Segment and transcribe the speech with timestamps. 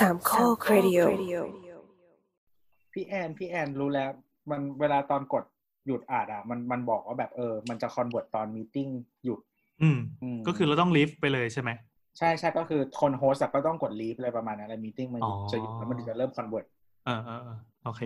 [0.00, 1.00] สามข้อครดิโอ
[2.92, 4.10] พี่แอนพี่แอนรู้แล้ว
[4.50, 5.44] มันเวลาตอนกด
[5.86, 8.88] หยุดอ่านอะ มันมันบอกว่าแบบเออ มันจะ convert ตอน meeting
[9.24, 9.40] หยุด
[9.82, 11.70] อืมอืมก็คือเราต้อง leave ไปเลยใช่ไหม
[12.18, 16.66] ใช่ใช่ก็คือคน host ก็ต้องกด leave อะไรประมาณนั้นแล้ว meeting มันหยุดอ๋อจะหยุดแล้วมันถึงจะเริ่ม convert
[17.06, 18.00] เออเออเออโอเค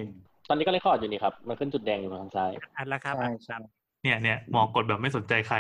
[0.49, 3.61] ตอนนี้ก็ record อยู่นี่ครับ มันขึ้นจุดแดงอยู่ทางซ้ายอัดแล้วครับใช่อัดคใช่รับ
[4.03, 5.57] เนี่ยเนี่ยหมอกดแบบไม่สนใจใคร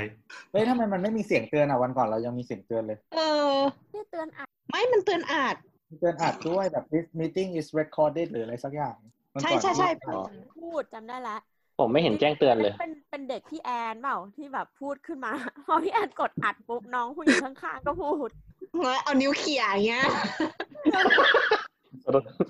[0.51, 3.19] เฮ้ยทำไมมันไม่มีเสียงเตือนอะวันก่อนเรายังมีเสียงเตือนเลย เอ
[3.55, 3.56] อ
[3.95, 5.56] นี่เตือนอัดไม่มันเตือนอาจ
[5.91, 8.97] มีเตือนอัดด้วยแบบ this meeting is recorded หรืออะไรสักอย่าง
[9.33, 10.23] วันใช่ก่อนใช่ใช่อ๋อ
[10.59, 11.37] พูดจำได้ละ
[11.79, 15.33] ผมไม่เห็นแจ้งเตือนเลย เป็นเป็นเด็กพี่แอนเปล่าที่แบบพูดขึ้นมา
[15.66, 18.30] พอพี่แอนกดอัดปุ๊บน้องผู้หญิงข้างๆก็พูด
[19.03, 20.07] เอานิ้วเขี่ยอย่างเงี้ย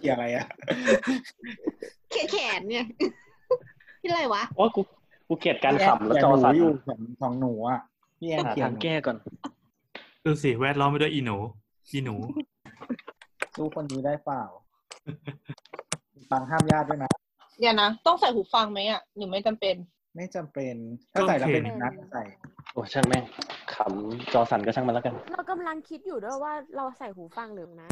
[0.00, 0.46] เกี่ยอะไรอะ
[2.10, 2.86] เขี่ยแขนเนี่ย
[4.00, 4.80] ที่อะไรวะว่ากู
[5.28, 7.80] กูเกลียดการขำแล้วจอหนูสั่นอยู่ของของหนูอะ
[8.18, 9.16] พี่แอนหาเขียทานงแก้ก่อน
[10.24, 11.36] ดูสิแวดล้อมไปด้วยอีหนู
[11.90, 12.14] อีหนู
[13.54, 14.42] สู้คนนี้ได้เปล่า
[16.30, 17.10] ฟังห้ามญาติด้วยนะ
[17.60, 19.76] เดี๋ยวนะ ต้องใส่หูฟังไหมอะหรือไม่จำเป็น
[20.16, 20.74] ไม่จำเป็น
[21.12, 22.22] ถ้าใส่แล้วเป็นก็โอเคนัดใส่
[22.72, 23.24] โอ้ช่างแม่ง
[23.74, 27.90] ขำจอสั่นก็ช่างมันแล้วกัน เรากำลังคิดอยู่ด้วยว่าเราใส่หูฟังหรือนะ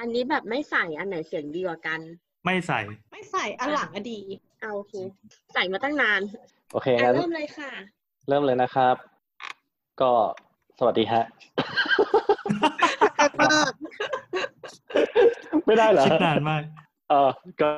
[0.00, 2.00] อันนี้แบบไม่ใส่อันไหนเสียงดีกว่ากัน
[2.44, 2.80] ไม่ใส่
[3.12, 4.20] ไม่ใส่อันหลังอะดี
[4.60, 4.94] เอาโอเค
[5.54, 6.20] ใส่มาตั้งนาน
[6.72, 7.70] โอเคอะงั้น เริ่มเลยค่ะ
[8.28, 8.96] เริ่มเลยนะครับ
[10.00, 10.10] ก็
[10.78, 11.22] สวัสดีฮะ
[15.66, 16.62] ไม่ได้เหรอคิดนานมาก
[17.10, 17.30] เออ
[17.62, 17.72] ก็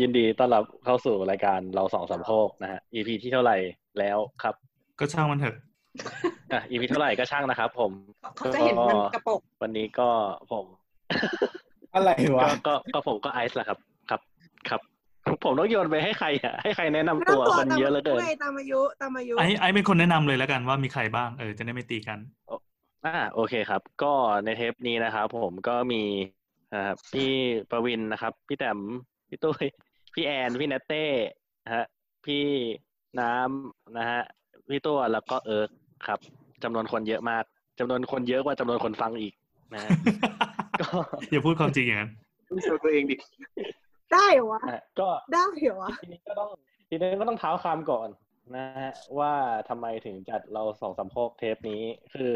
[0.00, 3.56] ยินดีต้อนรับเข้าสู่รายการเราสองสามโคกนะฮะ EP ที่เท่าไหร่
[3.98, 4.54] แล้วครับ
[4.98, 5.56] ก็ช่างมันเถอะ
[6.52, 7.92] อะ EP เท่าไหร่ก็ช่างนะครับ ผม
[8.36, 10.08] เขาจะเห็นมันกระปกวันนี้ก็
[10.52, 10.64] ผม
[11.94, 13.78] อะไรวะก็ก็ก็ผมก็ไอซ์แหละครับ
[14.10, 14.20] ครับ
[14.68, 14.80] ครับ
[15.44, 22.18] ผมต้องโยนไปให้ใครอะให้ใครแนะนำตัวคนเยอะเหลือเกินตามอายุตามอายุไอ้ไอ้เป็นคนแนะนำเลยแล้วกันว่ามีใครบ้างเออจะได้ไม่ตีกัน
[23.06, 24.12] อ่าโอเคครับ ก็
[24.44, 26.02] ในเทปนี้นะครับผมก็มี
[26.72, 27.30] อ่าพี่
[27.70, 28.78] ประวินนะครับ พี่แต้ม
[29.28, 29.64] พี่ตุ้ย
[30.14, 31.04] พี่แอนพี่เนตเต้
[31.64, 31.84] นะฮะ
[32.26, 32.44] พี่
[33.20, 34.22] น้ำนะฮะ
[34.70, 35.70] พี่ตัวแล้วก็เอิร์ก
[36.06, 36.18] ครับ
[36.62, 37.44] จำนวนคนเยอะมาก
[37.78, 39.34] จำนวนคนเยอะกว่าจำนวนคนฟังอีก
[39.74, 39.90] นะฮะ
[40.80, 40.88] ก็
[41.30, 42.10] อย่าพูดความจริงอย่างนั้น
[42.50, 43.16] ต้องโชว์ตัวเองดิ
[44.12, 46.48] ได้เหรอวะอะก็ได้เหรอวะทีนี้ก็ต้อง
[46.88, 48.08] ทีนี้ก็ต้องเท้าความก่อน
[48.56, 49.32] นะฮะว่า
[49.68, 51.82] ทำไมถึงจัดเราสองสามโคกเทปนี้
[52.14, 52.30] คือ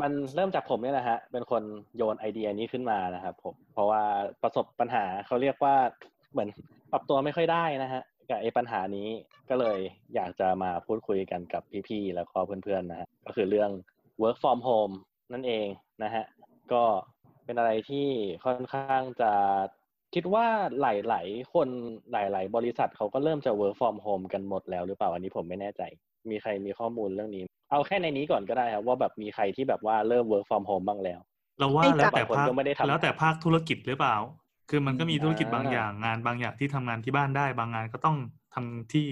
[0.00, 1.62] มันเริ่มจากผมเนี่ยแหละฮะ เป็นคน
[1.96, 4.02] โยนไอเดียนี้ขึ้นมานะครับผม เพราะว่า
[4.42, 5.76] ประสบปัญหาเขาเรียกว่า
[6.32, 6.48] เหมือน
[6.92, 9.08] ปรับตัวไม่ค่อยได้นะฮะกับไอ้ปัญหานี้
[9.50, 9.78] ก็เลย
[10.14, 13.70] อยากจะมาพูดคุยกันกับพี่ๆ แล้วก็เพื่อนๆนะฮะก็คือเรื่อง
[14.22, 14.94] work from home
[15.32, 15.66] นั่นเอง
[16.02, 16.24] นะฮะ
[16.72, 16.84] ก็
[17.44, 18.06] เป็นอะไรที่
[18.44, 19.32] ค่อนข้างจะ
[20.14, 20.46] คิดว่า
[20.80, 21.68] หลายๆ คน
[22.12, 25.82] หลาย ๆ บริษัทเขาก็เริ่มจะ work from home กันหมดแล้วหรือเปล่าอันนี้ผมไม่แน่ใจ
[26.30, 31.20] มีใครมีข้อมูลเรื่องนี้ เอาแค่ในนี้ก่อนก็ได้ครับว่าแบบมีใครที่แบบว่าเริ่ม work from home บ้างแล้ว
[31.58, 34.16] เราว่าแล้วแต่บางคนภาคก็ไม่ได้ทำแล้วแต่ภาคธุรกิจหรือเปล่า
[34.70, 38.16] คือมันก็มีธุรกิจอ่าบางอย่างงานบางอย่างที่ทำงานที่บ้านได้ บางงานก็ต้อง
[38.54, 39.06] ทำที่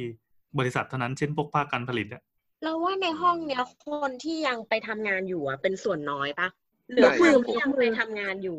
[0.58, 2.22] บริษัทเท่านั้นเช่นพวกภาคการผลิตอะ
[2.62, 6.48] เราว่าในห้องเนี้ยคนที่ยังไปทำงานอยู่อะเป็นส่วนน้อยปะ
[6.90, 8.58] เหลือได้กลุ่มครับที่ยังไปทำงานอยู่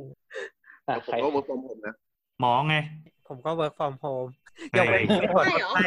[0.88, 1.96] อะผมใครก็ work from home นะ
[2.40, 2.75] หมอไง
[3.28, 4.30] ผมก็ work from home
[4.72, 5.86] เฮ้ยยกเว้นที่ผลใช่เหรอใช่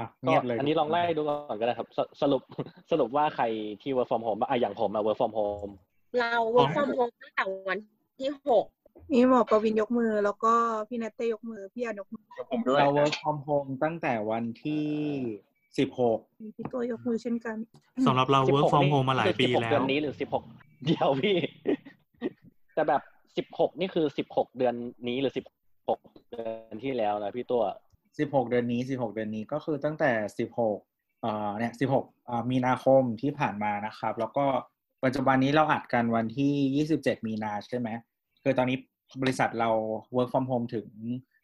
[0.00, 2.42] อะก็เงียบเลยอันนี้ลองไล่ดูก่อนก็ได้ครับสสรุป
[2.90, 3.44] สรุปว่าใคร
[3.82, 5.72] ที่ work from home บ้างอะอย่างผมอะ work from home
[6.18, 7.78] เรา work from home ตั้งแต่วัน
[8.20, 8.64] ที่หก
[9.12, 10.52] มีหมอประวินยกมือ แล้วก็
[10.88, 14.86] พี่นัตเต้ยกมือ พี่อานยกมือผมด้วยเรา work from home ตั้งแต่วันที่
[15.78, 17.56] สิบหกมีพี่ตัวยกมือเช่นกัน
[18.06, 20.44] สำหรับเรา work 16 from นี่ home มาหลายคือปี16แล้เดืวอนนี้หรือสิบหก
[20.86, 21.36] เดียวพี่
[22.74, 23.02] แต่แบบ
[23.36, 24.74] สิบหกนี่คือสิบหกเดือน
[25.08, 25.46] นี้หรือสิบ
[25.88, 25.98] หก
[26.30, 27.62] เดือนที่แล้วนะพี่ตัว
[28.18, 30.78] สิบหกเดือนนี้สิบหกเดือนนี้ก็คือตั้งแต่สิบหก
[31.22, 32.04] เอ่อเนี่ยสิบหก
[32.50, 34.46] มีนาคมที่ผ่านมานะครับ แล้วก็
[35.04, 37.88] ปัจจุบันนี้เราอัดกันวันที่ยี่สิบเจ็ดมีนาใช่ไหม
[38.42, 38.78] คือตอนนี้
[39.22, 39.70] บริษัทเรา
[40.16, 40.88] work from home ถึง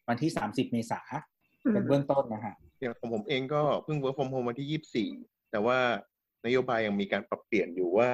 [0.09, 1.01] วันที่สามสิบเมษา
[1.73, 5.11] เป็นเบื้องต้นนะฮะอย่างของผมเองก็เพิ่ง work from home วันที่ยี่สิบสี่
[5.51, 5.79] แต่ว่า
[6.47, 8.09] นโยบายยังมีการปรับเปลี่ยนอยู่ว่า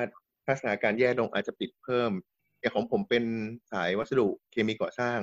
[0.44, 2.10] ถ้าสถานการณ์แย่ลงอาจจะปิดเพิ่ม
[2.60, 3.24] อย่างของผมเป็น
[3.72, 5.18] สายวัสดุเคมีก่อสร้าง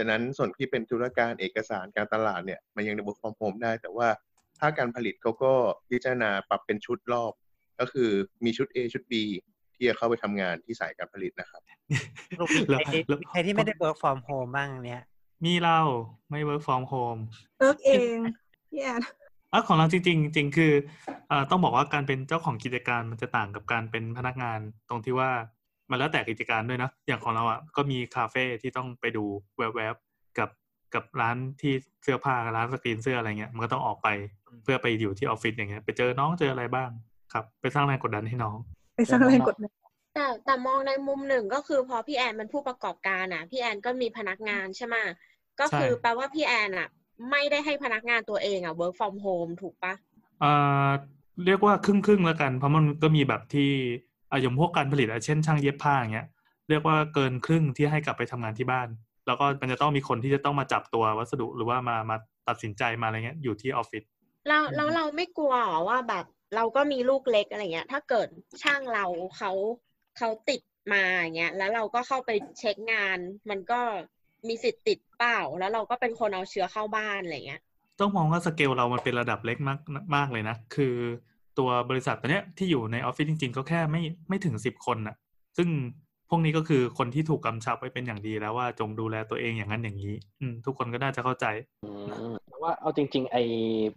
[0.00, 4.08] ฉะนั้นส่วนที่เป็นธุรการเอกสารการตลาดเนี่ยมันยัง work from home ได้ แต่ว่า
[4.58, 5.52] ถ้าการผลิตเขาก็
[5.90, 7.32] พิจารณาปรับเป็นชุดรอบ
[7.80, 8.10] ก็คือ
[8.44, 9.14] มีชุด A ชุด B
[9.74, 11.62] ที่จะเข้าไปทำงานที่สายการผลิตนะครับ
[12.38, 15.02] สรุปมีใครที่แล้วมีใครที่ไม่ได้ work from home บ้างเนี่ย
[15.44, 15.78] มีเรา
[16.30, 17.20] ไม่ work from home
[17.58, 18.16] เอิร์กเอง
[18.70, 19.00] พี่แอน
[19.52, 20.72] อะของเราจริงๆจริงๆคือ
[21.28, 24.58] เอ่อต้องบอกว่าการเป็นเจ้าของกิจการมันจะต่างกับการเป็นพนักงาน
[24.88, 25.30] ตรงที่ว่า
[25.90, 29.24] มันแล้วแต่กิจการด้วยนะ อย่างของเราอะก็มีคาเฟ่ที่ต้องไปดู
[29.56, 30.50] แวบๆกับ
[30.94, 31.72] กับร้านที่
[32.02, 34.08] เสื้อผ้าร้านสกรีนเสื้ออะไรเงี้ยมันก็ต้องออกไป
[34.62, 36.90] เพื่อไปอยู่ที่ออฟฟิศอย่างเงี้ยไปเจอน้องเจออะไรบ้าง
[37.32, 38.56] ครับ ไปสร้างแรงกดดันให้น้อง
[38.96, 39.72] ไปสร้างแรงกดดัน
[40.14, 44.96] แต่แต่มองในมุมหนึ่งก็คือพอพี่แอนเป็นผู้ประกอบการอะ พี่แอนก็มีพนักงานใช่ไหม
[45.60, 46.88] ก็คือใช่แปลว่าพี่แอนอะ
[47.30, 49.94] ไม่ได้ให้พนักงานตัวเองอะ work from home ถูกปะ
[50.42, 50.90] อ่า
[51.44, 53.70] เรียกว่าครึ่งครึ่งๆแล้วกัน เพราะมันก็มีแบบที่
[54.30, 56.28] อาอย่างพวกการผลิตอะเช่นช่างเย็บผ้าอย่างเงี้ย
[56.68, 58.88] เรียกว่าเกินครึ่งที่ให้กลับไปทำงานที่บ้าน
[59.26, 62.16] แล้วก็มันจะต้องมีคนที่จะต้องมาจับตัววัสดุหรือว่ามามา
[62.48, 64.02] ตัดสินใจมาอะไรเงี้ยอยู่ที่ออฟฟิศ
[64.48, 66.24] แล้วแล้วเราไม่กลัวเหรอว่าแบบ
[66.56, 68.28] เราก็มีลูกเล็กอะไรเงี้ย ถ้าเกิด
[68.62, 69.06] ช่างเรา
[69.36, 69.52] เขา
[70.18, 70.60] เขาติด
[70.92, 73.18] มาอย่างเงี้ยแล้วเราก็เข้าไปเช็คงาน
[73.50, 73.80] มันก็
[74.48, 77.60] มีสิทธิ์ติดเปล่า แล้วเราก็เป็นคนเอาเชื้อเข้าบ้านอะไรเงี้ย
[78.00, 79.80] ต้องมองว่าสเกลเรามันเป็นระดับเล็กมาก
[80.16, 80.94] มากเลยนะ คือ
[81.58, 85.16] ตัวบริษัทตัวเนี้ยที่อยู่ในออฟฟิศจริงๆก็แค่ไม่ไม่ถึงสิบคนน่ะ
[85.56, 85.68] ซึ่ง
[86.30, 91.46] พวกนี้ก็คือคนที่ถูกกำชับไว้เป็นอย่างดีแล้วว่าจงดูแลตัวเองอย่างนั้นอย่างนี้ อืม ทุกคนก็น่าจะเข้าใจ
[92.48, 93.36] แต่ว่าเอาจริง ๆ ไอ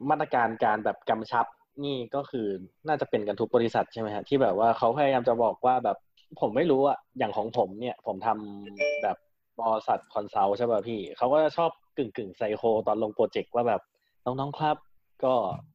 [0.09, 1.45] มาตรการการแบบกำชับ
[1.83, 2.47] นี่ก็คือ
[2.88, 5.97] น่าจะเป็นกันทุกบริษัทใช่ไหมฮะที่แบบว่าเขาพยายามจะบอกว่าแบบ
[6.41, 9.17] ผมไม่รู้อะอย่างของผมเนี่ย ผมทำแบบ
[9.59, 13.81] บริษัท consult ใช่ป่ะพี่เขาก็จะชอบกึ่งกึ่งไซโคตอนลงโปรเจกต์ว่าแบบ
[14.25, 14.77] น้องๆครับ
[15.23, 15.33] ก็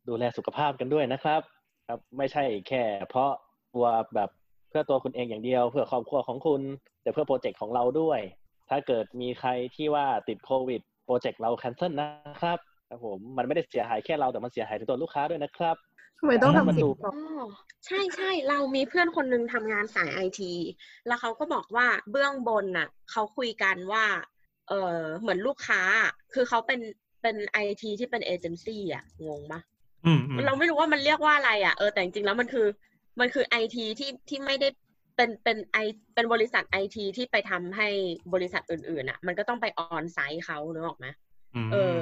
[0.08, 1.40] ดูแลสุขภาพกันด้วยนะครับ
[1.88, 3.30] ครับไม่ใช่แค่ เพราะ
[3.74, 4.30] ตัวแบบ
[4.68, 6.62] เพื่อตัวคุณเองอย่างเดียว เพื่อครอบครัวของคุณ
[7.02, 8.20] แต่เพื่อโปรเจกต์ของเราด้วย
[8.70, 12.08] ถ้าเกิดมีใครที่ว่าติดโควิดโปรเจกต์เรา cancel นะ
[12.42, 12.58] ครับ
[12.88, 15.76] ครับผมมันไม่ได้เสียหายแค่เราแต่มันเสียหายถึงตัวลูกค้าด้วยนะครับ
[16.18, 17.14] ทำไมต้องแล้วมัทำนสิดูบต่ออ๋อ
[17.86, 20.52] ใช่ใช่เรามีเพื่อนคนหนึ่งทำงานสายไอที
[21.06, 24.04] แล้วเขาก็บอกว่าเบื้องบนน่ะเขาคุยกันว่า
[24.68, 26.80] เออเหมือนลูกค้าอะคือเขาเป็น
[27.22, 29.77] เป็นไอทีที่เป็นเอเจนซี่อะงงปะอืมอืม
[30.46, 32.66] เราไม่รู้ว่ามันเรียกว่าอะไรอะเออแต่จริงๆแล้วมันคือ
[33.20, 34.68] มันคือไอทีที่ที่ไม่ได้
[35.16, 35.78] เป็นเป็นไอ
[36.14, 37.88] เป็นบริษัทไอทีที่ไปทำให้
[38.34, 41.06] บริษัทอื่นๆอะ มันก็ต้องไปออนไซต์เขานึกออกไหม
[41.68, 41.96] มเออ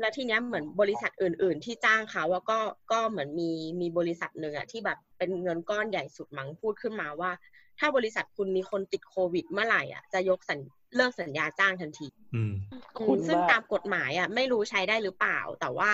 [0.00, 2.58] แล้วทีเนี้ยเหมือนบริษัทอื่น ๆ ที่จ้างเขาว่าก็
[2.92, 3.50] ก็เหมือนมี
[3.80, 7.30] มีบริษัทหนึ่งอะที่แบบเป็นเงินก้อนใหญ่สุดมั้งพูดขึ้นมาว่า
[7.78, 10.58] ถ้าบริษัทคุณมีคนติดโควิดเมื่อไหร่อะจะยกสัญ
[10.96, 12.52] เลิกสัญญาจ้างทันทีอืม
[13.06, 15.92] คุณซึ่งว่าตามกฎหมายอะ ไม่รู้ใช้ได้หรือเปล่า แต่ว่า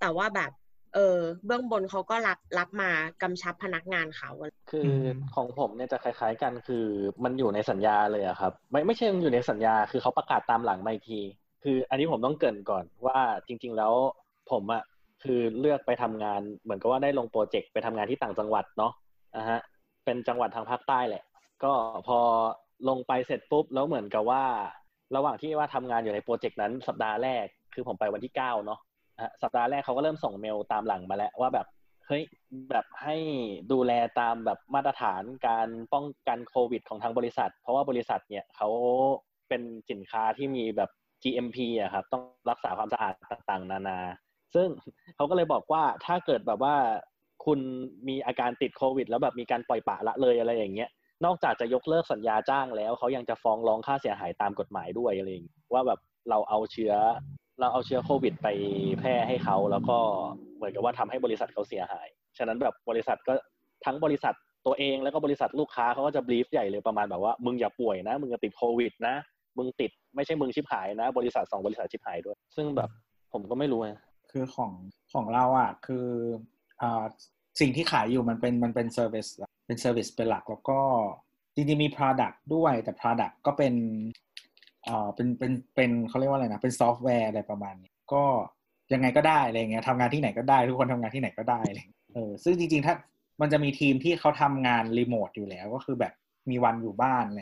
[0.00, 0.50] แต่ว่าแบบ
[0.94, 2.90] เออเบื้องบนเขาก็รับรับมา
[3.22, 6.84] กำชับพนักงานเขาอะคืออืมของผมเนี่ยจะคล้าย ๆ กันคือ
[7.24, 11.20] มันอยู่ในสัญญาเลยอะครับ ไม่ไม่ใช่มันอยู่ในสัญญาคือเขาประกาศตามหลังมาอีกที
[11.62, 13.92] คืออันนี้ผมต้องเกรินก่อนว่าจริง ๆ แล้ว
[14.50, 14.82] ผมอะ
[15.24, 18.92] คือเลือกไปทำงานเหมือนกับว่าได้ลงโปรเจกต์ไปทำงานที่ต่างจังหวัดเนาะ
[19.36, 19.60] นะฮะ
[20.04, 21.22] เป็นจังหวัดทางภาคใต้แหละ
[21.64, 21.72] ก็
[22.06, 22.18] พอ
[22.88, 24.44] ลงไปเสร็จปุ๊บแล้วเหมือนกับว่า
[25.16, 28.87] ระหว่างที่ว่าทำงานอยู่ในโปรเจกต์นั้นสัปดาห์แรก คือผมไปวันที่เก้าเนาะอะ
[29.42, 31.66] สัปดาห์แรกเขาก็เริ่มส่งเมลตามหลังมาแล้วว่าแบบ
[32.06, 32.22] เฮ้ย
[32.70, 33.16] แบบให้
[33.72, 38.68] ดูแลตามแบบมาตรฐานการป้องกันโควิด ของทางบริษัท เพราะว่าบริษัทเนี่ยเขา
[39.48, 40.90] เป็นสินค้าที่มีแบบ
[41.22, 43.98] GMP อะครับต้องรักษาความสะอาดต่างๆ นานา
[44.54, 44.68] ซึ่ง
[45.16, 46.74] เขาก็เลยบอกว่าถ้าเกิดแบบว่า
[47.44, 47.60] คุณ
[48.08, 50.88] มีอาการติดโควิด แล้วแบบมีการปล่อยปะละเลยอะไรอย่างเงี้ย
[51.24, 56.00] นอกจากจะยกเลิกสัญญาจ้างแล้วเขายังจะฟ้องร้องค่าเสียหายตามกฎหมายด้วยอะไรอย่างเงี้ยว่าแบบ
[56.30, 56.94] เราเอาเชื้อ
[57.60, 58.48] เราเอาเชื้อโควิดไป
[58.98, 59.98] แพร่ให้เขาแล้วก็
[60.56, 62.08] เหมือนกับว่าทำให้บริษัทเขาเสียหาย
[62.38, 63.32] ฉะนั้นแบบบริษัทก็
[63.84, 64.34] ทั้งบริษัท
[64.66, 69.14] ตัวเองแล้วก็บริษัทลูกค้าเขาก็จะบลีฟใหญ่เลยประมาณแบบว่ามึงอย่าป่วยนะ มึงจะติดโควิดนะ
[69.58, 72.90] มึงติดไม่ใช่มึงชิบหายนะ บริษัทสองบริษัทชิบหายด้วย ซึ่งแบบ
[73.32, 74.72] ผมก็ไม่รู้นะคือของ
[75.12, 76.06] ของเราอะคือ
[76.82, 77.04] อ่า
[77.60, 79.26] สิ่งที่ขายอยู่มันเป็นมันเป็น service
[79.66, 80.80] เป็น service เป็นหลักแล้วก็
[81.54, 83.74] จริงๆมี Product ด้วยแต่ Product ก็เป็น
[84.88, 88.24] อ่าเป็นเป็นเป็นเขาเรียกว่าอะไรนะเป็นซอฟต์แวร์อะไรประมาณนี้ก็
[88.92, 92.94] ยังไงก็ได้อะไรเงี้ยทำงานที่ไหนก็ได้ ทุกคนทำงานที่ไหนก็ได้อะไรเลยเออซึ่งจริง ๆ ถ้า
[93.40, 96.12] มันจะมีทีมที่เขาทำงานรีโมทอยู่แล้วก็คือแบบ
[96.50, 97.40] มีวันอยู่บ้านอะไร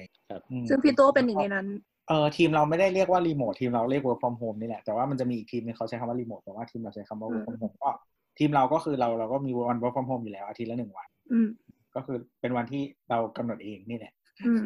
[0.51, 1.69] อืมซึ่งพี่โตเป็นหนึ่งในนั้น
[2.09, 7.91] เออทีมเราไม่ได้เรียกว่ารีโมททีมเราเรียก work from home นี่แหละแต่ว่ามันจะมีอีกทีมนึงเขาใช้คำว่ารีโมทแต่ว่าทีมเราใช้คำว่า work from home ก็
[8.39, 11.49] ทีมเราก็คือเราเราก็มีวัน work from home อยู่แล้วอาทิตย์ละหนึ่งวันอืม
[11.95, 14.13] ก็คือเป็นวันที่เรากำหนดเองนี่แหละ
[14.47, 14.63] อืม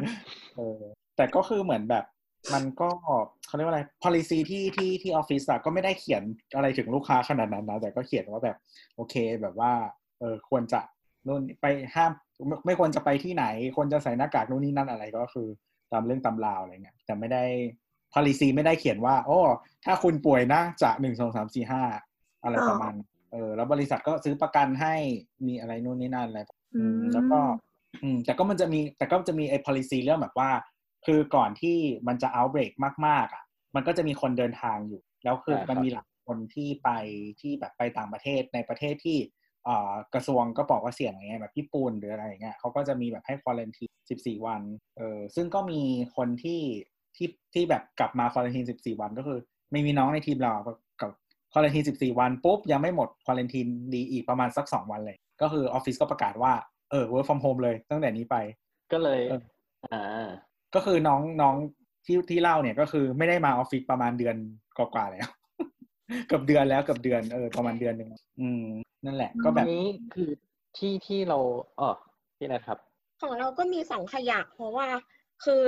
[0.56, 0.80] เออ
[1.16, 2.04] แต่ก็คือเหมือนแบบ
[2.54, 2.90] มันก็
[3.46, 6.22] เขาเรียกว่าอะไร policy ที่ที่ที่ออฟฟิศอะก็ไม่ได้เขียน
[6.56, 8.56] อะไรถึงลูกค้าขนาดนั้นนะ แต่ก็เขียนว่าแบบ
[8.96, 9.72] โอเคแบบว่า
[10.18, 10.80] เออควรจะ
[11.26, 12.12] นู่นไปห้าม
[12.46, 13.44] ไม่ไม่ควรจะไปที่ไหน
[13.76, 15.48] ควรจะใส่หน้ากากนู่นนี่นั่นอะไรก็คือ
[15.92, 17.44] ตามเรื่องตำราวอะไรเงี้ยแต่ไม่ได้
[18.14, 19.38] policy ไม่ได้เขียนว่า โอ้
[19.84, 21.82] ถ้าคุณป่วยนะจะหนึ่งสองสามสี่ห้า
[22.42, 24.94] อะไรประมาณนั้นเออ แล้วบริษัทก็ซื้อประกันให้
[25.46, 26.40] มีอะไรนู่นนี่นั่นอะไร
[26.76, 27.40] อืมแล้วก็
[28.02, 30.50] อืมแต่ก็มันจะมีแต่ก็จะมีไอ้ policy เรื่องแบบว่า
[31.06, 31.76] คือก่อนที่
[32.06, 32.72] มันจะ outbreak
[33.06, 36.90] มากๆอะมันก็จะมีคนเดินทางอยู่ แล้วคืออ่าครับมันมีหลายคนที่ไป
[37.40, 39.18] ที่แบบไปต่างประเทศในประเทศที่
[39.68, 43.84] อ่ากระทรวงก็บอกว่าเสี่ยงอย่างเงี้ยแบบญี่ปุ่นหรืออะไรอย่างเงี้ยเขาก็จะมีแบบให้ควอลันที
[44.16, 44.62] 14วัน
[44.98, 45.80] เออซึ่งก็มี
[46.16, 46.60] คนที่
[47.16, 49.38] ที่ที่แบบกลับมาควอลันที14วันก็คือ
[49.72, 50.52] ไม่มีน้องในทีมเรา
[51.00, 51.10] กับ
[51.52, 53.60] ควอลันที14วันปุ๊บยังไม่หมดควอลันที
[53.94, 56.52] ดีอีกประมาณสัก2วันเลย ก็คือออฟฟิศก็ประกาศว่า
[56.90, 58.36] เออ work from home เลยตั้งแต่นี้ไป
[58.92, 59.42] ก็เลยเออ
[59.86, 60.28] อ่า
[60.74, 61.54] ก็คือน้องน้อง
[62.06, 64.36] ที่ที่เล่าเนี่ยก็คือไม่ได้มาออฟฟิศประมาณเดือน
[64.76, 65.28] กว่าๆแล้ว
[66.28, 68.10] เกือบเดือนแล้วเกือบเดือนเออประมาณเดือนหนึ่ง
[68.40, 68.64] อืม
[69.04, 70.30] นั่นแหละ ก็แบบอันนี้คือ
[70.76, 71.38] ที่ที่เรา
[71.80, 71.90] อ๋อ
[72.38, 72.78] พี่นะครับ
[73.22, 74.88] ของเราก็มีสองขยักเพราะว่า
[75.44, 75.60] คือ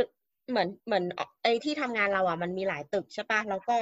[0.51, 1.05] เหมือนเหมือน
[1.43, 3.77] ไอ้ที่ทำงานเราอะมันมีหลายตึกใช่ปะแล้วก็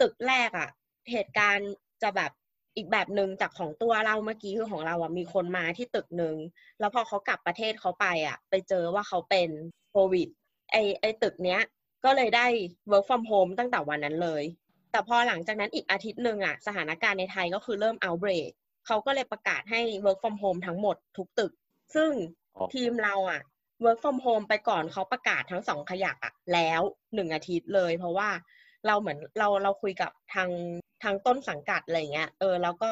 [0.00, 0.68] ตึกแรกอะ
[1.10, 1.70] เหตุการณ์
[2.02, 2.32] จะแบบ
[2.76, 6.36] อีกแบบหนึ่งจากของตัวเราเมื่อกี้คือของเราอะมีคนมาที่ตึกหนึ่ง
[6.80, 9.50] แล้วพอเขากลับประเทศเขาไปอะ ไปเจอว่าเขาเป็น
[9.90, 10.28] โควิด
[10.72, 11.60] ไอไอตึกเนี้ย
[12.04, 12.46] ก็เลยได้
[12.90, 14.44] work from home ตั้งแต่วันนั้นเลย
[14.92, 18.50] แต่พอหลังจากนั้นอีกอาทิตย์หนึ่งอะสถานการณ์ในไทยก็คือเริ่ม outbreak
[18.86, 21.52] เขาก็เลยประกาศให้ work from home ทั้งหมดทุกตึก
[21.94, 22.10] ซึ่ง
[22.56, 23.40] อ๋อทีมเราอะ
[23.84, 26.80] work from home ไปก่อนเขาประกาศทั้งสองขยักอะแล้ว
[27.14, 28.28] หนึ่งอาทิตย์เลย เพราะว่า
[28.86, 30.50] เราเหมือนเราเราคุยกับทาง
[31.02, 32.90] ทางต้นสังกัดอะไรเงี้ยเออแล้วก็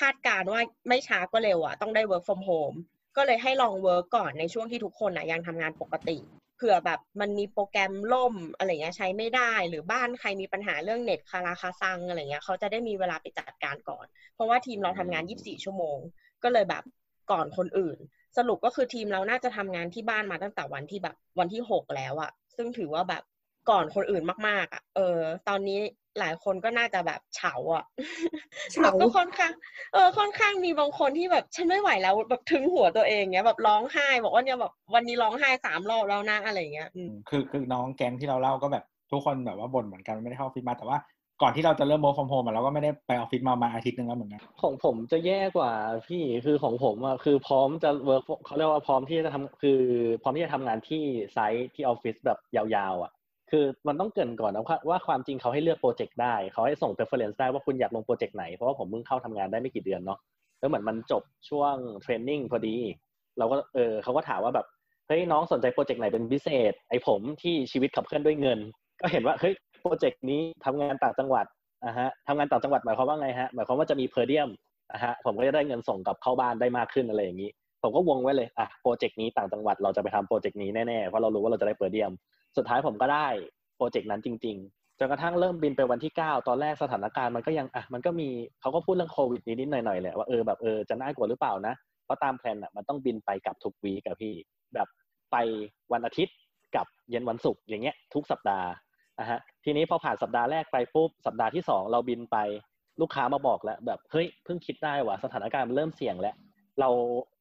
[0.00, 2.76] คาดการณ์ว่าไม่ช้าก็เร็วอะต้องได้ work from home
[3.16, 15.98] ก็เลยให้ลอง work ก่อนในช่วงที่ทุกคนอะยังทำงานปกติเผื่อแบบมันมีโปรแกรมล่มอะไรเงี้ยใช้ไม่ได้ หรือบ้านใครมีปัญหาเรื่องเน็ตคาราคาซังอะไรเงี้ยเขาจะได้มีเวลาไปจัดการก่อน เพราะว่าทีมเราทำงาน 24 ชั่วโมง
[16.42, 16.82] ก็เลยแบบ
[17.30, 17.98] ก่อนคนอื่น
[18.36, 23.22] สรุปก็คือทีมเราน่าจะทำงานที่บ้านมาตั้งแต่วันที่แบบวันที่หกแล้วอะซึ่งถือว่าแบบ
[23.70, 25.80] ก่อนคนอื่นมากๆอะเออ ตอนนี้
[26.18, 27.84] หลายคนก็น่าจะแบบเฉาอะ
[28.72, 29.52] เฉาแบบก็ค่อนข้าง
[29.92, 40.98] เออ ค่อนข้างมีบางคนที่แบบฉันไม่ไหวแล้วแบบทึ้งหัวตัวเองเงี้ยแบบร้องไห้ บอกว่าเนี่ยแบบวันนี้ร้องไห้สามรอบแล้วนะอะไรเงี้ยอืมคือคือน้องแก๊งที่เราเล่าก็แบบทุกคนแบบว่าบ่นเหมือนกันไม่ได้เข้าออฟฟิศมาแต่ว่า
[41.42, 45.72] ก่อนที่เราจะเริ่ม work from home อะเราก็ไม่ได้ไปออฟฟิศมาประมาณอาทิตย์หนึ่งแล้วเหมือนกันของผมจะแย่กว่า
[46.06, 49.80] พี่คือของผมอะคือพร้อมจะ work เขาเรียกว่าพร้อมที่จะทำคือ
[50.22, 51.02] พร้อมที่จะทำงานที่
[51.32, 53.12] site ที่ออฟฟิศแบบยาวๆอะ
[53.52, 60.18] คือมันต้องเกริ่นก่อนนะว่าความจริงเขาให้เลือกโปรเจกต์ได้เขาให้ส่ง preference ได้ว่าคุณอยากลงโปรเจกต์ไหน เพราะว่าผมเพิ่งเข้าทำงานได้ไม่กี่เดือนเนาะ
[60.60, 62.76] แล้วเหมือนมันจบช่วง training พอดี
[63.38, 64.66] เราก็เออเขาก็ถามว่าแบบ
[65.08, 68.58] เฮ้ยน้องสนใจโปรเจกต์ไหนเป็นพิเศษ ไอผมที่ชีวิตขับเคลื่อนด้วยเงิน
[69.00, 71.46] ก็เห็นว่าเฮ้ยโปรเจกต์นี้ทำงานต่างจังหวัด
[71.84, 74.48] อะฮะทำงานต่างจังหวัดหมายความว่าไงฮะหมายความว่าจะมี per diem
[74.92, 77.50] อะฮะผมก็จะได้เงินส่งกลับเข้าบ้านได้มากขึ้นอะไรอย่างนี้
[77.82, 82.12] ผมก็วงไว้เลยอะโปรเจกต์นี้ต่างจังหวัดเราจะไปทำโปรเจกต์นี้แน่ๆเพราะเรารู้ว่าเราจะได้ per diem
[82.56, 83.26] สุดท้ายผมก็ได้
[83.76, 88.28] โปรเจกต์นั้นจริง ๆ จนกระทั่งเริ่มบินไปวันที่ 9 ตอนแรกสถานการณ์มันก็ยังอะมันก็มี
[88.60, 94.34] เขาก็พูดเรื่องโควิดนิดๆหน่อยๆแหละว่าเออแบบเออจะน่ากลัวหรือเปล่านะเพราะตามแผนอะมันต้องบินไปกลับทุกวีกับพี่
[94.74, 94.88] แบบ
[95.32, 95.36] ไป
[95.92, 96.36] วันอาทิตย์
[96.76, 98.68] กับเย็นวันศุกร์อย่างเงี้ยทุกสัปดาห์
[99.20, 102.36] นะฮะทีนี้พอผ่านสัปดาห์แรกไปปุ๊บสัปดาห์ที่สองเราบินไป
[103.00, 106.34] ลูกค้ามาบอกแล้วแบบเฮ้ยเพิ่งคิดได้ว่าสถานการณ์มันเริ่มเสี่ยงแล้ว
[106.80, 106.88] เรา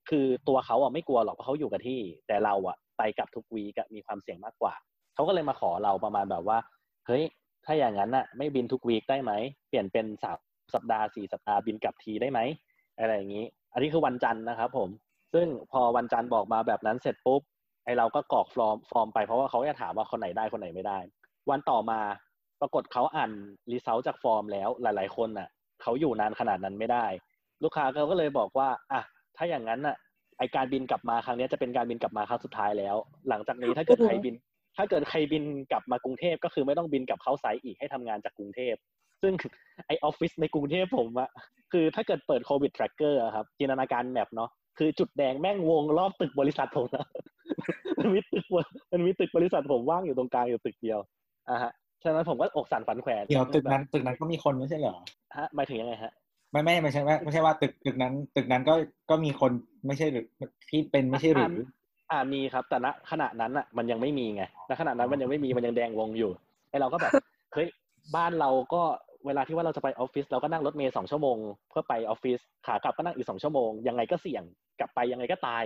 [0.10, 4.74] คือตัวเขาอะไม่กลัวหรอกเพราะเขาอยู่กับที่ แต่เราอะไปกับทุกวีกมีความเสี่ยงมากกว่า
[5.22, 6.58] เขาก็เลยมาขอเราประมาณแบบว่า
[7.08, 7.24] เฮ้ย
[7.66, 9.32] ถ้าอย่างนั้นน่ะไม่บินทุก week ได้ไหม
[9.70, 10.38] เปลี่ยนเป็นสาม
[10.74, 12.40] สัปดาห์สี่สัปดาห์บินกลับทีได้ไหม
[13.00, 14.90] อะไรอย่างนี้ อันนี้คือวันจันทร์นะครับผม
[15.34, 17.42] ซึ่งพอวันจันทร์บอกมาแบบนั้นเสร็จปุ๊บ
[17.86, 21.00] ไอเราก็กรอกฟอร์มฟอร์มไปเพราะว่าเขาจะถามว่าคนไหนได้คนไหนไม่ได้
[21.50, 22.00] วันต่อมา
[22.62, 23.32] ปรากฏเขาอ่าน
[23.72, 25.50] result จากฟอร์มแล้วหลาย ๆ คนน่ะ
[25.82, 27.06] เขาอยู่นานขนาดนั้นไม่ได้
[27.64, 29.02] ลูกค้าเขาก็เลยบอกว่าอะ
[29.38, 29.96] ถ้าอย่างนั้นน่ะ
[30.38, 32.96] ไอการบินกลับมาครั้งนี้จะเป็นการบินกลับมาครั้งสุดท้ายแล้ว
[33.30, 34.36] หลังจากนี้ถ้าเกิดใครบิน
[34.78, 38.76] ถ้าเกิดใครบินกลับมากรุงเทพก็คือไม่ต้องบินกลับเข้าไซต์อีกให้ทำงานจากกรุงเทพ
[39.22, 39.34] ซึ่ง
[39.86, 41.30] ไอออฟฟิศในกรุงเทพผมอะ
[41.72, 47.06] คือถ้าเกิดเปิดโควิด tracker อะครับจินตนาการแมปเนาะคือจุดแดงแม่งวงรอบตึกบริษัทผมนะ
[48.00, 48.46] มันมีตึก
[48.92, 51.00] มันมีตึกบริษัทผมว่างอยู่ตรงกลางอยู่ตึกเดียว
[51.50, 51.72] อะฮะ
[52.04, 54.96] ฉะนั้นผมก็อกสั่นฝันแขวนเดี๋ยวตึกนั้นตึกนั้นก็มีคนไม่ใช่เหรอ
[55.38, 56.12] ฮะหมายถึงยังไงฮะ
[56.52, 58.74] ไม่ไม่ไม่ใช่ว่าไม่ใช่ว่าตึกตึกนั้น ตึกนั้นก็
[59.10, 59.52] ก็มีคน
[59.88, 60.26] ไม่ใช่หรือ
[60.70, 61.50] ที่เป็นไม่ใช่หรือ
[62.12, 66.32] อ่ามีครับ แต่ณขณะนั้นอะ มันยังไม่มีไงณขณะนั้นมันยังไม่มีมันยังแดงวงอยู่
[66.70, 67.12] ไอเราก็แบบ
[67.54, 67.68] เฮ้ย
[68.16, 68.82] บ้านเราก็
[69.26, 71.38] เวลาที่ว่าเราจะไปออฟฟิศเราก็นั่งรถเมล์สองชั่วโมง
[71.70, 74.44] เพื่อไปออฟฟิศขากลับก็นั่งอีกสองชั่วโมงยังไงก็เสี่ยง
[74.80, 75.64] กลับไปยังไงก็ตาย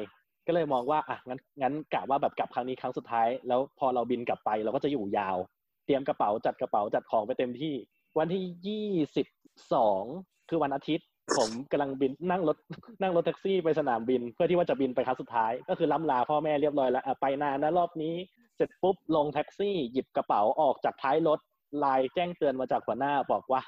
[0.47, 5.37] ก็เลยมองว่าอะงั้นงั้นกะว่าแบบกลับครั้งนี้ครั้งสุดท้าย แล้วพอเราบินกลับไปเราก็จะอยู่ยาว
[5.85, 7.73] เตรียมกระเป๋าจัดกระเป๋าจัดของไปเต็มที่
[8.17, 9.27] วันที่ยี่สิบ
[9.73, 10.03] สอง
[10.49, 11.05] คือวันอาทิตย์
[11.37, 12.57] ผมกำลังบินนั่งรถ
[13.01, 18.13] นั่งรถแท็กซี่ไปสนามบิน เพื่อที่ว่าจะบินไปครั้งสุดท้าย ก็คือร่ำลาพ่อแม่เรียบร้อยแล้วอะไปนานนะรอบนี้
[18.55, 21.39] เสร็จปุ๊บลงแท็กซี่หยิบกระเป๋าออกจากท้ายรถ
[21.79, 23.61] ไลน์แจ้งเตือนมาจากหัวหน้าบอกว่า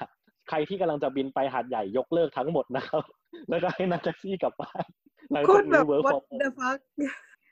[0.48, 3.02] ใครที่กำลังจะบินไปหาดใหญ่ยกเลิกทั้งหมดนะครับ
[3.48, 4.84] แล้วก็ให้นั่งแท็กซี่กลับบ้าน
[5.30, 6.78] หลังโคจากตรแบนี้บ work what the fuck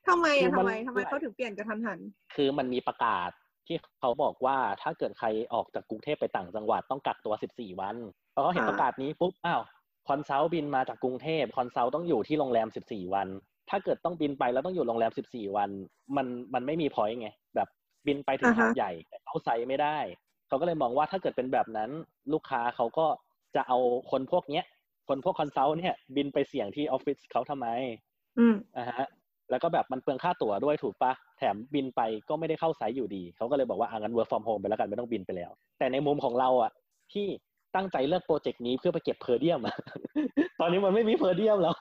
[0.09, 1.99] ทำไมคือะอมันทำไมทำไมเขาถึงเปลี่ยนกระทันหัน
[2.37, 3.31] คือมันมีประกาศ
[3.67, 7.97] ที่เขาบอกว่าถ้าเกิดใครออกจากกรุงเทพไปต่างจังหวัดต้องกักตัว 14 วัน
[8.35, 9.63] พอเขาเห็นอ่าประกาศนี้ปุ๊บอ้าว
[10.09, 13.29] consult บินมาจากกรุงเทพ consult ต้องอยู่ที่โรงแรม14วัน
[13.71, 15.71] ถ้าเกิดต้องบินไปแล้วต้องอยู่โรงแรม14วัน
[16.17, 17.69] มันมันไม่มี point ไง แบบ
[18.07, 19.99] บินไปถึงหาดใหญ่แต่เข้า site ไม่ได้
[20.49, 21.91] เขาก็เลยมองว่าถ้าเกิดเป็นแบบนั้น
[22.33, 23.07] ลูกค้าเขาก็
[23.55, 23.79] จะเอา
[24.11, 24.67] คนพวกเนี้ย
[25.09, 27.67] คนพวก consult เนี่ย บินไปเสี่ยงที่ออฟฟิศเขาทำไม
[28.39, 29.07] อืมอ่าฮะ
[29.51, 36.73] แล้วก็แบบมันเปลืองค่าตั๋วด้วยถูกปะแถมบินไปก็ไม่ได้เข้า site อยู่ดี เขาก็เลยบอกว่าอ่างั้น work from home ไปแล้วกันไม่ต้องบินไปแล้ว แต่ในมุมของเราอะ
[37.13, 37.27] ที่
[37.75, 39.77] ตั้งใจเลือกโปรเจกต์นี้เพื่อไปเก็บ per diem อะ
[40.61, 41.75] ตอนนี้มันไม่มี per diem แล้ว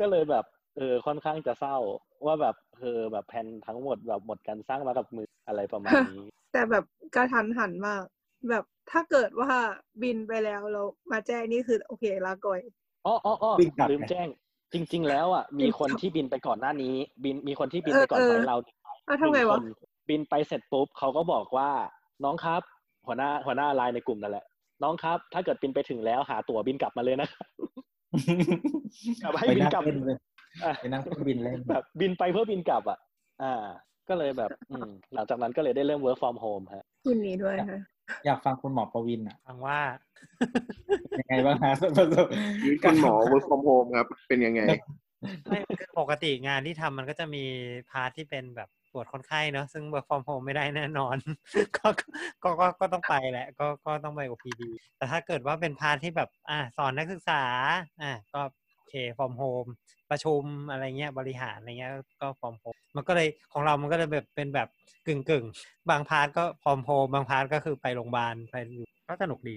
[0.00, 0.44] ก็เลยแบบ
[0.76, 1.76] เออค่อนข้างจะเศร้า
[2.26, 8.02] ว่าแบบเออแบบแผนทั้งหมดแบบหมดการสร้างมากับมืออะไรประมาณนี้ แต่แบบกระทันหันมาก
[8.50, 9.52] แบบถ้าเกิดว่า
[10.02, 12.60] บินไปแล้วเรามาแจ้งนี่คือโอเคลาก่อย
[13.06, 14.28] อ๋ออ๋ออ๋อบินกลับลืมไงแจ้ง
[14.72, 18.56] จริง ๆ แล้วอะมีคนบินกลับที่บินไปก่อนหน้านี้ บินมีคนที่บินไปก่อนเออไฟเออล์เรา
[19.08, 21.70] อ้าวทำไงวะหนึ่คนบินไปเสร็จปุ๊บเขาก็บอกว่า
[22.24, 22.62] น้องครับ
[23.06, 24.44] หัวหน้าหัวหน้าไลน์ในกลุ่มนั่นแหละ
[24.82, 27.46] น้องครับ ถ้าเกิดบินไปถึงแล้วหาตั๋วบินกลับมาเลยนะครับ
[29.22, 30.16] กลับให้ไปบินนั่งกลับเล่นเลย
[30.64, 32.98] อะไปนั่งเครื่องบินเล่นแบบบินไปเพื่อบินกลับอะ
[33.42, 33.64] อ่า
[34.08, 37.80] ก็เลยแบบ อืม หลังจากนั้นก็เลยได้เริ่ม work from home ฮะคุณนี้ด้วยค่ะ
[38.24, 39.78] อยากฟังคุณหมอประวินอะฟังว่า
[41.20, 41.74] ยังไงบ้างฮะ
[42.62, 44.62] ชีวิตคุณหมอ work from home ครับ เป็นยังไง
[45.48, 47.44] ไม่คือปกติงานที่ทำมันก็จะมี
[47.90, 51.16] part ที่เป็นแบบ ตรวจคนไข้เนอะซึ่ง work from home ไม่ได้แน่นอน
[51.76, 51.86] ก็
[52.42, 54.62] ก็ก็ก็ต้องไปแหละ ก็ก็ต้องไป OPD
[54.98, 57.42] แต่ถ้าเกิดว่าเป็น part ที่แบบอ่าสอนนักศึกษา
[58.02, 58.40] อ่าก็
[58.76, 59.70] โอเค from home
[60.10, 64.68] ประชุมอะไรเงี้ยบริหารอะไรเงี้ยก็ from home มันก็เลยของเรามันก็เลยแบบเป็นแบบ
[65.06, 69.54] กึ่งกึ่งๆบางพาร์ทก็ from home บางพาร์ทก็คือไปโรงพยาบาลไปอยู่ก็สนุกดี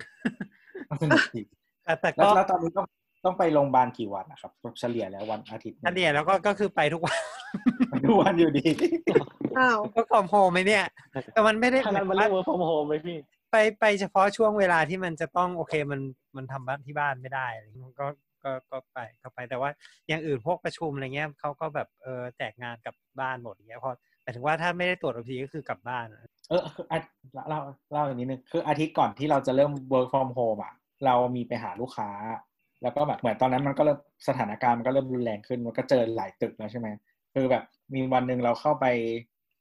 [1.01, 1.41] สนุกดี
[1.83, 2.85] แต่แต่แล้วก็แล้วตอนนี้ต้อง
[3.25, 7.17] ต้องไปโรงพยาบาลกี่วันนะครับเฉลี่ยแล้ววันอาทิตย์หเฉลี่ยแล้วก็ก็คือไปทุกวัน
[8.05, 8.67] ทุกวันอยู่ดี
[9.57, 10.85] อ้าวก็ from home ไหมเนี่ย
[11.33, 13.17] แต่มันไม่ได้ถ้างั้นมันเรียก work from home ไหมพี่
[13.51, 16.01] ไปไปเฉพาะช่วงเวลาที่มันจะต้องโอเคมัน
[16.35, 18.05] มันทำบ้านที่บ้านไม่ได้อะไรอย่างเงี้ยมันก็
[18.43, 19.69] ก็ก็ไปก็ไปแต่ว่า
[20.07, 26.99] อย่างอื่นพวกประชุมอะไรเงี้ยเขาก็แบบเออแจกงานกลับบ้านหมดอย่างเงี้ยพอหมายถึงว่าถ้าไม่ได้ตรวจอทีก็คือกลับบ้านอะเออคืออะ
[27.49, 27.59] เล่า
[27.91, 30.73] เล่าอย่างนี้นึงคืออาทิตย์ก่อนที่เราจะเริ่ม work from home อะ
[31.05, 32.09] เรามีไปหาลูกค้า
[32.81, 36.87] แล้วก็แบบเหมือนตอนนั้นมันก็เริ่มสถานการณ์มันก็เริ่มรุนแรงขึ้นมันก็เจอหลายตึกแล้วใช่ไหม
[37.35, 37.63] คือแบบ
[37.93, 38.85] มีวันหนึ่งเราเข้าไป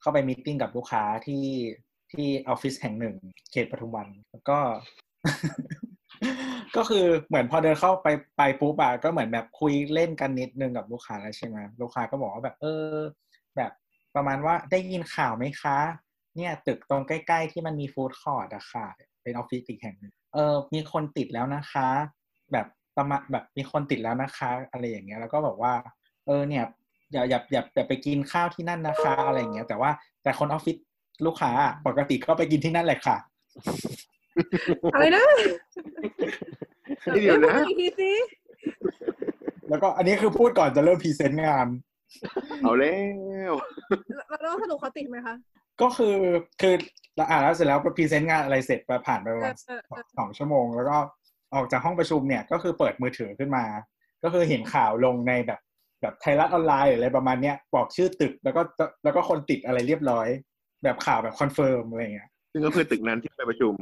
[0.01, 1.45] เข้าไปมีติ้งกับลูกค้าที่
[2.11, 3.15] ที่ออฟฟิศแห่งหนึ่ง
[3.51, 4.57] เขตปทุมวัน แล้วก็
[6.75, 12.95] ก็คือเหมือนพอเดินเข้าไปไปปุ๊บอะก็เหมือนแบบคุยเล่นกันนิดนึงกับลูกค้าแล้วใช่ไหมลูกค้าก็บอกว่าแบบ เออ
[13.57, 13.71] แบบ
[14.15, 15.77] ประมาณว่าได้ยินข่าวไหมคะ
[16.35, 18.85] เนี่ย ตึกตรงใกล้ ๆ ที่มันมี food court อะค่ะ
[19.23, 21.87] เป็นออฟฟิศอีกแห่งหนึ่งเออ มีคนติดแล้วนะคะ
[22.51, 25.73] แบบประมาณแบบมีคนติดแล้วนะคะ อะไรอย่างเงี้ย แล้วก็บอกว่า
[26.25, 26.63] เออเนี่ย
[27.15, 29.91] อย่าอย่าอย่าอย่าไปกินข้าวที่นั่นนะคะอะไรอย่างเงี้ยแต่ว่า
[30.23, 30.77] แต่คนออฟฟิศ
[31.25, 33.17] ลูกค้าอะปกติก็ไปกินที่นั่นแหละค่ะ
[34.93, 35.25] อะไรนะ
[37.13, 38.11] เดี๋ยวนะพูดอีกทีสิ
[39.69, 41.67] แล้วก็อันนี้คือพูดก่อนจะเริ่ม present งาน
[42.63, 42.95] เอาแล้
[43.51, 43.53] ว
[44.15, 45.35] แล้วแล้วสรุปเขาติดไหมคะ
[45.81, 46.17] ก็คือ
[46.61, 46.75] คือ
[47.15, 50.97] แล้วอ่านแล้วเสร็จแล้วก็ present งานอะไรเสร็จไปผ่านไปประมาณเออเออเออสองชั่วโมง แล้วก็
[51.53, 53.65] ออกจากห้องประชุมเนี่ยก็คือเปิดมือถือขึ้นมา
[54.23, 55.59] ก็คือเห็นข่าวลงในแบบ
[56.05, 58.61] แบบไทยรัฐออนไลน์หรืออะไรประมาณเนี้ยบอกชื่อตึกแล้วก็
[59.03, 60.27] แล้วก็คนติดอะไรเรียบร้อย
[60.83, 63.73] แบบข่าวแบบ confirm อะไรเงี้ยซึ่งก็คือตึกนั้นที่ไปประชุม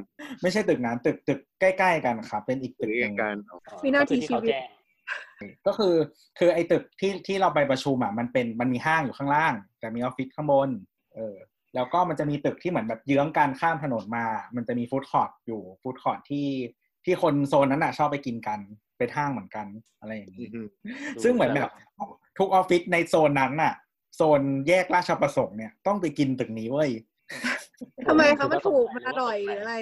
[0.42, 3.36] ไม่ใช่ตึกนั้นตึกตึกใกล้ ๆ กันครับ เป็นอีกตึตึกกเอหกนึ่งการ
[3.84, 4.68] วินาทีก็คือที่เขาชีวิตแจ้ง
[5.68, 5.96] ก็คือ
[6.40, 10.70] คือไอ้ตึกที่ที่เราไปประชุมอะมันเป็นมันมีห้างอยู่ข้างล่าง แต่มีออฟฟิศข้างบน
[11.16, 11.36] เออ
[11.76, 16.48] แล้วก็มันจะมีตึกที่เหมือนแบบเยื้องกันข้ามถนนมา มันจะมี food court อยู่ food court ที่
[17.06, 18.60] ที่คนโซนนั้นอะชอบไปกินกัน
[18.98, 19.66] เป็นห้างเหมือนกัน
[20.00, 20.68] อะไรอย่างนี้อืม
[21.24, 21.70] ซึ่งเหมือนแบบ
[22.38, 23.74] ทุกออฟฟิศในโซนนั้นน่ะ
[24.16, 26.89] โซนแยกราชประสงค์เนี่ยต้องไปกินตึกนี้เว้ย
[28.08, 29.76] ทำไมคะมันถูกมันอร่อยหรืออะไร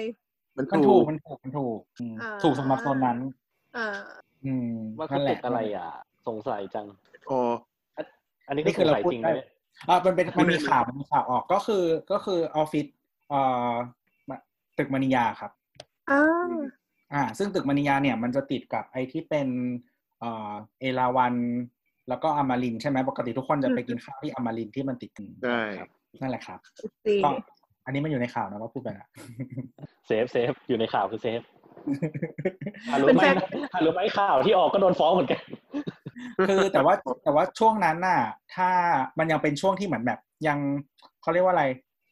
[0.56, 3.18] มันมันถูถูกกมันถูกมันถูกอืมอ่าถูกสำหรับโซนนั้น
[3.76, 3.86] อ่า
[4.44, 5.88] อืมว่าเขานั่นแหติละดอะไรอะ
[6.26, 6.86] สงสัยจัง
[7.30, 7.40] อ๋อ
[8.48, 9.40] อันนี้นี่ก็คืสองเราสัยพูดจริงได้ไหม
[9.88, 12.86] อ่ามันเป็นมันมีข่าวมันมีข่าวออกก็คือก็คือออฟฟิศ
[13.28, 13.72] เอ่อ
[14.78, 15.50] ตึกมณียาครับ
[17.14, 19.48] อ่าอ่าซึ่งตึกมณียาเนี่ยมันจะติดกับไอ้ที่เป็น
[20.20, 21.34] เอ่อเอราวัน
[22.08, 25.88] แล้วก็อมรินทร์ใช่ไหมปกติทุกคนจะไปกินข้าวที่อมรินทร์ที่มันติดกันใช่ครับ
[26.20, 26.58] นั่นแหละครับ
[27.04, 27.30] สิก็
[27.84, 29.08] อันนี้มันอยู่ในข่าวนะว่าพูดไปละ
[30.06, 31.40] safe safe อยู่ในข่าวคือ safe
[32.90, 33.22] อะรู้ไหม
[33.72, 35.42] อะรู้ไหมข่าวที่ออกก็โดนฟ้องเหมือนกัน
[36.48, 36.94] คือแต่ว่า
[37.24, 38.20] แต่ว่าช่วงนั้นน่ะ
[38.54, 38.68] ถ้า
[39.18, 40.58] มันยังเป็นช่วงที่เหมือนแบบ ยัง
[41.22, 41.64] เขาเรียกว่าอะไร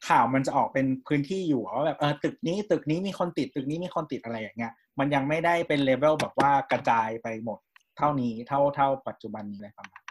[0.08, 7.58] ข่าวมันจะออกเป็นพื้นที่อยู่อะว่าแบบเออตึกนี้ตึกนี้มีคนติดตึกนี้มีคนติดอะไรอย่างเงี้ย มันยังไม่ได้เป็นเลเวลแบบว่ากระจายไปหมด
[7.98, 10.02] เท่านี้เท่าเท่าปัจจุบันนี้เลยประมาณ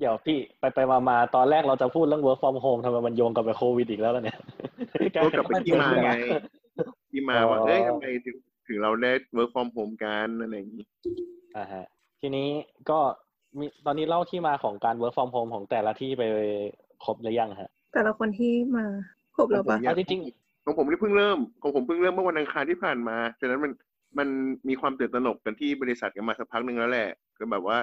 [0.00, 4.38] เดี๋ยวพี่ไปไปมามาตอนแรกเราจะพูดเรื่อง work from home ทำไมมันโยงกลับไปโควิดอีกแล้วล่ะเนี่ย
[5.14, 6.10] ก็กลับไปที่มาไง
[7.10, 8.36] ที่มาว่าอ๋อเอ้ยทำไมถึง
[8.68, 10.84] ถึงเราได้ work from home กันอะไรอย่างนี้
[11.56, 11.84] อ่าฮะ
[12.20, 12.48] ทีนี้
[12.90, 12.98] ก็
[13.58, 16.22] มีตอนนี้เล่าที่มาของการ work from home ของแต่ละที่ไป
[17.04, 18.84] ครบหรือยังฮะ แต่ละคนที่มา
[19.36, 20.20] ครบแล้วปะผมอยาเอากจริง
[20.64, 23.72] ของผมนี่เพิ่งเริ่มของผมเพิ่งเริ่มเมื่อวันอังคารที่ผ่านมาฉะนั้นมัน
[24.18, 24.28] มัน
[24.68, 27.78] มีความตื่นตระหนกกันที่บริษัทกันมาสักพักหนึ่งแล้วแหละก็แบบว่า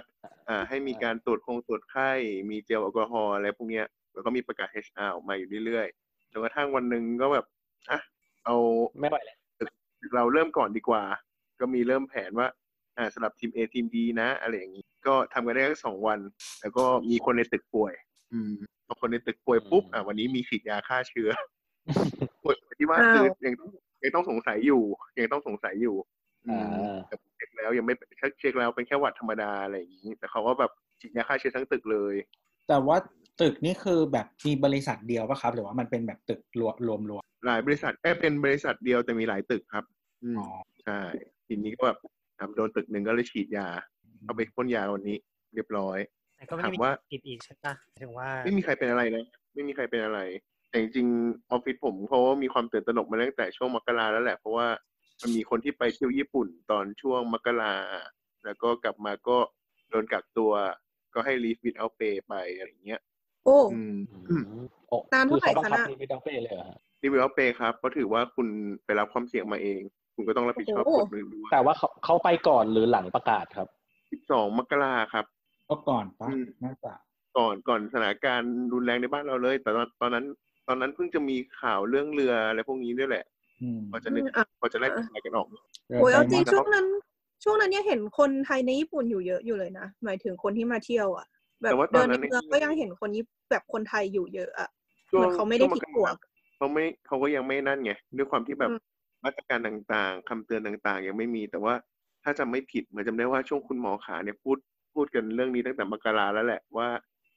[0.47, 2.09] อ่า ให้มีการตรวจคงตรวจไข้
[2.49, 7.45] มีเจลแอลกอฮอล์อะไรพวกเนี้ยแล้วก็มีประกาศ HR ออกมาอยู่เรื่อยๆจนกระทั่งวันหนึ่งก็แบบ
[7.89, 7.99] อะ
[8.45, 8.55] เอา
[8.99, 9.37] ไม่ไหวแล้ว
[10.15, 11.03] เราเริ่มก่อนดีกว่า
[11.59, 12.47] ก็มีเริ่มแผนว่า
[12.97, 16.19] อ่าสำหรับทีม A ทีม B นะ อะไรอย่างนี้ ก็ทำกันได้แค่สองวัน
[16.61, 17.93] แล้วก็มีคนในตึกป่วย
[18.33, 18.53] อืม
[18.87, 21.29] พอคนในตึกป่วยปุ๊บอ่าวันนี้มีฉีดยาฆ่าเชื้อ
[22.43, 23.69] ป่วยที่ว่าคือยังต้อง
[24.03, 24.81] ยังต้องสงสัยอยู่
[25.19, 26.20] ยังต้องสงสัยอยู่อืมอ่า
[27.07, 32.15] แต่เช็คแล้วยังไม่เช็คเช็คแล้วเป็นแค่หวัดธรรมดาอะไรอย่างนี้ แต่เขาก็แบบฉีดยาฆ่าเชื้อทั้งตึกเลย
[32.67, 32.97] แต่ว่า
[33.41, 39.85] ตึกนี่คือแบบมีบริษัทเดียวปะครับ หรือว่ามันเป็นแบบตึกรวมรวมรวมหลายบริษัทแอบเป็นบริษัทเดียวแต่มีหลายตึกครับ
[40.23, 40.47] อืมอ๋อ
[40.83, 40.99] ใช่
[41.47, 41.97] ทีนี้ก็แบบ
[42.39, 43.67] อะโดนตึกหนึ่งก็เลยฉีดยา
[44.25, 45.17] เอาไปพ่นยาวันนี้
[45.53, 45.97] เรียบร้อย
[46.37, 50.19] แต่ก็ไม่ถาได้มมีว่าติดอีกใช่ปะถึงว่า ไม่มีใครเป็นอะไรนะไม่มีใครเป็นอะไร
[50.69, 54.67] แต่จริงๆออฟฟิศผมเขามีความตื่นตระหนกมาตั้งแต่ช่วงมกราแล้วแหละเพราะว่า
[55.21, 57.75] มันมีคนที่ไปเที่ยวญี่ปุ่นตอนช่วงมกรา
[58.45, 59.37] แล้วก็กลับมาก็
[59.89, 60.51] โดนกักตัว
[61.13, 63.01] ก็ให้ leave without pay ไปอะไรอย่างเงี้ย
[63.45, 63.95] โอ้อืม
[64.29, 64.43] อืม
[64.87, 68.47] โอ้นานเท่าไหร่คือเขาบังคับคะน่ะมีไม่ต้องเป้เลยเหรอฮะ leave without pay ครับเพราะถือว่าคุณ
[68.85, 69.81] ไปรับความเสี่ยงมาเอง
[70.15, 73.67] คุณก็ต้องรับผิดชอบโอ้โหกฎหนึ่งด้วยแต่ว่าเขาเขาไปก่อนหรือหลังประกาศครับ
[74.27, 75.25] 12 มกราครับ
[75.69, 76.93] ก็ก่อนปะอืมน่าจะ
[77.37, 80.25] ก่อนก่อนสถานการณ์รุนแรงในบ้านเราเลย แต่ตอนตอนนั้น
[80.67, 83.40] ตอนนั้นเพิ่งจะมีข่าวเรื่องเรืออะไรพวกนี้ด้วยแหละอืม
[83.91, 85.47] พอจะนึกอะพอจะไล่อะไรกันออก
[85.99, 86.85] โอ้ยเอาจริงไปช่วงนั้น
[87.43, 91.27] ช่วงนั้นเนี่ยเห็นคนไทยในญี่ปุ่นอยู่เยอะอยู่เลยนะหมายถึงคนที่มาเที่ยวอะ
[91.63, 94.69] แบบแต่ว่าตเดิอนนนั้ในนเมืองก็ยังเห็นคนญี่แบบคนไทยอยู่เยอะอะ
[95.09, 96.15] ช่วเหงมือนเขาไม่ได้ช่วงทิ้งกหัราว
[96.57, 98.79] เขาไม่เขาก็ยังไม่นั่นไงด้วยความที่แบบอืม
[99.23, 101.73] มาตรการต่างๆคำเตือนต่างๆ ยังไม่มีแต่ว่า
[102.23, 104.57] ถ้าจำไม่ผิดเหมือนจำได้ว่าช่วงคุณหมอขาเนี่ยพูด
[104.93, 106.89] พูดกันเรื่องนี้ตั้งแต่มกราแล้วแหละว่า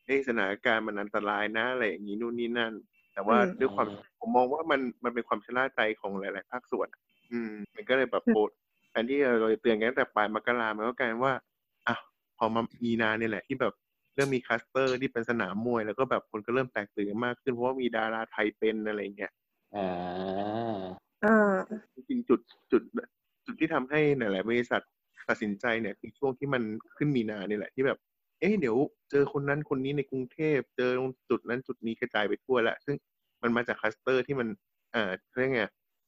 [0.04, 2.72] เอ้ยสถานการณ์มันอันตรายนะอะไรอย่างนี้นู่นนี่นั่น
[3.14, 3.86] แต่ว่าอืมด้วยความ
[4.20, 6.88] ผมมองว่ามันมันเป็นความชะล่าใจของหลาย ๆ ภาคส่วน
[7.32, 8.50] อืม มันก็เลยแบบโปรด
[8.90, 11.34] แทนที่เราจะเตือนกันตั้งแต่ปลายมกรามันก็กลายเป็นว่า
[11.86, 11.94] อะ
[12.38, 13.74] พอมามีนาเนี่ยแหละที่แบบ
[14.14, 19.32] เริ่มมีคลัสเตอร์ที่เป็นสนามมวย แล้วก็แบบคนก็เริ่มแตกตื่นกันมากขึ้นเพราะว่ามีดาราไทยเป็นอะไรอย่างเงี้ย
[19.74, 21.34] อ่าอ่า
[21.94, 22.40] จริงๆจุด
[22.72, 22.82] จุด
[23.46, 24.82] จุดที่ทำให้หลาย ๆ บริษัท
[25.28, 26.62] ตัดสินใจเนี่ยคือช่วงที่มัน
[26.96, 28.76] ขึ้นมีนาเนี่ยแหละที่แบบเอ๊ะเดี๋ยว
[29.10, 32.96] เจอคนนั้นคนนี้ในกรุงเทพเจอตรงจุดนั้นจุดนี้กระจายไปทั่วแล้วซึ่ง
[33.42, 34.48] มันมาจากคลัสเตอร์ที่มัน
[34.92, 35.60] เอ่าเรียกไง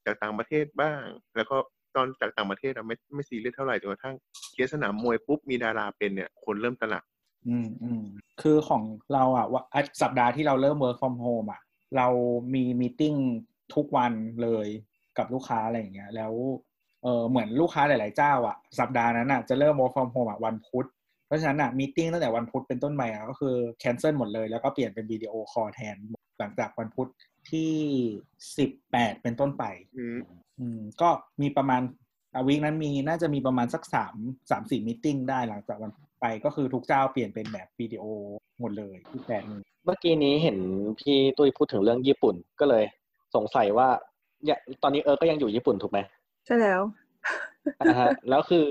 [0.05, 1.03] จากต่างประเทศบ้าง
[1.37, 1.57] แล้วก็
[1.95, 4.17] ตอนจากต่างประเทศอะไม่ไม่ซีเรียสเท่าไหร่จนกระทั่ง
[4.53, 7.05] เคสสนามมวยปุ๊บมีดาราเป็นเนี่ย คนเริ่มตระหนัก
[7.49, 8.05] อืมอืม
[8.43, 8.83] คือของ
[9.15, 9.63] เราอะว่า
[10.03, 11.61] สัปดาห์ที่เราเริ่ม work from home อะ
[11.97, 12.09] เรา
[12.55, 13.15] มี meeting
[13.75, 14.67] ทุกวันเลย
[15.19, 16.33] กับลูกค้าอะไรอย่างเงี้ย แล้ว
[17.03, 20.87] เออเหมือนลูกค้าหลาย ๆ เจ้า อะ สัปดาห์นั้นอะจะเริ่ม work from home อะวันพุธ
[21.27, 25.97] เพราะฉะนั้นอะ meeting ตั้งแต่วันพุธเป็นต้นไปอะก็คือ cancel หมดเลยแล้วก็เปลี่ยนเป็นวิดีโอคอลแทน
[26.39, 27.09] หลังจากวันพุธ
[27.51, 27.73] ที่
[28.59, 29.65] สิบแปดเป็นต้นไป
[29.99, 30.19] อืม
[30.59, 31.09] อืมก็
[31.43, 31.83] มีประมาณ
[32.35, 34.15] อา week นั้นมีน่าจะมีประมาณสักสาม
[34.51, 38.05] สามสี่ meeting ได้หลังจากวันไปก็คือทุกเจ้าเปลี่ยนเป็นแบบวิดีโอ
[38.61, 40.57] หมดเลยที่แปดนี้เมื่อกี้นี้เห็น
[41.01, 42.85] พี่ตุ้ยพูดถึงเรื่องญี่ปุ่นก็เลย
[43.35, 43.89] สงสัยว่า
[44.45, 45.99] เนี่ยตอนนี้เออก็ยังอยู่ญี่ปุ่นถูกไหม
[46.47, 46.81] ใช่แล้ว
[47.81, 48.67] อ่าฮะแล้วคือ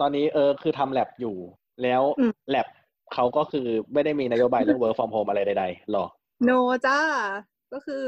[0.00, 1.36] ตอนนี้เออคือทำแลบอยู่
[1.82, 2.66] แล้วอืมแลบ
[3.14, 6.06] เขาก็คือไม่ได้มีนโยบายเรื่อง work from home อะไรใดๆหรอ
[6.44, 6.50] โน
[6.86, 6.98] จ้า
[7.72, 8.04] ก็คือ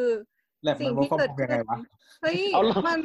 [0.62, 1.78] แลบมัน work from home ยังไงวะ
[2.22, 3.00] เฮ้ยเอาเหรอมัน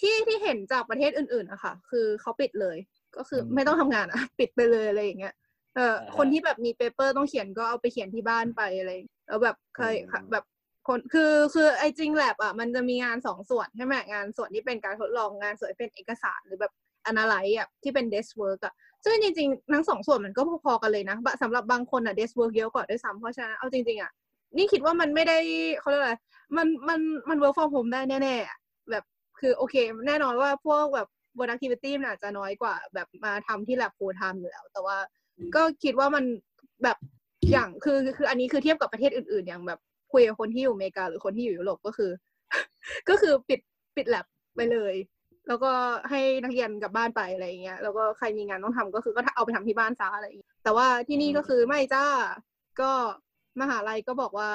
[0.00, 2.76] ที่ที่เห็นจากประเทศอื่นๆอะค่ะ คือเขาปิดเลย
[3.16, 5.34] ก็คืออมไม่ต้องทำงานอะปิดไปเลยอะไรอย่างเงี้ย
[5.74, 10.44] เออคนที่แบบมีเปเปอร์ต้องเขียนก็เอาไปเขียนที่บ้านไปอะไรอย่างเงี้ยแล้วแบบเคยค่ะแบบ
[10.88, 16.72] คนคือคือไอจริงแลบอะมันจะมีงานสองส่วนใช่ไหมงานส่วนที่เป็นการทดลองงานส่วนที่เป็นเอกสารหรือแบบ
[17.10, 24.12] analyze อะที่เป็น desk work อะ ซึ่งจริงๆทั้งสองส่วนมันก็พอๆกันเลยนะบะสำหรับบางคนอะ desk work เยอะกว่าด้วยซ้ำเพราะฉะนั้นเอาจริงๆอะ
[24.56, 25.38] นี่คิดว่ามันไม่ได้
[25.80, 26.14] เขาเรียกอะไร
[26.56, 28.58] มันมันมัน work from home ได้แน่ๆอะ
[28.90, 29.04] แบบ
[29.40, 29.74] คือโอเค
[30.06, 34.96] แน่นอนว่าพวกแบบ productivity มันอาจจะน้อยกว่า แบบมาทำที่ lab full time อยู่แล้ว แต่ว่า
[35.54, 36.24] ก็คิดว่ามัน
[36.84, 36.98] แบบ
[37.52, 39.80] อย่างคือคืออันนี้คือเทียบกับประเทศอื่นๆ อย่างแบบ
[40.12, 42.10] คุยกับคนที่อยู่อเมริกาหรือคนที่อยู่ยุโรปก็คือ
[43.08, 43.60] ก็คือปิด
[43.96, 44.94] ปิด lab ไปเลย
[45.48, 45.72] แล้วก็
[46.10, 52.04] ให้นักเรียนกลับบ้านไปอะไรอย่างเงี้ยแล้วก็ใครมีงานต้องทำก็คือก็เอาไปทำที่บ้านซะอะไรอย่างเงี้ยแต่ว่าที่นี่ก็คือไม่จ้า
[52.80, 52.92] ก็
[53.60, 54.50] มหาลัยก็บอกว่า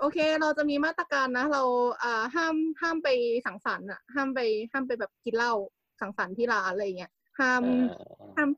[0.00, 1.62] โอเค เราจะมีมาตรการนะ เรา
[2.02, 3.08] อ่าห้ามห้ามไป
[3.46, 4.40] สังสรรค์อะห้ามไป
[4.72, 5.52] ห้ามไปแบบกินเหล้า
[6.00, 7.62] สังสรรค์ที่ร้านอะไรอย่างเงี้ยห้าม
[8.36, 8.48] ห้าม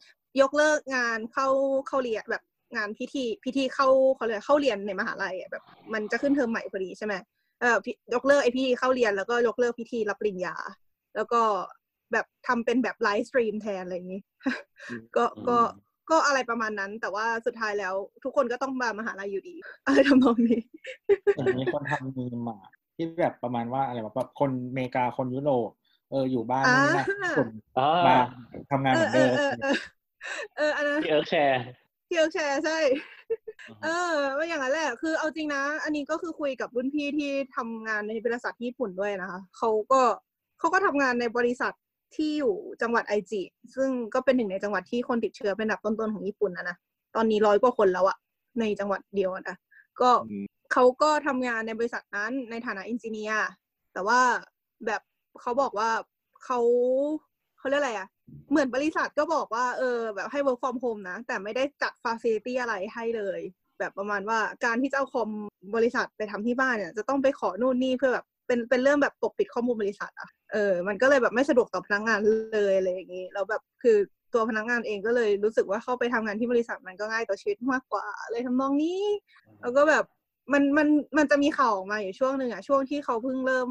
[0.41, 1.49] ยกเลิกงานเข้า
[1.89, 2.43] เข้าเรียนแบบ
[2.77, 7.15] งานพิธีพิธีเข้าเขาเรียกเข้าเรียนในมหาลัยอะแบบ มันจะขึ้นเทอมใหม่พอดีใช่ไหม
[7.61, 10.55] เออยกเลิกไอ้พิธีเข้าเรียนแล้วก็ยกเลิกพิธีรับปริญญา
[11.17, 11.43] แล้วก็
[12.13, 14.21] แบบทำเป็นแบบ live stream แทนอะไรอย่างนี้
[15.17, 15.59] ก็ก็
[16.11, 19.55] ก็อะไรประมาณนั้น แต่ว่าสุดท้ายแล้ว ทุกคนก็ต้องมามหาลัยอยู่ดี
[19.87, 20.61] อะไรทำนองนี้
[21.37, 22.59] อย่างนี้คนทำมีมมา
[22.97, 25.71] ที่แบบประมาณว่าอะไรวะแบบคนอเมริกาคนยุโรป
[26.11, 27.49] เอออยู่บ้านนู่นนี่นั่นอ่าคน
[27.79, 28.17] อ่ามา
[28.71, 29.77] ทำงานเหมือนเอเดิอมเออเออ
[30.57, 31.63] เอออันนั้นที่เอิร์กแชร์
[32.09, 32.79] ที่เอิร์กแชร์ใช่
[33.85, 40.01] เออว่าอย่างนั้นแหละ คือเอาจริงนะ อันนี้ก็คือคุยกับรุ่นพี่ที่ทำงานในบริษัทที่ญี่ปุ่นด้วยนะคะเขาก็
[40.59, 41.73] เขาก็ทำงานในบริษัท
[42.17, 43.43] ที่อยู่จังหวัดไอจิ
[43.75, 46.77] ซึ่งก็เป็นหนึ่งในจังหวัดที่คนติดเชื้อเป็นอันดับต้นๆของญี่ปุ่นนะนะ
[47.17, 48.17] ตอนนี้ร้อยกว่าคนแล้วอะ
[48.61, 49.57] ในจังหวัดเดียวอะนะ
[50.01, 53.49] ก็อืมเขาก็ทำงานในบริษัทนั้นในฐานะอินจิเนียร์
[53.93, 54.21] แต่ว่า
[54.87, 55.03] แบบ
[55.41, 55.91] เขาบอกว่า
[56.45, 56.59] เขา
[57.59, 58.09] เขาเรียกอะไรอะ
[58.51, 63.41] เหมือนบริษัทก็บอกว่าเออแบบให้ work from home นะ แต่ไม่ได้จัด facility อะไรให้เลย
[63.79, 65.31] แบบประมาณว่าการที่จะเอาคอม
[65.77, 72.19] บริษัทไปทำที่บ้านเนี่ย จะต้องไปขอนู่นนี่เพื่อแบบเป็นเป็นเรื่องแบบปกปิดข้อมูลบริษัทอะ เออ มันก็เลยแบบไม่สะดวกต่อพนักงาน
[72.55, 73.97] เลยอะไรอย่างนี้แล้วแบบคือ
[74.35, 79.03] ตัวพนักงานเองก็เลยรู้สึกว่าเข้าไปทำงานที่บริษัทมันก็ง่ายต่อชีวิตมากกว่าเลยทำนองนี้
[79.61, 80.05] แล้วก็แบบ
[80.53, 83.69] มันมันมันจะมีข่าวออกมาอยู่ช่วงหนึ่งอะช่วงที่เขาเพิ่งเริ่ม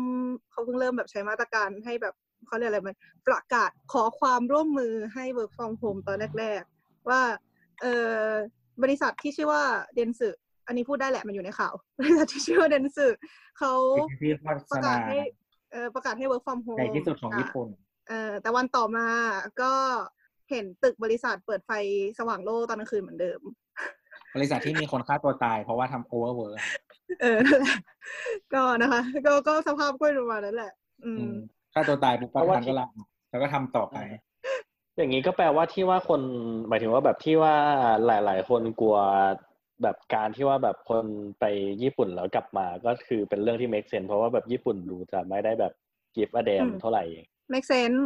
[0.51, 2.13] เขาเพิ่งเริ่มแบบใช้มาตรการให้แบบ
[2.47, 2.95] เขาเรียกอะไรมัน
[3.27, 7.21] ประกาศขอความร่วมมือให้ work from home ตอนแรก ๆ ว่า
[7.81, 8.29] เออ
[8.83, 9.63] บริษัทที่ชื่อว่า
[9.95, 10.29] เดนสึ
[10.67, 13.07] อันนี้พูดได้แหละมันอยู่ในข่าวบริษัทที่ชื่อว่าเดนสึ
[13.57, 13.73] เขา
[14.21, 14.31] ที่
[14.67, 15.17] โฆษณา ประกาศให้
[15.73, 17.67] เออประกาศให้ work from home ใหญ่ที่สุดของญี่ปุ่น
[18.09, 19.07] เออแต่วันต่อมา
[19.61, 19.71] ก็
[20.49, 21.71] เห็นตึกบริษัทเปิดไฟ
[22.19, 23.39] สว่างโล่ตอนกลางคืนเหมือนเดิม
[24.35, 26.57] บริษัทที่มีคนฆ่าตัวตาย เพราะว่าทำโอเวอร์เวิร์
[27.21, 27.77] เออนั่นแหละ
[28.53, 30.71] ก็นะคะ ก็ก็สภาพก็ประมาณนั้นแหละ
[31.05, 31.33] อืม
[31.73, 33.97] ฆ่าตัวตายปุ๊บเพราะว่าประธานก็ลาออกแล้วก็ทำต่อไป
[34.97, 36.21] อย่างนี้ก็แปลว่าที่ว่าคน
[36.67, 37.55] หมายถึงว่าแบบที่ว่า
[38.05, 38.97] หลาย ๆ คนกลัว
[39.83, 41.05] แบบการที่ว่าแบบคน
[41.39, 41.45] ไป
[41.83, 45.73] ญี่ปุ่นแล้วกลับมาก็คือเป็นเรื่องที่ make sense เพราะว่าแบบญี่ปุ่นดูจะไม่ได้แบบ
[46.15, 47.03] give a damn อืมเท่าไหร่
[47.53, 47.99] make sense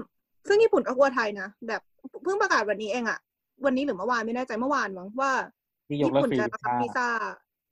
[0.47, 1.81] ซึ่งญี่ปุ่นก็กลัวไทยนะแบบ
[2.23, 3.19] เพิ่งประกาศวันนี้เองอะ
[3.65, 5.31] วันนี้หรือเมื่อวานไม่แน่ใจเมื่อวานมั้งว่า
[5.87, 7.07] ที่ยกญี่เลิกปุ่นฟรีจะวีรับซ่าวีซ่า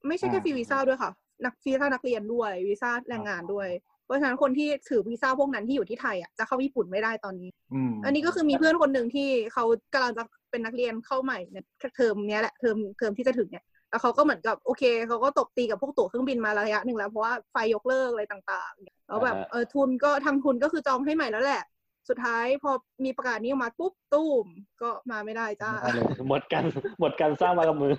[0.08, 1.12] ไม่ใช่แค่อ่าฟรีวีซ่าด้วยค่ะ
[1.46, 3.68] นักวีซ่านักเรียนด้วยวีซ่าแรงงานด้วย
[4.06, 9.64] เพราะฉะนั้นคนที่ถือวีซ่าพวกนั้นที่อยู่ที่ไทยอะจะเข้าญี่ปุ่นไม่ได้ตอนนี้อืมอันนี้ก็คือมีเพื่อนคนหนึ่งที่เขา
[9.94, 11.58] กำลังจะเป็นนักเรียนเข้าใหม่ใน
[11.96, 13.66] เทอมเนี้ยแหละเทอมเทอมที่จะถึงเนี่ย
[13.96, 21.64] แล้วเขาก็เหมือนกับโอเคเขาก็ตบตีกับพวกตั๋วเครื่องบินมาระยะหนึ่งแล้วเพราะว่าไฟยกเลิกอะไรต่างๆแล้วแบบอ่าฮะเออทุนก็ทางทุนก็คือจองให้ใหม่แล้วแหละ
[22.10, 22.72] สุดท้ายพอ
[23.06, 24.46] มีประกาศนี้ออกมาปุ๊บตู้ม
[24.82, 26.64] ก็มาไม่ได้จ้าไม่ได้เลยหมดกัน
[27.00, 27.94] หมดกันสร้างมากับมือ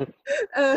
[0.56, 0.74] เออ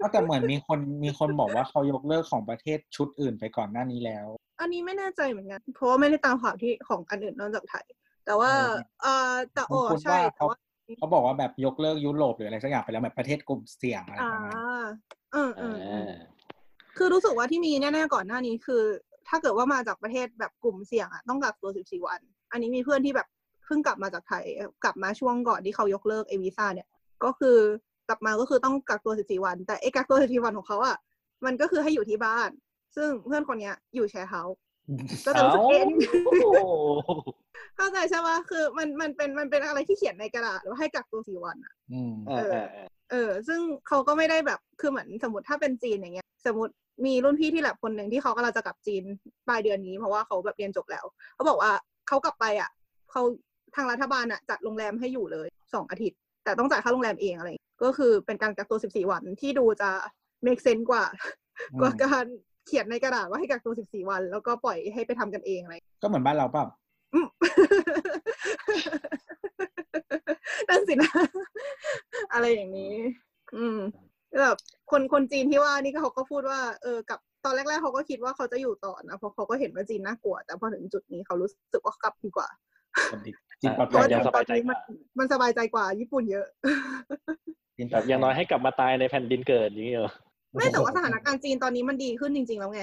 [0.00, 4.26] ก็แต่เหมือนมีคนมีคนบอกว่าเขายกเลิกของประเทศชุดอื่นไปก่อนหน้านี้แล้ว
[4.60, 7.86] อันนี้ไม่แน่ใจเหมือนกันเพราะว่าไม่ได้ตามข่าวที่ของอันอื่นนอกจากไทย
[8.26, 8.52] แต่ว่า
[9.02, 10.58] เออแต่โอ้คุณใช่ว่าแต่เขาว่า
[10.98, 14.54] เขาบอกว่าแบบยกเลิกยุโรปหรืออะไรสักอย่างไปแล้วแบบประเทศกลุ่มเสี่ยงอะไรอ่าประมาณนั้น
[15.32, 16.12] เออเออเอออ่า
[16.96, 18.82] คือรู้สึกว่าที่มีแน่ๆก่อนหน้านี้คือ
[19.28, 22.20] ถ้าเกิดว่ามาจากประเทศแบบกลุ่มเสี่ยงอะต้องกักตัว14วัน
[22.52, 23.28] อันนี้มีเพื่อนที่แบบ
[23.66, 24.44] เพิ่งกลับมาจากไทย
[24.84, 26.88] กลับมาช่วงก่อนที่เขายกเลิกเอวีซ่าเนี่ย
[27.24, 27.56] ก็คือ
[28.08, 30.96] กลับมาก็คือต้องกักตัว14วัน แต่ไอ้กักตัว14วันของเขาอะ
[31.44, 32.50] มันก็คือให้อยู่ที่บ้าน
[32.96, 34.58] ซึ่งเพื่อนคนเนี้ยอยู่แชร์เฮาส์
[35.26, 35.84] ก็จะรู้สึกเอ๊ะ
[36.26, 36.44] โอ้โห
[37.76, 46.72] เข้าใจใช่ปะคือมันมันเป็นมันเป็นอะไรที่เขียนในกระดาษว่าให้กักตัวสี่วันอะอืมอ่าอ่าอ่าเออ ซึ่งเขาก็ไม่ได้แบบคือเหมือนสมมติถ้าเป็นจีนอย่างเงี้ย สมมติ
[47.06, 49.02] มีรุ่นพี่ที่แลบคนหนึ่งที่เขากำลังจะกลับจีน
[49.48, 51.72] ปลายเดือนนี้เพราะว่าเขาแบบเรียนจบแล้ว เขาบอกว่า
[52.08, 52.70] เขากลับไปอะ
[53.10, 53.22] เขา
[53.74, 59.90] ทางรัฐบาลอะจัดโรงแรมให้อยู่เลยสองอาทิตย์ แต่ต้องจ่ายค่าโรงแรมเองอะไรอย่างเงี้ยก็คือเป็นการกักตัว 14 วันที่ดูจะ
[60.46, 61.04] make sense กว่า
[61.72, 62.26] อืมกว่าการ
[62.66, 66.64] เขียนในกระดาษว่าให้กักตัว14วัน แล้วก็ปล่อยให้ไปทำกันเองอะไร ก็เหมือนบ้านเราเปล่า
[67.14, 67.26] อืม
[70.68, 71.10] นั่นสินะ
[72.32, 72.94] อะไรอย่างนี้
[73.56, 73.78] อืม
[74.42, 74.56] แบบ
[74.90, 82.48] คนคนจีนที่ว่านี่ก็เขาก็พูดว่า เออ กับตอนแรกๆเขาก็คิดว่าเขาจะอยู่ต่อนะเพราะเขาก็เห็นว่าจีนน่ากลัว แต่พอถึงจุดนี้เขารู้สึกว่ากลับดีกว่า
[83.60, 84.78] จีนปลอดเพภัราะยว่ายังจีนสตบาอยนใจนี้กมัว่าน
[85.18, 86.46] มันสบายใจกว่า ญี่ปุ่นเยอะ
[87.76, 90.12] จีนปแบลอดบภัอย่างน้อยให้กลับมาตายในแผ่นดินเกิดอย่างนี้เหรอ
[90.56, 92.82] ไม่แต่ว่าสถานการณ์จีนตอนนี้มันดีขึ้นจริง ๆ แล้วไง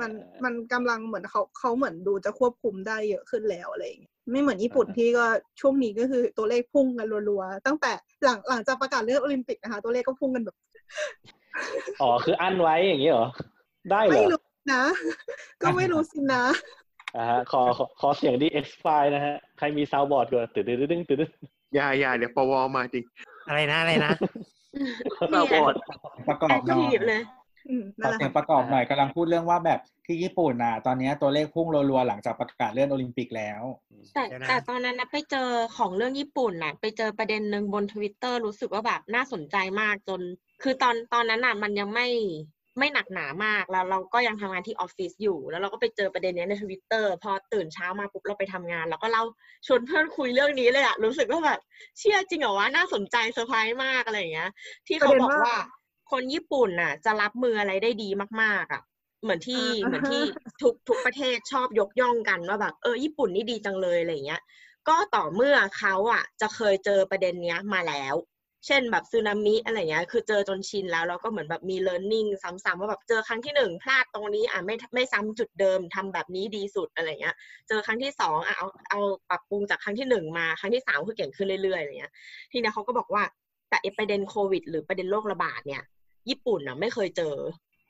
[0.00, 0.10] มัน
[0.44, 5.24] มันกำลังเหมือนเขาเขาเหมือนดูจะควบคุมได้เยอะขึ้นแล้วอะไรอย่างเงี้ยไม่เหมือนญี่ปุ่นอ่าที่ก็
[5.60, 7.92] ช่วงนี้ก็คือตัวเลขพุ่งกันรัวๆตั้งแต่
[8.24, 10.56] หลังหลังจากประกาศเรื่องโอลิมปิกนะคะ ตัวเลขก็พุ่งกันแบบ
[12.02, 13.26] อ๋อคืออั้นไว้อย่างนี้เหรอ
[13.90, 14.42] ได้เหรไม่อรู้
[14.74, 14.82] นะ
[15.62, 16.44] ก็ไม่รู้สินะ
[17.16, 21.30] อ่าฮะขอขอขอเสียงดีเอ็กซ์ไฟนะฮะใครมีซาวบอร์ดก่อนตื่นตื่นตื่นตื่นตื่น
[21.74, 23.04] อย่าอย่าเดี๋ยวปวมาจริง
[23.48, 24.12] อะไรนะอะไรนะ
[25.32, 25.74] ซาวบอร์ด
[26.28, 27.22] ประกอแอบคหน่อทียฟเลย
[27.68, 33.62] อืมขนั่อนแหละเสียงค่ะประกอบหน่อยกำลังพูดเรื่องว่าแบบที่ญี่ปุ่นน่ะ ตอนนี้ตัวเลขพุ่งรัวๆหลังจากประกาศเลื่อนโอลิมปิกแล้ว
[34.14, 40.20] แต่เดี๋ยวนะแต่ตอนนั้นนะไปเจอของเรื่องญี่ปุ่นน่ะ ไปเจอประเด็นหนึ่งบนทวิตเตอร์รู้สึกว่าแบบน่าสนใจมากจน
[40.62, 42.06] คือตอนตอนนั้นน่ะมันยังไม่
[42.78, 49.24] ไม่หนักหนามากแล้วเราก็ยังทำงานที่ออฟฟิศอยู่ แล้วเราก็ไปเจอประเด็นเนี้ยในทวิตเตอร์พอตื่นเช้ามาปุ๊บเราไปทำงานเราก็เล่า
[49.66, 51.60] ชวนเพื่อนคุยเรื่องนี้เลยอะรู้สึกว่าแบบ
[51.98, 54.50] เชื่อจริงเหรอวะน่าสนใจเซอร์ไพรส์มากอะไรอย่างเงี้ย
[54.88, 55.52] ที่เขาบอกว่า
[56.10, 58.08] คนญี่ปุ่นน่ะ จะรับมืออะไรได้ดี
[58.42, 58.82] มาก ๆอะ
[59.22, 60.22] เหมือนที่อ่าเหมือนที่
[60.62, 64.42] ทุกทุกประเทศชอบยกย่องกันว่าแบบเออญี่ปุ่นนี่ดีจังเลยอะไรอย่างเงี้ย
[64.88, 68.14] ก็ต่อเมื่อเขาอะ จะเคยเจอประเด็นเนี้ยมาแล้ว
[68.66, 77.34] เช่นแบบสึนามิอะไรเงี้ยคือเจอจนชินแล้วแล้วก็เหมือนแบบมี learning ซ้ำๆว่าแบบเจอครั้งที่หนึ่งพลาดตรงนี้อะไม่ไม่ซ้ำจุดเดิมทำแบบนี้ดีสุดอะไรเงี้ย
[77.68, 79.00] เจอครั้งที่สองอะเอาเอา
[79.30, 82.12] ปรับปรุงจากครั้งที่หนึ่งมาครั้งที่สามคือเก่งขึ้นเรื่อยๆอะไรเงี้ย
[82.52, 83.22] ทีเนี้ยเขาก็บอกว่า
[83.68, 85.82] แต่ไอ้ประเด็นโควิด หรือประเด็นโรคระบาดเนี่ย
[86.28, 87.34] ญี่ปุ่นอะไม่เคยเจอ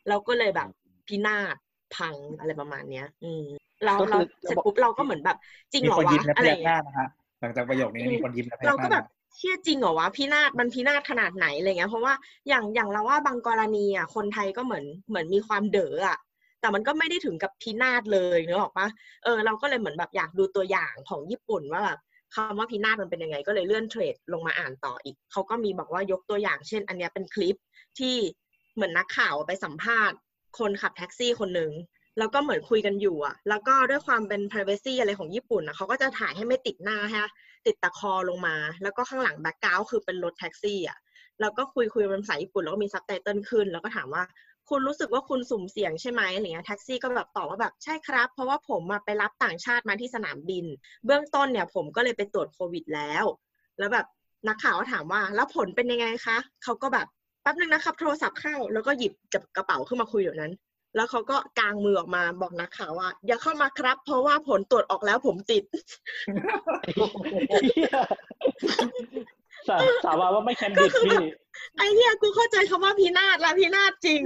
[0.08, 0.68] เราก็เลยแบบ
[1.08, 1.56] พินาศ
[1.96, 3.44] พังอะไรประมาณเนี้ย อืม
[3.86, 5.36] เราก็เราคือเสร็จปุ๊บเราก็เหมือนแบบ
[5.72, 7.08] จริงมีเหรอคนวะยิ้มและพอะไรยักหน้าเงี้ยนะฮะ
[7.40, 12.14] หลังจากประโยคนี้มีคนยิ้มและพยัเรากหก็น้าแบบนะ เชื่อจริงเหรอวะพินาศมันพินาศขนาดไหนอะไรเงี้ยเพราะว่า
[12.48, 16.18] อย่างอย่างเราว่าบางกรณีอะคนไทยก็เหมือนเหมือนมีความเด๋ออะ
[16.60, 18.86] แต่มันก็ไม่ได้ถึงกับพินาศเลยนึกออกปะ
[19.24, 21.98] เออเราก็เลยเหมือนแบบอยากดูตัวอย่างของญี่ปุ่นว่าแบบ
[22.34, 27.56] คำว่าพินาศมันเป็นยังไง ก็เลยเลื่อน thread ลงมาอ่านต่ออีกเขาก็มีบอกว่ายกตัวอย่าง เช่น อันเนี้ยเป็นคลิป
[27.98, 28.16] ที่
[28.74, 30.16] เหมือนนักข่าวไปสัมภาษณ์
[30.58, 31.72] คนขับแท็กซี่คนหนึ่ง
[32.18, 37.28] แล้วก็เหมือนคุยกันอยู่อะแล้วก็ด้วยความเป็น privacy อะไรของญี่ปุ่นอะเขาก็จะถ่ายให้ไม่ติดหน้าฮะ
[37.66, 40.98] ติดตะคอลงมา แล้วก็ข้างหลัง background คือเป็นรถแท็กซี่อะ
[41.40, 44.22] แล้วก็คุยคุยเป็นภาษาญี่ปุ่นแล้วก็มีซับไตเติลขึ้น แล้วก็ถามว่า
[44.68, 50.64] คุณรู้สึกว่าคุณสุ่มเสี่ยงใช่ไหมอะไรเงี้ยแท็กซี่ก็แบบตอบว่าแบบใช่ครับ เพราะว่าผมมาไปรับต่างชาติมาที่สนามบิน
[51.04, 53.24] เบื้องต้นเนี่ยผมก็เลยไปตรวจโควิดแล้ว
[53.78, 54.06] แล้วแบบ
[54.48, 57.06] นักข่าวก็ถามว่าแล้วผลเป็นยังไงคะเขาก็แบบ
[57.42, 60.52] แป๊บนึงนะครับ โทรศัพท์เข้า แล้วก็หยิบจับกระเป๋าขึ้นมาคุยเดี๋ยวนั้น
[60.96, 65.62] แล้วเขาก็กางมือออกมาบอกนักข่าวว่า อย่าเข้ามาครับ เพราะว่าผลตรวจออกแล้วผมติด
[66.94, 67.90] เหี้ย
[69.68, 71.16] สาสาบานว่าไม่แคนดิดพี่
[71.76, 74.22] ไอ้เนี่ยกูเข้าใจคำว่าพินาศละพินาศจริง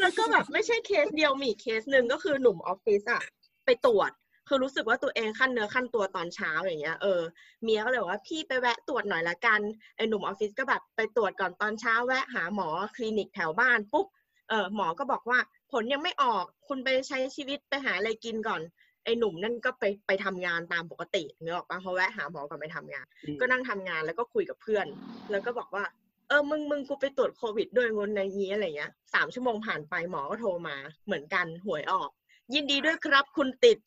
[0.00, 3.22] แล้วก็แบบไม่ใช่เคสเดียวมีอีกเคสหนึ่งก็คือหนุ่มออฟฟิศอะ
[3.64, 4.10] ไปตรวจ
[4.48, 7.20] คือรู้สึกว่าตัวเองขั้นเนื้อขั้นตัวตอนเช้าอย่างเงี้ยเออ
[7.62, 9.60] เมียก็เลยบอกว่าพี่ไปแวะตรวจหน่อยละกัน
[9.96, 14.06] ไอ้หนุ่มออฟฟิศก็แบบไปตรวจก่อนตอนเช้าแวะหาหมอคลินิกแถวบ้านปุ๊บ
[14.48, 15.38] เออหมอก็บอกว่า
[15.72, 18.60] ผลยังไม่ออกคุณไปใช้ชีวิตไปหาอะไรกินก่อน
[19.04, 23.06] ไอ้หนุ่มนั่นก็ไปไปทำงานตามปกติเนื้อออกปะเพราะแวะหาหมอก่อนไปทำงาน
[23.40, 24.86] ก็นั่งทำงานแล้วก็คุยกับเพื่อน
[25.30, 25.84] แล้วก็บอกว่า
[26.28, 30.76] เออมึงมึงกูไปตรวจโควิดด้วยงนในนี้อะไรเงี้ยสามชั่วโมงผ่านไปหมอก็โทรมา
[31.06, 32.10] เหมือนกันหวยออก
[32.54, 33.78] ยินดีด้วยครับคุณติด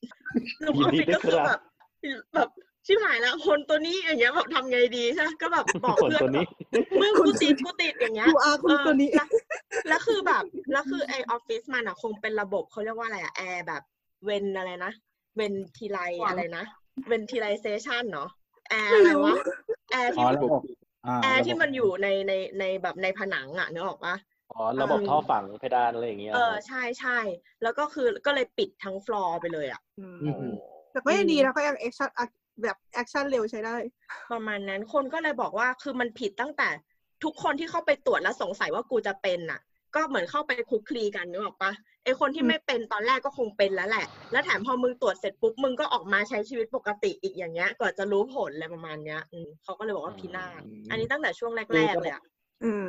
[0.62, 1.60] หนุ่มออฟฟิศก็คือแบบ
[2.36, 2.50] แบบ
[2.86, 6.46] ชิบหายแล้วคนตัวนี้อย่างเงี้ยแบบทำไงดีใช่ไหมก็แบบบอกคนเพื่อนตัวนี้
[7.00, 9.28] มึงกูติดกูติดอย่างเงี้ยกูอาคุณตัวนี้เออแล้ว
[9.88, 13.82] แล้วคือแบบแล้วคือไอออฟฟิศมันอะคงเป็นระบบเขาเรียกว่าอะไรอะแอร์แบบ
[14.26, 14.92] เวนอะไรนะ
[15.36, 15.98] ventila
[16.28, 16.64] อะไรนะ
[17.08, 18.30] ventilation เนาะ
[18.70, 19.36] แอร์อะไรวะ
[19.92, 20.62] แอร์อ๋ที่อมันระบบ
[21.06, 24.16] อ่าแอร์ระบบที่มันอยู่ในในในแบบในผนังอะนึกออกปะ
[24.52, 27.20] อ๋อระบบท่อฝังเพดานอะไรอย่างเงี้ยเออใช่ใช่
[27.62, 30.42] แล้วก็คือก็เลยปิดทั้งฟลอร์ไปเลยอะอืมโอ้โห
[30.92, 32.10] แต่ก็ยังดีนะเขายัง action
[32.64, 33.76] แบบ action เร็วใช้ได้
[34.32, 36.70] ประมาณนั้นคนก็เลยบอกว่าคือมันผิดตั้งแต่
[37.24, 39.60] ทุกคนที่เข้าไปตรวจแล้วสงสัยว่ากูจะเป็นน่ะ
[39.96, 41.72] ก็เหมือนเข้าไปคลุกคลีกันนึกออกปะ
[42.04, 52.31] ไอคนที่อืมไม่เป็นตอนแรกก็คงเป็นแล้วแหละ แล้วแถมพอมึงตรวจเสร็จปุ๊บมึงก็ออกมาใช้ชีวิตปกติอีกอย่างเงี้ยกว่าจะรู้ผลอะไรประมาณเนี้ยอืมเขาก็เลยบอกว่าพินาศอันนี้ตั้งแต่ช่วงแรกๆเลยอะอืม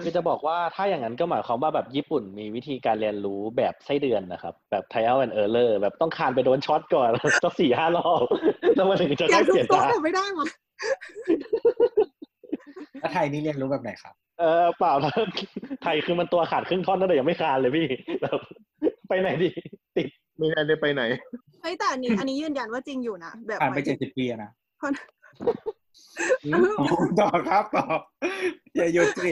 [0.03, 7.11] คือจะบอกว่าถ้าอย่างนั้นก็หมายความว่าแบบญี่ปุ่นมีวิธีการเรียนรู้แบบไส้เดือนนะครับ แบบ trial and error แบบต้องคานไปโดนช็อตก่อน
[7.43, 8.23] สักสี่ห้ารอบ
[8.77, 10.47] แล้วมาถึงจะอยาได้กดูเปลี่ยนโต๊ะตาแต่ไม่ได้ว่ะ
[13.01, 15.21] แล้วไทยนี่เรียนรู้แบบไหนครับ เออเปล่าแล้ว
[15.83, 17.87] ไทยคือมันตัวขาดครึ่งท่อนนั่นแต่ยังไม่คานเลยพี่
[18.23, 18.39] แบบ
[19.09, 19.51] ไปไหนดี
[19.97, 20.09] ติด
[20.39, 21.03] ไม่ได้ได้ไปไหน
[21.63, 24.51] เฮ้ยแต่อันนี้ อันนี้ยืนยันว่าจริงอยู่นะแบบผ่านไปหมายถึเจ็ดงสิบปีอะนะ
[24.83, 24.93] คน
[27.21, 27.87] ต่อครับต่อ
[28.77, 29.31] อย่าหยุดสิ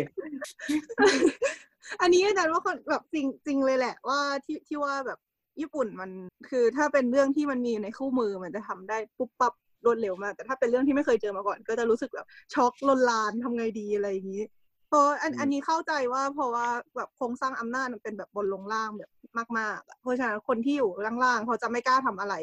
[2.01, 5.19] อันนี้ยืนยันว่าคนแบบจริงจริงเลยแหละ ว่าที่ที่ว่าแบบ
[5.61, 6.11] ญี่ปุ่นมัน
[6.49, 14.45] คือถ้าเป็นเรื่องที่มันมีอยู่ในคู่มือมันจะทำได้ปุ๊บปั๊บรวดเร็วมาก แต่ถ้าเป็นเรื่องที่ไม่เคยเจอมาก่อน ก็จะรู้สึกแบบช็อกลนลานทำไงดีอะไรอย่างนี้
[14.89, 19.11] เพราะอันอันนี้เข้าใจว่าเพราะว่าแบบโครงสร้างอำนาจมันเป็นแบบบนลงล่างแบบ
[19.59, 20.91] มากๆเพราะฉะนั้นคนที่อยู่
[21.25, 22.35] ล่างๆเขาจะไม่กล้าทำอะไร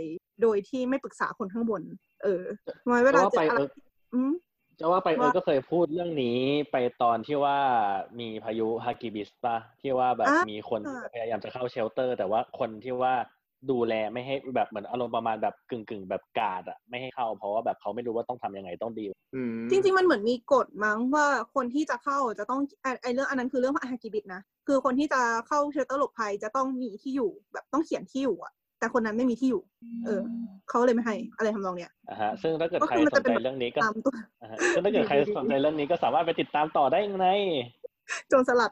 [0.42, 1.82] โดยที่ไม่ปรึกษาคนข้างบน
[2.24, 2.44] เออ
[3.04, 3.62] เวจะลาว่าเจออะไร
[4.80, 6.38] จะว่าไปเออว่าก็เคยพูดเรื่องนี้
[6.72, 7.58] ไปตอนที่ว่า
[8.20, 13.14] มีพายุฮากิบิสปะที่ว่าแบบอะมีคนที่พยายามจะเข้าเชลเตอร์ แต่ว่าคนที่ว่า
[13.72, 29.62] ดูแลไม่ให้แบบเหมือนอารมณ์ประมาณแบบกึ่งกึ่งๆแบบกาดอะไม่ให้เข้าเพราะว่าแบบเขาไม่รู้ว่าต้องทำยังไงต้องดีลอืมจริงๆมันเหมือนมีกฎมั้งว่าคนที่จะเข้าจะต้องไอไอเรื่องอันนั้นคือเรื่องฮากิบิตนะคือคนที่จะเข้าเชลเตอร์หลบภัยจะต้องมีที่อยู่แบบต้องเขียนที่อยู่อะ แต่คนนั้นไม่มีที่อยู่
[30.06, 30.22] เออ
[30.70, 37.28] เขาเลยไม่ให้อะไรทำนองเนี้ยนะฮะซึ่งถ้าเกิดก็ใครคือมันสจะนเป็นใจแบบเรื่องนี้ก็ตามตัวนะฮะซึ่งถ้าเกิดใครสนใจเรื่องนี้ก็สามารถไปติดตามต่อได้ใน
[38.28, 38.72] โจรสลัด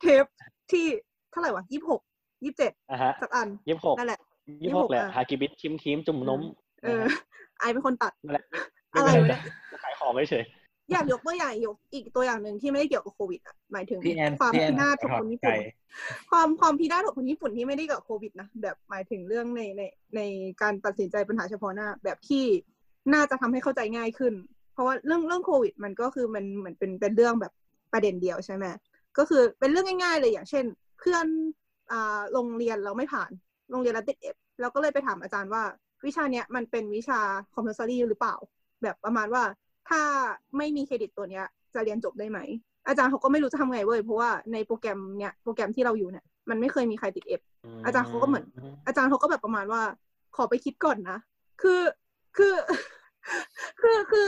[0.00, 0.24] เทป
[0.72, 0.84] ที่
[1.30, 2.00] เท่าไหร่วะยี่สิบหก
[2.44, 4.20] ยี่สิบเจ็ดนะฮะสักอันยี่สิบหกนั่นแหละ
[4.62, 6.40] ยี่สิบหก26แหละอะฮากิบิสชิมทีมจุ่มนม
[6.84, 7.02] เออ
[7.58, 8.44] ไอเป็นคนตัดนั่นแหละ
[8.92, 9.40] อะไรม่วะเป็นเนี่ย
[9.72, 10.44] จะขายของเฉย
[10.92, 15.58] อยากยกตัวอย่างยกอีกตัวอย่างหนึ่งที่ไม่ได้เกี่ยวกับโควิดอะหมายถึงพี่แอนความพี่แอนพินาศของถอคดนญี่ใจปุ่น
[16.30, 19.82] ความความพินาศของคนญี่ปุ่นที่ไม่ได้เกี่ยวกับโควิดนะแบบหมายถึงเรื่องในใน
[20.16, 20.20] ใน
[20.62, 22.44] การตัดสินใจปัญหาเฉพาะหน้า แบบที่
[23.12, 24.34] น่าจะทำให้เข้าใจง่ายขึ้น
[24.72, 27.52] เพราะว่าเรื่องเรื่องโควิด มันก็คือมันเหมือนเป็นเป็นเรื่องแบบ
[27.92, 28.64] ประเด็นเดียวใช่ไหม
[29.18, 30.64] ก็คือเป็นเรื่องง่าย ๆ เลยอย่างเช่น
[30.98, 31.26] เพื่อน
[31.92, 33.30] อ่าโรงเรียนเราไม่ผ่าน
[33.70, 35.62] โรงเรียนเราติดเอฟเราก็เลยไปถามอาจารย์ว่า
[36.06, 37.20] วิชาเนี้ยมันเป็นวิชา
[37.54, 38.36] compulsory หรือเปล่า
[38.82, 39.42] แบบประมาณว่า
[39.88, 40.02] ถ้า
[40.56, 42.38] ไม่มีเครดิตตัวเนี้ย จะเรียนจบได้ไหม
[42.88, 47.40] อาจารย์เขาก็ไม่รู้จะทำไงเว้ยเพราะว่าในโปรแกรมเนี้ยโปรแกรมที่เราอยู่เนี่ยมันไม่เคยมีใครติดเอฟ
[47.84, 48.44] อาจารย์เขาก็เหมือน
[48.86, 49.82] อาจารย์เขาก็แบบประมาณว่า
[50.36, 51.18] ขอไปคิดก่อนนะ
[51.62, 51.80] คือ
[52.36, 52.54] คือ
[53.80, 54.26] คือคือ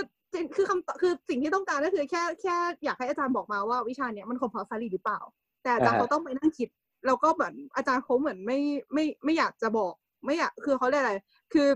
[0.55, 5.21] คือคำตอบคือสิ่งที่ต้องการก็คือแค่แค่อยากให้อาจารย์บอกมาว่าวิชาเนี้ยมันคอมพอสซารีหรือเปล่า
[5.63, 6.69] แต่อาจารย์อ่าฮะเขาต้องไปนั่งคิด
[7.07, 8.59] แล้วก็เหมือนอาจารย์เขาเหมือนไม่
[8.93, 9.93] ไม่ไม่อยากจะบอก
[10.25, 11.15] ไม่อยากคือเขาเรียกอะไร
[11.53, 11.69] คือ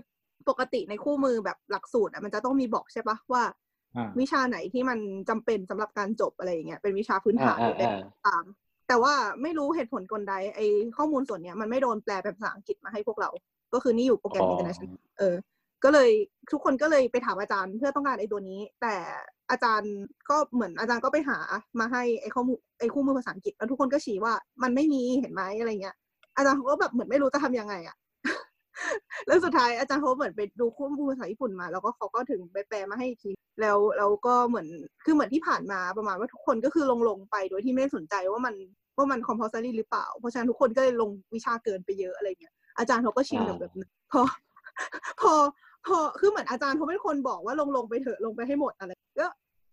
[0.48, 3.52] ปกติในคู่มือแบบหลักสูตรอะมันจะต้องมีบอกใช่ปะว่าอ่า
[4.20, 8.44] วิชาไหนที่มันจำเป็นสำหรับการจบอะไรอย่างเงี้ยเป็นวิชาพื้นฐานหอ่ารือเป็นอ่าตาม
[8.88, 10.60] แต่ว่าไม่รู้เหตุผลกลใดไอ
[10.96, 13.30] ข้อมูลส่วนเนี้ยมันไม่โดนแปลเป็นภาษาอังกฤษมาให้พวกเรา
[13.72, 15.34] ก็คือนี่อยู่โปรแกรมอ๋อ international เออ
[15.84, 16.10] ก็เลย
[16.52, 18.94] ทุกคนก็เลยไปถามอาจารย์เพื่อต้องการไอ้ตัวนี้ แต่
[19.50, 19.94] อาจารย์
[20.30, 21.38] ก็เหมือนอาจารย์ก็ไปหา
[21.80, 24.32] มาให้ไอ้ข้อมูลไอ้คู่มือภาษาอังกฤษแล้วทุกคนก็ชี้ว่า
[24.62, 25.96] มันไม่มีเห็นไหมอะไรเงี้ย
[26.36, 27.96] อาจารย์เขาก็แบบเหมือนไม่รู้จะทำยังไงอะ
[29.26, 34.66] แล้วสุดท้ายอาจารย์เขาเหมือนไปดูคู่มือภาษาญี่ปุ่นมา แล้วก็เขาก็ถึงไปแปลมาให้อีกทีแล้วแล้วก็เหมือน
[35.04, 38.54] คือเหมือนที่ผ่านมาประมาณว่าทุกคนก็คือลงลงไปโดยที่ไม่สนใจว่ามัน
[38.96, 44.22] ว่ามัน compulsory หรือเปล่า เพราะฉะนั้นทุกคนก็เลยลงวิชาเกินไปเยอะอะไรเงี้ยอาจารย์เขาก็ชินกับแบบนั้นพอ
[45.20, 45.32] พอ
[45.86, 49.26] พอคือเหมือนอาจารย์เขาเป็นคนบอกว่าลงลงไปเถอะลงไปให้หมดอะไรก็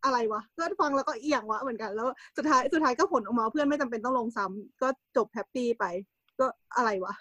[0.06, 4.88] อะไรวะก็ฟังแล้วก็เอียงวะเหมือนกัน แล้วสุดท้ายสุดท้ายก็ผลออกมาเพื่อนไม่จำเป็นต้องลงซ้ำก็
[5.18, 5.86] จบแฮปปี้ไป
[6.40, 6.46] ก็
[6.76, 7.14] อะไรวะ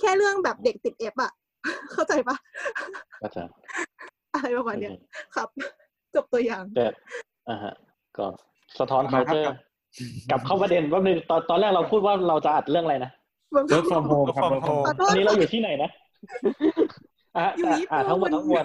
[0.00, 1.32] แค่เรื่องแบบเด็กติดเอฟอะ
[1.92, 2.36] เข้าใจปะ
[3.22, 3.42] ก็จะ
[4.34, 4.92] อะไรประมาณเนี้ย
[5.36, 5.48] ครับ
[6.14, 6.86] จบตัวอย่างแต่
[7.48, 7.74] อ่าฮะ
[8.16, 8.26] ก็
[8.78, 9.54] สะท้อนมาเคาครับเจอร์
[10.30, 13.10] กลับเข้าประเด็นว่านึงตอนตอนแรกเราพูดว่าเราจะอัดเรื่องอะไรนะ
[13.72, 15.90] work from home ครับ Work work from from home ขอ home โทตอษนนี้เราอยู่ที่ไหนนะ
[17.38, 18.64] อะอยู่อะญี่อะทั้งหมดปุ่นทั้งมวล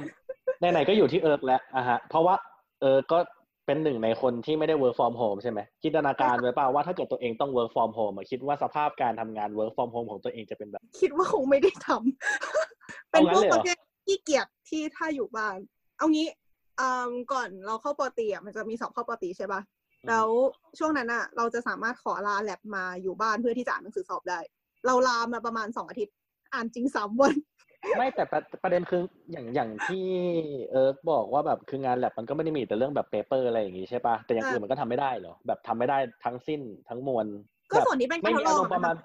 [0.59, 2.35] ไหนๆก็อยู่ที่เอิร์กแล้วอะฮะเพราะว่า
[2.81, 3.19] เอิร์กก็
[3.65, 15.57] เป็นหนึ่งในคนที่ไม่ได้ work from home ใช่ไหมจินตนาการไว้เปล่าว่าถ้าเกิดตัวเองต้อง work from home อะคิดว่าสภาพการทำงาน work from home ของตัวเองจะเป็นแบบ คิดว่าคงไม่ได้ทำเป็นเอางั้พวนกเลยเหรปอระเภทขี้เกียจที่ถ้าอยู่บ้าน
[15.97, 16.27] เอางี้
[16.79, 19.61] อ่าก่อนเราเข้าปอตรีอะมันจะมีสอบเข้าปอตรีใช่ปะ
[20.09, 20.27] แล้ว
[20.79, 24.39] ช่วงนั้นอะ เราจะสามารถขอลาแลบมาอยู่บ้านเพื่อที่จะอ่านหนังสือสอบได้
[24.85, 26.13] เราลามาประมาณสองอาทิตย์
[26.53, 27.35] อ่านจริงสามวัน
[27.97, 30.05] ไม่แต่ประประเด็นคืออย่างอย่างที่
[30.71, 37.25] เอิร์กบอกว่าแบบคืองานแลบมันก็ไม่ได้มีแต่เรื่องแบบเปเปอร์อะไรอย่างงี้ใช่ปะแต่อย่างอ่าอื่นมันก็ทำไม่ได้เหรอแบบทำไม่ได้ทั้งสิ้นทั้งมวล
[37.71, 38.97] ก็แบบส่วนนี้เป็นกาไม่รทมีดลอาองรมณ์ประมาณน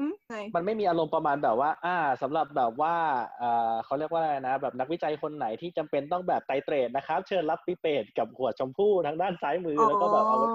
[0.00, 2.94] อืมไงมันไม่มีอารมณ์ประมาณแบบว่า อ่าสำหรับแบบว่า
[3.42, 10.48] อ่าเขาเรียกว่าอะไรนะ แบบนักวิจัยคนไหนที่จำเป็นต้องแบบไตรเตรดนะครับ เชิญรับปิเปตกับหัวชมพู่ทางด้านซ้ายมืออแล้วก็แบบเอาไว้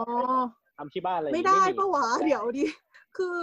[0.78, 2.65] ทำที่บ้านอะไรอย่างงี้ไม่ได้มีปะวะเดี๋ยวดิ
[3.18, 3.38] คือ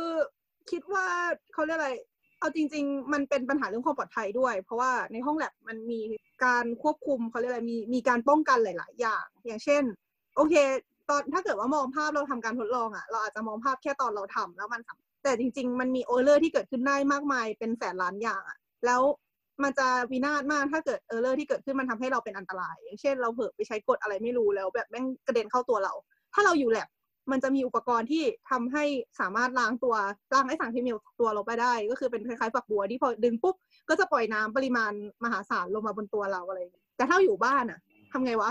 [0.71, 1.07] คิดว่า
[1.53, 1.91] เขาเรียกอะไร
[2.39, 6.01] เอาจริง ๆ มันเป็นปัญหาเรื่องความปลอดภัยด้วย เพราะว่าในห้องแลบมันมี
[6.45, 9.83] การควบคุมเขาเรียกอะไรมีมีการป้องกันหลาย ๆ อย่าง อย่างเช่น
[10.37, 10.55] โอเค
[11.09, 14.83] ตอนถ้าเกิดว่ามองภาพเราทำการทดลองอะ เราอาจจะมองภาพแค่ตอนเราทำแล้วมัน
[15.23, 19.03] แต่จริง ๆ มันมี error ที่เกิดขึ้นได้มากมายเป็นแสนล้านอย่างอะแล้ว
[19.63, 25.93] มันจะวินาศมากถ้าเกิด error ที่เกิดขึ้นมันทำให้เราเป็นอันตราย อย่างเช่นเราเผลอไปใช้กรดอะไรไม่รู้แล้ว แบบแม่งกระเด็นเข้าตัวเรา
[26.35, 26.89] ถ้าเราอยู่แลบ
[27.31, 28.85] มันจะมีอุปกรณ์ที่ทำให้
[29.21, 29.95] สามารถล้างตัว
[30.33, 33.55] ล้างไอ้สารเคมีตัวเราไปได้ ก็คือเป็นคล้ายๆฝักบัวที่พอดึงปุ๊บ
[33.89, 34.93] ก็จะปล่อยน้ำปริมาณ
[35.25, 37.79] มหาศาลลงมาบนตัวเราอะไรอย่างเงี้ยแต่ถ้าอยู่บ้านอะ
[38.13, 38.51] ทำไงวะ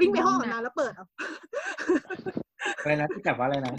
[0.00, 1.06] วิ่งไปห้องอาบน้ำแล้วเปิดเอา
[2.80, 3.74] อะไรนะที่แบบว่าอะไรนะ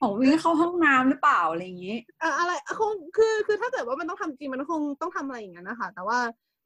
[0.00, 6.18] ของวิ่งเข้าห้องน้ำหรือเปล่าอะไรอย่างนี้อะอะไรคงคือคือถ้าเกิดว่ามันต้องทำจริงมันคงต้องทำอะไรอย่างนั้นนะคะแต่ว่า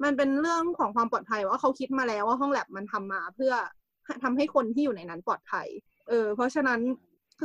[0.02, 3.52] มันเป็นเรื่องของความปลอดภัยว่าเขาคิดมาแล้วว่าห้องแลบมันทำมาเพื่อ
[4.24, 5.66] ทำให้คนที่อยู่ในนั้นปลอดภัย
[6.08, 6.80] เออเพราะฉะนั้น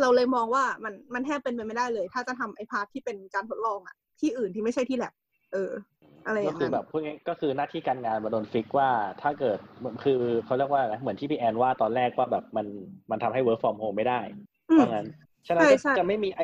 [0.01, 5.13] เราเลยมองว่ามันมันแทบเป็นไปไม่ได้เลย ถ้าจะทำไอ part ที่เป็นการทดลองอะที่อื่นที่ไม่ใช่ที่แลบ
[5.53, 5.71] เออ
[6.25, 8.89] อะไรอก็ย่างคือนั้น ก็คือแบบพูดง่ายก็คือหน้าที่การงานมาโดน fix ว่า
[9.21, 9.57] ถ้าเกิด
[10.03, 12.67] คือเขาเรียกว่าอะไรเหมือนที่พี่แอนว่าตอนแรกว่าแบบมัน
[13.11, 14.19] มันทำให้ work from home ไม่ได้
[14.71, 15.07] อืมเพราะงั้น
[15.47, 16.39] ฉะนั้นใช่ก็ใช่จะไม่มีไอ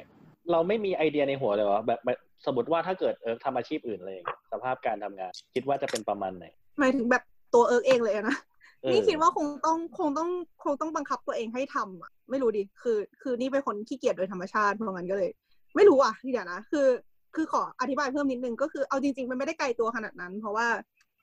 [0.52, 6.46] เราไม่มีไอเดียในหัวเลยวะแบบแบบสมมติว่าถ้าเกิดเออทำอาชีพอื่นอะไรอย่างเงี้ยสภาพการทำงาน คิดว่าจะเป็นประมาณไหน
[6.80, 8.57] หมายถึงแบบตัวเอิร์กเองเลยอะนะเออ
[8.92, 10.30] นี่คิดว่าคงต้องคงต้อง
[10.64, 15.30] คงต้องบังคับตัวเองให้ทำอะ ไม่รู้ดิคือ คือนี่เป็นคนขี้เกียจโดยธรรมชาติเพราะงั้นก็เลย
[15.76, 16.88] ไม่รู้อะเดี๋ยวนะคือ
[17.36, 20.68] คือขออธิบายเพิ่มนิดนึงก็คือเอาจริง ๆ มันไม่ได้ไกลตัวขนาดนั้น เพราะว่า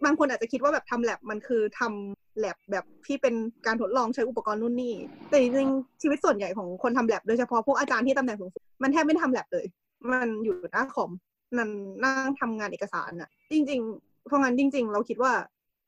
[0.04, 3.34] บางคนอาจจะคิดว่าแบบทำแลบมันคือทำแลบแบบที่เป็น
[3.66, 4.94] การทดลองใช้อุปกรณ์นู่นนี่
[5.28, 5.68] แต่จริง
[6.02, 9.66] ชีวิตส่วนใหญ่ของคนทำแลบโดยเฉพาะพวกอาจารย์ที่ตำแหน่งสูงๆมันแทบไม่ได้ทำแลบเลย
[10.10, 11.10] มันอยู่หน้าคอม
[11.56, 11.70] นั่น
[12.04, 15.32] นั่งทำงานเอกสารอะจริง ๆ เพราะงั้นจริง ๆ เราคิดว่า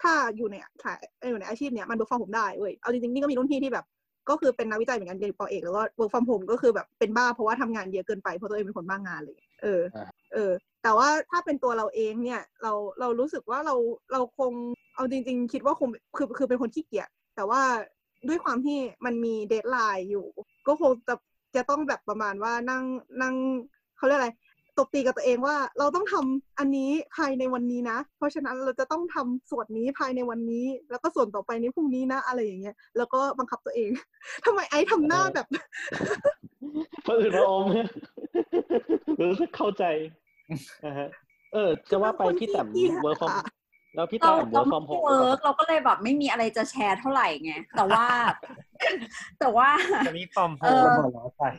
[0.02, 0.98] ถ้าอยู่ในขาย
[1.30, 3.86] อยู่ในอาชีพเนี้ยมัน work from home ได้เว้ยเอาจริงๆนี่ก็มีรุ่นพี่ที่แบบ
[4.30, 9.82] ก็คือเป็นนักวิจัยเหมือนกันเรียนปอเอกแล้วก็ work from home ก็คือแบบเป็นบ้าเพราะว่าทำงานเยอะเกินไปเพราะตัวเองเป็นคนบ้างงานเลย เออ
[10.34, 13.74] เออ แต่ว่าถ้าเป็นตัวเราเองเนี่ย เราเรารู้สึกว่าเรา
[14.12, 14.52] เราคง
[14.94, 17.62] เอาจริง ๆ คิดว่าคงคือคือเป็นคนขี้เกียจแต่ว่า
[18.28, 20.26] ด้วยความที่มันมีเดทไลน์อยู่
[20.66, 21.14] ก็คงจะ
[21.56, 22.84] จะต้องแบบประมาณว่านั่ง
[23.22, 23.34] นั่ง
[23.96, 24.30] เขาเรียกอะไร
[24.78, 33.90] ตบตีกับตัวเองว่าเราต้องทำอันนี้ภายในวันนี้นะ เพราะฉะนั้นเราจะต้องทำส่วนนี้ภายในวันนี้ แล้วก็ส่วนต่อไปในพรุ่งนี้นะอะไรอย่างเงี้ยแล้วก็บังคับตัวเอง
[34.44, 35.46] ทำไมไอ้ทำหน้าแบบ
[37.06, 37.64] พระอื่นพระอม
[39.30, 39.84] รู้สึกเข้าใจ
[40.84, 41.08] นะฮะ
[41.52, 43.44] เออ จะว่าไปพี่แต้มขี้เกียจเวิร์ฟอมอะ
[43.94, 48.04] แล้วพี่เราแต้มเราเวิร์ฟอไม่มโฮได้มเวิร์กเราก็เลยแบบไม่มีอะไรจะแชร์เท่าไหร่ไงแต่ว่า
[49.40, 49.68] แต่ว่า
[50.08, 51.50] จะมี from home เออหัวเราะใส่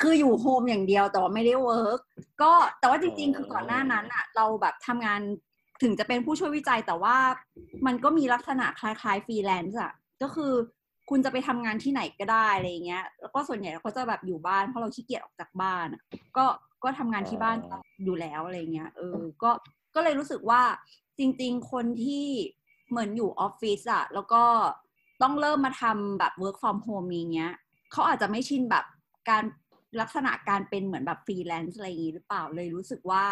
[0.00, 2.00] คืออยู่ home อย่างเดียวแต่ว่าไม่ได้ work
[2.42, 5.20] ก็แต่ว่าจริงๆ อ๋อคือก่อนหน้านั้นอะเราแบบทำงาน
[5.82, 7.16] ถึงจะเป็นผู้ช่วยวิจัยแต่ว่า
[7.86, 9.92] มันก็มีลักษณะคล้ายๆฟรีแลนซ์อะ
[10.22, 10.52] ก็คือ
[11.10, 16.02] คุณจะไปทำงานที่ไหนก็ได้อะไรอย่างเงี้ย แล้วก็ส่วนใหญ่เราก็จะแบบอยู่บ้านเพราะเราขี้เกียจออกจากบ้านอะ
[16.36, 16.46] ก็
[16.84, 17.56] ก็ทำงานที่บ้าน
[18.04, 19.50] อยู่แล้วอะไรเงี้ยเออก็
[19.94, 20.62] ก็เลยรู้สึกว่า
[21.18, 22.26] จริง ๆ คนที่
[22.90, 24.42] เหมือนอยู่ออฟฟิศอะแล้วก็
[25.22, 27.52] ต้องเริ่มมาทำแบบ work from home อย่างเงี้ย
[27.92, 28.84] เขาอาจจะไม่ชินแบบ
[29.28, 29.44] การ
[30.00, 33.24] ลักษณะการเป็นเหมือนแบบฟรีแลนซ์อะไรอย่างงี้หรือเปล่าเลยรู้สึกว่า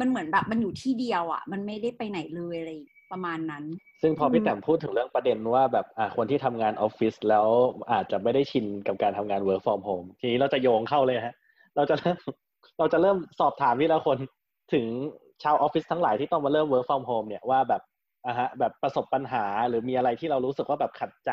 [0.00, 2.70] มันเหมือนแบบมันอยู่ที่เดียวอะ มันไม่ได้ไปไหนเลยอะไร
[3.12, 3.64] ประมาณนั้น
[4.02, 7.46] ซึ่งพอพี่แต้มพูดถึงเรื่องประเด็นว่าแบบอ่าคนที่ทำงานออฟฟิศแล้ว
[7.92, 11.36] อาจจะไม่ได้ชินกับการทำงาน work from home ทีนี้เราจะโยงเข้าเลยฮะ
[11.76, 12.18] เราจะเริ่ม
[12.78, 14.18] เราจะเริ่มสอบถามพี่ละคน
[14.72, 14.86] ถึง
[15.42, 17.82] ชาวออฟฟิศทั้งหลายที่ต้องมาเริ่ม work from home เนี่ยว่าแบบ
[18.26, 21.30] อะฮะแบบประสบปัญหาหรือมีอะไรที่เรารู้สึกว่าแบบขัดใจ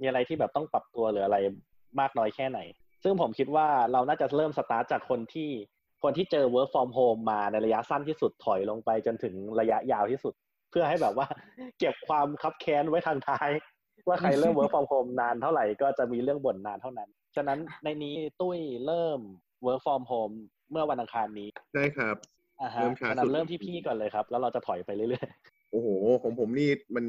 [0.00, 1.36] มีอะไรที่แบบต้องปรับตัวหรืออะไร
[2.00, 2.60] มากน้อยแค่ไหน
[3.02, 5.50] ซึ่งผมคิดว่าเราน่าจะเริ่มสตาร์ทจากคนที่
[6.02, 10.34] คนที่เจอ work from home มาในระยะสั้นที่สุดถอยลงไปจนถึงระยะยาวที่สุด
[10.70, 11.26] เพื่อให้แบบว่า
[11.78, 13.50] เก็บความคับแค้นไว้ทางท้าย
[14.08, 19.20] ว่าใครเริ่ม work from home นานเท่าไหร่ก็จะมีเรื่องบ่นนานเท่านั้น ฉะนั้นในนี้ตุ้ยเริ่ม
[19.66, 20.34] work from home
[20.70, 22.16] เมื่อวันอังคารนี้ได้ครับ
[22.60, 25.26] อ่าฮะเริ่มช้าฉะนั้สุนดเริ่มที่พี่ก่อนเลยครับ แล้วเราจะถอยไปเรื่อย
[25.70, 25.88] โอ้โห
[26.22, 27.04] ของผมนี่มัน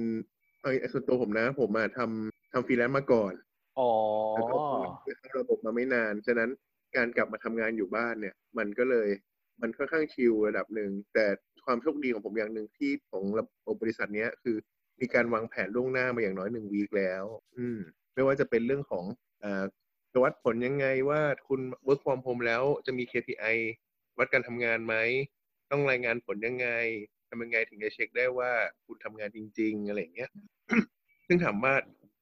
[0.64, 3.92] เอยส่วนตัวผมนะ ผมมาทำทำฟรีแลนซ์มาก่อนๆ อ๋อ
[4.36, 4.58] แล้วก็
[5.20, 6.50] เข้าระบบมาไม่นาน ฉะนั้น
[6.96, 9.10] การกลับมาทำงานอยู่บ้านเนี่ย มันก็เลย
[9.62, 11.26] มันค่อนข้างชิลระดับหนึ่ง แต่
[11.66, 14.58] ความโชคดีของผมอย่างหนึ่งที่ของระบบบริษัทเนี้ยคือ
[15.02, 17.24] มีการวางแผนล่วงหน้ามาอย่างน้อยหนึ่งวีคแล้ว
[17.58, 17.80] อืม
[18.14, 19.06] ไม่ว่าจะเป็นเรื่องของ
[19.44, 19.64] อ่า
[20.12, 23.58] จะวัดผลยังไงว่าคุณ work from home แล้วจะมี KPI
[24.18, 24.96] วัดการทำงานไหม
[25.72, 26.68] ต้องรายงานผลยังไง
[27.30, 28.52] ทำยังไงถึงจะเช็คได้ว่า
[28.86, 30.30] คุณทำงานจริง ๆ อะไรอย่างเงี้ย
[31.28, 31.74] ซึ่งถามว่า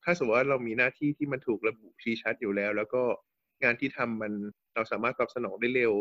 [0.03, 3.01] ถ้าสมมติว่าเรามีหน้าที่ที่มันถูกระบุชี้ชัดอยู่แล้ว แล้วก็
[3.63, 4.33] งานที่ทำมัน
[4.75, 5.93] เราสามารถตอบสนองได้เร็ว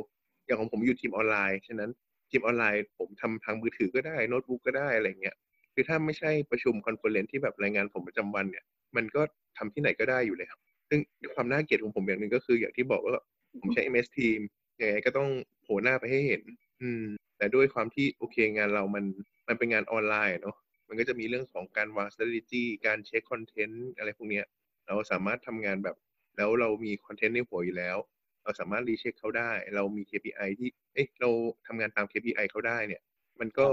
[0.46, 1.90] อย่างของผมอยู่ทีมออนไลน์ฉะนั้น
[2.30, 5.36] ทีมออนไลน์ผมทำทางมือถือก็ได้โน้ตบุ๊กก็ได้อะไรเงี้ย
[5.74, 8.64] คือถ้าไม่ใช่ประชุม conference ที่แบบรายงานผลประจำวันเนี่ย
[8.96, 9.22] มันก็
[9.58, 10.54] ทำที่ไหนก็ได้อยู่แล้ว
[10.88, 11.00] ซึ่ง
[11.34, 13.14] ความน่าเกลียดของผมอย่างหนึ่งก็คือ อย่างที่บอกว่า
[13.60, 14.40] ผมใช้ MS Team
[14.80, 15.28] ยังไงก็ต้อง
[15.62, 16.42] โผล่หน้าไปให้เห็น
[16.80, 17.04] อืม
[17.38, 19.04] แต่ด้วยความที่โอเคงานเรามัน
[19.48, 20.56] มันเป็นงานออนไลน์เนาะ
[20.88, 24.44] มันก็จะมีเรื่องของการวาง strategy การเช็ค content อะไรพวกเนี้ย
[24.86, 25.96] เราสามารถทำงานแบบ
[26.36, 27.96] แล้วเรามี content ในหัวอยู่แล้ว
[28.42, 31.30] เราสามารถ recheck เขาได้ เรามี KPI ที่เอ๊ะเรา
[31.66, 33.02] ทำงานตาม KPI เขาได้เนี่ย
[33.40, 33.66] มันก็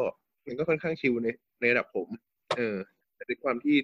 [0.48, 1.28] มันก็ค่อนข้างชิลใน
[1.62, 2.10] ในระดับผม
[2.58, 2.78] เออ
[3.16, 3.76] แต่ด้วยความที่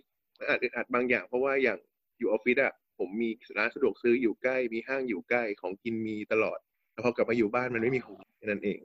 [0.50, 1.78] อาจอึดอัดบางอย่าง เพราะว่าอย่าง
[2.20, 6.60] อยู่ออฟฟิศอะผมมีร้านสะดวกซื้ออยู่ใกล้มีห้างอยู่ใกล้ของกินมีตลอด
[6.94, 8.78] แต่พอกลับมาอยู่บ้านมันไม่มีของกินแค่นั้นเอง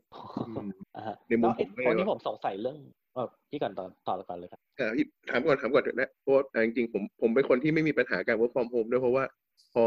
[0.48, 2.76] อืมอ่าฮะในมุมแล้วไอ้ผมไม่คนนี้ว่าผมสงสัยเรื่อง
[3.14, 9.24] เออพี่ก่อนต่อต่อก่อนเลยครับอ่าพี่ถามก่อนถามก่อนเถอะนะเพราะว่าอ่าจริงๆผมผมเป็นคนที่ไม่มีปัญหาการ work from home ด้วยเพราะว่า
[9.74, 9.84] พอ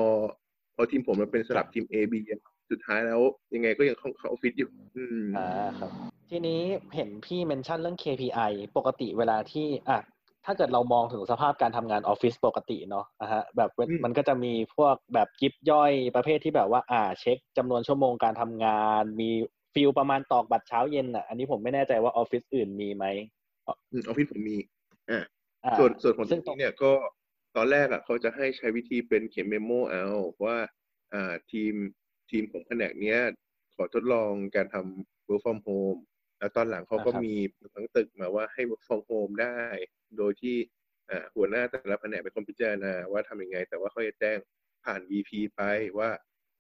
[0.75, 2.41] พอทีมผมมันเป็นสลับทีม A B อะ
[2.71, 3.21] สุดท้ายแล้ว
[3.55, 5.47] ยังไงก็ยังเข้าเข้าออฟฟิศอยู่ อืมอ่า
[5.79, 5.91] ครับ
[6.29, 6.61] ทีนี้
[6.95, 9.99] เห็นพี่ mention เรื่อง KPI ปกติเวลาที่อะ
[10.45, 19.29] ถ้าเกิดเรามองถึงสภาพการทำงานออฟฟิศปกติเนาะอะฮะแบบเว้นอืมมันก็จะมีพวกแบบยิบย่อยประเภทที่แบบว่า อ่าเช็คจำนวนชั่วโมงการทำงาน มี
[19.73, 23.05] feel ประมาณตอกบัตรเช้าเย็นอะ อันนี้ผมไม่แน่ใจว่าออฟฟิศอื่นมีไหม
[23.91, 24.57] อืมออฟฟิศผมมี
[25.09, 25.23] อ่า
[25.65, 26.91] อ่าส่วนส่วนของซึ่งที่เนี่ยก็
[27.55, 30.03] ตอนแรกอะเขาจะให้ใช้วิธีเป็นเขียนเมมโมเอา
[30.45, 30.57] ว่า
[31.13, 31.73] อ่าทีม
[32.29, 33.19] ทีมของแผนกเนี้ย
[33.75, 35.99] ขอทดลองการทำ work from home
[36.39, 37.33] แล้วตอนหลังเขาก็อ่าครับมี
[37.75, 39.59] ทั้งตึกมาว่าให้ work from home ได้
[40.17, 40.55] โดยที่
[41.09, 44.37] อ่าหัวหน้าแต่ละแผนกเป็นคนพิจารณาว่าทำยังไง แต่ว่าเขาจะแจ้ง
[44.85, 45.61] ผ่าน VP ไป
[45.97, 46.09] ว่า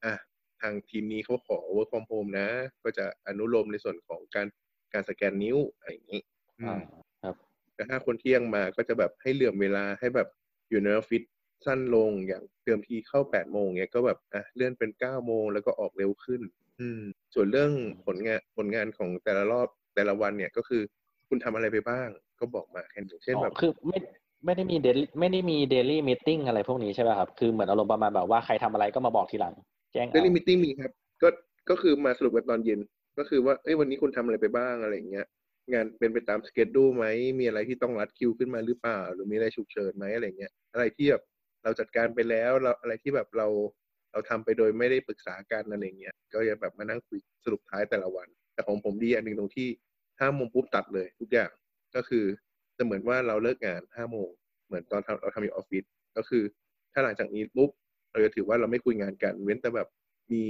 [0.03, 0.13] อะ
[0.61, 2.49] ทางทีมนี้เขาขอ work from home นะ
[2.83, 4.47] ก็จะอนุโลมในส่วนของการ
[4.93, 6.21] การสแกนนิ้วอะไรอย่างนี้
[6.59, 6.79] อือ่า
[7.21, 7.35] ครับ
[7.75, 10.27] แต่ถ้าคนเที่ยงมาก็จะแบบให้เหลื่อมเวลาให้แบบ
[10.69, 11.23] อยู่ในออฟฟิศ
[11.65, 16.41] สั้นลงอย่างเดิมทีเข้าแปดโมงเนี้ยก็แบบอะเลื่อนเป็นเก้าโมงแล้วก็ออกเร็วขึ้น
[16.79, 17.01] อืม
[17.33, 17.71] ส่วนเรื่อง
[18.05, 20.81] ผลงานผลงานของแต่ละรอบแต่ละวันเนี่ยก็คือ
[21.27, 22.09] คุณทำอะไรไปบ้าง
[22.39, 23.97] ก็บอกมาแค่นี้เช่นอ๋อแบบคือไม่
[24.45, 29.53] ไม่ได้มี daily ไม่ได้มี daily meeting อะไรพวกนี้ใช่ป่ะครับ คือเหมือนอารมณ์ประมาณแบบว่าใครทำอะไรก็มาบอกทีหลัง
[29.93, 31.29] แจ้งเดลี่เอามิ팅มีครับ ก็
[31.69, 32.79] ก็คือมาสรุปกันตอนเย็น
[33.17, 35.25] ก็คือว่าเอ้ยวันนี้คุณทำอะไรไปบ้างอะไรอย่างเงี้ย
[35.73, 37.05] งานเป็นไปตามสเกจดูไหม
[37.39, 41.23] มีอะไรที่ต้องรัดคิวขึ้นมาหรือเปล่า หรือมีอะไรฉุกเฉินไหมอะไรเงี้ยอะไรที่แบบ
[41.63, 43.47] เราจัดการไปแล้วเราอะไรที่แบบเรา
[44.11, 49.67] เราทำไปโดยไม่ได้ปรึกษากันอะไรเงี้ยก็จะแบบมานั่งคุยสรุปท้ายแต่ละวัน แต่ของผมดีอันหนึ่งตรงที่
[50.19, 51.49] ห้าโมงปุ๊บตัดเลยทุกอย่าง
[51.95, 52.25] ก็คือ
[52.77, 54.29] จะเหมือนว่าเราเลิกงานห้าโมง
[54.67, 55.83] เหมือนตอนทำเราทำอยู่ออฟฟิศ
[56.17, 56.43] ก็คือ
[56.93, 57.69] ถ้าหลังจากนี้ปุ๊บ
[58.11, 59.87] เราจะถือว่าเราไม่คุยงานกัน เว้นแต่แบบ
[60.33, 60.45] มี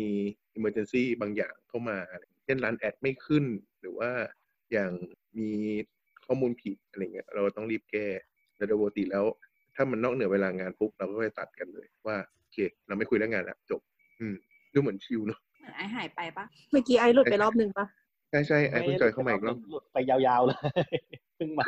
[0.58, 3.46] emergency บางอย่างเข้ามาอะไรเช่นร้านแอดไม่ขึ้น
[3.82, 4.12] หรือว่า
[4.72, 4.92] อย่าง
[5.40, 5.52] มี
[6.26, 8.08] ข้อมูลผิดอะไรเงี้ยเราต้องรีบแก้
[8.56, 9.26] แต่โดยปกติแล้ว
[9.76, 13.82] ถ้ามันนอกเหนือเวลางานปุ๊บเราก็ไปตัดกันเลย ว่าโอเค เราไม่คุยเรื่องงานแล้วจบ
[14.20, 14.36] อืม
[14.74, 17.86] ดูเหมือนชิลเนอะเหมือนไอหายไปปะเมื่อกี้ไอหลุดไปรอบหนึ่งปะ
[18.30, 20.58] ใช่ใช่ไอ้เพิ่งจอยเข้ามาอีกรอบหลุดไปยาวๆเลย
[21.36, 21.66] เพิ่งมา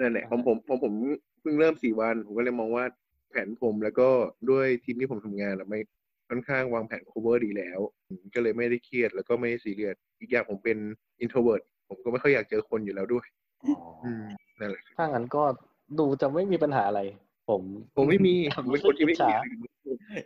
[0.00, 0.92] นั่นแหละของผมของผม
[1.40, 2.84] เพิ่งเริ่มสี่วัน ผมก็เลยมองว่า
[3.30, 4.08] แผนผมแล้วก็
[4.50, 5.80] ด้วยทีมที่ผมทำงานอะไม่
[6.28, 10.78] ค่อนข้างวางแผน cover ดีแล้วอืมก็เลยไม่ได้เครียดแล้วก็ไม่ได้ซีเรียสอีกอย่างผมเป็น
[11.24, 13.26] introvert ผมก็ไม่ค่อยอยากเจอคนอยู่แล้วด้วย
[14.04, 14.24] อืม
[14.60, 15.42] นั่นแหละถ้างั้นก็
[15.98, 17.00] ดูจะไม่มีปัญหาอะไร
[17.48, 17.62] ผม
[17.96, 19.30] ผมไม่มีผมเป็นคนที่ไม่ฉา
[19.62, 19.68] มี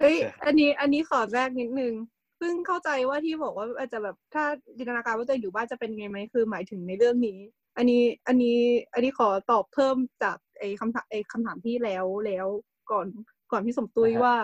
[0.00, 4.44] เอ้ยอันนี้อันนี้ขอแทรกนิดนึงเพิ่งเข้าใจว่าที่บอกว่าอาจจะแบบถ้า
[4.78, 7.38] จินตนาการว่าตัวเองอยู่บ้านจะเป็นไงไหมคือหมายถึงในเรื่องนี้
[7.76, 8.58] อันนี้อันนี้
[8.94, 12.46] อันนี้ขอตอบเพิ่มจากไอ้คำถามไอ้คำถามที่แล้วแล้ว
[12.90, 13.06] ก่อน
[13.52, 14.34] ก่อนพี่สมตุยว่า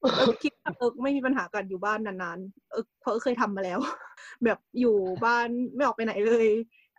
[0.00, 3.78] เออคิดว่าเออไม่มีปัญหากันอยู่บ้านนานๆเออเพราะเอเคยทำมาแล้ว
[4.44, 6.48] แบบอยู่บ้านไม่ออกไปไหนเลย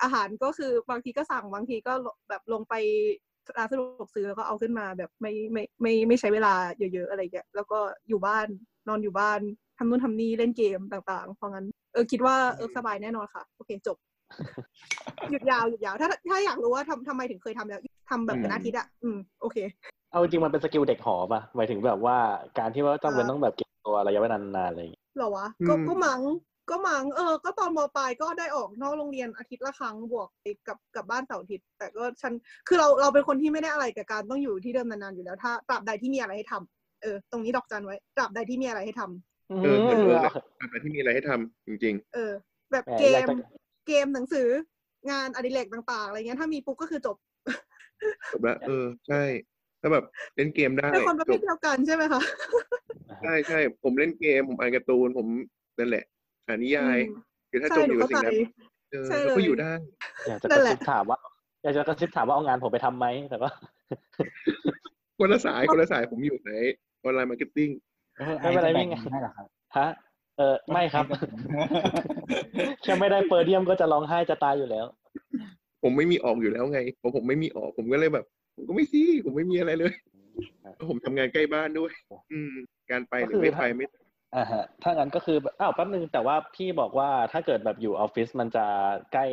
[0.04, 1.94] อาหารก็คือบางทีก็สั่งบางทีก็
[2.30, 2.74] แบบลงไป
[3.58, 8.48] ร้านสะดวกซื้อแล้วก็เอาขึ้นมาแบบไม่ไม่ไม่ไม่ใช้เวลาเยอะๆอะไรอย่างเงี้ยแล้วก็อยู่บ้าน
[8.88, 13.98] นอนอยู่บ้านทำนู่นทำนี่เล่นเกมต่างๆ เพราะงั้นเออคิดว่าเออสบายแน่นอนค่ะ โอเคจบ
[15.32, 19.58] หยุดยาวหยุดยาว ถ้าถ้าอยากรู้ว่าทำทำไมถึงเคยทำแล้วทำแบบเป็นอาทิตย์อะอืมโอเค
[20.12, 22.18] เอาจริงๆมันเป็น skill เด็กหอป่ะหมายถึงแบบว่า
[22.60, 26.22] การที่ว่าจำเป็นต้องแบบเก็บตัวระยะเวลานานๆอะไรอย่างเงี้ยเหรอวะก็ก็มัง
[26.70, 32.34] ก็มังเออ ก็ตอนมปลายก็ได้ออกนอกโรงเรียนอาทิตย์ละครั้งบวกไปกับกับบ้านเสาร์อาทิตย์ แต่ก็ฉัน
[32.68, 39.31] คือเราเราเป็นคนที่ไม่ได้อะไรกับการต้องอยู่ที่เดิมนานๆอยู่แล้ว ถ้าตราบใดที่มีอะไรให้ทำเออตรงนี้ดอกจันไว้ตราบใดที่มีอะไรให้ทำ
[39.64, 40.18] เออเออเออ
[40.70, 42.32] แต่ที่มีอะไรให้ทำจริงเออ
[42.72, 43.36] แบบแหมเกอยากมจะ
[43.88, 44.48] เกมหนังสือ
[45.12, 49.24] งานอดิเรกต่าง ๆ อะไรเงี้ยถ้ามีปุ๊บก็คือจบๆจบละเออ ใช่
[49.82, 52.22] ถ้าแบบเล่นเกมได้เป็นคนประจเภทบเดียวกันใช่ไหมคะ
[53.22, 55.28] ใช่ใช่ผมเล่นเกมผมอ่านการ์ตูนผม
[55.80, 56.04] นั่นแหละ
[56.48, 57.16] อ่านนิยายอืม
[57.52, 59.72] คือถ้าใช่จมอยู่กับหนูสิ่งนั้นเข้าใจเออใช่เราก็เลยอยู่ได้
[60.28, 61.20] อยากจะกนั่ระนแหซิละบถามว่า
[61.64, 63.50] อยากจะกระซิบถามว่าเอางานผมไปทำไหมแต่ก็
[65.18, 66.52] คนละสายคนละสายผมอยู่ใน
[67.04, 67.70] online marketing
[68.26, 69.48] ไม่เป็นไรไม่ไงให้เหรอครับ
[69.78, 69.88] ฮะ
[70.38, 71.06] เออไม่ครับ
[72.84, 74.86] แค่ไม่ได้ per diem ก็จะร้องไห้จะตายอยู่แล้ว
[75.84, 79.94] ผมไม่มีออกอยู่แล้วไงพอผมไม่มีออกผมก็เลยแบบ ผมก็ไม่ซี่ผมไม่มีอะไรเลย
[80.76, 81.92] เพราะผมทำงานใกล้บ้านด้วย
[82.32, 82.54] อืม
[82.92, 83.86] การไปหรือไม่ไปไม่
[84.36, 88.66] อ่าฮะถ้างั้นก็คือแบบอ้าวแป๊บนึงแต่ว่าพี่บอกว่าถ้าเกิดแบบอยู่ออฟฟิศมันจะ
[89.14, 89.26] ใกล้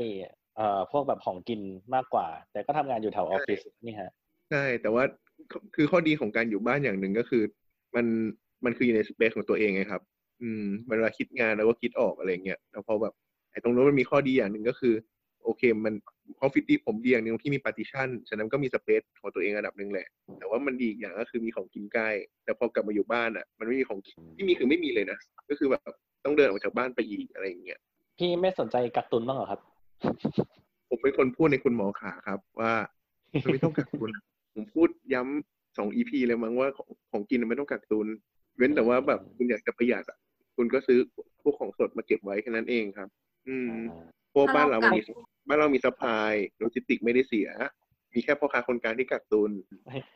[0.56, 1.60] เอ่อพวกแบบของกิน
[1.94, 4.10] มากกว่า แต่ก็ทำงานอยู่แถวออฟฟิศนี่ฮะ
[4.50, 5.04] ใช่แต่ว่า
[5.74, 7.42] คือข้อดีของการอยู่บ้านอย่างหนึ่งก็คือ
[7.96, 8.06] มัน
[8.64, 10.02] มันคืออยู่ใน space ของตัวเองไงครับ
[10.42, 13.14] อืมเวลาคิดงานแล้วก็คิดออกอะไรเงี้ยแล้วพอแบบ
[13.50, 14.94] ไอ้ตรงนู้นมันมีข้อดีอย่างหนึ่งก็คือ
[15.44, 15.94] โอเค มัน
[16.42, 20.06] ออฟฟิศที่ผมดีอย่างหนึ่งที่มี partition ฉะนั้นก็มี space ของตัวเองระดับหนึ่งแหละ
[20.38, 22.08] แต่ว่ามันดีอีกอย่างก็คือมีของกินใกล้
[22.44, 25.18] แต่พอกลับมาอยู่บ้านอะ มันไม่มีของกินที่มีคือไม่มีเลยนะ
[25.50, 25.82] ก็คือแบบ
[26.24, 27.78] ต้องเดินออกจากบ้านไปอีกอะไรอย่างเงี้ย
[28.18, 29.60] พี่ไม่สนใจกักตุนบ้างเหรอครับ
[30.88, 32.72] ผมเป็นคนพูดในคุณหมอขาครับ ว่า
[33.42, 34.10] มันไม่ต้องกักตุน
[34.54, 38.06] ผมพูดย้ำสอง EP เลยมั้งว่าของของกินมันไม่ต้องกักตุน
[38.58, 40.18] เว้นแต่ว่าแบบคุณอยากจะประหยัดอะ
[40.56, 40.98] คุณก็ซื้อ
[41.42, 43.08] พวกของสดมาเก็บไว้แค่นั้นเองครับ
[43.48, 43.70] อืม
[44.30, 44.98] เพราะว่าบ้านเรามี
[45.48, 47.48] บ้านเรามี supply logistic ไม่ได้เสีย
[48.14, 49.50] มีแค่พ่อค้าคนกลางที่กักตุน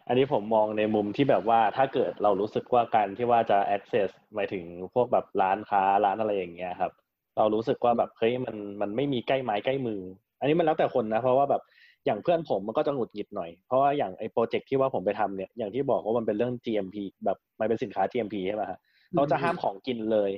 [0.08, 4.64] อันนี้ผมมองในมุมที่แบบว่าถ้าเกิดเรารู้สึกว่าการที่ว่าจะ access หมายถึง
[4.94, 6.92] พวกแบบร้านค้าร้านอะไรอย่างเงี้ยครับ
[7.36, 10.00] เรารู้สึกว่าแบบเฮ้ยมันมันไม่มีใกล้ไม้ใกล้มือ
[10.40, 11.62] อันนี้มันแล้วแต่คนนะ เพราะว่าแบบ
[12.06, 18.78] อย่างเพื่อนผมมันก็จะหงุดหงิดหน่อย เพราะว่าอย่างไอ้โปรเจกต์ที่ว่าผมไปทำเนี่ยอย่างที่บอกว่ามันเป็นเรื่อง GMP แบบมันเป็นสินค้า GMP ใช่ไหมฮะ
[19.12, 20.30] เขาจะห้ามของกินเลย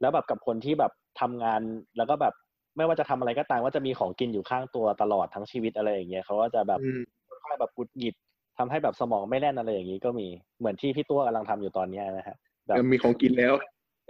[0.00, 1.60] แล้วแบบกับคนที่แบบทำงาน
[1.96, 2.34] แล้วก็แบบ
[2.76, 7.00] ไม่ว่าจะทำอะไรก็ตามว่าจะมีของกินอยู่ข้างตัวตลอดทั้งชีวิตอะไรอย่างเงี้ยเขาก็จะแบบอืม
[7.44, 8.14] ค่อยๆแบบกุดหงิด
[8.58, 13.54] ทำให้แบบสมองไม่แน่นอะไรอย่างนี้ก็มีเหมือนที่พี่ตัวกำลังทำอยู่ตอนเนี้ยนะฮะแบบเออมีของกินแล้ว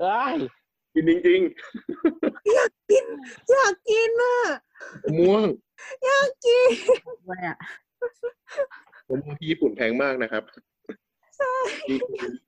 [0.00, 0.34] เอ้ย
[0.94, 1.40] กินจริง
[2.54, 3.04] อยากกิน
[3.50, 5.44] อยากกินอะๆม่วง
[6.04, 6.68] อยากกิน
[7.26, 7.58] ด้วยอะ
[9.08, 10.42] ผมว่าที่ญี่ปุ่นแพงมากนะครับ
[11.38, 11.54] ใช่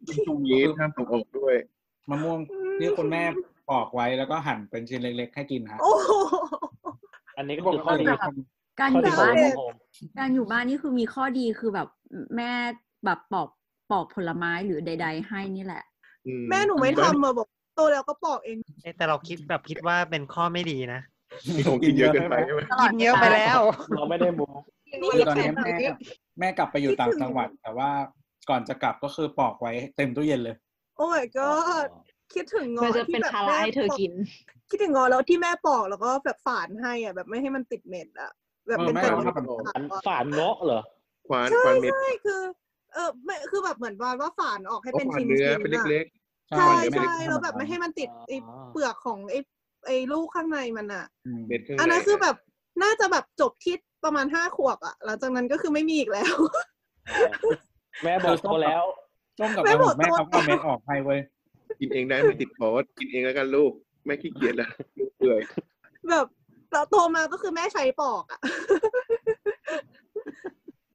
[0.07, 1.55] ที่ตรงนี้ห้ามส่งออกด้วย
[2.11, 2.39] มะม่วง
[2.78, 3.22] ที่คุณแม่
[3.70, 6.11] ปอกไว้แล้วก็หั่นเป็นชิ้นเล็กๆให้กินฮะโอ้โห
[7.37, 8.35] อันนี้ก็คือข้อดีแบบ
[8.80, 9.78] การอข้อดียู่ของบ้าน work from home
[10.18, 11.89] การอยู่บ้านนี่คือมีข้อดีคือแบบ
[12.37, 12.53] แม่
[13.05, 13.49] แบบปอก
[13.91, 15.83] ปอกผลไม้หรือใด ๆ ให้นี่แหละ
[16.26, 21.01] อืแม่หนูไม่ทำมาบอกโตแล้วก็ปอกเองเอ๊ะแต่เราคิดแบบคิดว่าเป็นข้อไม่ดีนะ
[21.57, 23.61] มีของกินเยอะเกินไปใช่ไหมตลอดกินเยอะไปแล้ว
[23.97, 24.47] เราไม่ได้มู
[25.12, 25.76] คือตอนนี้แม่
[26.39, 27.91] แม่กลับไปอยู่ต่างจังหวัด แต่ว่า
[28.51, 30.57] ก่อนจะกลับก็คือปอกไว้เต็มตู้เย็นเลย
[30.97, 31.87] โอ้ my god
[32.35, 34.12] คิดถึงงอมันจะที่เป็นแบบภาระแม่ให้เธอกิน
[34.70, 38.30] คิดถึงงอแล้วที่แม่ปอกแล้วก็แบบฝานให้อะแบบไม่ให้มันติดเม็ดอะ
[38.66, 40.83] แบบเป็นเออแม่แต่เอามาแบบฝานฝานเงาะเหรอ
[41.28, 42.41] ควานใช่ควานเม็ดใช่คือ
[42.95, 46.07] เออไม่คือแบบเหมือนว่าว่าฝานออกให้เอาเป็นควานชิ้นเนื้อชิ้นเป็นอะเล็ก
[46.51, 49.39] ใช่แม่ใช่แล้วแบบไม่ให้มันติดไอ้อ๋อเปลือกของไอ้
[49.87, 52.37] ไอ้ลูกข้างในมันอะอืมๆเม็ดข้างในอันนั้นคือแบบ
[52.83, 53.74] น่าจะแบบจบที่
[54.05, 56.35] ประมาณห้าขวบอะหลังจากนั้นก็คือไม่มีอีกแล้ว
[58.03, 58.85] แม่บอกโตแล้ว
[59.39, 61.20] ส้มกับแม่องุ่บอกนแม่เขาก็เอาเม็ดออกให้เว้ย
[61.80, 62.68] กินเองได้ไม่ติดคอ
[62.99, 63.72] กินเองแล้วกันลูก
[64.07, 65.41] แม่ขี้เกียจแล้วลูกเปื่อย
[66.11, 66.26] แบบ
[66.72, 68.41] เราโตมาก็คือแม่ใช้ปอกอะ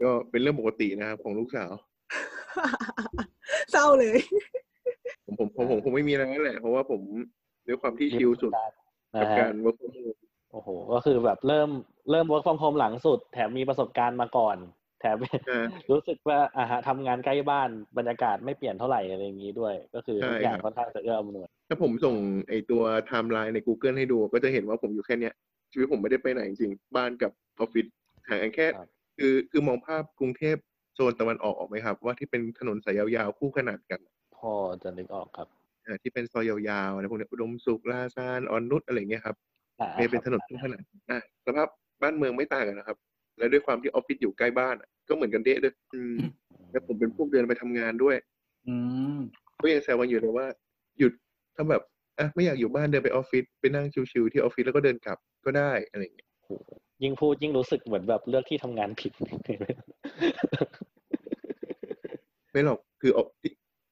[0.02, 1.72] ก็เป็นเรื่องปกตินะครับของลูกสาว
[3.72, 4.20] เศร้าเลย
[5.26, 7.02] ผมผมผมผมคงไม่มีอะไรแล้วแหละเพราะว่าผม
[7.68, 8.52] ด้วยความที่ชิลสุด
[9.16, 10.18] นะกับฮะการ work from home
[10.52, 11.70] โอ้โห ก็คือแบบเริ่ม
[12.12, 14.58] เริ่ม work from home หลังสุด แถมมีประสบการณ์มาก่อน
[15.02, 15.18] แถม
[15.50, 22.16] อ่ารู้สึกว่าอ่าฮะทำงานใกล้บ้านบรรยากาศไม่เปลี่ยนเท่าไหร่อะไรอย่างนี้ด้วย ก็คือทุกใช่อย่างครับค่อนข้างจะเอื้ออำนวยถ้าผมส่ง
[22.50, 25.34] ไอตัวไทม์ไลน์ใน Google ให้ดูก็จะเห็นว่าผมอยู่แค่เนี้ย
[25.72, 27.86] ชีวิตผมไม่ได้ไปไหนจริงๆบ้านกับออฟฟิศ
[28.28, 28.88] ห่างกันแค่ครับ
[29.18, 30.58] คือคือมองภาพกรุงเทพ
[30.96, 34.00] โซนตะวันออกออกไหมครับ ว่าที่เป็นถนนสายยาวๆคู่ขนานกัน
[34.38, 34.54] พอ
[34.84, 35.48] จะนึกออกครับ
[35.88, 39.36] อ่าที่เป็นซอยยาวๆอะไรพวกเนี้ยอุดมสุขลาซาลออนนุชอะไรอย่างเงี้ยครับ
[39.80, 41.68] อ่าเนี่ยเป็นถนนคู่ขนานอะสภาพ
[42.02, 42.98] บ้านเมืองไม่ต่างกันนะครับ
[43.38, 46.18] แล้วด้วยความที่ออฟฟิศอยู่ใกล้บ้านอะก็เหมือนกันเดะเลยอืม
[46.72, 48.16] แล้วผมเป็นพวกเดินไปทำงานด้วย
[48.68, 48.76] อื
[49.18, 49.20] ม
[49.62, 50.48] ก็ยังแซวกันอยู่เลยว่า
[50.98, 51.12] หยุด
[51.56, 51.82] ถ้าแบบ
[52.20, 56.50] อะไม่อยากอยู่บ้านเดินไปออฟฟิศไปนั่งชิวๆที่ออฟฟิศแล้วก็เดินกลับก็ได้อะไรอย่างเงี้ยโห
[57.04, 59.12] ยิ่งพูดยิ่งรู้สึกเหมือนแบบเลือกที่ทำงานผิด
[62.52, 63.28] ไม่หรอกคือออก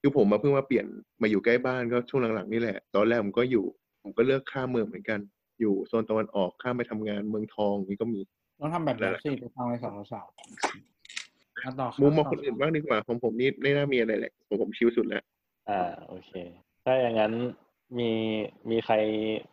[0.05, 0.85] คือผมมาเพิ่งมาเปลี่ยน
[1.21, 3.65] มาอยู่ใกล้บ้านก็ช่วงหลังๆนี่แหละ ตอนแรกผมก็อยู่
[4.03, 5.19] ผมก็เลือกข้ามเมืองเหมือนกัน
[5.59, 8.19] อยู่โซนตะวันออกข้ามไปทำงานเมืองทองนี่ก็มี
[8.61, 10.37] ต้องทำแบบแบบสิไปทำให้สาวสาวๆ
[11.63, 15.23] มาต่อรับมุมมองต่คนอื่นบ้างดีกว่าของผมนี่ไม่น่ามีอะไรแหละของผมชิลสุดแล้ว
[15.69, 16.31] อ่าโอเค
[16.83, 17.33] ถ้าอย่างนั้น
[17.99, 18.11] มี
[18.69, 18.95] มีใคร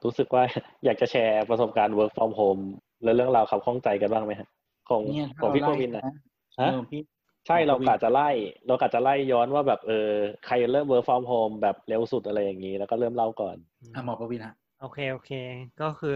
[0.05, 0.43] รู้สึกว่า
[0.85, 2.63] อยากจะแชร์ประสบการณ์ work from home
[3.05, 4.49] และเรื่องราวขับข้องใจกันบ้างไหมฮะ
[4.89, 6.15] ของเนี่ยของพี่ถ้าโกเราวินไล่นะ
[6.59, 7.01] เอฮะอพี่
[7.47, 8.29] ใช่เราโกวินกะจะไล่
[8.67, 10.11] เรากะจะไล่ย้อนว่าแบบเออ
[10.47, 13.57] ใครเริ่ม work from home แบบเร็วสุดอะไรอย่างนี้ แล้วก็เริ่มเล่าก่อน
[13.95, 15.31] อะหมอประวินฮะโอเคโอเค
[15.79, 16.09] ก็คือ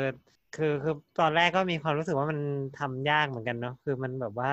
[0.53, 2.41] คือคือตอนแรกก็มีความรู้สึกว่ามัน
[2.74, 4.51] ทำยากเหมือนกันเนาะคือมันแบบว่า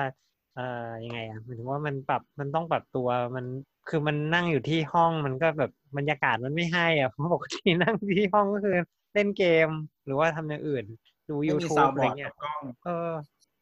[0.52, 0.62] เอ่อ
[1.02, 3.46] ยังไงอะหมายถึงว่ามันปรับมันต้องปรับตัวมัน
[3.86, 8.72] คือมันนั่งอยู่ที่ห้องมันก็แบบบรรยากาศมันไม่ให้อะเพราะปกตินั่งที่ห้องก็คือ
[9.12, 9.66] เล่นเกม
[10.04, 10.84] หรือว่าทำอย่างอื่น
[11.28, 12.88] ดูไม่มี YouTube soundboard อะไรเงี้กับกล้องเอ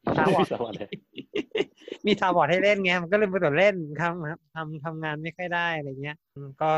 [0.06, 0.86] อ soundboard สวัสดี
[2.06, 6.70] มี soundboard ให้เล่นไงมันก็เลยมาตัวเล่นทำทำทำงานไม่ค่อยได้อะไรเงี้ยอืมก็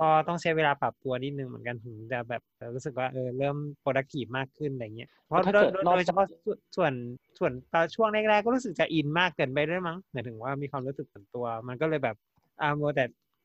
[0.00, 6.92] ก็ต้องใช้เวลาปรับตัวนิดนึงเหมือนกันถึงจะแบบเออรู้สึกว่าเออเริ่ม productive มากขึ้นอะไรเงี้ยเพราะถ้าโดยเกิดโดยนอกโดยเฉพาะส่วนส่วน
[7.38, 12.16] ส่วนตอนช่วงแรกๆก็รู้สึกจะอินมากเกินไปด้วยมั้งหมายถึงว่ามีความรู้สึกส่วนตัว มันก็เลยแบบ
[12.60, 13.04] อ่ามัวแต่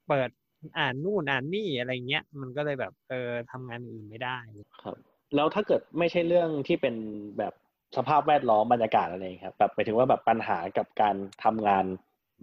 [0.10, 0.30] เปิด
[0.78, 4.38] อ่านนู่นอ่านนี่อะไรเงี้ยมันก็เลยแบบเออทำงานอื่นไม่ได้
[4.84, 4.96] ครับ
[5.36, 6.96] แล้วถ้าเกิดไม่ใช่เรื่องที่เป็น
[7.38, 7.54] แบบ
[7.98, 11.86] สภาพแวดล้อมบรรยากาศอะไรอย่างเงี้ยครับแบบหมายถึงว่าแบบปัญหากับการทำงาน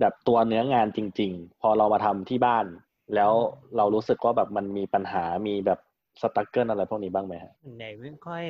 [0.01, 2.67] แบบตัวเนื้องานจริง ๆ พอเรามาทำที่บ้าน
[3.15, 3.33] แล้ว
[3.77, 5.81] เรารู้สึกว่าแบบมันมีปัญหามีแบบ
[6.21, 8.43] สตั๊กเกิลอะไรพวกนี้บ้างไหมฮะส่วนไม่ค่อย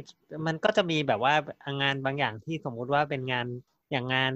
[0.46, 1.34] มันก็จะมีแบบว่า
[1.82, 3.46] งานบางอย่างที่สมมุติว่าเป็นงาน
[3.90, 4.34] อย่างงาน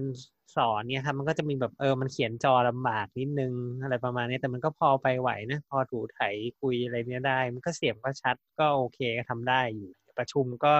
[0.56, 3.52] สอนเนี่ยครับมันก็จะมีแบบเออมันเขียนจอลำบากนิดนึง
[3.82, 6.20] อะไรประมาณนี้แต่มันก็พอไปไหวนะพอถูไถ
[6.60, 10.74] คุยอะไรเนี้ยได้ มันก็เสียงก็ชัดก็โอเคก็ทำได้อยู่ประชุมก็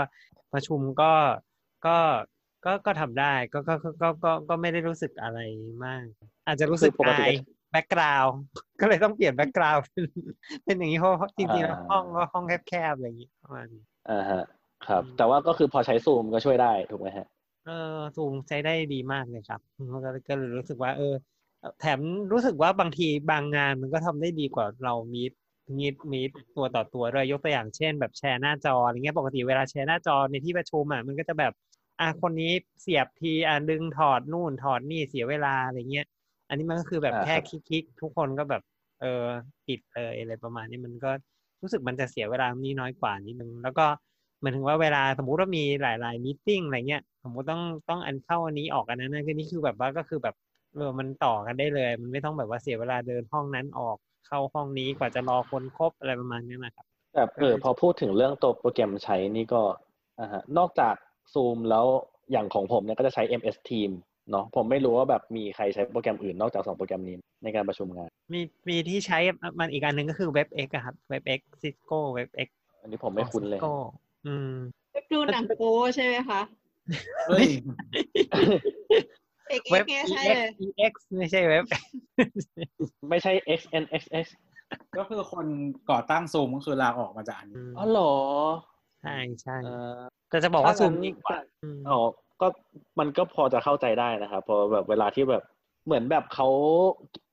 [0.53, 1.13] ประชุมก็
[1.87, 1.97] ก็
[2.65, 5.39] ก็ก็ทำได้ก็ก็ก็ก็ก็ก็ไม่ได้รู้สึกอะไร
[5.85, 6.05] มาก
[6.47, 7.33] อาจจะรู้สึกคือปกติอายก็
[7.71, 8.25] แบ็กกราว
[8.81, 10.05] ก็เลยต้องเปลี่ยนแบ็กกราวเป็น
[10.65, 14.43] เป็นอย่างนี้เพราะเพราะจริงๆแล้วอ่าห้องก็ห้องแคบๆอะไรอย่างนี้ประมาณนี้อ่าฮะ
[14.87, 17.27] ครับอืมแต่ว่าก็คือพอใช้ซูมก็ช่วยได้ถูกไหมฮะ
[17.65, 19.61] เออซูมใช้ได้ดีมากเลยครับ
[20.05, 21.15] ก็ก็เลยรู้สึกว่า เออ
[21.81, 22.01] แถม
[22.33, 25.23] รู้สึกว่าบางทีบางงานมันก็ทำได้ดีกว่าเรามี
[25.79, 26.21] มีมี
[26.57, 31.53] ตัวต่อตัวด้วยยกตัวอย่างเช่น แบบแชร์หน้าจออะไรเงี้ยปกติเวลาแชร์หน้าจอในที่ประชุมอะมันก็จะแบบ
[32.01, 36.07] อะคนนี้เสียบทีอะดึงถอดนู่นถอดนี่เสียเวลาอะไรเงี้ย
[36.49, 38.63] อันนี้มันก็คือแบบอ่าแค่ครับคลิกๆทุกคนก็แบบ
[39.01, 39.25] เออ
[39.67, 41.11] ปิดเลยอะไรประมาณนี้มันก็
[41.63, 43.87] รู้สึกมันจะเสียเวลานี้น้อยกว่านิดนึงแล้วก็
[44.39, 50.35] เหมือนถึงว่าเวลาสมมุติว่ามีหลายๆมีติ้งอะไรเงี้ยสมมุติต้องต้องอันเข้าอันนี้ออกอันนั้นนะคือนี่คือแบบว่าก็คือแบบ
[50.75, 59.63] เออมันต่อกันได้เลย มันไม่ต้องแบบว่าเสียเวลาเดินห้องนั้นออกเข้าห้องนี้กว่าจะรอคนครบอะไรประมาณนี้นะครับแต่เออพอพูดถึงเรื่องตัวโปรแกรมใช้นี่ก็
[60.21, 60.95] อ่าฮะนอกจาก
[61.35, 61.87] ซูมแล้ว
[62.33, 63.91] อย่างของผมเนี่ยก็จะใช้ MS Team
[64.31, 69.19] เนาะผมไม่รู้ว่าแบบมีใครใช้โปรแกรมอื่นนอกจากสองโปรแกรมนี้ในการประชุมงาน มีมีที่ใช้
[69.59, 72.49] มันอีกอันหนึ่งก็คือ WebEx อะครับ WebEx Cisco WebEx
[72.83, 73.75] อันนี้ผมไม่คุ้นเลย Cisco
[74.27, 74.53] อืม
[75.13, 76.41] ดูหนังโป๊ใช่ไหมคะ
[77.29, 77.49] เฮ้ย
[79.49, 81.65] เอกเอเว็กบเนี่ยใช่ EX เลย EX ไม่ใช่เว็บ
[83.09, 84.27] ไม่ใช่ XNXX
[84.99, 85.47] ก็คือคน
[85.91, 88.15] ก่อตั้งซูมก็คือลาออกมาจากอันนี้อ๋อเหรอ
[89.01, 90.01] ใช่ใช่เออ
[90.31, 91.99] แต่จะบอกว่าถ้าซูงั้มนดีกว่าอืมอ๋อ
[92.41, 92.47] ก็
[92.99, 95.43] มันก็พอจะเข้าใจได้นะครับเพอแบบเวลาที่แบบ
[95.87, 96.49] เหมือนแบบเขา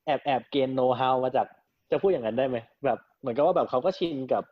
[0.06, 1.48] แอบแอบเกณฑ์โน้ตฮาวมาจาก
[1.92, 4.44] จะพูดอย่างนั้นได้ไหมแบบเหมือนกับว่าแบบเขาก็ชินกับ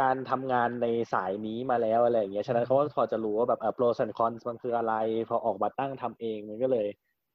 [0.00, 4.94] การทำงานในสายนี้มาแล้วอะไรอย่างเงี้ยฉะนั้นเขาก็พอจะรู้ว่าแบบ pros and cons มันคืออะไร
[5.28, 6.86] พอออกมาตั้งทำเองมันก็เลย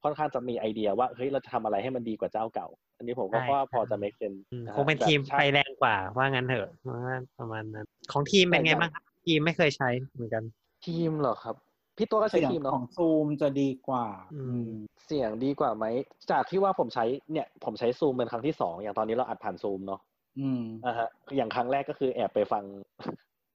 [0.02, 10.44] ค่อนข้างจะมีไอเดียว่าเฮ้ยเราจะทำอะไรให้มันดีกว่าเจ้าเก่า อันนี้ผมก็ใช่ว่าพอจะ make sense อืมนะคฮะงเป็นแบบทีมใช่ไปแรงกว่าว่างั้นเถอะว่าประมาณนั้น ของทีมเป็นไงแต่อย่างบ้างครับ ทีมไม่เคยใช้เหมือนกัน
[10.86, 11.56] ทีมเหรอครับ
[11.96, 14.70] พี่ตัวก็ใช้เสียงทีมเนาะของซูมจะดีกว่า อืม
[15.06, 15.84] เสียงดีกว่าไหม
[16.30, 20.00] จากที่ว่าผมใช้เนี่ยผมใช้ซูมเป็นครั้งที่สองอย่างตอนนี้เราอัดผ่านซูมเนาะ
[20.38, 22.64] อืมอ่าฮะอย่างครั้งแรกก็คือแอบไปฟัง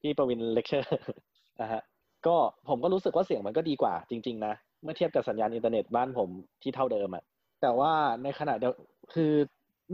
[0.00, 0.90] พี่ประวินเลคเชอร์
[1.60, 1.82] อ่าฮะ
[2.26, 2.36] ก็
[2.68, 6.28] ผมก็รู้สึกว่าเสียงมันก็ดีกว่า จริง ๆ นะ เมื่อเทียบกับสัญญาณอินเทอร์เน็ตบ้านผม
[6.62, 7.24] ที่เท่าเดิมอะ
[7.60, 7.92] แต่ว่า
[8.22, 8.74] ในขณะเดียว
[9.14, 9.32] คือ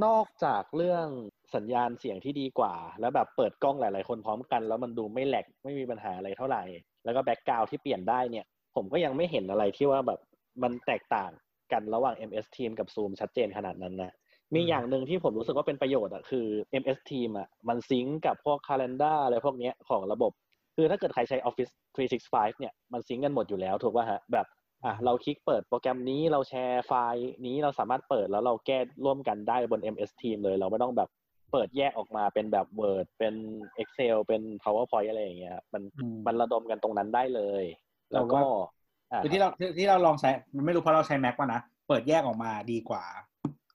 [0.04, 1.06] นอกจากเรื่อง
[1.54, 6.62] สัญญาณเสียงที่ดีกว่า แล้วแบบเปิดกล้องหลาย ๆ คนพร้อมกัน แล้วมันดูไม่ lag ไม่มีปัญหาอะไรเท่าไหร่
[7.04, 8.44] แล้วก็ background ที่เปลี่ยนได้เนี่ย
[8.74, 10.20] ผมก็ยังไม่เห็นอะไรที่ว่าแบบ
[10.62, 11.30] มันแตกต่าง
[11.72, 14.12] กันระหว่าง MS Team กับ Zoom ชัดเจนขนาดนั้นนะ
[14.54, 16.46] มีอย่างหนึ่งที่ผมรู้สึกว่าเป็นประโยชน์อะคือ
[16.82, 20.32] MS Team อะมันซิงก์กับพวก Calendar อะไรพวกเนี้ยของระบบ
[20.76, 21.72] คือถ้าเกิดใครใช้ Office
[22.16, 24.46] 365 เนี่ยมันซิงก์กันหมดอยู่แล้วถูกป่ะฮะแบบ
[24.84, 31.08] อะเราคลิกเปิดโปรแกรมนี้เราแชร์ไฟล์นี้เราสามารถเปิดแล้วเราแก้ร่วมกันได้บน MS Team เลย เราไม่ต้องแบบ
[31.52, 33.34] เปิดแยกออกมาเป็นแบบ Word เป็น
[33.82, 37.64] Excel เป็น PowerPoint อะไรอย่างเงี้ยครับมันอืมมันระดมกันตรงนั้นได้เลย
[38.12, 38.40] แล้วก็
[39.12, 43.04] อะคือที่เราที่ที่เราลองใช้มันไม่รู้เพราะเราใช้ Mac ว่านะ เปิดแยกออกมาดีกว่า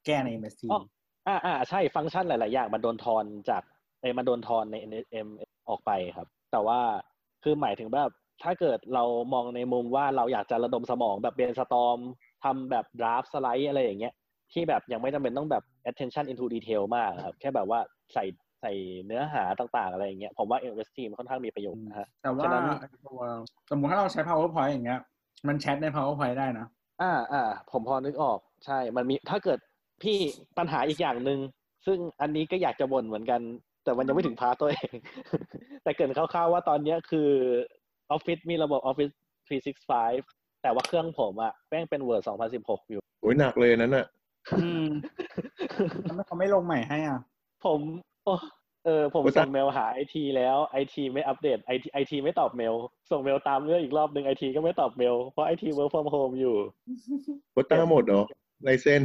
[0.06, 0.80] แก้ใน MS Team อ๋อ
[1.28, 3.64] อ่าอ่าใช่ฟังก์ชันหลาย ๆ อย่างมันโดนทอนจาก
[4.02, 5.28] เอยมันโดนทอนใน NSM
[5.70, 6.80] ออกไปครับ แต่ว่า
[7.44, 8.10] คือหมายถึงแบบ
[8.44, 9.04] ถ้าเกิดเรา
[9.34, 11.98] มองในมุมว่าเราอยากจะระดมสมองแบบ brainstorm
[12.44, 14.14] ทำแบบ draft สไลด์อะไรอย่างเงี้ย
[14.54, 17.80] ที่แบบยังไม่จำเป็นต้องแบบ attention into detail มากครับ แค่แบบว่า
[18.14, 18.24] ใส่
[18.62, 18.72] ใส่
[19.06, 22.64] เนื้อหาต่างๆ อะไรอย่างเงี้ยผมว่า MS Team ค่อนข้างมีประโยชน์นะฮะแต่ว่าฉะนั้น
[23.06, 23.22] ตัว
[23.72, 25.00] สมมติถ้าเราใช้ PowerPoint อย่างเงี้ย
[25.48, 26.68] มันแชทใน PowerPoint ได้นะ
[27.02, 29.60] อ่าอ่าผมพอนึกออกใช่ มันมีถ้าเกิด
[30.04, 30.18] พี่
[30.58, 31.40] ปัญหาอีกอย่างหนึ่ง
[31.86, 33.42] ซึ่งอันนี้ก็อยากจะบ่นเหมือนกัน
[33.84, 34.94] แต่มันยังไม่ถึง part ตัวเอง
[35.84, 37.30] แต่เกริ่นคร่าวๆว่าตอนเนี้ยคือ
[38.16, 39.14] Office มีระบบ Office
[39.50, 42.24] 365 แต่ว่าเครื่องผมอะแม่งเป็น Word
[42.56, 44.06] 2016 อยู่โอ้ยหนักเลยนั้นอะ
[44.60, 44.86] อืม
[46.10, 47.20] ทำไมเขาไม่ลงใหม่ให้อะ
[47.66, 47.80] ผม
[48.26, 48.34] โอ้
[48.86, 52.74] เออ ผมโอ้ยส่งเมลหาไอทีแล้วไอทีไม่อัปเดตไอทีไอทีไม่ตอบเมล
[53.12, 56.56] ส่งเมลตามเรื่องอีกรอบหนึ่งไอทีก็ไม่ตอบเมล เพราะไอที work from home อยู่
[57.52, 58.24] โควต้าหมดเหรอ
[58.68, 59.02] license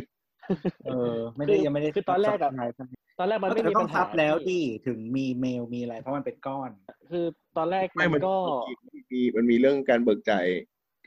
[0.87, 6.71] เออ ไม่ได้คือยังไม่ได้คือตอนแรกอะ subscribeตอนแรกมันไม่แต่มีต้ปัอญงหาซับแล้วที่ดิถึงมีเมลมีอะไร เพราะมันเป็นก้อน
[7.11, 7.25] คือ
[7.57, 8.37] ตอนแรกไม่มัมันนก็
[8.69, 10.47] มีมีมันมีเรื่องการเบิกจ่าย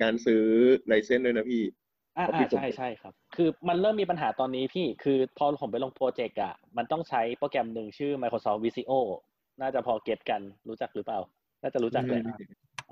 [0.02, 0.44] การซื้อ
[0.92, 1.64] license ด้วยนะพี่
[2.18, 8.92] อ่า Office ใช่ใช่ครับ คือมันเริ่มมีปัญหาตอนนี้พี่คือพอผมไปลงโปรเจกต์อะมันต้องใช้โปรแกรมหนึ่งชื่อ Microsoft Visio
[9.62, 11.20] น่าจะพอ get กันรู้จักหรือเปล่า
[11.62, 12.22] น่าจะรู้จักเลย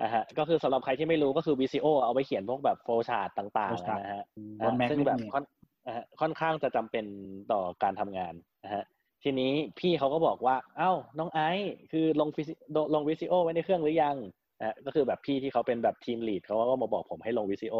[0.00, 4.24] อ่าฮะก็คือสำหรับใครที่ไม่รู้ก็คือ Visio เอาไปเขียนพวกแบบ flowchart ต่างๆอะนะฮะ
[4.64, 5.44] บน Mac ซึ่งไม่แบบมีค่อน
[5.86, 7.04] อ่าฮะค่อนข้างจะจำเป็น
[7.52, 8.84] ต่อการทำงานนะฮะ
[9.22, 12.52] ทีนี้พี่เขาก็บอกว่า เอ้า น้องไอซ์คือลง Visi
[12.94, 14.16] ลง Visio ไว้ในเครื่องหรือยัง
[14.58, 17.76] นะฮะก็คือแบบพี่ที่เขาเป็นแบบ team lead เขาก็มาบอกผมให้ลง Visio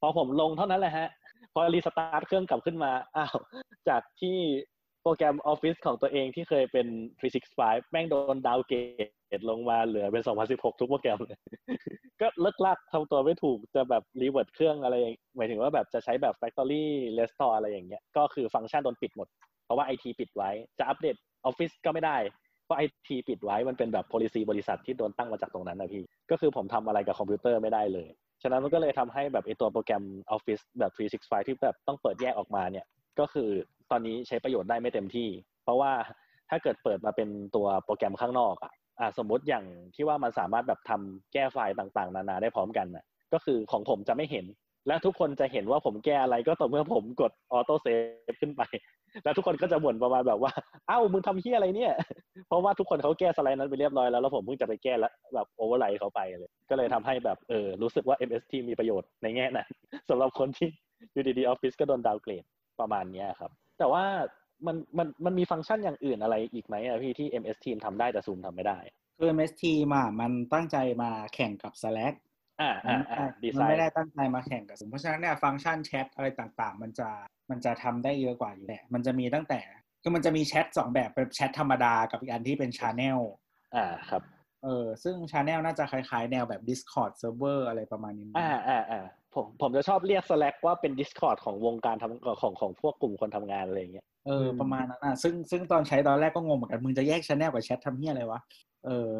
[0.00, 1.08] พอผมลงเท่านั้นแหละฮะ
[1.54, 3.36] พอ restart เครื่องกลับขึ้นมา อ้าว
[3.88, 4.38] จากที่
[5.02, 6.86] โปรแกรม Office ของตัวเองที่เคยเป็น
[7.38, 11.38] 365 แม่งโดน downgrade ลงมาเหลือเป็น 2016 ทุกโปรแกรมเลย
[12.20, 14.96] ก็เลิ่กลั่กทำตัวไม่ถูกจะแบบ revert เครื่องอะไร
[15.36, 16.84] หมายถึงว่าแบบจะใช้แบบ Factory
[17.18, 19.28] Restore อะไรอย่างเงี้ย ก็คือฟังก์ชันโดนปิดหมด
[19.64, 21.16] เพราะว่าไอทีปิดไว้ จะอัปเดต
[21.48, 22.16] Office ก็ไม่ได้
[22.64, 28.08] เพราะไอทีปิดไว้มันเป็นแบบ policy บริษัทที่โดนตั้งมาจากตรงนั้นนะพี่ ก็คือผมทำอะไรกับคอมพิวเตอร์ไม่ได้เลย
[28.42, 30.04] ฉะนั้นมันก็เลยทำให้แบบไอตัวโปรแกรม
[30.36, 32.86] Office แบบ 365 ที่แบบต้องเปิดแยกออกมาเนี่ย
[33.20, 33.50] ก็คือ
[33.90, 35.28] ตอนนี้ใช้ประโยชน์ได้ไม่เต็มที่
[35.64, 35.92] เพราะว่า
[36.50, 39.64] ถ้าเกิดเปิดมาเป็นตัวโปรแกรมข้างนอกอะอะสมมติอย่าง
[39.94, 44.46] ที่ว่ามันสามารถแบบทำแก้ไฟล์ต่างๆ นานาได้พร้อมกันน่ะก็คือของผมจะไม่เห็น
[44.86, 48.62] และทุกคนจะเห็นว่าผมแก้อะไรก็ต่อเมื่อผมกด auto save ขึ้นไป
[49.24, 50.52] แล้วทุกคนก็จะบ่นประมาณแบบว่า
[50.88, 51.92] เอ้ามึงทำเหี้ยอะไรเนี่ย
[52.48, 59.68] เพราะว่าทุกคนเขาแก้สไลด์นั้นไปเรียบร้อยแล้วแล้วผมเพิ่งจะไปแก้แล้วแบบ overwrite เขาไปเลย ก็เลยทำให้แบบเออรู้สึกว่า MST มีประโยชน์ในแง่นั้น
[60.10, 60.68] สำหรับคนที่
[61.12, 62.44] อยู่ดีๆออฟฟิศก็โดน downgrade
[62.80, 64.04] ประมาณเนี้ยครับ แต่ว่า
[64.66, 68.78] มันมันมันมีฟังก์ชันอย่างอื่นอะไรอีกไหมอะพี่ที่ MS Team ทำได้แต่ Zoom ทำไม่ได้
[69.18, 72.14] คือ MS Team อะมันตั้งใจมาแข่งกับ Slack
[72.60, 77.08] อ่ามัอ่านไม่อ่าได้ดีไซมันน์ไม่ได้ตั้งใจมาแข่งกับซูมเพราะฉะนั้นเนี่ยฟังก์ชันแชทอะไรต่างๆ มันจะ
[77.50, 79.60] มันจะทำได้เยอะกว่าอยู่แหละ มันจะมีตั้งแต่
[80.02, 83.18] คือมันจะมีแชทสองแบบเป็นแชทธรรมดากับอีกอันที่เป็น channel
[83.76, 84.22] อ่าครับ
[84.64, 89.04] เออซึ่ง channel น่าจะคล้ายๆ แนวแบบ Discord Server อะไรประมาณนี้มั้งอ่าอ่าอ่า
[89.34, 98.40] ผมผมจะชอบเรียก Slack ว่าเป็น Discord ของวงการทำของของพวกกลุ่มคนทำงานอะไรอย่างเงี้ยเออประมาณนั้นอะซึ่งซึ่งตอนใช้ตอนแรกก็งงเหมือนกัน มึงจะแยกชาแนลกับแชททำเหี้ยอะไรวะ
[98.86, 99.10] เออ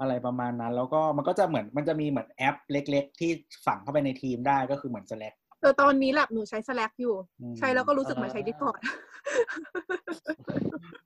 [0.00, 3.30] อะไรประมาณนั้น แล้วก็มันก็จะเหมือนมันจะมีเหมือนแอปเล็ก ๆ ที่
[3.66, 8.78] ฝังเข้าไปในทีมได้ก็คือเหมือน Slack เออตอนนี้แหละหนูใช้ Slack อยู่อืมใช้แล้วก็รู้สึกเหมือนใช้ Discord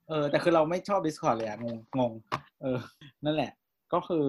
[0.09, 2.12] เออ แต่คือเราไม่ชอบ Discord เลยอะงงงง
[2.62, 2.78] เออ
[3.24, 3.53] นั่นแหละ
[3.93, 4.26] ก็คือ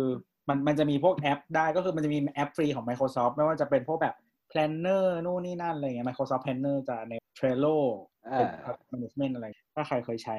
[0.49, 4.15] มันมันจะมีพวกแอปได้ก็คือมันจะมีแอปฟรีของ Microsoft ไม่ว่าจะเป็นพวกแบบ
[4.51, 7.77] Planner นู่นนี่นั่นอะไรเงี้ย Microsoft Planner จะใน Trello
[8.31, 10.37] เป็นอ่า management อะไร ถ้าใครเคยใช้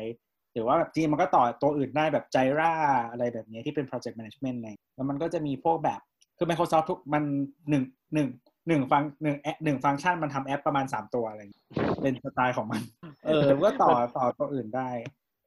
[0.53, 2.73] หรือว่าแบบจริงๆมันก็ต่อตัวอื่นได้แบบ Jira
[3.11, 6.01] อะไรแบบนี้ที่เป็น project management อะไรแล้วมันก็จะมีพวกแบบ
[6.39, 7.23] คือ Microsoft ทุกมัน
[7.71, 7.83] หนึ่ง
[8.15, 8.29] หนึ่ง
[8.69, 11.65] หนึ่งฟังหนึ่งแอปหนึ่งฟังก์ชันมันทำแอปประมาณสามตัวอะไรอย่างเงี้ย
[12.03, 12.83] เป็นสไตล์ของมัน
[13.25, 14.91] เออก็ต่อต่อตัวอื่นได้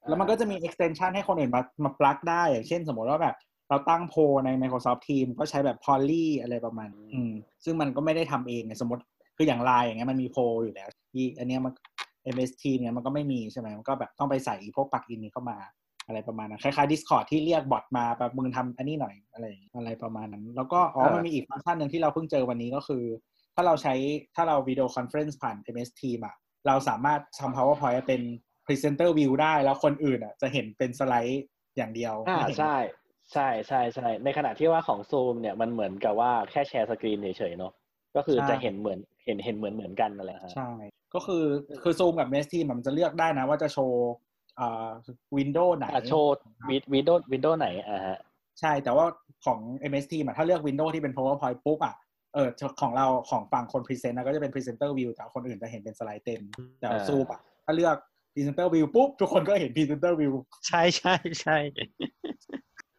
[0.07, 3.35] แล้วมันก็จะมี extension ให้คนอื่นมามาปลักได้อย่างเช่นสมมติว่าแบบ
[3.69, 7.33] เราตั้งโพลใน Microsoft Teams ก็ใช้แบบ Polly อะไรประมาณนี้อืม
[7.63, 9.03] ซึ่งมันก็ไม่ได้ทำเองไงสมมติ
[9.37, 11.73] คืออย่างไลน์อย่างเงี้ยมันมีโพลอยู่แล้วที่อันเนี้ยมัน
[12.33, 15.57] MS Team เนี่ยมันก็ไม่มีใช่ไหมมันก็แบบต้องไปใส่พวกปลักอินนี้เข้ามา
[16.07, 23.03] อะไรประมาณนั้นคล้ายๆ Discord ที่เรียกบอทมาแบบมึงทำอันนี้หน่อยอะไรอย่างเงี้ยอะไรประมาณนั้น แล้วก็อ๋ออ่ามัมันมีอีกฟังก์ชันหนึ่งที่เราเพิ่งเจอวันนี้ก็คือ
[23.55, 23.93] ถ้าเราใช้
[24.35, 26.35] ถ้าเรา video conference ผ่าน MS Team อะ
[26.67, 28.21] เราสามารถทำ PowerPoint เป็น
[28.65, 31.43] Presenter View ได้แล้วคนอื่นอะจะเห็นเป็นสไลด์
[31.77, 32.77] อย่างเดียวอ่าไม่เห็นใช่
[33.33, 37.73] ใช่ใช่ใช่ในขณะที่ว่าของซูมเนี่ยมันเหมือนกับว่าแค่ share screen เฉยๆเนาะ
[38.15, 40.71] ก็คือใช่จะเห็นเหมือนเห็นเห็นเหมือนเหมือนกันนั่นแหละฮะใช่
[41.13, 41.43] ก็คือ
[41.83, 44.11] คือซูมกับ MS Team อะมันจะเลือกได้นะว่าจะโชว์
[44.59, 44.89] อ่า
[45.37, 46.33] window ไหนอะโชว์
[46.93, 48.17] window window ไหนอ่าฮะ
[48.59, 49.05] ใช่แต่ว่า
[49.45, 49.59] ของ
[49.91, 51.95] MS Team อะถ้าเลือก Windows ที่เป็น PowerPoint ปุ๊บอะ
[52.33, 52.49] เออ
[52.81, 56.41] ของเราของฝั่งคน Present นะก็จะเป็น Presenter View แต่คนอื่นจะเห็นเป็นสไลด์เต็ม
[56.79, 57.95] แต่อ่าซูมอะถ้าเลือก
[58.33, 60.33] Presenter View ปุ๊บ ทุกคนก็เห็น Presenter View
[60.67, 61.57] ใช่ใช่ใช่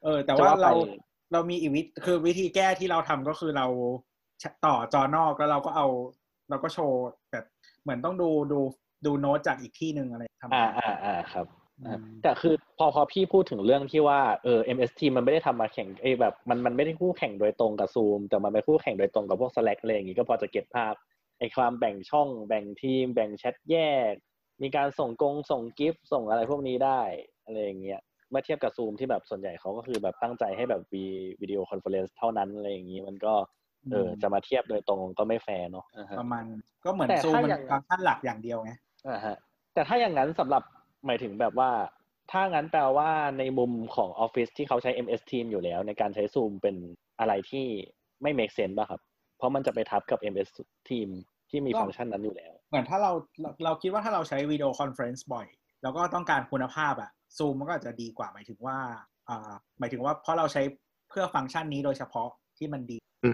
[0.02, 0.72] เออแต่จะว่าว่าไปเรา
[1.32, 3.66] เรามีอีกวิธีคือวิธีแก้ที่เราทำก็คือเรา
[4.66, 5.86] ต่อจอนอกแล้วเราก็เอา
[6.50, 7.00] เราก็โชว์
[7.32, 7.44] แบบ
[7.82, 8.60] เหมือนต้องดูดู
[9.06, 11.46] ดูโน้ตจากอีกที่หนึ่งอะไรทำอ่าอ่าอ่าครับ
[11.80, 20.94] อืมแต่คือพอพอพี่พูดถึงเรื่องที่ว่าเออ MST มันไม่ได้ทำมาแข่งเอยแบบมันมันไม่ได้คู่แข่งโดยตรงกับซูมแต่มันไปคู่แข่งโดยตรงกับพวก Slack อะไรอย่างงี้ก็พอจะ get ภาพ
[21.38, 23.76] ไอความแบ่งช่องแบ่งทีม แบ่งแชทแย
[24.10, 24.12] ก
[24.62, 27.00] มีการส่งกงส่ง GIF ส่งอะไรพวกนี้ได้
[27.44, 31.04] อะไรอย่างเงี้ยเมื่อเทียบกับซูมที่แบบส่วนใหญ่เขาก็คือแบบตั้งใจให้แบบวี
[31.40, 33.34] video conference เท่านั้นอะไรอย่างงี้มันก็
[33.90, 36.44] เออจะมาเทียบโดยตรงก็ไม่แฟร์เนาะอ่าฮะประมาณ
[36.84, 38.72] ก็เหมือนแต่ซูมถ้ามันอย่างฟังก์ชันหลักอย่างเดียวไง
[39.08, 39.36] อ่าฮะ
[39.74, 40.62] แต่ถ้าอย่างนั้นสำหรับ
[41.06, 41.70] หมายถึงแบบว่า
[42.30, 46.76] ถ้างั้นแปลว่าในมุมของออฟฟิศที่เขาใช้ MS Team อยู่แล้ว ในการใช้ Zoom เป็น
[47.20, 47.66] อะไรที่
[48.22, 49.00] ไม่ make sense ป่ะครับ
[49.38, 50.48] เพราะมันจะไปทับกับ MS
[50.88, 51.08] Team
[51.50, 55.46] ที่มีก็ฟังก์ชันนั้นอยู่แล้ว เหมือนถ้าเราเราเราคิดว่าถ้าเราใช้ video conference บ่อย
[55.82, 58.78] แล้วก็ต้องการคุณภาพอะซูมมันก็อาจจะดีกว่าหมายถึงว่า
[59.28, 60.62] อ่าหมายถึงว่าเพราะเราใช้
[61.08, 62.28] เพื่อฟังก์ชันนี้โดยเฉพาะ
[62.58, 63.30] ที่มันดีอื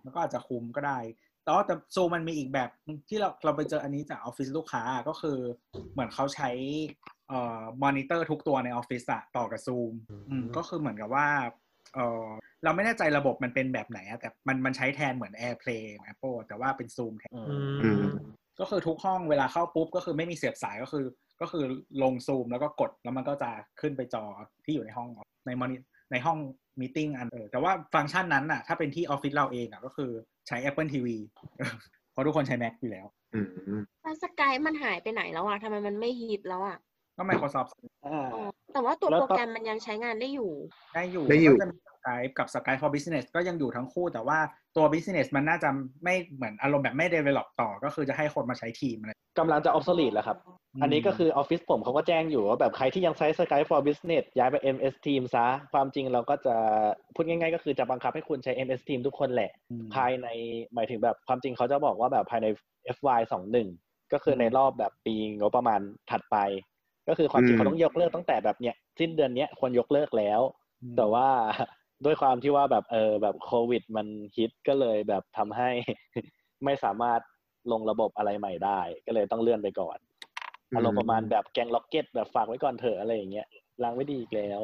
[0.00, 0.98] มอืมมันก็อาจจะคุ้มก็ได้
[1.44, 2.70] แต่ว่าแต่ซูมมันมีอีกแบบ
[3.08, 5.38] ที่เราเราไปเจออันนี้จากออฟฟิศลูกค้าก็คือ
[5.92, 6.50] เหมือนเขาใช้
[7.28, 9.92] เอ่อมอนิเตอร์ทุกตัวในออฟฟิศอะต่อกับซูม
[10.30, 11.28] อืมก็คือเหมือนกับว่า
[11.94, 12.26] เออ
[12.64, 17.42] เราไม่แน่ใจระบบมันเป็นแบบไหนอะแต่มันมันใช้แทนเหมือน AirPlay ของ Apple แต่ว่าเป็นซูมแทนอื
[17.82, 18.04] อืมม
[18.60, 21.04] ก็คือทุกห้องเวลาเข้าปุ๊บก็คือไม่มีเสียบสายก็คือ
[21.40, 21.64] ก็คือ
[22.02, 24.24] ลงซูมแล้วก็กดแล้วมันก็จะขึ้นไปจอ
[24.64, 25.08] ที่อยู่ในห้อง
[25.46, 25.76] ในมอนิ
[26.12, 26.38] ในห้อง
[26.80, 30.10] มีติ้งอันเออแต่ว่าฟังก์ชันนั้นน่ะ ถ้าเป็นที่ออฟฟิศเราเองอะก็คือ
[30.48, 31.08] ใช้ Apple TV
[32.12, 33.46] เพราะทุกคนใช้ Mac อยู่แล้วอืม
[34.02, 36.78] แล้วสกายมันหายไปไหนแล้วอะทำไมมันไม่ฮิตแล้วอะ
[37.16, 37.70] ก็ Microsoft
[38.06, 40.50] อ่าอ๋อแต่ว่าตัวแล้วโปรก็แกรมมันยังใช้งานได้อยู่
[40.94, 44.38] ได้อยู่ได้อยู่ก็จะมี Skype กับ Skype for Business ก็ยังอยู่ทั้งคู่ แต่ว่า
[44.76, 45.68] ตัว Business มันน่าจะ
[46.04, 56.56] ไม่เหมือนอารมณ์แบบไม่ develop ต่อ ก็คือจะให้คนมาใช้ทีมอะไรกำลังจะ obsolete แล้วครับอืมอันนี้ก็คือออฟฟิศผมเขาก็แจ้งอยู่ว่าแบบใครที่ยังใช้ Skype for Business ย้ายไป MS Team ซะ ความจริงเราก็จะ
[57.14, 60.28] พูดง่ายๆ ก็คือจะบังคับให้คุณใช้ MS Team ทุกคนแหละอืมภายใน
[60.74, 62.46] หมายถึงแบบความจริงเขาจะบอกว่าแบบภายใน
[62.96, 63.68] FY สองหนึ่ง
[64.12, 65.80] ก็คือในรอบแบบปีงบประมาณ
[66.10, 66.36] ถัดไป
[67.08, 70.40] ก็คือความจริงอืมเขาต้องยกเลิกตั้งแต่แบบเนี้ยสิ้นเดือนเนี้ยควรยกเลิกแล้ว
[70.82, 71.26] อืมแต่ว่า
[72.04, 75.70] ด้วยความที่ว่าแบบเออแบบโควิด มันฮิตก็เลยแบบทำให้
[76.64, 77.20] ไม่สามารถ
[77.72, 79.98] ลงระบบอะไรใหม่ได้ ก็เลยต้องเลื่อนไปก่อน
[80.72, 83.46] อืมอารมณ์ประมาณแบบแกงล็อกเก็ตแบบฝากไว้ก่อนเถอะอะไรอย่างเงี้ย
[83.82, 84.62] ล้างไว้ดีอีกแล้ว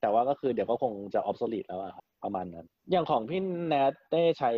[0.00, 4.52] แต่ว่าก็คือเดี๋ยวก็คงจะ obsolete แล้วอะครับประมาณนั้น อย่างของพี่แนทได้ใช้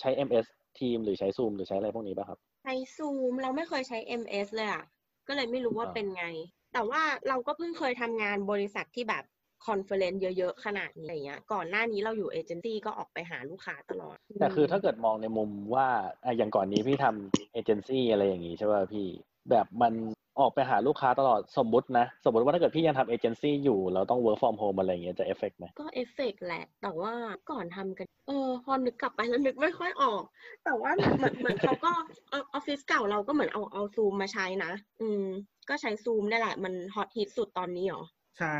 [0.00, 0.46] ใช้ MS
[0.78, 4.84] Team หรือใช้ Zoom หรือใช้อะไรพวกนี้ป่ะครับ ใช้ซูมเราไม่เคยใช้ MS เลยอะ
[5.28, 6.24] ก็เลยไม่รู้ว่าอ่าเป็นไง
[6.72, 9.24] แต่ว่าเราก็เพิ่งเคยทำงานบริษัทที่แบบ
[9.66, 15.86] conference เยอะๆ ขนาดนี้อะไรเงี้ย ก่อนหน้านี้เราอยู่เอเจนซี่ก็ออกไปหาลูกค้าตลอด แต่คือถ้าเกิดมองในมุมว่า
[16.24, 19.06] อะอย่างก่อนนี้พี่ทำเอเจนซี่อะไรอย่างงี้ใช่ป่ะพี่
[19.50, 19.94] แบบมัน
[20.40, 27.12] ออกไปหาลูกค้าตลอดสมมุตินะ สมมติว่าถ้าเกิดพี่ยังทำเอเจนซี่อยู่เราต้อง work from home อะไรอย่างเงี้ยจะเอฟเฟกไหมก็เอฟเฟกต์แหละ แต่ว่า
[27.50, 30.22] ก่อนทำกัน เออพอนึกกลับไปแล้วนึกไม่ค่อยออก
[30.64, 31.92] แต่ว่าเหมือนเหมือนเขาก็
[32.32, 35.24] ออฟฟิศเก่าเราก็เหมือนเอาเอาซูมมาใช้นะ อืม
[35.68, 38.04] ก็ใช้ซูมนี่แหละมันฮอตฮิตสุดตอนนี้เหรอ
[38.38, 38.56] ใช่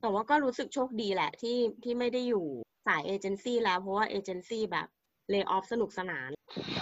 [0.00, 2.46] แต่ว่าก็รู้สึกโชคดีแหละที่ที่ไม่ได้อยู่
[2.86, 4.88] สายเอเจนซี่แล้วเพราะว่าเอเจนซี่แบบ
[5.30, 6.30] เล y o ออฟสนุกสนาน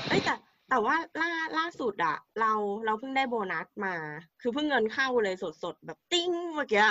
[0.09, 0.35] เอ้ยแต่
[0.71, 2.53] แต่ว่าล่าล่าสุดอะเรา
[2.85, 3.95] เราเพิ่งได้โบนัสมา
[4.41, 6.87] คือเพิ่งเงินเข้าเลยสดสดแบบติ้งเมื่อกี้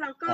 [0.00, 0.30] แล้วก็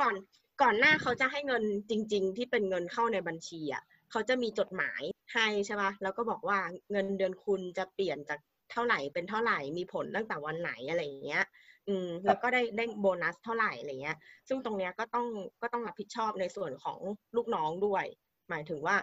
[0.00, 0.14] ก่อน
[0.62, 5.02] ก่อนหน้าเขาจะให้เงินจริง ๆ ที่เป็นเงินเข้าในบัญชีอะเขาจะมีจดหมาย
[5.34, 6.58] ให้ใช่ปะแล้วก็บอกว่า
[6.92, 8.40] เงินเดือนคุณจะเปลี่ยนจาก
[8.72, 11.44] เท่าไหร่เป็นเท่าไหร่มีผลตั้งแต่วันไหนอะไรอย่างเงี้ย
[11.88, 14.16] อืมแล้วก็ได้ได้โบนัสเท่าไหร่อะไรเงี้ย
[14.48, 15.26] ซึ่งตรงเนี้ยก็ต้อง
[15.62, 16.98] ก็ต้องรับผิดชอบในส่วนของ
[17.36, 18.04] ลูกน้องด้วย
[18.50, 18.96] หมายถึงว่า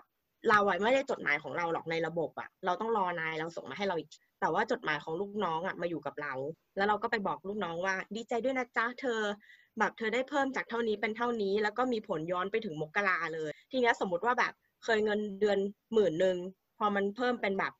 [0.49, 6.33] เราอะไม่ได้จดหมายของเราหรอกในระบบอะเราต้องรอนายเราส่งมาให้เราอีกทีแต่ว่าจดหมายของลูกน้องอะมาอยู่กับเรา
[6.77, 9.19] แล้วเราก็ไปบอกลูกน้องว่า ดีใจด้วยนะจ๊ะเธอ
[9.79, 14.53] แบบเธอได้เพิ่มจากเท่านี้เป็นเท่านี้ แล้วก็มีผลย้อนไปถึงมกราเลย ทีเนี้ยสมมติว่าแบบ
[14.83, 15.59] เคยเงินเดือน
[15.93, 16.37] หมื่นหนึ่ง
[16.77, 17.73] พอมันเพิ่มเป็นแบบ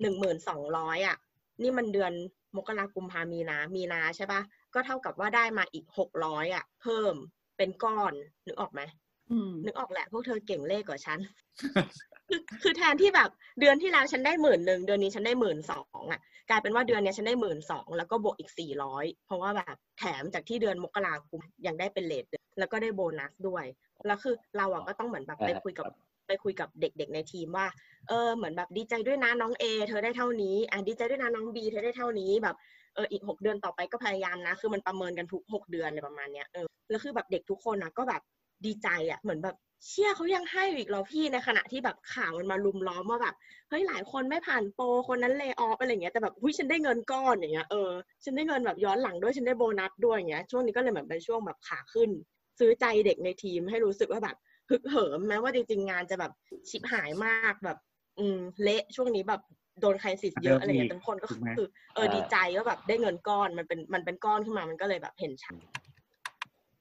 [0.00, 1.16] หนึ่งหมื่นสองร้อยอะ
[1.62, 2.12] นี่มันเดือน
[2.56, 4.40] มกรากุมภามีนา มีนาใช่ปะ
[4.74, 7.14] ก็เท่ากับว่าได้มาอีกหกร้อยอะเพิ่ม
[7.56, 8.12] เป็นก้อน
[8.46, 8.80] นึกออกไหม
[9.30, 11.18] อืมนึกออกแหละ พวกเธอเก่งเลขกว่าฉัน
[12.28, 13.30] คือคือแทนที่แบบ
[13.60, 16.20] เดือนที่แล้วฉันได้หมื่นหนึ่งเดือนนี้ฉันได้หมื่นสองอะ
[16.50, 22.24] กลายเป็นว่าเดือนเนี้ยฉันได้หมื่นสองแล้วก็บวกอีกสี่ร้อยเพราะว่าแบบแถมจากที่เดือนมกราคมยังได้เป็นเลท
[22.58, 23.64] แล้วก็ได้โบนัสด้วย
[24.06, 25.86] แล้วคือเราอะก็ต้องเหมือนแบบไปคุยกับ
[26.30, 27.66] ไปคุยกับเด็กๆในทีมว่า
[28.08, 32.56] เออเหมือนแบบดีใจด้วยนะน้องเอเธอได้เท่านี้อะดีใจด้วยนะน้องบีเธอได้เท่านี้แบบ
[32.94, 38.22] เอออีกหกเดือนต่อไปก็พยายามนะ คือมันประเมินกันทุกหกเดือนอะไรประมาณเนี้ยเออแล้วคือแบบเด็กทุกคนนะก็แบบ
[38.66, 39.56] ดีใจอะเหมือนแบบ
[39.88, 43.34] เชื่อเขายังให้อีกเรอพี่ในขณะที่แบบข่าวมันมาลุมล้อมว่าแบบ
[43.68, 47.90] เฮ้ยหลายคนไม่ผ่านโปรคนนั้นเล y o อ f อะไรเงี้ยแต่แบบหุ้ยฉันได้เงินก้อนอย่างเงี้ยเออ
[48.24, 52.10] ฉันได้เงินแบบย้อนหลังด้วยฉันได้โบนัสด้วยอย่างเงี้ยช่วงนี้ก็เลยเหมือนเป็นช่วงแบบขาขึ้น
[52.58, 54.36] ซื้อใจเด็กในทีมให้รู้สึกว่าแบบ
[54.70, 56.32] ฮึกเหิมแม้ว่าจริง ๆ งานจะแบบ
[56.68, 57.78] ชิบหายมากแบบ
[58.18, 59.42] อืมเละช่วงนี้แบบ
[59.80, 65.54] โดนใครสิทธิ์เยอะอะไรเงี้ยทุกคนก็ถูกไหมคือเออดีใจว่าแบบได้เงินก้อนมันเป็นมันเป็นก้อนขึ้นมามันก็เลยแบบเห็นชัด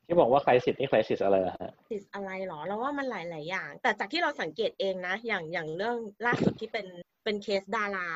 [0.06, 6.88] ที่บอกว่าใครสิทธิ์นี่ใครสิทธิ์อะไรอะฮะสิทธิ์อะไรหรอเราว่ามันหลาย ๆ อย่าง แต่จากที่เราสังเกตเองนะ อย่างอย่างเรื่องล่าสุดที่เป็น
[7.24, 8.10] เป็นเคสดารา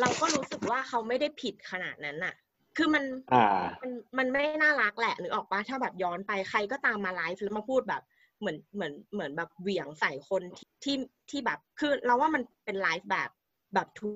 [0.00, 2.34] เราก็รู้สึกว่าเขาไม่ได้ผิดขนาดนั้นน่ะ
[2.76, 3.44] คือมันอ่า
[3.82, 8.02] มันมันไม่น่ารักแหละนึกออกปะถ้าแบบย้อนไปใครก็ตามมาไลฟ์แล้วมาพูดแบบ
[8.40, 10.96] เหมือนเหมือนเหมือนแบบเหวี่ยงใส่คนที่ที่
[11.30, 13.30] ที่แบบคือเราว่ามันเป็นไลฟ์แบบ
[13.74, 14.14] แบบ two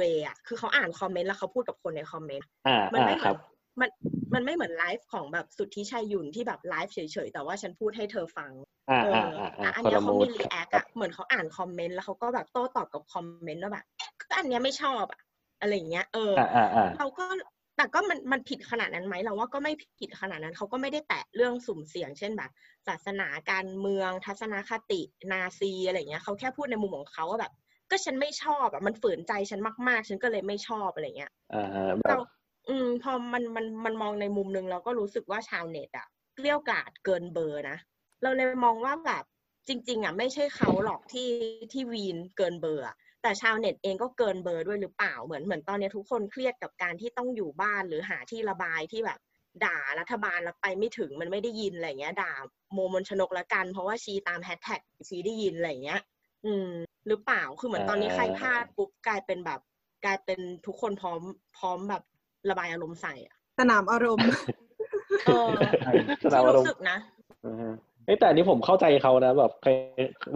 [0.00, 3.36] way อะคือเขาอ่านคอมเมนต์แล้วเขาพูดกับคนในคอมเมนต์อ่ามันอ่าไม่เหคมืรัอนบ
[3.80, 3.90] มัน
[4.34, 8.50] มันไม่เหมือนไลฟ์ของแบบสุทธิชัยหยุ่นที่แบบไลฟ์เฉยๆ แต่ว่าฉันพูดให้เธอฟัง
[8.90, 13.84] อ่าเออ่าออ่าอะอ่าอันคนเนี้ยละเขามูมีด react อะเหมือนเขาอ่านคอมเมนต์แล้วเขาก็แบบโต้ตอบกับคอมเมนต์ว่าแบบ
[14.20, 15.20] ก็อันเนี้ยไม่ชอบอะ
[15.60, 17.24] อะไรอย่างเงี้ยเอออ่าอ่าอ่าเราก็
[17.76, 22.50] แต่ก็มันมันผิดขนาดนั้นไหมเราว่าก็ไม่ผิดขนาดนั้นเขาก็ไม่ได้แตะเรื่องสุ่มเสี่ยง เช่นแบบ
[22.86, 25.00] ศาสนาการเมืองทัศนคติ
[25.32, 27.52] นาซีอะไรอย่างเงี้ยเขาแค่พูดในมุมของเขาว่าแบบ
[27.90, 32.18] ก็ฉันไม่ชอบอะมันฝืนใจฉันมากๆ ฉันก็เลยไม่ชอบอะไรเงี้ยอ่าฮะแบเราบ
[32.68, 36.06] อืมพอมันมันมันมองในมุมนึงเราก็รู้สึกว่าชาวเน็ตอะ
[36.36, 37.78] เกรี้ยวกราดเกินเบอร์นะ
[38.22, 39.24] เราเลยมองว่าแบบ
[39.68, 41.28] จริง ๆอะไม่ใช่เขาหรอกที่
[41.72, 49.18] ที่วีนเกินเบอร์อะ แต่ชาวเน็ตเองก็เกินเบอร์ด้วยหรือเปล่าเหมือนเหมือนตอนนี้ทุกคนเครียดกับการที่ต้องอยู่บ้านหรือหาที่ระบายที่แบบ
[49.64, 52.32] ด่ารัฐบาลแล้วไปไม่ถึงมันไม่ได้ยินอะไรเงี้ย ด่า
[52.74, 56.00] โมมนชนกละกัน เพราะว่าชีตามแฮชแท็กชีได้ยินอะไรเงี้ย
[56.44, 56.68] อืม
[57.08, 59.60] หรือเปล่าคือเหมือนตอนนี้ใครพลาดปุ๊บกลายเป็นแบบ
[60.04, 61.20] กลายเป็นทุกคนพร้อม
[61.58, 62.02] พร้อมแบบ
[62.50, 64.28] ระบายอารมณ์ใส่อะสนามอารมณ์
[65.26, 65.50] เออ
[66.24, 66.98] สนามที่อารมรู้ณ์สึกนะ
[67.46, 67.68] อือฮึ
[68.04, 69.70] เอ้ยแต่อันนี้ผมเข้าใจเขานะแบบใคร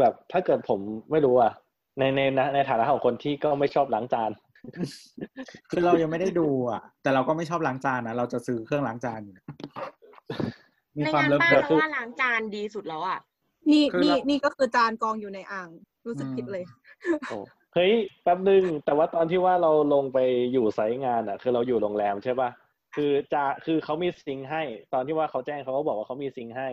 [0.01, 0.81] แบบถ้าเกิดผม
[1.11, 1.53] ไม่รู้อะ
[1.99, 4.31] ในในในในฐานะของคนที่ก็ไม่ชอบล้างจาน
[5.71, 9.45] คือเรายังไม่ได้ดูอะ แต่เราก็ไม่ชอบล้างจานนะเราจะซื้อเครื่องล้างจานอยู่นะ
[10.97, 13.19] มีในความงานเลิฟบ้านเลิฟเราว่าล้างจานดีสุดแล้วอะ
[13.73, 15.69] นี่คือนี่เรานี่ก็คือจานกองอยู่ในอ่าง
[16.07, 16.65] รู้สึกอืมผิดเลย
[17.29, 17.39] โอ้
[17.75, 17.93] เฮ้ย
[18.23, 20.19] แป๊บนึง แต่ว่าตอนที่ว่าเราลงไป
[20.53, 22.51] อยู่ไซต์งานอะ คือเราอยู่โรงแรมใช่ป่ะ
[22.97, 24.63] คือจะคือเขามีซิงค์ให้
[24.93, 26.69] ตอนที่ว่าเขาแจ้งเขาก็บอกว่าเขามีซิงค์ให้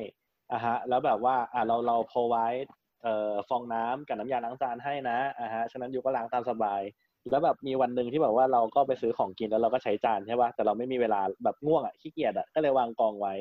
[0.52, 2.85] อะฮะ แล้วแบบว่าอะเราเรา provide เอ่อ
[3.50, 6.82] ฟองน้ำกับน้ำยาล้างจานให้นะอะฮะฉะนั้นอยู่ก็ล้างตามสบาย
[7.32, 13.34] แล้วแบบมีวันหนึ่งที่แบบว่าเราก็ไปซื้อของกินแล้วเราก็ใช้จานใช่ป่ะแต่เราไม่มีเวลาแบบง่วงอะขี้เกียจอะก็เลยวางกองไว้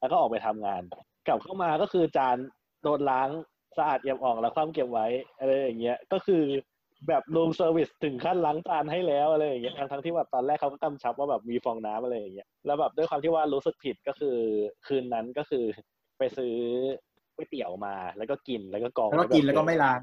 [0.00, 0.82] แล้วก็ออกไปทำงาน
[1.26, 2.36] กลับเข้ามาก็คือจาน
[2.82, 3.28] โดนล้าง
[3.78, 5.06] สะอาดเอี่ยมอ่องแล้วคว่ำเก็บไว้
[5.38, 6.42] อะไรอย่างเงี้ยก็คือ
[7.08, 14.36] แบบ room service ถึงขั้นล้างจานให้แล้วอะไรอย่างเงี้ยทั้งทั้งที่แบบตอนแรกเขาก็กำชับว่าแบบมีฟองน้ำอะไรอย่างเงี้ยแล้วแบบด้วยความที่ว่ารู้สึกผิดก็คือ
[14.86, 15.64] คืนนั้นก็คือ
[16.18, 16.54] ไปซื้อ
[17.38, 20.00] ก๋วยเตี๋ยวมา แล้วก็กินแล้วก็กองแล้วก็กินแล้วก็ไม่ล้าง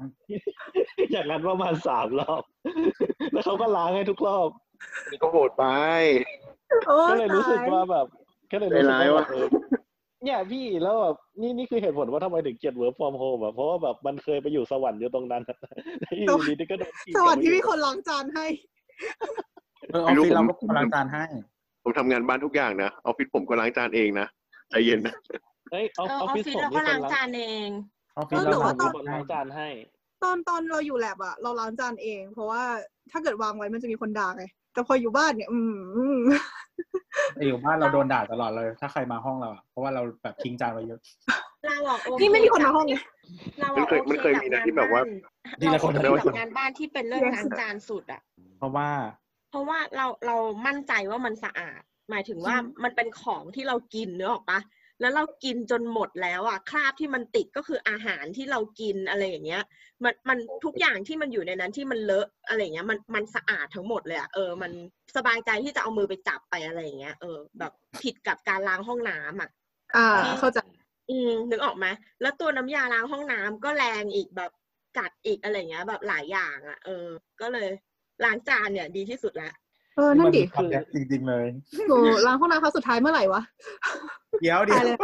[1.12, 2.42] อย่างนั้นประมาณสามรอบ
[3.32, 4.48] แล้วเขาก็ล้างให้ทุกรอบ
[5.10, 5.64] นี่ก็โหดไป
[6.86, 8.06] โอ้ก็เลยรู้สึกใจร้ายว่าแบบ
[8.52, 9.46] ก็เลยรู้สึกใจร้ายว่าว่ะเออ
[10.24, 15.58] เนี่ยพี่แล้วแบบนี่นี่คือเหตุผลว่าทำไมถึงเกลียด work from home อะเพราะว่าแบบมันเคยไปอยู่สวรรค์อยู่ตรงนั้นอะ
[16.00, 18.46] แล้วอยู่ดีๆก็โดนถีบสวัสดีกลับาอยู่มีคนล้างจานให้
[19.90, 21.24] เออออฟฟิศเราก็ล้างจานให้
[21.82, 24.26] ผมทำงานบ้านทุกอย่างนะออฟฟิศผมก็ล้างจานเองนะ
[24.70, 25.14] ใจเย็นนะ
[25.72, 27.68] เอ้ยออฟเออออออฟฟฟิศฟิศผมเรามีก็คนล้างล้างจานเอง
[28.16, 29.68] ออฟฟิศเออเราแต่ว่าทำมีคนล้างจานให้
[30.22, 32.62] ตอนตอนเราอยู่แลบอะเราล้างจานเอง เพราะว่า
[33.10, 35.58] ถ้าเกิดวางไว้มันจะมีคนด่าไงแต่พออยู่บ้านเนี่ย อื
[36.16, 36.18] ม
[37.34, 41.00] แต่อยู่บ้านเราโดนด่าตลอดเลย ถ้าใครมาห้องเราอะเพราะว่าเราแบบทิ้งจานไว้เยอะ
[41.66, 42.94] เราอะโอเคนี่ไม่มีคนมาห้องไง
[43.60, 45.10] เรามันอะเคยโอมันเคเคยกับมีนะงานที่แบบว่าบ้าน
[45.60, 48.20] ทีละคนเราโอเคทีละคนกับงานบ้านที่เป็นเรื่องล้างจานสุดอะ
[48.58, 48.88] เพราะว่า
[49.50, 50.36] เพราะว่าเราเรา
[50.66, 51.80] มั่นใจว่ามันสะอาด
[52.10, 54.58] หมายถึงว่ามันเป็นของที่เรากินเนื้อออกปะ
[55.00, 59.62] แล้วเรากินจนหมดแล้วอะคราบที่มันติดก็คืออาหารที่เรากินอะไรอย่างเงี้ย
[60.04, 64.72] มันมันทุกอย่างที่มันอยู่ในนั้นที่มันเลอะอะไรอย่างเงี้ยมันมันสะอาดทั้งหมดเลยอะเออ มัน
[65.16, 69.50] สบายใจที่จะเอามือไปจับไปอะไรอย่างเงี้ยเออแบบผิดกับการล้างห้องน้ำอะ
[69.96, 70.58] อ่าที่เข้าใจ
[71.10, 71.86] อืมนึกออกไหม
[72.20, 74.50] แล้วตัวน้ำยาล้างห้องน้ำก็แรงอีกแบบ
[74.98, 77.06] กัดอีกอะไรอย่างเงี้ย แบบหลายอย่างอะเออ
[77.40, 77.68] ก็เลย
[78.24, 79.50] ล้างจานเนี่ย ดีที่สุดละ
[79.96, 81.46] เออ นั่นดิมัมีความแดจริงๆเลย
[81.88, 81.92] โห
[82.26, 83.42] ล้างห้องน้ำครั้งสุดท้ายเมื่อไหร่วะ
[84.40, 84.96] เดี๋ยวเดี๋ยตายวเลย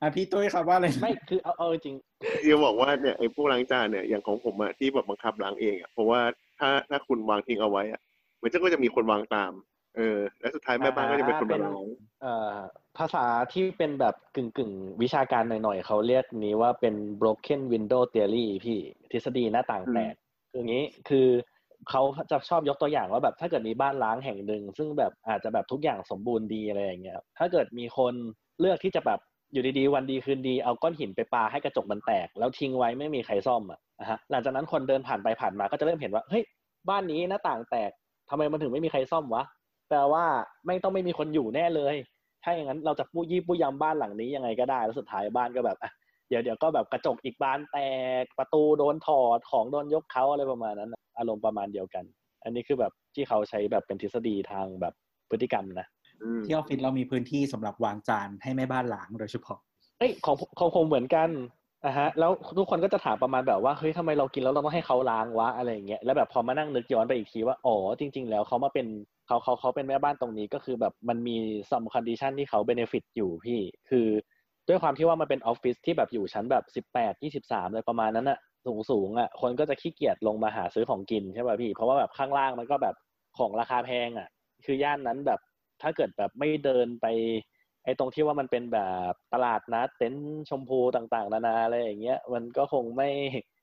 [0.00, 1.96] อะพี่ตุ้ยครับว่าอะไรไม่คือเอาเอาจริง
[2.40, 6.20] ที่จะบอกว่าเนี่ยไอ้พวกล้างจานเนี่ยอย่างของผมอะที่แบบบังคับล้างเองอะเพราะว่า
[6.58, 8.00] ถ้าถ้าคุณวางทิ้งเอาไว้อะ
[8.42, 9.52] มันก็จะมีคนวางตาม
[9.96, 11.86] เออ และสุดท้ายแม่บ้านก็จะเป็นคนมาล้าง
[12.22, 12.54] เอ่อ
[12.98, 18.78] ภาษาที่เป็นแบบกึ่งกึ่งๆวิชาการหน่อยๆเขาเรียกนี้ว่าเป็น broken window theory พี่
[19.10, 20.14] ทฤษฎีหน้าต่างแตก
[20.50, 21.28] คืออย่างนี้คือ
[21.90, 28.14] เขาจะชอบยกตัวอย่างว่าแบบถ้าเกิดมีบ้านล้างแห่งหนึ่ง ซึ่งแบบอาจจะแบบทุกอย่างสมบูรณ์ดีอะไรอย่างเงี้ยถ้าเกิดมีคน
[28.60, 29.20] เลือกที่จะแบบ
[29.52, 36.42] อยู่ดีๆวันดีคืนดีเอาก้อนหินไปปาให้กระจกมันแตก แล้วทิ้งไว้ไม่มีใครซ่อมอะนะฮะหลังจากนั้นคนเดินผ่านไปผ่านมาก็จะเริ่มเห็นว่าเฮ้ย
[36.88, 37.90] บ้านนี้หน้าต่างแตก
[38.30, 39.44] ทำไมมันถึงไม่มีใครซ่อมวะ
[39.88, 40.24] แปลว่า
[40.66, 41.94] ไม่ต้องไม่มีคนอยู่แน่เลย
[42.42, 45.90] ถ้าอย่างนั้นเราจะปู้ยี่ปู้ยำบ้านหลังนี้ยังไงก็ได้ แล้วสุดท้ายบ้านก็แบบอะ
[46.28, 47.78] เดี๋ยวเดี๋ยวก็แบบกระจกอีกบานแต
[48.22, 52.04] กประตูโดนถอดของโดนยกเขาอะไรประมาณนั้นน่ะอารมณ์ประมาณเดียวกัน
[52.44, 54.94] อันนี้คือแบบที่เขาใช้แบบเป็นทฤษฎีทางแบบ
[55.30, 55.86] พฤติกรรมนะ
[56.22, 59.58] อืมที่ออฟฟิศเรามีพื้นที่สำหรับวางจานให้แม่บ้านล้างโดยเฉพาะ
[59.98, 61.28] เอ้ยของของผมเหมือนกัน
[61.86, 68.86] นะฮะแล้วทุกคนก็จะถามประมาณแบบว่าเฮ้ยทำไมเรากินแล้วเราต้องให้เขาล้างวะอะไรอย่างเงี้ยแล้วแบบพอมานั่งนึกย้อนไปอีกทีว่าอ๋อจริง ๆ แล้วเขามาเป็น
[69.26, 71.36] เขาเขาเขาเป็นแม่บ้านตรงนี้ก็คือแบบมันมี
[71.70, 73.58] some condition ที่เขา benefit อยู่พี่
[73.90, 74.06] คือ
[74.68, 82.94] ด้วยความที่ว่ามันเป็นออฟฟิศที่แบบอยู่ชั้นแบบสิบแปดยี่สิบสามอะไรประมาณนั้นอะสูงสูงอะคนก็จะขี้เกียจลงมาหาซื้อของกินใช่ป่ะพี่ เพราะว่าแบบข้างล่างมันก็แบบ
[83.38, 84.28] ของราคาแพงอะ
[84.64, 85.40] คือย่านนั้นแบบ
[85.82, 87.06] ถ้าเกิดแบบไม่เดินไป
[87.84, 88.80] ไอ้ตรงที่ว่ามันเป็นแบ
[89.10, 93.10] บตลาดนัดเต็นท์ชมพูต่างๆ นานาอะไรอย่างเงี้ยมันก็คงไม่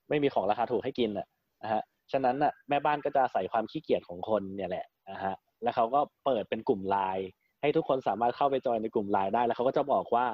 [0.09, 1.27] ไม่มีของราคาถูกให้กินอะ
[1.63, 7.27] นะฮะฉะนั้นอะแม่บ้านก็จะใส่ความขี้เกียจของคนเนี่ยแหละนะฮะแล้วเขาก็เปิดเป็นกลุ่มไลน์
[7.61, 10.25] ให้ทุกคนสามารถเข้าไปจอยในกลุ่มไลน์ได้แล้วเขาก็จะบอกว่า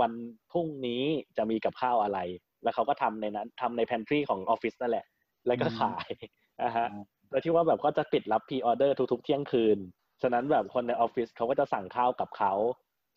[0.00, 0.12] วัน
[0.50, 1.02] พรุ่งนี้
[1.36, 2.18] จะมีกับข้าวอะไร
[2.62, 5.06] แล้วเขาก็ทำในนั้นทำในแพนทรีของออฟฟิศนั่นแหละ
[5.46, 6.08] แล้วก็ขาย
[6.62, 6.86] นะฮะ
[7.28, 9.78] โดยที่ว่าแบบก็จะปิดรับพรีออเดอร์ทุกๆ เที่ยงคืน
[10.22, 12.52] ฉะนั้นแบบคนในออฟฟิศเขาก็จะสั่งข้าวกับเขา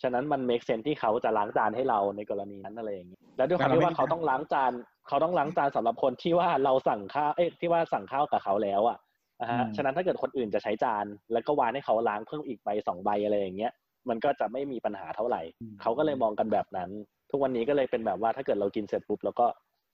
[0.02, 4.72] ฉะนั้นมัน make sense ที่เขาจะล้างจานให้เราในกรณีนั้นอะไรอย่างเงี้ยแล้วด้วยความที่ว่าเขาต้องล้างจาน
[5.08, 8.98] เขาต้องล้างจานสำหรับคนที่ว่าเราสั่งข้าวเอ้ยที่ว่าสั่งข้าวกับเขาแล้วอะ
[9.42, 13.72] นะฮะอืมฉะนั้นถ้าเกิดคนอื่นจะใช้จาน แล้วก็วานให้เขาล้างเพิ่มอีกใบสองใบอะไรอย่างเงี้ย
[14.10, 15.42] มันก็จะไม่มีปัญหาเท่าไหร่
[15.82, 16.90] เขาก็เลยมองกันแบบนั้น
[17.32, 19.46] ทุกวันนี้ก็เลยเป็นแบบว่าถ้าเกิดเรากินเสร็จปุ๊บแล้วก็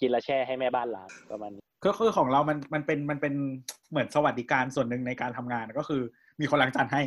[0.01, 3.33] กินและแช่ให้แม่บ้านล้างประมาณนี้ก็คือของเรามันมันเป็นมันเป็น
[3.91, 6.01] เหมือนสวัสดิการส่วนหนึ่งในการทำงานก็คือ
[6.41, 7.01] มีคนล้างจานให้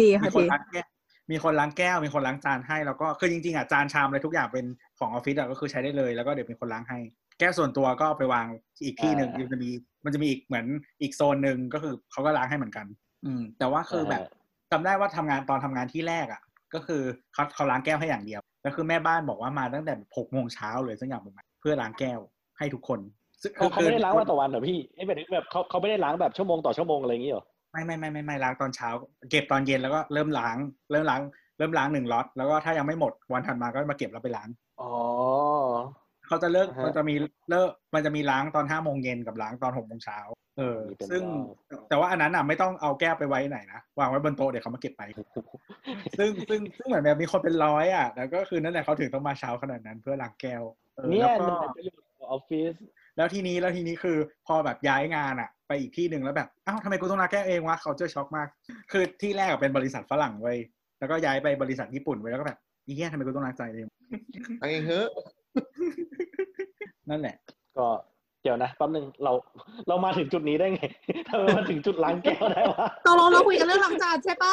[0.00, 0.88] ดีมีค่ะคนดีล้างแก้ว
[1.30, 4.64] มีคนล้างแก้ว มีคนล้างจานให้แล้วก็คือจริงๆอะจานชามอะไรทุกอย่างเป็น
[4.98, 6.98] ของออฟฟิศอะก็คือใช้ได้เลยแล้วก็เดี๋ยวมีคนล้างให้
[7.38, 8.46] แก้วส่วนตัวก็เอาไปวาง
[8.84, 9.70] อีกที่หนึ่งอ่ามันจะมี
[10.04, 10.66] มันจะมีอีกเหมือน
[11.02, 12.86] อีกโซนหนึ่งก็คือเขาก็ล้างให้เหมือนกัน
[13.24, 14.22] อืม แต่ว่าคือแบบ
[14.70, 16.40] อ่าจำได้ว่าทำงานตอนทำงานที่แรกอะ
[16.74, 17.02] ก็คือ
[17.34, 22.20] เขาเขาล้างแก้วให้อย่างเดียวแล้วคือแม่บ้านบอกว่ามาตั้งแต่หกโมงเช้าเลยสักอย่างประมาณเพื่อล้างแก้ว
[22.58, 23.00] ให้ทุกคน
[23.42, 28.88] ซึ่งเขาเขาไม่ได้ล้างวันต่อวันเหรอพี่ไอ้แบบแบบเขาเขาไม่ได้ล้างแบบชั่วโมงต่อชั่วโมงอะไรอย่างงี้เหรอไม่ไม่ไม่ไม่ไม่ล้างตอนเช้า
[29.30, 30.56] เก็บตอนเย็นแล้วก็เริ่มล้าง
[30.90, 31.20] เริ่มล้าง
[31.58, 34.48] เริ่มล้างหนึ่งล็อตแล้วก็ถ้ายังไม่หมดวันถัดมาก็มาเก็บแล้วไปล้าง
[34.80, 34.90] อ๋อ
[36.26, 37.14] เขาจะเลิกอ่าฮะมันจะมี
[37.50, 40.18] เลิกมันจะมีล้างตอนห้าโมงเย็นกับล้างตอนหกโมงเช้า
[40.58, 41.22] เออมีเป็นซึ่ง
[41.72, 45.02] รอบแต่ว่าอันนั้นอะไม่ต้องเอาแก้วไปไว้ไหนนะวางไว้บนโต๊ะเดี๋ยวเขามาเก็บไป
[46.18, 50.62] ซึ่งซึ่งซึ่งเหมือนแบบมีคนเป็นร้อยอะแล้วก็คือนั่นแหละเขาถึงต้องมาเช้าขนาดนั้นเพื่อล้างแก้ว
[50.98, 52.74] ออเนี่ยแล้วหนึ่ก็งในประโยชน์ของออฟฟิศ
[53.16, 58.48] แล้วทีนี้แล้วทีนี้คือพอแบบย้ายงานอะ ไปอีกที่หนึ่งแล้วแบบอ้าวทำไมกูต้องลาแก้เองวะเขาเจอช็อกมาก
[58.92, 60.58] คือที่แรกอะเป็นบริษัทฝรั่งเว้ย
[60.98, 63.86] แล้วก็ย้ายไปบริษัทญี่ปุ่นไว้ยแล้วก็แบบอีเหี้ยทำไมกูต้องล้างใจเอง
[64.60, 65.08] ทางเองเฮ้อะ
[67.10, 67.36] นั่นแหละ
[67.78, 67.86] ก็
[68.42, 69.32] เดี๋ยวนะแป๊บนึงเรา
[69.88, 70.82] เรามาถึงจุดนี้ได้ไง
[71.28, 74.52] ทำไมมาถึงจุดล้างแก้วได้วะตกลงเราคุยกันเรื่องล้างจานใช่ปะ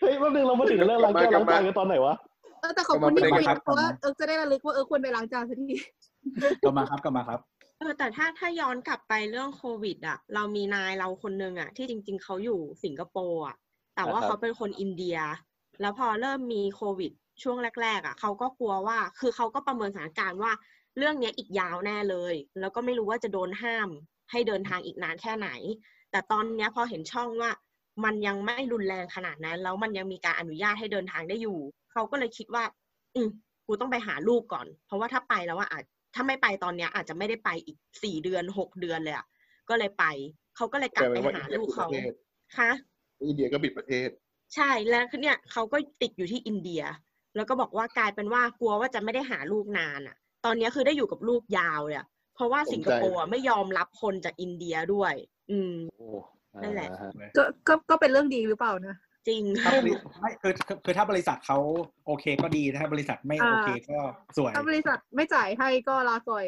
[0.00, 2.14] เฮ้ยแป๊บนึงเรามาถึงเรื่องล้างแก้วล้างจานกันตอนไหนวะ
[2.60, 5.70] เออแต่ขอบคุณที่คุยครับเพราะว่าเออจะได้ระลึกว่าเออควรไปล้างจานสักที
[6.62, 7.40] กลับมาครับกลับมาครับ
[7.78, 13.56] เออแต่ถ้าถ้าย้อนกลับไปเรื่องโควิด อะ เรามีนายเราคนนึงอะ ที่จริง ๆเขาอยู่สิงคโปร์อะ
[13.96, 15.18] แต่ว่าอ่าครับเขาเป็นคนอินเดีย
[15.80, 17.12] แล้วพอเริ่มมีโควิด
[17.42, 20.52] ช่วงแรกๆอะเขาก็กลัวว่า คือเขาก็ประเมินสถานการณ์ว่า
[20.98, 23.88] เรื่องเนี้ยอีกยาวแน่เลย แล้วก็ไม่รู้ว่าจะโดนห้าม
[24.30, 25.48] ให้เดินทางอีกนานแค่ไหน
[26.10, 27.50] แต่ตอนเนี้ยพอเห็นช่องว่า
[28.04, 31.58] มันยังไม่รุนแรงขนาดนั้น แล้วมันยังมีการอนุญาตให้เดินทางได้อยู่
[31.92, 32.64] เขาก็เลยคิดว่า
[33.14, 33.28] อืม
[33.66, 35.84] กูต้องไปหาลูกก่อน เพราะว่าถ้าไปแล้วว่าอาจ
[36.14, 39.26] ถ้าไม่ไปตอนเนี้ย อาจจะไม่ได้ไปอีกสี่เดือนหกเดือนเลยอะ
[39.68, 40.04] ก็เลยไป
[40.56, 42.70] เขาก็เลยกลับไปหาลูกเขาอินเดียปิดประเทศคะ
[43.28, 44.08] อินเดียก็ปิดประเทศ
[44.54, 46.82] ใช่แล้วคือเนี่ยเขาก็ติดอยู่ที่อินเดีย
[47.36, 55.14] แล้วก็บอกว่ากลายเป็นว่ากลัวว่าจะไม่ได้หาลูกนานอะ ตอนเนี้ยคือได้อยู่กับลูกยาวเลยอะเพราะว่าสิงคโปร์อะไม่ยอมรับคนจากอินเดียด้วย
[55.50, 56.08] อืมโอ้
[56.62, 57.04] นั่นแหละอ่าฮ
[57.36, 58.94] ก็ก็ก็เป็นเรื่องดีหรือเปล่านะ
[59.28, 61.58] จริงถ้าบริไม่คือคือคือถ้าบริษัทเขา
[62.06, 63.98] โอเคก็ดีถ้าบริษัทไม่อ่าโอเคก็
[64.36, 66.46] สวยถ้าบริษัทไม่จ่ายให้ก็ลาก่อย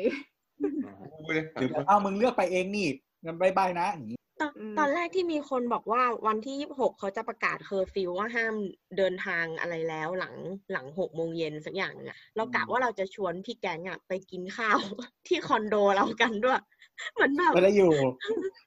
[1.24, 2.88] ไม่ได้หรือแบบเอ้ามึงเลือกไปเองนี่
[3.24, 8.54] งั้นบายบายนะอย่างนี้ ตอนอืมตอนแรกที่มีคนบอกว่าวันที่ยี่สิบหกเขาจะประกาศเคอร์ฟิวว่าห้าม
[8.96, 10.34] เดินทางอะไรแล้วหลัง
[10.72, 14.78] หลังหกโมงเย็นสักอย่างหนึงอะเรากะว่าเราจะชวนพี่แก๊งอะไปกินข้าว
[15.26, 16.60] ที่คอนโดเรากันด้วย
[17.14, 17.92] เหมือนแบบก็ได้อยู่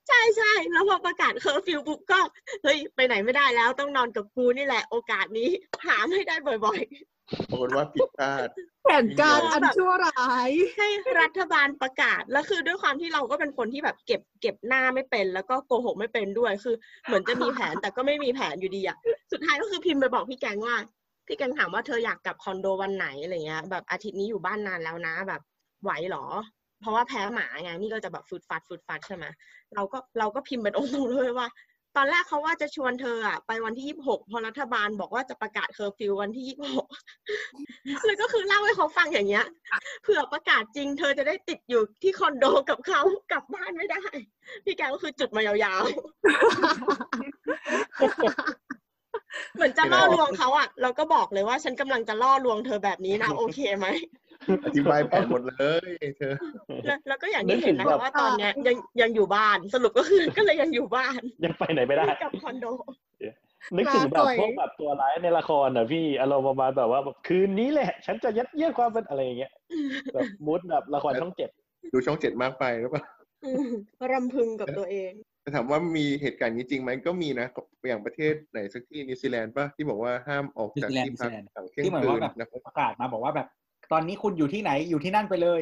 [0.07, 2.19] ใช่ใช่แล้วพอประกาศเคอร์ฟิวปุ๊บก็
[2.63, 5.49] เฮ้ยไปไหนไม่ได้แล้วต้องนอนกับกูนี่แหละ โอกาสนี้
[5.85, 6.81] หาไม่ได้บ่อย
[7.49, 8.47] ปรากฏว่าผิดพลาด
[8.83, 10.87] แผนการอันชั่วร้ายๆให้
[11.21, 16.75] รัฐบาลประกาศแล้วคือด้วยความที่เราก็เป็นคนที่แบบเก็บเก็บหน้าไม่เป็น แล้วก็โกหกไม่เป็นด้วยคือ
[17.05, 18.97] เหมือนจะมีแผนแต่ก็ไม่มีแผนอยู่ดีอะ
[19.31, 20.75] สุดท้ายก็คือพิมพ์ไปบอกพี่แกงว่า
[21.27, 25.41] พี่แกงถามว่าเธออยากกลับคอนโดวันไหนอะไรเงี้ยแบบอาทิตย์นี้อยู่บ้านนานแล้วนะแบบ
[25.83, 26.25] ไหวเหรอ
[26.85, 29.25] เพราะว่าแพ้หมาไงนี่ก็จะแบบฟุดฟัดฟุดฟัดใช่ไหม
[29.75, 31.47] เราก็เราก็พิมพ์ไปตรงๆเลยว่า
[31.95, 36.87] ตอนแรกเขาว่าจะชวนเธออะไปวันที่ยี่สิบหกพอรัฐบาลบอกว่าจะประกาศเคอร์ฟิววันที่ยี่สิบหก
[38.05, 39.45] แล้วก็คือเล่าให้เขาฟังอย่างเงี้ย
[40.03, 43.01] เผื่อประกาศจริง เธอจะได้ติดอยู่ที่คอนโดกับเขา
[43.31, 44.03] กลับบ้านไม่ได้
[44.65, 45.95] พี่แกก็คือจุดมายาวๆ
[49.55, 53.87] เหมือนจะล่อลวงเขาอะเราก็บอกเลยว่าฉันกำลังจะล่อลวงเธอแบบนี้นะ โอเคไหม
[54.65, 55.53] อธิบายแผนหมดเล
[55.87, 56.35] ยเธอ
[56.85, 62.65] แล้วแล้วก็อย่างที่เห็นนะคะว่าตอนเนี้ยยังยังอยู่บ้านสรุปก็คือก็เลยยังอยู่บ้าน ยังไปไหนไม่ได้กับคอนโด
[63.75, 69.51] นึกถึงแบบลาก่อยพวกแบบตัวร้ายในละครอะพี่อารมณ์ประมาณแบบว่าแบบคืนนี้แหละ ฉันจะยัดเยียดความเป็นอะไรอย่างเงี้ย
[70.13, 71.49] แบบ mood แบบละครช่องเจ็ด
[71.93, 73.03] ดูช่องเจ็ดมากไปหรือเปล่า
[73.45, 73.69] อืม
[74.11, 75.11] รำพึงกับตัวเอง
[75.41, 77.47] แต่ถามว่ามีเหตุการณ์นี้จริงไหมก็มีนะ
[77.87, 83.47] อย่างประเทศไหนสักที่นิวซีแลนด์ป่ะที่บอกว่าห้ามออกจากนิวซีแลนด์ที่พักนิวซีแลนด์หลังเที่ยงที่เหมือนคือว่าแบบนะครับประกาศมาบอกว่าแบบ
[83.91, 85.61] ตอนนี้คุณอยู่ที่ไหนอยู่ที่นั่นไปเลย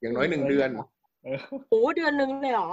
[0.00, 0.70] อย่างน้อยหนึ่งเดือน
[1.24, 1.38] เออ
[1.70, 2.68] โอ้เดือนหนึงเลยเหรอ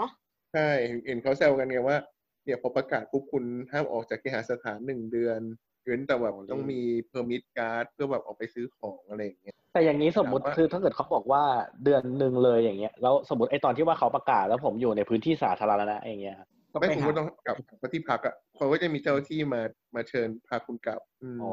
[0.53, 0.69] ใช่
[1.07, 1.97] เห็นเขาแซวกันไงว่า
[2.45, 5.39] เนี่ยพอประกาศปุ๊บคุณห้ามออกจากเคหสถานหนึ่งเดือน
[5.85, 11.43] เว้นแต่แบบต้องมีpermit card เพื่อแบบออกไปซื้อของอะไรอย่างเงี้ยแต่อย่างนี้สมมติถามว่าคือถ้าเกิดเขาบอกว่า
[11.83, 19.61] เดือนหนึ่งเลยอย่างเงี้ยแล้วสมมติไอตอนที่ว่าเขาประกาศแล้วผมอยู่ในพื้นที่สาธารณะอย่างเงี้ยครับก็ไม่ไปคุณหาก็ต้องกลับมาที่พักอะเขาก็จะมีเจ้าหน้าที่มา
[19.95, 21.51] มาเชิญพาคุณกลับอืมอ๋อ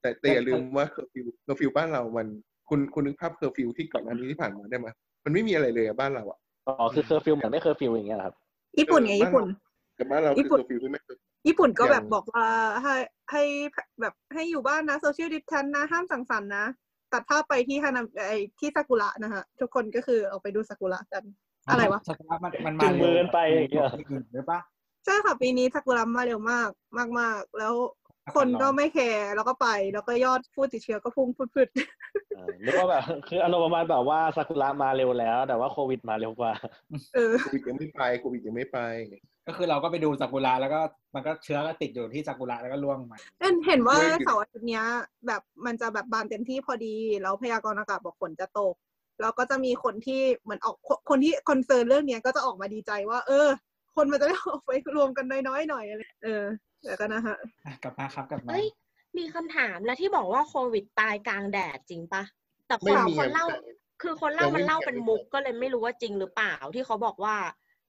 [0.00, 2.26] แต่แต่อย่าลืมว่าเคอร์ฟิวเคอร์ฟิวบ้านเรามัน
[2.68, 4.88] คุณคุณนึกภาพเคอร์ฟิวที่ก่อนหน้านี้ที่ผ่านมาได้ไหม
[5.24, 8.34] มันไม่มีอะไรเลยอะบ้านเราอะอ๋อคือเคอร์ฟิวเหมือนไม่เคอร์ฟิวอย่างเงี้ยเหรอครับ
[8.78, 9.46] ญี่ปุ่นไงญี่ปุ่น
[9.96, 11.16] แต่บ้านเราญี่คือปุ่นเคอร์ฟิวที่ไม่เคย
[11.46, 12.46] ญี่ปุ่นก็อย่างแบบบอกว่า
[12.82, 12.94] ให้
[13.30, 13.42] ให้
[14.00, 16.66] แบบให้อยู่บ้านนะ social distance นะห้ามสังสรรค์นะ
[17.12, 21.22] ตัดภาพไปที่ฮานามิที่ซากุระนะฮะทุกคนก็คือออกไปดูซากุระกัน
[21.70, 23.90] อะไรวะสักพักมันมันจูมางมือกันไปอย่างเงี้ย
[24.32, 24.58] หรือปะ
[25.04, 26.68] ใช่ค่ะปีนี้ซากุระมาเร็วมาก
[26.98, 27.74] มากมากๆแล้ว
[28.36, 31.48] คนก็ไม่แคร์แล้วก็ไป แล้วก็ยอดผู้ติดเชื้อก็พุ่งพรวด
[32.34, 38.78] เออนึกว่าแบบคืออารมณ์ประมาณแบบว่าซากุระมาเร็วแล้ว แต่ว่าโควิดมาเร็วกว่าๆเออโควิดยังไม่ไปโควิดยังไม่ไป
[39.46, 40.80] ก็คือเราก็ไปดูซากุระแล้วก็
[41.14, 44.84] มันก็เชื้อก็ติดอยู่ที่ซากุระแล้วก็ล่วงมาเอ็นเห็นว่าเว้ยเสาร์อาทิตย์เนี้ย
[45.26, 48.74] แบบมันจะแบบบานเต็มที่พอดีแล้วพยากรณ์อากาศบอกฝนจะตก
[49.20, 53.48] แล้วก็จะมีคนที่เหมือนออกคนคนที่คอนเซิร์นเรื่องเนี้ยก็จะออกมาดีใจว่า เออ
[53.96, 56.44] คนมันจะได้ออกไปรวมกันน้อยๆหน่อยอะไรเออ
[56.84, 58.66] แต่ก็นะฮะอะกลับมาครับกลับมาเอ้ย
[59.18, 62.22] มีคำถามแล้วที่บอกว่าโควิดตายกลางแดดจริงปะ
[62.66, 63.62] แต่คไม่นมีคนเล่าอะ
[64.02, 67.36] คือคนเล่ายังไม่มันเล่ามีเป็นมุกก็เลยไม่รู้ว่าจริงหรือเปล่าที่เขาบอกว่า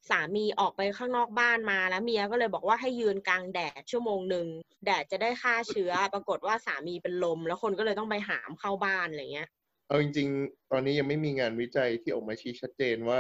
[0.10, 4.48] สามีออกไปข้างนอกบ้านมาแล้วเมียก็เลยบอกว่าให้ยืนกลางแดดชั่วโมงหนึ่ง
[4.86, 9.50] แดดจะได้ฆ่าเชื้อ ปรากฏว่าสามีเป็นลม แล้วคนก็เลยต้องไปหามเข้าบ้านอะไรเงี้ย
[9.88, 13.20] เอาจริงๆ ตอนนี้ยังไม่มีงานวิจัยที่ออกมาชี้ชัดเจนว่า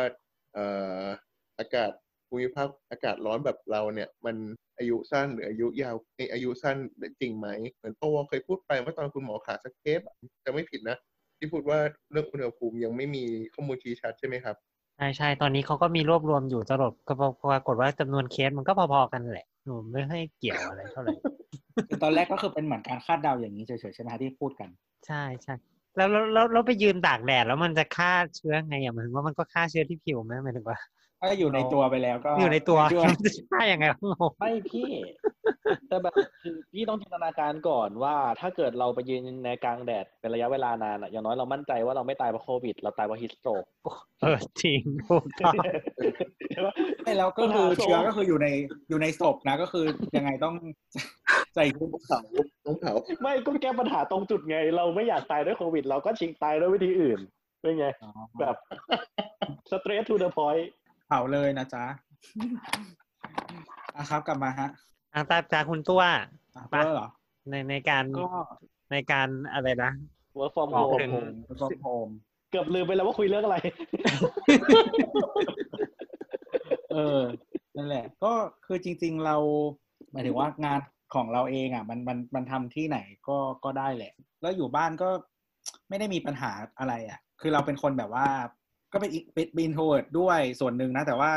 [0.54, 0.66] เอ่
[1.02, 1.04] อ
[1.60, 1.92] อากาศ
[2.28, 4.36] ภูมิภาคอากาศร้อนแบบเราเนี่ย มัน
[4.80, 6.78] อายุสั้นหรืออายุยาวเอ้ยอายุสั้น
[7.20, 10.00] จริงไหม เหมือนโตเคยพูดไปเมื่อตอนคุณหมอขาสเคป
[10.46, 10.98] จะไม่ผิดนะ
[11.38, 11.80] ที่พูดว่า
[12.12, 13.24] เรื่องอุณหภูมิยังไม่มี
[13.54, 14.56] ข้อมูลชี้ชัดใช่ไหมครับ
[14.98, 17.14] ใช่ใช่ตอนนี้เขาก็มีรวบรวมอยู่สรุปก็
[17.52, 21.14] ปรากฏว่าจำนวนเคสมันก็พอๆกันแหละหนูไม่ให้เกี่ยวอะไรเท่าไหร่
[21.90, 24.70] คือตอนแรกก็คือเป็นเหมือนการคาดเดาอย่างนี้เฉยๆใช่ไหมฮะที่พูดกัน
[25.08, 25.54] ใช่ใช่
[25.96, 30.78] แล้วแล้วแล้วแล้วไปยืนตากแดดแล้วมันจะฆ่าเชื้อไงอะหมายถึงว่ามันก็ฆ่าเชื้อที่ผิวไหมหมายถึงว่า
[31.22, 34.90] ถ้าอยู่ในตัวไปแล้วก็อยู่ในตัวช่วยมันจะฆ่ายังไงวะงงไม่พี่
[35.88, 36.14] แต่แบบ
[36.44, 43.64] คือพี่ต้องจินตนาการก่อนว่า ถ้าเกิดเราไปยืนในกลางแดดเป็นระยะเวลานานอะอย่างน้อยเรามั่นใจว่าเราไม่ตายเพราะโควิด เราตายเพราะฮิสโตรก
[44.22, 45.54] เออจริงถูกต้อง
[46.52, 46.74] ใช่ปะ
[47.04, 48.48] ไม่แล้วก็คือปัญหาเชื้อศพก็คืออยู่ใน
[48.90, 49.86] อยู่ในศพนะก็คือ
[50.18, 50.56] ยังไงต้อง
[51.56, 52.20] ใส่ชุดเผา
[52.66, 57.20] ต้องเผาไม่ก็แก้ปัญหาตรงจุดไง เราไม่อยากตายด้วยโควิด เราก็ชิงตายด้วยวิธีอื่น
[57.62, 58.56] เป็นไงอ๋อแบบ
[59.70, 60.68] straight to the point
[61.12, 61.86] เผาเลยนะจ๊ะ
[63.98, 64.70] อะครับกลับมาฮะ
[65.14, 66.24] ทางตาจากคุณตัวอะ
[66.70, 67.08] ไปเพื่อเหรอ
[67.50, 68.30] ในในการก็
[68.92, 69.92] ในการอะไรนะ
[70.38, 71.12] work from บอก home ถึง
[71.60, 72.10] ฟอร์มโฮม
[72.50, 73.58] เกือบลืมไปแล้วว่าคุยเรื่องอะไร
[76.92, 77.22] เออ
[77.76, 78.32] นั่นแหละ ก็
[78.66, 79.36] คือจริง ๆเรา
[80.12, 80.80] หมายถึงว่างาน
[81.14, 85.10] ของเราเองอะ มันมันมันทำที่ไหนก็ก็ได้แหละ แล้วอยู่บ้านก็
[85.90, 88.28] ไม่ได้มีปัญหาอะไรอะ คือเราเป็นคนแบบว่า
[88.94, 91.32] ก็เป็นเป็น introvert ด้วยส่วนหนึ่งนะ แต่ว่า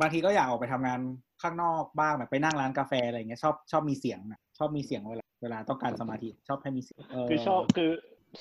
[0.00, 1.00] บางทีก็อยากออกไปทำงาน
[1.42, 7.90] ข้างนอกบ้างแบบไปนั่งร้านกาแฟอะไรเงี้ยชอบชอบมีเสียงนะชอบมีเสียงเวลาเวลาต้องการสมาธิชอบให้มีเสียงเคือชอบคือ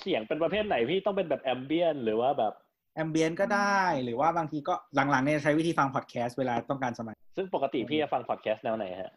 [0.01, 2.53] เสียงเป็นประเภทไหนพี่ต้องเป็นแบบ ambient หรือว่าแบบ
[2.95, 9.11] ambient ก็ได้หรือว่าบางทีก็หลังๆเนี่ยใช้วิธีฟังพอดแคสต์เวลาต้องการสมาธิซึ่งปกติพี่จะฟังพอดแคสต์แนวไหนฮะ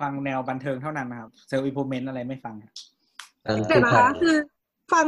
[0.00, 2.72] ฟังแนวบันเทิงเท่านั้นนะครับ self-improvement อะไรไม่ฟังครับ
[3.42, 4.36] เดี๋ยวนะคะคือ
[4.92, 5.06] ฟัง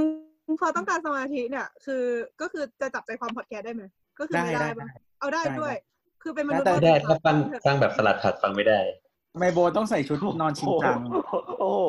[0.60, 2.04] พอต้องการสมาธิเนี่ยคือ
[2.40, 3.82] ก็คือจะจับใจความพอดแคสต์ได้ไหม
[4.18, 4.88] ก็คือไม่ได้ได้ได้ปะ
[5.20, 8.80] เอาได้ได้ด้วยได้คือเป็นมนุษย์ได้โลกได้ติถ้าฟังเถอะฟังแบบสลัดผัดฟังไม่ได้
[9.38, 10.98] ไมโบต้องใส่ชุดนอนชิงจัง
[11.60, 11.82] โอ้โห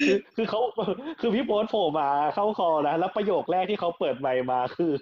[0.00, 0.60] คือคือเขา
[1.20, 4.92] คือพี่โบ๊ทโผล่มาเข้าคอนะ แล้วประโยคแรกที่เขาเปิดไมค์มาคือ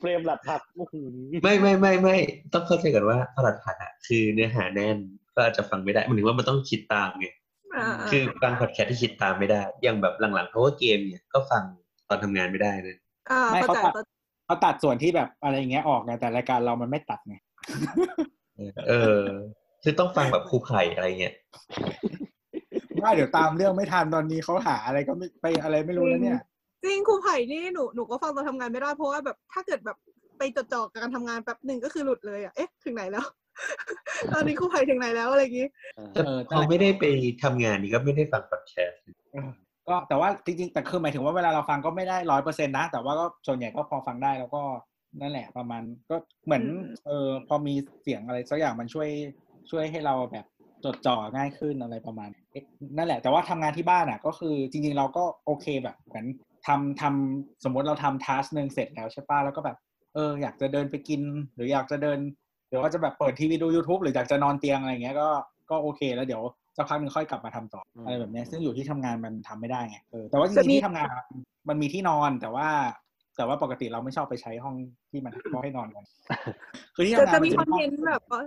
[0.00, 1.08] เฟรมหลัดผักอื้อหือ
[1.42, 2.16] ไม่ไม่ไม่ไม่
[2.54, 4.96] ต้องเข้าใจก่อนว่าสลัดผัดอะคือเนื้อหาแน่น
[5.34, 7.39] ก็อาจจะฟังไม่ได้หมันถึงว่ามันต้องคิดตามไงอ่า
[8.10, 11.62] คือฟังพอดแคสต์ที่คิดตามไม่ได้ อย่างแบบหลังๆเพราะว่าเกมเนี่ยก็ฟัง
[12.08, 12.98] ตอนทำงานไม่ได้นะ
[13.30, 14.04] อ่าไม่เข้าเขาใจตัด
[14.46, 17.36] เขาตัดส่วนที่แบบอะไรอย่างเงี้ยออกไงแต่รายการเรามันไม่ตัดไง
[18.88, 19.22] เออ
[19.82, 21.34] คือต้องฟังแบบครูไผ่อะไรเงี้ย
[23.02, 26.40] ว่าเดี๋ยวตามเรื่องไม่ทันตอนนี้เขาหาอะไรก็ไม่ไปอะไรไม่รู้แล้วเนี่ย
[26.84, 29.96] จริงครูไผ่นี่หนูหนูก็ฟังตอนทำงานไม่ได้เพราะว่าแบบถ้าเกิดแบบ
[30.38, 33.24] ไปจดจ่อกับการทำงานแป๊บหนึ่งก็คือหลุดเลยอะเอ๊ะถึงไหนแล้ว
[34.32, 35.68] ตอนนี้ครูไผ่ถึงไหนแล้วอะไรอย่างงี้
[36.12, 37.04] แต่เออพอไม่ได้ไป
[37.42, 39.00] ทำงานนี่ก็ไม่ได้ฟังพอดแคสต์
[39.32, 39.50] เออ
[39.88, 44.62] ก็แต่ว่าจริงๆ แต่คือหมายถึงว่าเวลาเราฟังก็ไม่ได้ร้อยเปอร์เซ็นต์นะ แต่ว่าก็ส่วนใหญ่ก็พอฟังได้แล้วก็
[45.20, 49.08] นั่นแหละประมาณก็เหมือนอืมเออพอมีเสียงอะไรสักอย่างมันช่วย
[49.70, 50.46] ช่วยให้เราแบบ
[50.84, 52.64] จดจ่อง่ายขึ้นอะไรประมาณนี้เอ๊ะ
[52.96, 56.26] นั่นแหละ แต่ว่าทำงานที่บ้านอะ ก็คือจริง ๆ เราก็โอเคแบบเหมือน
[56.66, 59.76] ทำทำสมมติเราทำทัสหนึ่งเสร็จแล้วใช่ป่ะแล้วก็แบบ
[60.14, 61.22] เออ อยากจะเดินไปกิน
[61.54, 62.18] หรืออยากจะเดิน
[62.70, 65.28] หรือว่าจะแบบเปิดทีวีดู YouTube หรืออยากจะนอนเตียงอะไรเงี้ยก็
[65.70, 66.42] ก็โอเคแล้วเดี๋ยว
[66.76, 71.24] สักพักหนึ่งค่อยกลับมาทำต่ออมอะไรแบบเนี้ยซึ่งอยู่ที่ทำงานมันทำไม่ได้ไงเออแต่ว่าจจะริงๆมีที่ทำงานอะ
[71.68, 72.68] มันมีที่นอนแต่ว่า
[73.36, 74.74] แต่ว่าปกติเราไม่ชอบไปใช้ห้อง
[75.10, 76.04] ที่มันก็ให้นอนกัน
[76.94, 78.40] คือที่จะทำงานจะมันมีจะคอนเทนต์แบบว่า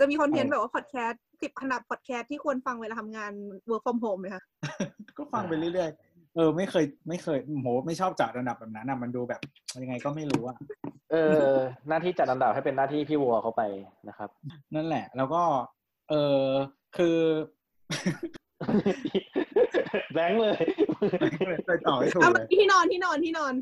[0.00, 3.32] จะมีคอนเทนต์อะไรแบบว่าพอดแคสต์สิบขนาดพอดแคสต์ที่ควรฟังเวลาทำงาน
[3.70, 4.42] work from home ไหมคะ
[5.18, 9.40] ก็ฟังไปเรื่อยๆ เออ ไม่เคยไม่เคยโหไม่ชอบจัดระดับแบบนั้นอะมันดูแบบ
[9.82, 10.56] ยังไงก็ไม่รู้อะ
[11.10, 11.44] เออ
[11.88, 13.62] หน้าที่จัดอันดับให้เป็นหน้าที่พี่วัวเขาไป
[14.08, 14.30] นะครับ
[14.74, 15.42] นั่นแหละ แล้วก็
[16.10, 16.44] เออ
[16.96, 17.18] คือ
[20.14, 20.58] แบงค์เลย
[21.66, 23.54] ไปต่อให้ถูกอะเลมันยมีที่นอนที่นอนที่นอน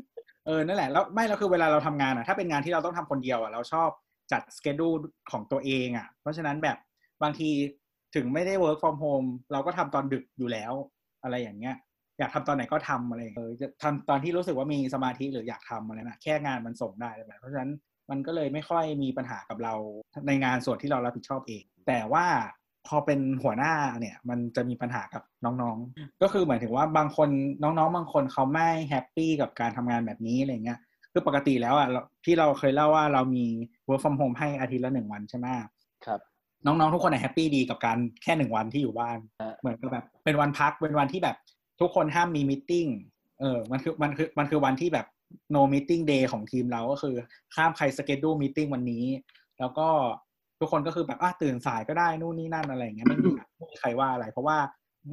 [0.45, 3.89] เออนั่นแหละแล้วไม่แล้วคือเวลาเราทำงานอะถ้าเป็นงานที่เราต้องทำคนเดียวอะเราชอบ
[4.31, 4.89] จัดสเกดู
[5.31, 6.77] ของตัวเองอะ เพราะฉะนั้นแบบ
[7.23, 7.49] บางที
[8.15, 10.73] ถึงไม่ได้ work from home เราก็ทำตอนดึกอยู่แล้ว
[11.23, 11.75] อะไรอย่างเงี้ย
[12.19, 17.71] อยากทำตอนไหนก็ทำอะไรอย่างเงี้ยเออจะทำตอนที่รู้สึกว่ามีสมาธิหรืออยากทำอะไรนะแค่งานมันส่งได้อะไรแบบเพราะฉะนั้น
[18.09, 19.73] มันก็เลยไม่ค่อยมีปัญหากับเรา
[20.27, 22.25] ในงานส่วนที่เรารับผิดชอบเอง แต่ว่า
[22.87, 27.29] พอเป็นหัวหน้าเนี่ยมันจะมีปัญหากับน้องๆ ก็คือหมายถึงว่าบางคน
[27.63, 30.79] น้องๆ บางคนเขาไม่แฮปปี้กับการทำงานแบบนี้อะไรเงี้ย
[31.13, 33.45] คือปกติแล้วอะเราที่เราเคยเล่าว่าเรามี
[33.87, 35.47] work from home ให้อาทิตย์ละหนึ่งวันใช่ไหม
[36.05, 36.19] ครับ
[36.65, 41.37] น้องๆ ทุกคนแฮปปี้ดีกับการแค่หนึ่งวันที่อยู่บ้านฮะเหมือนกับแบบเป็นวันพักเป็นวันที่แบบ
[41.79, 42.71] ทุกคนห้ามมีมิ팅
[43.39, 45.05] เออมันคือมันคือมันคือวันที่แบบ
[45.55, 47.15] no meeting day ของทีมเราก็คือ
[47.55, 49.05] ห้ามใครสเกจดูมิ팅วันนี้
[49.59, 49.87] แล้วก็
[50.59, 54.57] ทุกคนก็คือแบบอะตื่นสายก็ได้นู่นนี่นั่นอะไรอย่างเงี้ยไม่มีไม่มีใครว่าอะไร เพราะว่า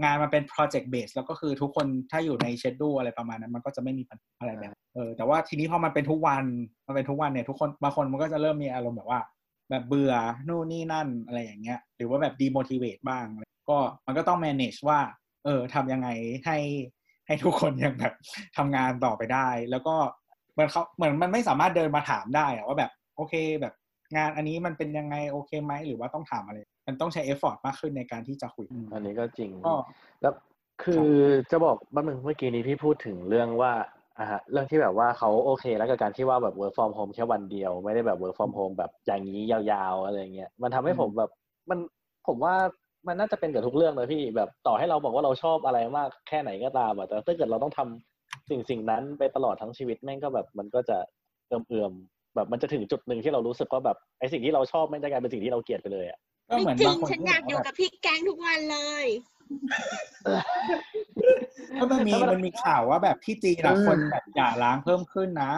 [0.03, 6.45] งานมันเป็น project base แล้วก็คือทุกคนถ้าอยู่ในเชดดูอะไรประมาณนั้น มันก็จะไม่มีปัญหาอะไรแบบนั้นเออแต่ว่าทีนี้พอมันเป็นทุกวัน
[6.87, 9.21] มันเป็นทุกวันเนี่ยทุกคนบางคนมันก็จะเริ่มมีอารมณ์แบบว่า
[9.71, 10.15] แบบเบื่อ
[10.49, 13.27] นู่นนี่นั่นอะไรอย่างเงี้ย หรือว่าแบบ demotivate บ้าง
[13.69, 14.99] ก็มันก็ต้อง manage ว่า
[15.47, 16.09] เออทำยังไง
[16.47, 16.59] ให้
[17.27, 18.15] ให้ทุกคนยังแบบ
[18.57, 19.95] ทำงานต่อไปได้ แล้วก็
[20.53, 23.75] เหมือนเขาเหมือนมันไม่สามารถเดินมาถามได้อะว่าแบบโอเคแบบ
[24.17, 29.75] งานอันนี้มันเป็นยังไงโอเคไหมหรือว่าต้องถามอะไร มันต้องใช้เอฟฟอร์ตมากขึ้นในการที่จะคุย อันนี้ก็จริงก็
[30.23, 30.35] แล้ว
[30.83, 31.07] คือ
[31.51, 33.73] จะบอกบ้างหนึ่งเมื่อกี้นี้พี่พูดถึงเรื่องว่า
[34.19, 41.31] อ่าฮะเรื่องที่แบบว่าเขาโอเคแล้วกับการที่ว่าแบบ work from home แค่วันเดียว ไม่ได้แบบ work from home แบบอย่างนี้ยาวๆอะไรเงี้ยมันทำให้ผมแบบ
[41.71, 41.79] มัน
[42.27, 42.55] ผมว่า
[43.09, 50.99] มันน่าจะเป็นกับทุกเรื่องเลยพี่แบบต่อให้เราบอกว่าเราชอบอะไรมากแค่ไหนก็ตามอะแต่ถ้าเกิดเราต้องทำสิ่งสิ่งนั้นไปตลอดทั้งชีวิตแม่งก็แบบมันก็จะ
[51.49, 56.19] เอื่อมๆแบบมันจะถึงจุดหนึ่งที่เรารู้สึกว่าแบบไอสิ่งที่เราชอบแม่งจะกลายเป็นสิ่งที่เราเกลียดไปเลยอะ
[56.49, 59.07] ก็ไม่เหมือนจริบางงคนฉันอยากอยู่กับพี่แกงทุกวันเลย
[61.81, 65.53] ก็มันมีมันมีข่าวว่าแบบที่จีนอะเออคนแบบหย่าร้างเพิ่มขึ้นนะ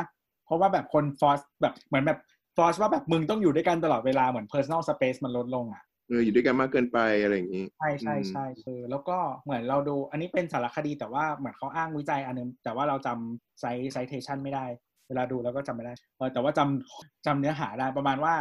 [0.45, 2.19] เพราะว่าแบบคนฟอสแบบเหมือนแบบ
[2.57, 14.65] ฟอสว่าแบบมึงต้องอยู่ด้วยกันตลอดเวลาเหมือน personal space มันลดลงอะ เอออยู่ด้วยกันมากเกินไปอะไรอย่างนี้ ใช่ใช่ใช่เออแล้วก็เหมือนเราดู อันนี้เป็นสารคดีแต่ว่าเหมือนเขาอ้างวิจัยอันนึง แต่ว่าเราจำไซไซเทชันไม่ได้
[15.09, 18.35] เวลาดูแล้วก็จำไม่ได้เออแต่ว่าจำจำเนื้อหาได้ประมาณว่า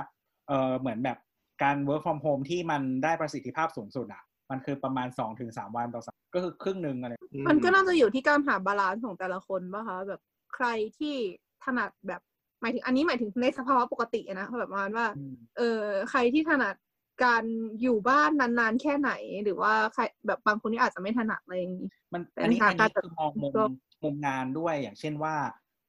[0.48, 1.18] เออเหมือนแบบ
[1.64, 7.14] การ work from home ที่มันได้ประสิทธิภาพสูงสุดอะ มันคือประมาณสองถึงสามวันต่อสัปก็คือครึ่งหนึ่งอะไร
[7.50, 10.22] มันก็น่าจะอยู่ที่การหา balance ของแต่ละคนป่ะคะแบบ
[10.56, 10.68] ใคร
[10.98, 11.16] ที่
[11.64, 12.22] ถนัดแบบ
[12.62, 15.82] หมายถึงอันนี้หมายถึงในสภาวะปกติอะนะแบบประมาณว่าอืมเออ
[16.12, 16.76] ใครที่ถนัด
[17.24, 17.44] การ
[17.82, 19.12] อยู่บ้านนานๆ แค่ไหน
[19.44, 23.64] หรือว่าใครแบบบางคนที่อาจจะไม่ถนัดอะไรอย่างนี้มันเป็นอันนี้ทาอังนกานี้รคือมองมุมก็
[24.04, 25.36] มุมงานด้วยอย่างเช่นว่า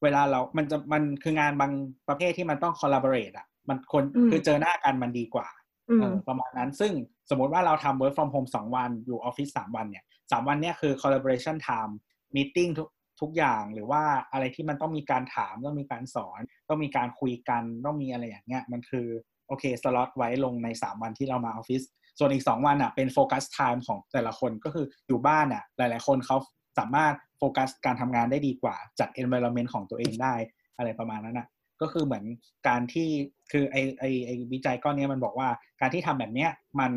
[0.02, 1.72] เวลาเรา มันจะมันคืองานบาง
[2.08, 5.48] ประเภทที่มันต้อง collaborate อะ มันคนอืมคือเจอหน้ากันมันดีกว่า
[5.90, 6.92] อืมเออประมาณนั้นซึ่ง
[7.30, 11.92] สมมติว่าเราทำ work from home สองวันอยู่ออฟฟิศสามวันเนี่ยสามวันเนี่ยคือ collaboration time
[12.36, 12.88] meeting ทุก
[13.20, 14.02] ทุกอย่างหรือว่า
[14.32, 19.08] อะไรที่มันต้องมีการถามต้องมีการสอน ต้องมีการคุยกันต้องมีอะไรอย่างเงี้ยมันคือ
[19.48, 21.82] โอเคสล็อตไว้ลงในสามวันที่เรามาออฟฟิศ
[22.18, 26.36] ส่วนอีกสองวันอะเป็น focus time ของแต่ละคนก็คืออยู่บ้านอะหลาย ๆ คนเขา
[26.78, 30.34] สามารถโฟกัสการทำงานได้ดีกว่าจัด environment ของตัวเองได้
[30.76, 31.48] อะไรประมาณนั้นอะ
[31.80, 32.24] ก็คือเหมือน
[32.68, 33.08] การที่
[33.52, 35.48] คือไอไอไอวิจัยก้อนเนี้ยมันบอกว่า
[35.80, 36.50] การที่ทำแบบเนี้ย
[36.80, 36.92] มัน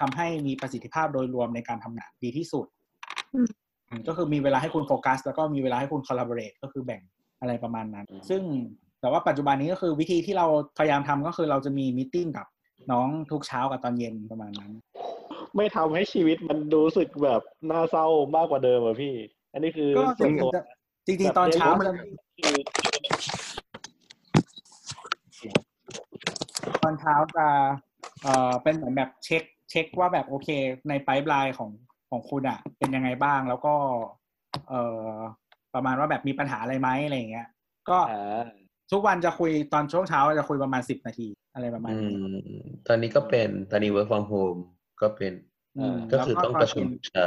[0.00, 2.66] ทำให้มีประสิทธิภาพโดยรวมในการทำงานดีที่สุด
[3.34, 3.48] อืม
[3.88, 7.02] อืมก็คือมีเวลาให้คุณโฟกัส แล้วก็มีเวลาให้คุณ collaborate ก็คือแบ่ง
[7.40, 8.42] อะไรประมาณนั้น ซึ่ง
[9.04, 10.46] แต่ว่าปัจจุบันนี้ก็คือวิธีที่เรา
[10.78, 12.46] พยายามทำก็คือเราจะมีมิ팅กับ
[12.92, 14.72] น้องทุกเช้ากับตอนเย็นประมาณนั้น
[15.56, 18.06] ไม่ทำให้ชีวิตมันรู้สึกแบบน่าเศร้า
[18.36, 19.14] มากกว่าเดิมอะพี่
[19.52, 20.62] อันนี้คือก็ส่วนตัวจะ
[21.06, 21.92] จริงๆตอนเช้ามันจะ
[22.38, 22.56] คือ
[26.82, 27.46] ตอนเช้าจะ
[28.22, 30.48] เอ่อเป็นเหมือนแบบเช็ค เช็คว่าแบบโอเค
[30.88, 31.70] ในไ i ป์ไลน์ของ
[32.10, 33.74] ของคุณอะ เป็นยังไงบ้างแล้วก็
[34.68, 35.10] เอ่อ
[35.74, 37.48] ประมาณว่าแบบมีปัญหาอะไรไหมอะไรอย่างเงี้ย
[37.88, 38.44] ก็อ่า
[38.92, 42.16] ทุกวันจะคุยตอนช่วงเช้าจะคุยประมาณสิบนาทีอะไรประมาณอืนี้
[42.62, 44.60] มตอนนี้ก็เป็นตอนนี้ work from home
[45.00, 45.32] ก็เป็น
[45.78, 47.24] อืมก็คือแล้วต้องประชุมตนเย็นเช้า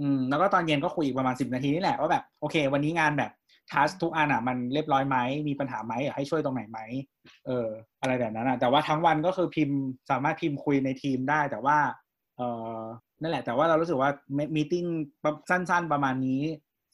[0.00, 3.30] อืมแล้วก็ตอนเย็นก็คุยอีกประมาณสิบนาทีนี่แหละว่าแบบโอเค วันนี้งานแบบ
[3.72, 5.16] ทัสทุกอันอะมันเรียบร้อยไหม
[5.48, 6.78] มีปัญหาไหมอยากให้ช่วยตรงไหนไหม
[7.46, 7.68] เออ
[8.00, 9.78] อะไรแบบนั้นอะแต่ว่าทั้งวันก็คือพิมพ์
[10.10, 11.78] สามารถพิมพ์คุยในทีมได้ แต่ว่า
[12.36, 12.42] เอ
[12.76, 12.80] อ
[13.20, 14.10] นั่นแหละ แต่ว่าเรารู้สึกว่า
[14.56, 14.84] มีติ้ง
[15.50, 16.42] สั้น ๆ ประมาณนี้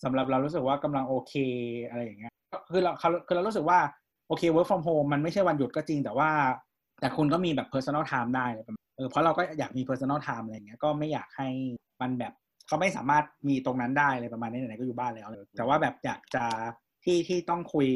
[0.05, 1.35] สำหรับเรารู้สึกว่ากำลังโอเค
[1.89, 2.93] อะไรอย่างเงี้ยก็คือเรา
[3.27, 3.78] คือเรารู้สึกว่า
[4.28, 6.30] โอเค work from home มันไม่ใช่วันหยุดก็จริง แต่ว่า
[7.01, 11.48] แต่คุณก็มีแบบ personal time ได้อะไรประมาณเออเพราะเราก็อยากมี personal time อะไรอย่างเงี้ยก็ไม่อยากให้
[12.01, 12.32] มันแบบ
[12.66, 16.44] เขาไม่สามารถมีตรงนั้นได้เลยประมาณนี้ไหนๆก็อยู่บ้านแล้วเลยแต่ว่าแบบอยากจะ
[17.05, 17.88] ที่ที่ต้องคุย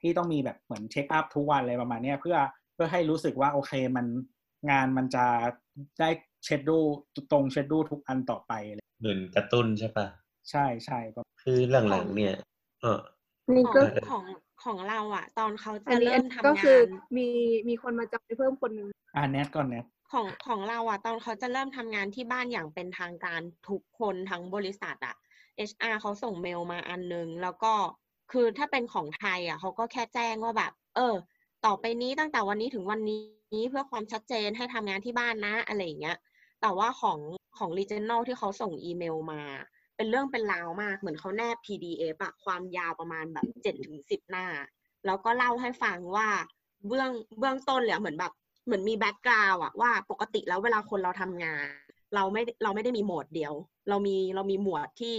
[0.00, 2.36] ที่ต้องมีแบบเหมือนเช็คอัพทุกวันอะไรประมาณเนี้ยเพื่อ
[2.74, 4.06] เพื่อให้รู้สึกว่าโอเคมัน
[4.70, 5.24] งานมันจะ
[6.00, 6.10] ได้
[6.44, 6.78] เชดดู
[7.32, 10.06] ตรงเชดดูทุกอันต่อไปเลยเหมือนกระตุ้นใช่ปะ
[10.50, 11.58] ใช่ใช่ก็คือ
[11.90, 12.36] หลังๆเนี่ย
[12.80, 13.00] เออ
[13.54, 13.80] นี่ของก็
[14.10, 14.22] ของ
[14.66, 16.86] ของเราอะตอนเขาอัจะนนี้เริ่มก็ทำงาคือน
[17.16, 17.28] มี
[17.68, 25.16] มีคนมาจอยเพิ่มคนหนึ่งอ่าแนทก่อนแนทของของเราอะตอนเขาจะเริ่มทำงานที่บ้านอย่างเป็นทางการทุกคนทั้งบริษัทอะ
[25.68, 27.72] HR เขาส่งเมลมาอันนึง แล้วก็
[28.32, 31.14] คือถ้าเป็นของไทยอะเขาก็แค่แจ้งว่าแบบ เออ
[31.66, 36.16] ต่อไปนี้ตั้งแต่วันนี้ถึงวันนี้เพื่อความชัดเจนให้ทำงานที่บ้านนะอะไรอย่างเงี้ย
[36.60, 37.18] แต่ว่าของ
[37.58, 39.42] ของ regional ที่เขาส่งอีเมลมา
[39.96, 44.46] เป็นเรื่องเป็นราวมาก เหมือนเขาแนบ PDF อะความยาวประมาณแบบเจ็ดถึงสิบหน้า
[45.06, 46.28] แล้วก็เล่าให้ฟังว่า
[46.86, 48.32] เบื้องเบื้องต้นเลยอะเหมือนแบบ
[48.66, 51.66] เหมือนมีแบ็กกราวอะว่าปกติแล้วเวลาคนเราทำงาน
[52.14, 53.54] เราไม่เราไม่ได้มีโหมดเดียว
[53.88, 55.16] เรามีเรามีหมวดที่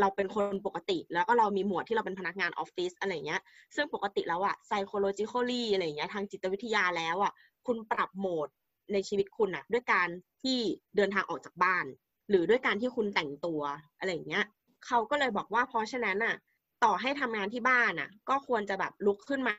[0.00, 3.42] เราเป็นคนปกติ แล้วก็เรามีหมวดที่เราเป็นพนักงานออฟฟิศอะไรเงี้ย
[3.76, 7.32] ซึ่งปกติแล้วอะ psychologically อะไรเงี้ยทางจิตวิทยาแล้วอะ
[7.66, 8.48] คุณปรับโหมด
[8.92, 10.08] ในชีวิตคุณอะด้วยการ
[10.42, 10.58] ที่
[10.96, 11.84] เดินทางออกจากบ้าน
[12.28, 13.60] หรือด้วยการที่คุณแต่งตัว
[13.98, 14.44] อะไรอย่างเงี้ย
[14.86, 16.36] เขาก็เลยบอกว่าเพราะฉะนั้นอะ
[16.84, 19.54] ต่อให้ทำงานที่บ้านอะ ก็ควรจะแบบลุกขึ้นมา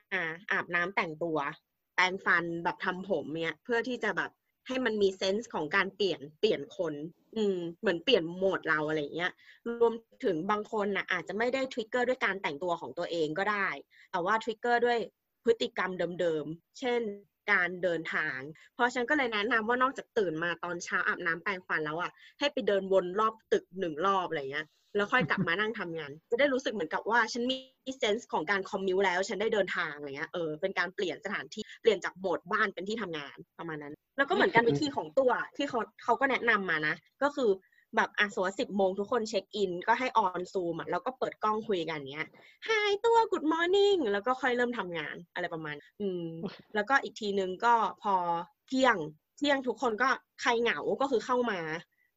[0.52, 1.38] อาบน้ำแต่งตัว
[1.96, 4.32] แปรงฟันแบบทำผมเนี่ยเพื่อที่จะแบบ
[4.68, 6.94] ให้มันมีเซนส์ของการเปลี่ยนเปลี่ยนคน
[7.36, 9.32] อืม เหมือนเปลี่ยนโหมดเราอะไรเงี้ย
[9.80, 9.94] รวม
[10.26, 13.68] ถึงบางคนนะอาจจะไม่ได้ทริกเกอร์ด้วยการแต่งตัวของตัวเองก็ได้
[14.12, 15.00] แต่ว่าทริกเกอร์ด้วย
[15.44, 17.02] พฤติกรรมเดิมๆ เช่น
[17.52, 18.38] การเดินทาง
[18.74, 27.58] เพราะฉันก็เลยแนะนำว่านอกจากตื่นมาตอนเช้าอาบน้ำแปรงฟันแล้วอะให้ไปเดินวนรอบตึกหนึ่งรอบอะไรเงี้ยแล้วค่อยกลับมานั่งทำงาน จะได้รู้สึกเหมือนกับว่าฉันมี
[27.98, 37.50] เซนส์ของการคอมมิวแล้ว ฉันได้เดินทางอะไรเงี้ยเออเป็นการเปลี่ยนสถานที่เปลี่ยนจากโหมดบ้านเป็นที่ทำงานประมาณนั้น แล้วก็เหมือนกันวิธีของตัวที่เขาเขาก็แนะนำมานะ ก็คือ
[37.95, 42.28] แบบอะสมมติสิบโมงทุกคนเช็คอิน ก็ให้ออนซูมอะแล้วก็เปิดกล้องคุยกันเนี้ย
[42.68, 46.26] Hi ตัว Good Morning แล้วก็ค่อยเริ่มทำงานอะไรประมาณ อืม
[46.76, 48.16] แล้วก็อีกทีนึงก็พอ
[48.68, 48.98] เที่ยง
[49.38, 50.10] เที่ยงทุกคนก็
[50.41, 51.60] ใครเหงาก็คือเข้ามา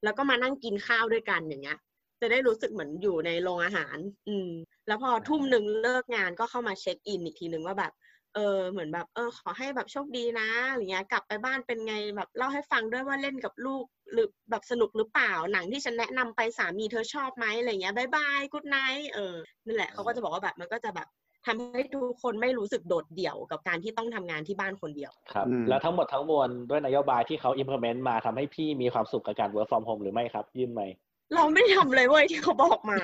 [0.05, 1.79] แล้วก็มานั่งกินข้าวด้วยกันอย่างเงี้ย
[2.21, 3.97] จะได้รู้สึกเหมือนอยู่ในโรงอาหาร
[4.29, 4.51] อืม
[4.87, 7.93] แล้วพอทุ่มหนึ่งเลิกงานก็เข้ามาเช็คอินอีกทีนึงว่าแบบ
[8.35, 19.35] เออเหมือนแบบเออขอให้แบบโชคดีนะอะไรเงี้ยกลับไปบ้านเป็นไงแบบเล่าให้ฟังด้วยว่าเล่นกับลูกหรือแบบสนุกหรือเปล่าหนังที่ฉันแนะนำไปสามีเธอชอบไหมอะไรเงี้ย bye bye good night เออ
[19.67, 21.09] นั่นแหละเขาก็จะบอกว่าแบบมันก็จะแบบ
[21.47, 30.95] ทำให้ทุกคนไม่รู้สึกโดดเดี่ยวกับการที่ต้องทำงานที่บ้านคนเดียว ครับอืมแล้วทั้งหมดทั้งมวลด้วยนโยบายที่เขา implement มาทำให้พี่มีความสุขกับการ work from home หรือไม่ครับ ยื่นไหมค์
[31.35, 32.99] เราไม่ได้ทำเลยเว้ยที่เขาบอกมา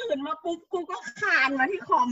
[0.00, 2.10] ตื่นมาปุ๊บกูก็คานมาที่คอม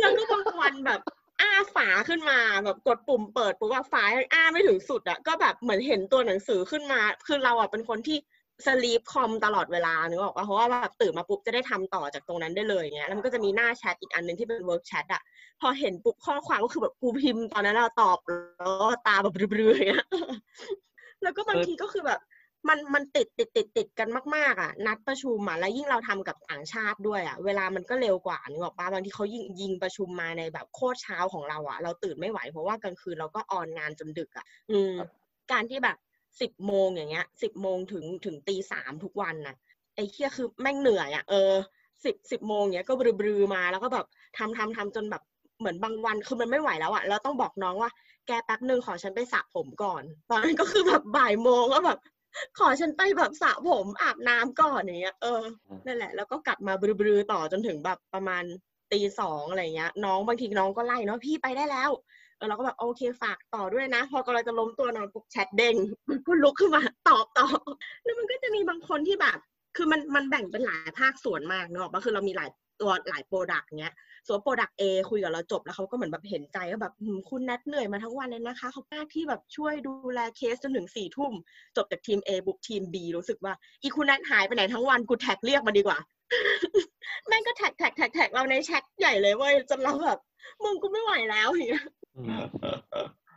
[0.00, 1.00] แล้วก็บางวันแบบ
[1.40, 8.18] อ้าฝาขึ้นมาแบบกดปุ่มเปิดปุ๊บว่าฝาอ้าไม่ถึงสุดอะก็แบบเหมือนเห็นตัวหนังสือขึ้นมา คือเราอะเป็นคนที่
[8.66, 15.22] sleep คอมตลอดเวลานึกออกปะเพราะว่าแบบตื่นมาปุ๊บจะได้ทำต่อจากตรงนั้นได้เลยเงี้ยแล้วมันก็จะมีหน้าแชทอีกอันหนึ่งที่เป็น work chat อะ
[15.60, 20.06] พอเห็นปุ๊บข้อความก็คือแบบกูพิมพ์ตอนนั้นเราตอบแล้วก็ตาแบบปรือๆอย่างเงี้ย
[21.22, 22.20] แล้วก็บางทีก็คือแบบ
[22.68, 34.94] มันมันติดติดติดติดกันมาก ๆอะ นัดประชุมอะแล้วยิ่งเราทำกับต่างชาติด้วยอะเวลามันก็เร็วกว่านึกออกปะบางทีเขายิงยิงประชุมมาในแบบโคตรเช้าของเราอะ เราตื่นไม่ไหวเพราะว่ากลางคืนเราก็ on งานจนดึกอะ อืม
[35.52, 35.96] การที่แบบ
[36.40, 39.56] สิบโมงอย่างเงี้ยสิบโมงถึงถึงตีสามทุกวันน่ะ
[39.94, 41.52] ไอ้เคียคือแม่งเหนื่อยอะเออ
[42.04, 44.06] สิบสิบโมงเนี้ยก็บรือๆมาแล้วก็แบบ
[44.38, 45.22] ทำทำทำจนแบบ
[45.58, 47.90] เหมือนบางวันคือมันไม่ไหวแล้วอะเราต้องบอกน้องว่า
[48.26, 51.98] แกแป๊บหนึ่งขอฉันไปสระผมก่อน ตอนนั้นก็คือแบบบ่ายโมงก็แบบ
[52.58, 55.42] ขอฉันไปแบบสระผมอาบน้ำก่อนอย่างเงี้ยเออ
[55.86, 58.44] นั่นแหละ แล้วก็กลับมาบรือๆต่อจนถึงแบบประมาณ
[58.92, 61.90] ตีสองอะไรเงี้ย น้องบางทีน้องก็ไล่เนาะพี่ไปได้แล้ว
[62.36, 65.76] เออเราก็แบบโอเคฝากต่อด้วยนะ พอกำลังจะล้มตัวนอนปุ๊บแชทเด้ง
[66.10, 67.46] มันก็ลุกขึ้นมาตอบต่อ
[68.04, 69.38] แล้วมันก็จะมีบางคนที่แบบ
[69.76, 72.50] คือมันมันแบ่งเป็นหลายภาคส่วนมากนึกออกอะก็คือเรามีหลาย
[72.80, 73.94] ตัวหลาย product เงี้ย
[74.26, 81.32] ส่วน product A คุยกับเราจบแล้วเขาก็เหมือนแบบเห็นใจว่าแบบหืมคุณแนทเหนื่อยมาทั้งวันเลยนะคะเขาหน้าที่แบบช่วยดูแลเคสจนถึงสี่ทุ่ม
[81.76, 85.98] จบจากทีม A บุกทีม B รู้สึกว่า อีคุณแนทหายไปไหนทั้งวันกูแท็กเรียกมาดีกว่า
[87.26, 90.18] แม่งก็แท็กแท็กแท็กแท็กเราในแชทใหญ่เลยเว้ยจนเราแบบ
[90.62, 91.86] มึงกูไม่ไหวแล้วอย่างเงี้ย
[92.16, 92.28] อืม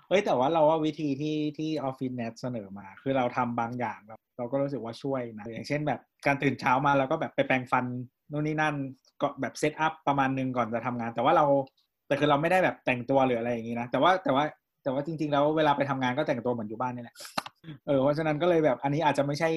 [0.09, 7.85] เอ้ยแต่ว่าเราว่าวิธีที่ที่ออฟฟิศเน็ตเสนอมา คือเราทำบางอย่างเราเราก็รู้สึกว่าช่วยนะอย่างเช่นแบบการตื่นเช้ามาแล้วก็แบบไปแปรงฟัน
[8.31, 8.75] นู่นนี่นั่น
[9.21, 11.45] ก็แบบเซตอัพประมาณนึงก่อนจะทำงาน แต่ว่าเรา
[12.07, 14.43] แต่คือเราไม่ได้แบบแต่งตัวหรืออะไรอย่างนี้นะแต่ว่าแต่ว่า
[14.83, 17.15] แต่ว่าจริง ๆ แล้วเวลาไปทำงานก็แต่งตัวเหมือนอยู่บ้านนี่แหละ
[17.87, 19.49] เออเพราะฉะนั้นก็เลยแบบอันนี้อาจจะไม่ใช่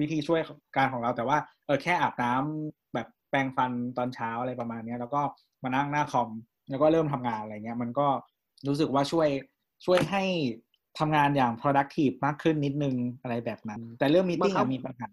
[0.00, 0.40] วิธีช่วย
[0.76, 5.20] การของเราแต่ว่าเออแค่อาบน้ำแบบแปรงฟันตอนเช้าอะไรประมาณนี้แล้วก็
[5.62, 6.28] มานั่งหน้าคอม
[6.70, 8.06] แล้วก็เริ่มทำงานอะไรเงี้ย มันก็
[8.66, 9.28] รู้สึกว่าช่วย
[9.86, 10.22] ช่วยให้
[10.98, 15.08] ทำงานอย่าง productive มากขึ้นนิดนึงอะไรแบบนั้น แต่เรื่องมีติ้งบางครั้งมีปัญหา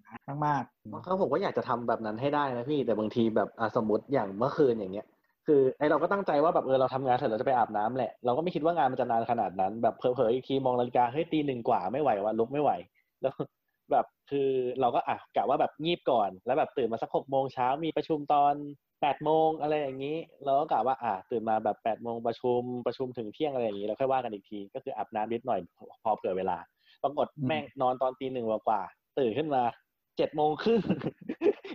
[0.45, 5.07] มากๆบางครั้งผมก็อยากจะทำแบบนั้นให้ได้นะพี่แต่บางทีแบบอะสมมติอย่างเมื่อคืนอย่างเงี้ย
[5.47, 12.71] คือไอเราก็ตั้งใจว่าแบบเออเราทำงานเสร็จเราจะไปอาบน้ำแหละ เราก็ไม่คิดว่างานมันจะนานขนาดนั้น แบบเผลอๆอีกทีมองนาฬิกาเฮ้ยตีหนึ่งกว่าไม่ไหวว่ะลุกไม่ไหว
[13.21, 13.33] แล้ว
[13.91, 14.49] แบบคือ
[14.81, 18.53] เราก็อะกะว่าแบบงีบก่อน แล้วแบบตื่นมาสักหกโมงเช้ามีประชุมตอน
[19.01, 25.59] แปดโมงอะไรอย่างนี้ เราก็กะว่าอะตื่นมาแบบแปดโมงประชุมประชุมถึงเที่ยงอะไรอย่างนี้แล้วค่อยว่ากันอีกที ก็คืออาบน้ำนิดหน่อย
[26.03, 26.57] พอเผื่อเวลา
[27.03, 29.63] ปรากฏอืมแม่งนอนตอนตีหนึ่งกว่าๆตื่นขึ้นมา
[30.17, 30.81] เจ็ดโมงครึ่ง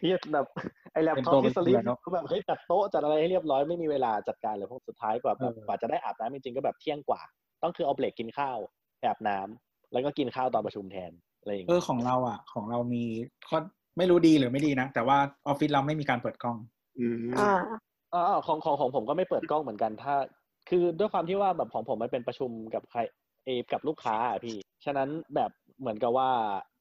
[0.01, 0.47] เฮียแบบ
[0.93, 7.21] ไอแล็ปท็อปที่สลิปก็แบบเฮ้ยจัดโต๊ะจัดอะไรให้เรียบร้อยไม่มีเวลาจัดการเลยพวกสุดท้ายกว่าแบบเออกว่าจะได้อาบน้ำจริงๆก็แบบเที่ยงกว่า
[7.63, 8.59] ต้องคือเอาเบรกกินข้าว
[8.99, 11.13] ไปอาบน้ำแล้วก็กินข้าวตอนประชุมแทน
[11.43, 13.05] อะไรอย่างเอเงี้อยของเราอะ ของเรามี
[13.49, 13.59] ข้อ
[13.99, 16.57] ไม่รู้ดีหรือไม่ดีนะ แต่ว่าออฟฟิศเราไม่มีการเปิดกล้อง
[16.99, 17.61] อืมอ่า
[18.15, 20.15] อ๋อของของของผมก็ไม่เปิดกล้องเหมือนกัน ถ้า
[20.69, 23.01] คือด้วยความที่ว่าแบบของผมมันเป็นประชุมกับใคร
[23.45, 25.51] เออกับลูกค้าอะพี่ ฉะนั้นแบบ
[25.81, 26.31] เหมือนกับว่า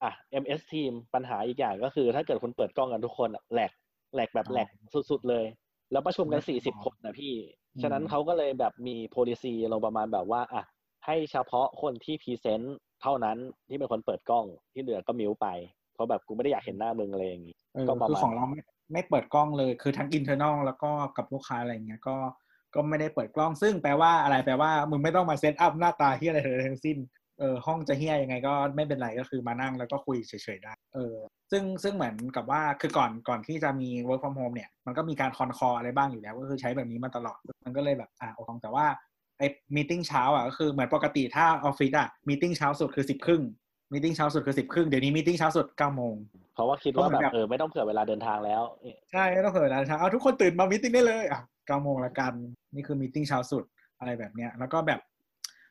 [0.04, 0.12] อะ
[0.42, 3.72] MS Team ปัญหาอีกอย่างก็คือ ถ้าเกิดคุณเปิดกล้องกันทุกคนอะแหลก
[4.14, 4.68] แหลกแบบแหลก
[5.12, 5.46] สุดๆเลย
[5.92, 7.34] แล้วประชุมกันสี่สิบคนนะพี่
[7.76, 10.64] อืมฉะนั้นเขาก็เลยแบบมี policy ลงประมาณแบบว่าอะ
[11.06, 13.38] ให้เฉพาะคนที่ present เท่านั้น
[13.70, 15.48] ที่เป็นคนเปิดกล้องที่เหลือก็ mute ไป
[15.94, 18.62] เพราะแบบกูไม่ได้อยากเห็นหน้ามึงอะไรอย่างงี้เออก็คือประมาณของเราไม่
[18.94, 22.16] ไม่เปิดกล้องเลยคือทั้ง internal แล้วก็กับลูกค้าอะไรเงี้ยก็
[22.76, 26.98] ก็ไม่ได้เปิดกล้องซึ่งแปลว่าอะไรแปลว่ามึงไม่ต้องมา set up หน้าตาที่อะไรเลยทั้งสิ้น
[27.40, 31.16] เออห้องจะเหี้ยยังไงก็ไม่เป็นไรก็คือมานั่งแล้วก็คุยเฉยๆได้เออ
[31.52, 38.86] ซึ่งซึ่งเหมือนกับว่าคือก่อนก่อนที่จะมี work from home เนี่ยมันก็มีการ con call อะไรบ้างอยู่แล้ว ก็คือใช้แบบนี้มาตลอดมันก็เลยแบบอ่าโอเคแต่ว่า
[39.42, 43.44] ไอ้ meeting เช้าอะก็คือเหมือนปกติถ้าออฟฟิศอะ meeting เช้าสุดคือสิบครึ่ง
[43.94, 46.14] meeting เช้าสุดคือสิบครึ่งเดี๋ยวนี้ meeting เช้าสุดเก้าโมง
[46.54, 48.62] เพราะว่าคิดว่าแบบเออไม่ต้องเผื่อเวลาเดินทางแล้ว
[49.12, 52.34] ใช่ไม่ต้องเผื่อเวลาเช้าเอาทุกคนตื่นมา meeting ได้เลยอะเก้าโมงละกัน
[52.76, 53.64] นี่คือ meeting เช้าสุด
[54.00, 55.00] อะไรแบบเนี้ย แล้วก็แบบ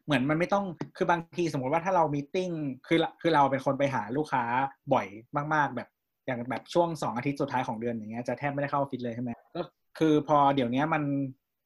[0.05, 0.65] เหมือนมันไม่ต้อง
[0.97, 2.51] คือบางทีสมมติว่าถ้าเรา meeting
[2.87, 4.45] คือคือเราเป็นคนไปหาลูกค้า
[4.93, 5.07] บ่อย
[5.55, 5.89] มาก ๆ แบบ
[6.27, 9.63] อย่างแบบช่วงสองอาทิตย์สุดท้ายของเดือนอย่างเงี้ยจะแทบไม่ได้เข้าออฟฟิศเลยใช่ไหมก็
[9.99, 11.03] คือพอเดี๋ยวนี้มัน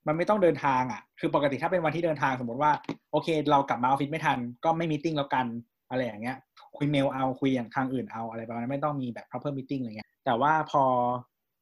[0.06, 2.70] มันไม่ต้องเดินทางอะ คือปกติถ้าเป็นวันที่เดินทางสมมติว่า
[3.12, 5.47] โอเค เรากลับมาออฟฟิศไม่ทัน ก็ไม่ meeting แล้วกัน
[5.90, 6.36] อะไรอย่างเงี้ย
[6.76, 10.82] คุยเมลเอาคุยอย่างทางอื่นเอาอะไรประมาณนั้นไม่ต้องมีแบบ proper meeting อะไรเงี้ย แต่ว่าพอ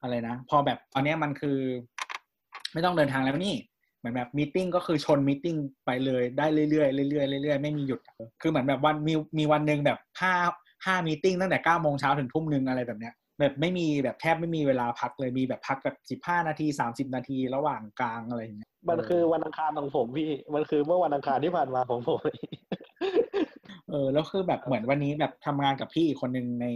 [0.03, 1.59] อะไรนะ พอแบบตอนนี้มันคือ
[2.73, 3.55] ไม่ต้องเดินทางแล้วนี่
[3.99, 5.57] เหมือนแบบมีติ้งก็คือชนมีติ้ง
[5.87, 8.01] ไปเลยได้เรื่อยๆเรื่อยๆเรื่อยๆไม่มีหยุด
[8.43, 10.33] คือเหมือนแบบวันมีมีวันหนึ่งแบบห้า
[10.87, 22.21] ห้ามีติ้งตั้งแต่เก้าโมงเช้าถึงทุ่มหนึ่งอะไรแบบเนี้ย แบบไม่มีแบบแทบไม่มีเวลาพักเลยมีแบบพักแบบสิบห้านาทีสามสิบนาทีระหว่างกลางอะไรอย่างเงี้ยมันคือวันอังคารของผมพี่ มันคือเมื่อวันอังคารที่ผ่านมาของผม
[23.91, 26.67] เออแล้วคือแบบเหมือนวันนี้แบบทำงานกับพี่อีกคนหนึ่งใน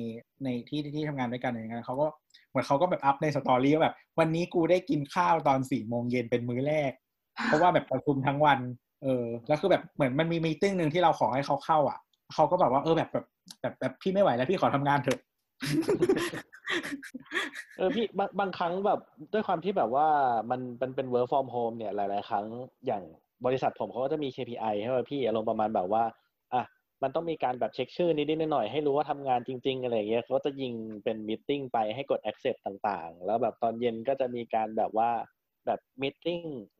[0.44, 2.06] ในที่ที่ทำงานด้วยกันอย่างเงี้ยเขาก็
[2.50, 6.92] เหมือนเขาก็แบบ up ใน story ว่าแบบ วันนี้กูได้กินข้าวตอนสี่โมงเย็นเป็นมื้อแรก
[7.44, 8.58] เพราะว่าแบบประชุมทั้งวัน
[9.04, 11.98] เออ แล้วคือแบบเหมือนมันมี meeting หนึ่งที่เราขอให้เขาเข้าอะ
[12.34, 13.26] เขาก็แบบว่าเออแบบแบบ
[13.60, 15.20] แบบแบบพี่ไม่ไหวแล้วพี่ขอทำงานเถอะ
[17.76, 19.00] เออพี่บางบางครั้งแบบ
[19.32, 20.08] ด้วยความที่แบบว่า
[20.50, 22.46] มันมันเป็น work from home เนี่ยหลาย ๆ ครั้ง
[22.86, 23.02] อย่าง
[23.46, 26.04] บริษัทผมเขาก็จะมี KPI ให้ว่าพี่อารมณ์ประมาณแบบว่า
[26.54, 26.62] อะ
[27.02, 30.72] มันต้องมีการแบบเช็คชื่อนิดนิดหน่อยให้รู้ว่าทำงานจริง ๆ อะไรเงี้ยเขาจะยิง
[31.04, 35.10] เป็นมิ팅ไปให้กด accept ต่างๆ แล้วแบบตอนเย็นก็จะมีการแบบว่า
[35.66, 36.26] แบบมิ팅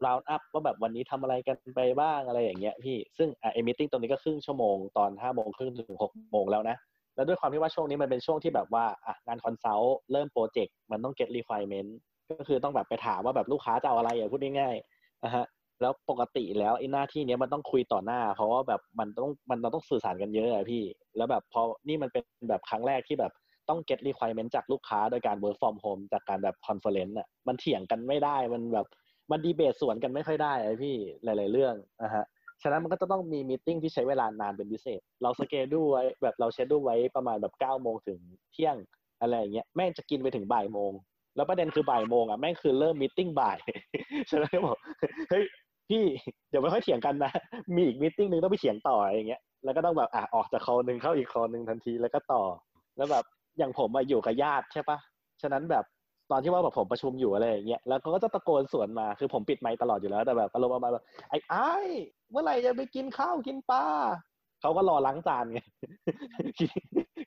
[0.05, 6.77] ราวน์อัพว่าแบบวันนี้ทำอะไรกันไปบ้างอะไรอย่างเงี้ยพี่ซึ่งไอ้มิ팅ตรงนี้ก็ครึ่งชั่วโมงตอนห้าโมงครึ่งถึงหกโมงแล้วนะ
[7.17, 11.91] แล้วด้วยความที่ว่าช่วงนี้มันเป็นช่วงที่แบบว่าอะงาน consult เริ่มโปรเจกต์มันต้อง get requirement
[12.39, 15.45] ก็คือต้องแบบไปถามว่าแบบลูกค้าจะเอาอะไรอะพูดง่ายๆนะฮะ
[15.81, 20.83] แล้วปกติแล้วไอ้หน้าที่เนี้ยมันต้องคุยต่อหน้า เพราะว่าแบบมันต้องมันเราต้องสื่อสารกันเยอะอะพี่
[21.17, 23.33] แล้วแบบพอนี่มันเป็นแบบครั้งแรกที่แบบ
[23.69, 28.87] ต้อง get requirement จากลูกค้าโดยการ work from home จากการแบบ conference อะมันเถียงกันไม่ได้มันแบบ
[29.31, 32.25] มันดีเบตสวนกันไม่ค่อยได้อะพี่หลาย ๆ เรื่องนะฮะ
[32.62, 38.19] ฉะนั้นมันก็จะต้องมีมีติ้งที่ใช้เวลานานเป็นพิเศษ เราสเกดูไว้แบบเราเชดดูไว้ประมาณแบบเก้าโมงถึง
[38.53, 38.77] เที่ยง
[39.20, 40.93] อะไรอย่างเงี้ยแม่งจะกินไปถึงบ่ายโมง
[41.37, 43.59] แล้วประเด็นคือบ่ายโมงอะแม่งคือเริ่มมีติ้งบ่าย
[44.31, 44.78] ฉะนั้นก็บอก
[45.31, 45.45] เฮ้ย
[45.89, 46.05] พี่
[46.51, 47.33] เดี๋ยวไม่ค่อยเถียงกันนะ
[47.74, 52.43] มีอีกมีติ้งหนึ่งต้องไปเถียงต่ออย่างเงี้ยแล้วก็ต้องแบบอะออกจากคอหนึ่งเข้าอีกคอหนึ่งทันทีแล้วก็ต่อ
[52.97, 53.24] แล้วแบบ
[53.59, 54.99] อย่างผมมาอยู่กับญาติใช่ปะ
[55.43, 55.85] ฉะนั้นแบบ
[56.31, 61.70] ตอนที่ว่าแบบผมประชุมอยู่อะไรอย่างเงี้ยแล้วเขาก็จะตะโกนสวนมาคือผมปิดไมค์ตลอดอยู่แล้วแต่แบบอารมณ์ประมาณแบบไอ้ไอ้
[62.31, 63.85] เมื่อไหร่จะไปกินข้าวกินปลา
[64.61, 65.61] เขาก็รอล้างจานไง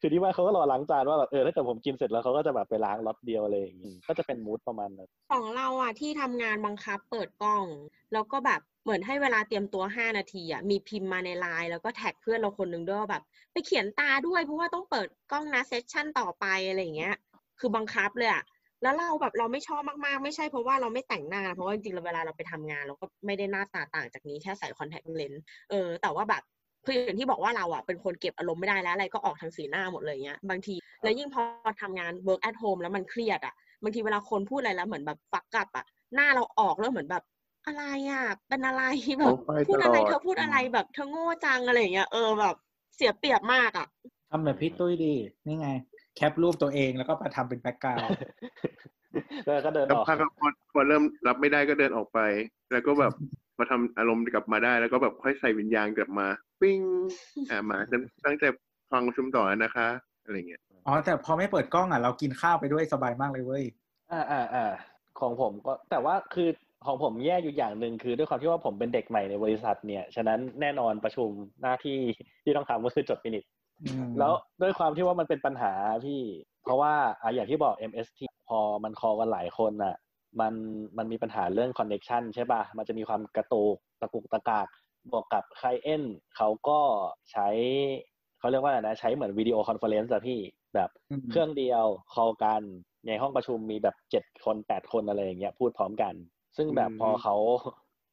[0.01, 7.65] คือที่ว่าเขาก็รอล้างจานว่าแบบเออถ้าเกิดผมกินเสร็จแล้วเขาก็จะแบบไปล้างล็อตเดียวอะไรอย่างงี้ก็จะเป็นมูดประมาณนั้นของเราอะที่ทำงานบังคับเปิดกล้อง
[8.13, 17.15] แล้วก็แบบเหมือนให้เวลาเตรียมตัวห้านาทีอะมีพิมพ์มาในไลน์แล้วก็แท็กเพื่อนเราคนหนึ่งด้วยว่าแบบ ไปเขียนตาด้วยเพราะว่าต้องเปิดกล้องนะ session ต่อไปอะไรอย่างเงี้ย
[17.59, 18.43] คือบังคับเลยอะ
[18.83, 26.43] แล้วเราแบบเราไม่ชอบมากๆ ไม่ใช่เพราะว่าเราไม่แต่งหน้า เพราะว่าจริงๆเวลาเราไปทำงาน เราก็ไม่ได้หน้าตาต่างจากนี้แค่ใส่คอนแทคเลนส์เออแต่ว่าแบบ
[26.85, 31.41] คืออย่างที่บอกว่าเราอะเป็นคนเก็บอารมณ์ไม่ได้แล้วอะไรก็ออกทางสีหน้าหมดเลยเงี้ยบางที แล้วยิ่งพอ
[31.81, 33.53] ทำงาน work at home แล้วมันเครียดอะ
[33.83, 35.85] บางทีเวลาคนพูดอะไรแล้วเหมือนแบบฟักกลับอะ
[36.15, 37.23] หน้าเราออกแล้วเหมือนแบบ
[37.65, 38.83] อะไรอะเป็นอะไร
[39.19, 42.55] แบบเอาไปพูดอะไรตลอดเธอพูดอะไรแบบเธอโง่จังอะไรอย่างเงี้ยเออแบบ
[42.95, 43.87] เสียเปรียบมากอะ
[44.29, 45.13] ทำแบบพี่ตุ้ยดี
[45.47, 45.67] นี่ไง
[46.19, 48.07] แคปรูปตัวเองแล้วก็มาทำเป็นแบ็กกราว
[49.45, 52.19] แล้วก็เดินแล้วออกพักพอพอเริ่มรับไม่ได้ก็เดินออกไป
[52.71, 53.13] แล้วก็แบบ
[53.59, 56.27] มาทำอารมณ์กลับมาได้ แล้วก็แบบค่อยใส่วิญญาณกลับมา
[56.61, 56.81] ปิ้ง
[57.49, 57.77] อ่ามา
[58.25, 58.47] ตั้งแต่
[58.91, 59.87] ฟังประชุมต่อนะคะ
[60.23, 63.63] อะไรเงี้ยอ๋อแต่พอไม่เปิดกล้องอะเรากินข้าวไปด้วยสบายมากเลยเว้ย
[64.11, 64.65] อ่าอ่าอ่า
[65.19, 66.49] ของผมก็แต่ว่าคือ
[66.85, 71.29] ของผมแย่อยู่อย่างหนึ่งคือด้วยความที่ว่าผมเป็นเด็กใหม่ในบริษัทเนี่ย ฉะนั้นแน่นอนประชุม
[71.61, 71.97] หน้าที่
[72.43, 73.58] ที่ต้องทำก็คือจด minute อืม
[74.19, 75.73] แล้วด้วยความที่ว่ามันเป็นปัญหา
[76.05, 76.21] พี่
[76.63, 78.19] เพราะว่าอะอย่างที่บอก MST
[78.49, 79.95] พอมัน call กันหลายคนอะ
[80.39, 80.53] มัน
[80.97, 84.67] มันมีปัญหาเรื่อง connection ใช่ป่ะ มันจะมีความกระตุกตะกุกตะกาก
[85.11, 86.03] บวกกับ client
[86.35, 86.79] เขาก็
[87.31, 87.47] ใช้
[88.39, 90.39] เขาเรียกว่าอะไรนะ ใช้เหมือน video conference อะพี่
[90.75, 92.61] แบบอืมเครื่องเดียว call กัน
[93.07, 96.13] ในห้องประชุมมีแบบเจ็ดคนแปดคนอะไรอย่างเงี้ยพูดพร้อมกัน
[96.57, 97.35] ซึ่งแบบอืมพอเขา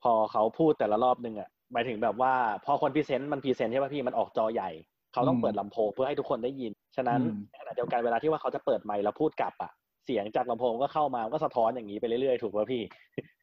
[0.03, 2.35] พอเขาพูดแต่ละรอบนึงอะหมายถึงแบบว่า
[2.65, 4.71] พอคน present มัน present ใช่ป่ะพี่มันออกจอใหญ่
[5.17, 9.71] เขาต้องอืมเปิดลำโพงเพื่อให้ทุกคนได้ยิน ฉะนั้นอืมในขณะเดียวกันเวลาที่ว่าเขาจะเปิดไมค์แล้วพูดกลับอะ
[10.07, 12.83] เสียงจากลำโพงก็เข้ามาก็สะท้อนอย่างนี้ไปเรื่อยๆถูกป่ะพี่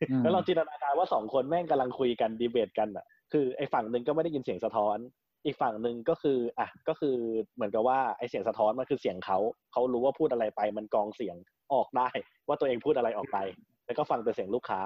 [0.10, 4.98] อืมแล้วเราจินตนาการว่าสองคนแม่งกำลังคุยกันดีเบตกันอะ คือไอ้ฝั่งหนึ่งก็ไม่ได้ยินเสียงสะท้อน
[5.46, 7.16] อีกฝั่งหนึ่งก็คืออะก็คือ
[7.56, 9.38] เหมือนกับว่าไอ้เสียงสะท้อนมันคือเสียงเขา
[9.72, 11.36] เขารู้ว่าพูดอะไรไปมันกรองเสียง
[11.74, 12.08] ออกได้
[12.48, 13.38] ว่าตัวเองพูดอะไรออกไป
[13.86, 14.82] แล้วก็ฟังแต่เสียงลูกค้า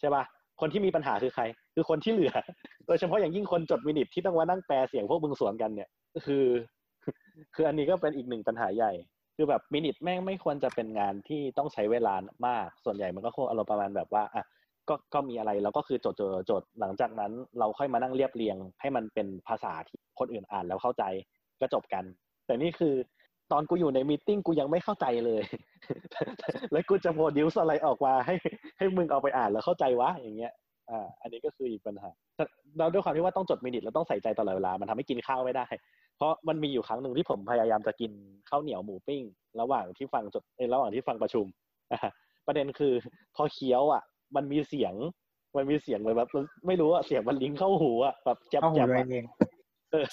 [0.00, 0.22] ใช่ป่ะ
[0.60, 1.42] คนที่มีปัญหาคือใคร
[1.74, 2.34] คือคนที่เหลือ
[2.86, 5.88] โดยเฉพาะอย่างยิ่งคนจดมินิทที่ต้องมานั่งแปลเสียงพวกมึงสวนกันเนี่ย
[6.26, 6.46] คือ
[7.54, 8.92] คืออันนี้ก็เป็นอีกหนึ่งปัญหาใหญ่
[9.36, 12.14] คือแบบมินิทแม่งไม่ควรจะเป็นงานที่ต้องใช้เวลา
[12.46, 14.44] มาก ส่วนใหญ่มันก็คงอารมณ์ประมาณแบบว่าอะ
[14.88, 21.04] ก็ก็มีอะไรเราก็คือจดจดจดหลังจากนั้น เราค่อยมานั่งเรียบเรียง ให้มันเป็นภาษาที่คนอื่นอ่านแล้วเข้าใจ
[21.60, 22.04] ก็จบกัน
[22.46, 22.94] แต่นี่คือ
[23.52, 25.42] ตอนกูอยู่ใน meeting กูยังไม่เข้าใจเลย
[26.72, 28.34] แล้วกูจะ produce อะไรออกมาให้
[28.78, 30.52] ให้มึงเอาไปอ่านแล้วเข้าใจวะอย่างเงี้ย
[30.90, 32.44] อ่าอันนี้ก็คืออีกปัญหาแต่
[32.78, 35.66] เราด้วยความที่ว่าต้องจด minute แล้วต้องใส่ใจตลอดเวลา มันทำให้กินข้าวไม่ได้
[36.16, 38.12] เพราะมันมีอยู่ครั้งหนึ่งที่ผมพยายามจะกิน
[38.50, 39.22] ข้าวเหนียวหมูปิ้ง
[39.60, 41.46] ระหว่างที่ฟังจดเอ้ยระหว่างที่ฟังประชุม
[41.92, 42.10] อะ
[42.46, 42.92] ประเด็นคือ
[43.36, 44.02] พอเคี้ยวอะ
[44.36, 44.94] มันมีเสียง
[45.56, 46.28] มันมีเสียงเลยแบบ
[46.66, 49.24] ไม่รู้อะเสียงมันลิงก์เข้าหูอะแบบแจ๊บเข้าหูแจ๊บตัวอะเอง
[49.92, 50.06] เออ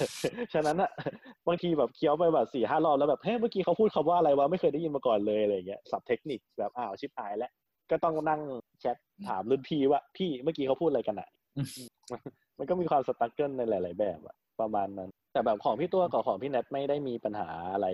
[0.53, 0.89] ฉะนั้นอะ
[1.47, 7.51] บางทีแบบเคี้ยวไปแบบสี่ห้ารอบแล้วแบบเฮ้ยเมื่อกี้เขาพูดคำว่าอะไรวะไม่เคยได้ยินมาก่อนเลยอะไรอย่างเงี้ยสับเทคนิคแบบอ้าวชิบหายแล้ว
[7.91, 8.41] ก็ต้องนั่ง
[8.79, 8.97] แชท
[9.27, 11.29] ถามรุ่นพี่ว่าพี่เมื่อกี้เขาพูดอะไรกันอะ
[12.57, 17.87] มันก็มีความสตั๊กเกิลในหลาย ๆ แบบอะประมาณนั้น แต่แบบของพี่ตัวกับของพี่แนทไม่ได้มีปัญหาอะไร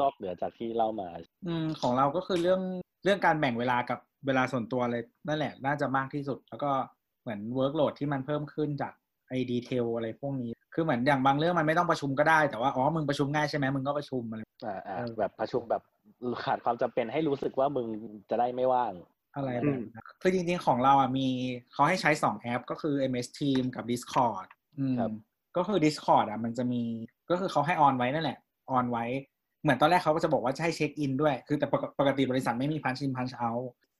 [0.00, 1.08] นอกเหนือจากที่เล่ามา
[1.46, 2.60] อืมของเราก็คือเรื่อง
[3.04, 6.70] เรื่องการแบ่งเวลากับเวลาส่วนตัวเลยนั่นแหละ น่าจะมากที่สุด แล้วก็
[7.22, 8.92] เหมือน workload ที่มันเพิ่มขึ้นจาก
[9.28, 15.82] ไอ้ detail อะไรพวกนี้ คือเหมือนอย่างบางเรื่องมันไม่ต้องประชุมก็ได้ แต่ว่าอ๋อมึงประชุมง่ายใช่ไหมมึงก็ประชุมอะไรอ่าอ่าเออแบบประชุมแบบ
[16.44, 17.86] ขาดความจำเป็นให้รู้สึกว่ามึง
[18.30, 18.92] จะได้ไม่ว่าง
[19.34, 21.28] อะไรแบบนั้นคือจริงๆของเราอะมี
[21.72, 24.46] เขาให้ใช้สองแอป ก็คือ MS Team กับ Discord
[24.78, 25.12] อืมครับ
[25.56, 26.82] ก็คือ Discord อะมันจะมี
[27.30, 28.38] ก็คือเขาให้ออนไว้นั่นแหละ
[28.70, 29.04] ออนไว้
[29.62, 33.50] เหมือนตอนแรกเขาก็จะบอกว่าจะให้เช็คอินด้วย คือแต่ปกปกติบริษัทไม่มีพันชินพันช์เอา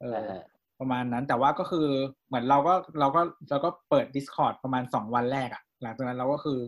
[0.01, 0.45] เอออ่าฮะ
[0.81, 1.87] ประมาณนั้นแต่ว่าก็คือ
[2.29, 3.21] เหมือนเราก็เราก็
[3.51, 6.59] เราก็เปิด Discord ประมาณสองวันแรกอะหลังจากนั้นเราก็คือ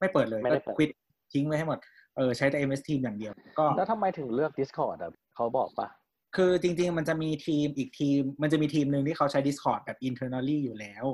[0.00, 0.90] ไม่เปิดเลยไม่ก็ได้เปิดควิด
[1.32, 1.78] ทิ้งไว้ให้หมด
[2.16, 5.88] เออใช้แต่ MS Team อย่างเดียว ก็แล้วทำไมถึงเลือก Discord อะเขาบอกปะ
[6.36, 11.04] คือจริง ๆ มันจะมีทีมอีกทีม มันจะมีทีมหนึ่งที่เขาใช้ Discord แบบ internally อยู่แล้ว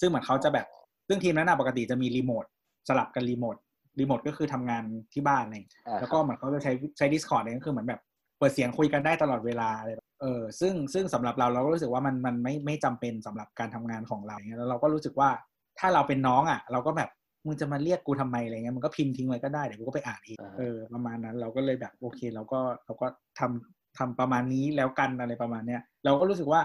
[0.00, 0.66] ซึ่งเหมือนเขาจะแบบ
[1.08, 2.44] ซึ่งทีมนั้นนะปกติจะมีรีโมท
[2.88, 3.56] สลับกันรีโมท
[4.00, 8.00] รีโมทก็คือทำงานที่บ้านอะไรอย่างเงี้ยอ่าแล้วก็เหมือนเขาจะใช้ใช้ Discord เนี่ยก็คือเหมือนแบบ
[8.38, 15.30] เปิดเสียงคุยกันได้ตลอดเวลาอะไรแบบเออซึ่งซึ่งสำหรับเราเราก็รู้สึกว่ามันมันไม่ไม่จำเป็นสำหรับการทำงานของเราอย่างเงี้ยแล้วเราก็รู้สึกว่า
[15.78, 17.10] ถ้าเราเป็นน้องอะ เราก็แบบ
[17.46, 23.06] มึงจะมาเรียกกูทำไมอะไรเงี้ยมันก็พิมพ์ทิ้งไว้ก็ได้เดี๋ยวกูก็ไปอ่านเองเออประมาณนั้นเราก็เลยแบบโอเคเราก็เราก็
[23.38, 26.60] ทำ ทำประมาณนี้แล้วกันอะไรประมาณเนี้ยเราก็รู้สึกว่า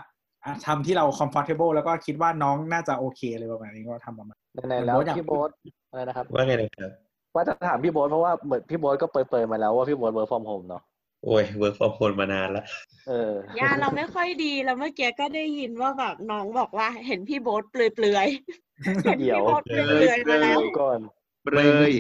[0.45, 4.38] อะทำที่เรา comfortable แล้วก็คิดว่าน้องน่าจะโอเคเลยประมาณนี้ก็ทำประมาณ
[4.68, 5.49] ไหนๆแล้วโบ๊ทอยากพี่โบ๊ท
[5.89, 6.91] อะไรนะครับว่าไงนะครับ
[7.35, 10.84] ว่าจะถามพี่โบ๊ทเพราะว่าเหมือนพี่โบ๊ทก็เปิดๆมาแล้วว่าพี่โบ๊ท work from home เนาะ
[11.23, 12.64] โอ้ย work from home มานานละ
[13.07, 20.99] เออยาเราไม่ค่อยดีแล้วเมื่อกี้ก็ได้ยินว่าแบบน้องบอกว่าเห็นพี่โบ๊ทเปลือยๆเห็นเดี๋พี่ยวโบ๊ทเปลือยๆมาแล้วเดี๋ยวก่อน
[21.43, 21.91] เบรยเลย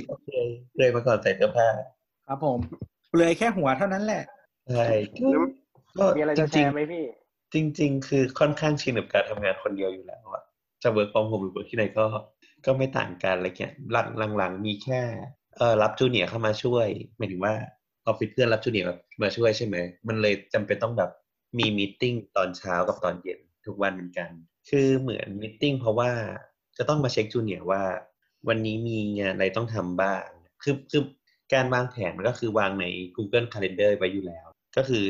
[0.77, 1.67] เลยมาก่อนใส่เสื้อผ้า
[2.27, 2.59] ครับผม
[3.11, 4.23] เปลือยแค่หัวเท่านั้นแหละ
[4.73, 4.85] ใช่
[5.99, 10.43] ก็มีอะไรจะแชจริงร์ไหมพี่ๆจริง ๆ คือค่อนข้างชินกับการทำงานคนเดียวอยู่แล้วอะ
[10.83, 12.05] จะ work from home หรือ work ที่ไหนก็
[12.65, 15.01] ก็ไม่ต่างกันอะไรเงี้ยหลังหลังๆมีแค่
[15.57, 16.87] เออรับ junior เข้ามาช่วย
[17.17, 17.53] หมายถึงว่า
[18.07, 18.87] ออฟฟิศเพื่อนรับ junior
[19.21, 19.75] มาช่วยใช่ไหม
[20.07, 21.11] มันเลยจำเป็นต้องแบบ
[21.57, 24.29] มี meeting ตอนเช้ากับตอนเย็นทุกวันเหมือนกัน
[24.69, 26.11] คือเหมือน meeting เพราะว่า
[26.77, 27.83] จะต้องมาเช็คจูเนียร์ว่า
[28.47, 30.25] วันนี้มีงานอะไรต้องทำบ้าง
[30.63, 31.03] คือคือ
[31.53, 32.85] การวางแผนมันก็คือวางใน
[33.15, 35.03] Google Calendar ไว้อยู่แล้ว ก็คือ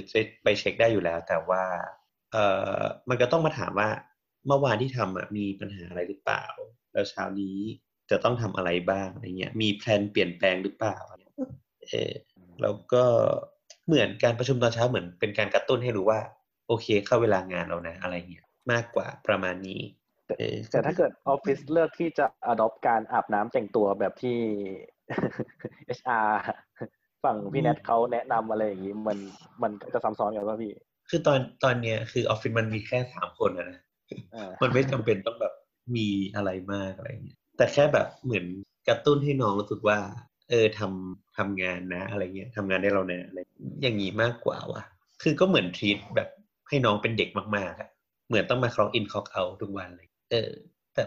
[0.44, 1.64] ไปเช็คได้อยู่แล้ว แต่ว่า
[2.32, 2.46] เอ่
[2.80, 3.90] อมันก็ต้องมาถามว่า
[4.48, 6.44] เมื่อวานที่ทำอะมีปัญหาอะไรหรือเปล่า
[6.94, 7.58] แล้วเช้านี้
[8.12, 10.98] จะต้องทำอะไรบ้างอะไรเงี้ย มีแพลนเปลี่ยนแปลงหรือเปล่า
[11.90, 12.14] เออ
[12.62, 13.04] แล้วก็
[13.88, 16.20] เหมือนการประชุมตอนเช้าเหมือนเป็นการกระตุ้นให้รู้ว่า
[16.68, 19.82] โอเคเข้าเวลางานแล้วนะอะไรเงี้ยมากกว่าประมาณนี้
[20.72, 24.40] แต่ถ้าเกิดออฟฟิศเลือกที่จะ adopt การอาบน้ำแต่งตัวแบบที่
[26.00, 26.30] HR
[27.24, 29.18] ฝั่งพี่แนทเขาแนะนำอะไรอย่างนี้ มัน
[29.64, 30.72] มันก็จะซ้ำซ้อนกันว่าพี่
[31.10, 33.80] คือตอนตอนเนี้ยคือออฟฟิศมันมีแค่สามคนอะนะ
[34.36, 35.54] อ่ามันไม่จำเป็นต้องแบบ
[35.96, 38.46] มีอะไรมากอะไรเงี้ยแต่แค่แบบเหมือน
[38.88, 39.98] กระตุ้นให้น้องรู้สึกว่า
[40.50, 43.40] เออทำทำงานนะ อะไรเงี้ยทำงานได้เรานะอะไร
[43.82, 44.84] อย่างนี้มากกว่าว่ะ
[45.22, 46.30] คือก็เหมือนทีตแบบ
[46.70, 47.90] ให้น้องเป็นเด็กมากๆอะ
[48.28, 50.50] เหมือนต้องมา clock in clock out ทุกวันเลย เออ
[50.94, 51.04] แต่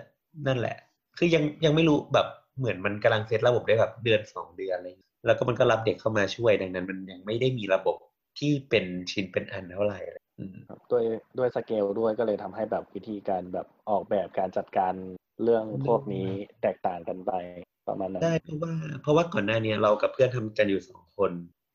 [0.47, 0.77] นั่นแหละ
[1.19, 2.27] คือยังยังไม่รู้แบบ
[2.59, 7.97] เหมือนมันกำลังเซตระบบได้แบบเดือนสองเดือนอะไรเงี้ย แล้วก็มันก็รับเด็กเข้ามาช่วยดังนั้น มันยังไม่ได้มีระบบ
[8.39, 11.05] ที่เป็นชิ้นเป็นอันเท่าไหร่อะไรอืมครับด้วย
[11.39, 14.95] ด้วยสเกลด้วยก็เลยทำให้แบบวิธีการแบบออกแบบการจัดการ
[15.43, 16.29] เรื่องพวกนี้
[16.63, 17.33] แตกต่างกันไป
[17.89, 21.33] ประมาณนั้นได้เพราะว่า เพราะว่าก่อนหน้าเนี้ยเรากับเพื่อนทำกันอยู่สองคน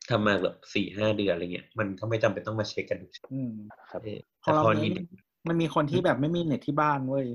[0.10, 3.52] ทำมาแบบสี่ห้าเดือนอะไรเงี้ยมันก็ไม่จำเป็นต้องมาเช็คกันทุกอืม
[3.92, 5.04] ครับเออพอแต่เราพอมีนี้
[5.48, 7.26] มันมีคนที่แบบไม่มีเน็ตที่บ้านเว้ย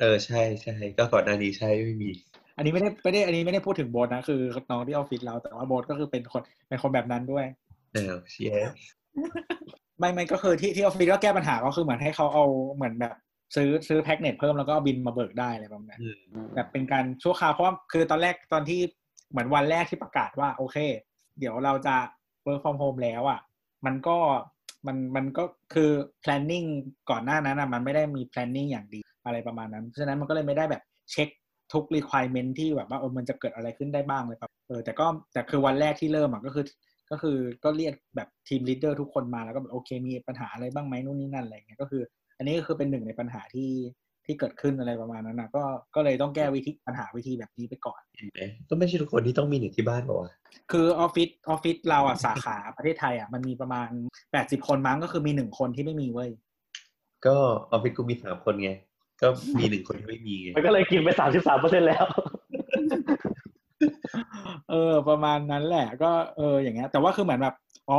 [0.00, 2.10] เออใช่ใช่ก็ก่อนหน้านี้ใช่ไม่มี
[2.56, 7.44] อันนี้ไม่ได้ไม่ได้อันนี้ไม่ได้พูดถึงโบสนะ คือน้องที่ออฟฟิศเราแต่ว่าโบสก็คือเป็นคนเป็นคนแบบนั้นด้วย
[7.92, 8.54] เออเชีย
[9.98, 13.14] ไม่ไม่ก็คือที่ที่ออฟฟิศก็แก้ปัญหาก็คือเหมือนให้เขาเอาเหมือนแบบ
[13.56, 16.08] ซื้อซื้อแพ็กเน็ตเพิ่มแล้วก็เอาบิลมาเบิกได้อะไรประมาณนั้นอื
[16.44, 18.80] มแบบเป็นการชั่วคราวเพราะว่าคือตอนแรกตอนที่
[19.30, 20.76] เหมือนวันแรกที่ประกาศว่า โอเค
[21.38, 21.96] เดี๋ยวเราจะ
[22.46, 23.40] work from home แล้วอะ
[23.86, 24.16] มันก็
[24.86, 25.90] มันมันก็คือ
[26.22, 26.68] planning
[27.10, 31.28] ก่อนหน้านั้นอะมันไม่ได้มี planning อย่างดีอะไรประมาณนั้นเพราะฉะนั้นมันก็เลยไม่ได้แบบเช็ค
[31.72, 36.64] ทุก requirement ที่แบบว่าเออมันจะเกิดอะไรขึ้นได้บ้างเลยแบบเออแต่ก็แต่คือวันแรกที่เริ่มอะก็คือ
[37.10, 42.02] ก็คือก็เรียกแบบ team leader ทุกคนมาแล้วก็แบบโอเค มีปัญหาอะไรบ้างไหมนู่นนี่นั่นอะไรอย่างเงี้ยก็คือ
[42.38, 43.70] อันนี้ก็คือเป็นหนึ่งในปัญหาที่
[44.26, 45.62] ที่เกิดขึ้นอะไรประมาณนั้นนะก็
[45.94, 50.32] ก็เลยต้องแก้วิธีปัญหาวิธีแบบนี้ไปก่อนเห็นไหมก็ไม่ใช่ทุกคนที่ต้องมีเน็ตที่บ้านหรอกวะ
[50.72, 53.88] คือออฟฟิศออฟฟิศเราอะสาขาประเทศไทยอะมันมีประมาณ
[54.32, 56.30] แปดสิบคนมั้งก็คือมีหนึ่งคนที่ไม่มีเว้ย
[57.26, 57.36] ก็
[57.72, 58.72] ออฟฟิศกูมีสามคนไง
[59.22, 59.28] ก็
[59.58, 62.06] มีหนึ่งคนที่ไม่มีไงมันก็เลยกินไปสามสิบสามเปอร์เซ็นแล้ว
[64.70, 67.54] เออ ประมาณนั้นแหละ ก็เอออย่างเงี้ย แต่ว่าคือเหมือนแบบ
[67.88, 67.98] อ๋อ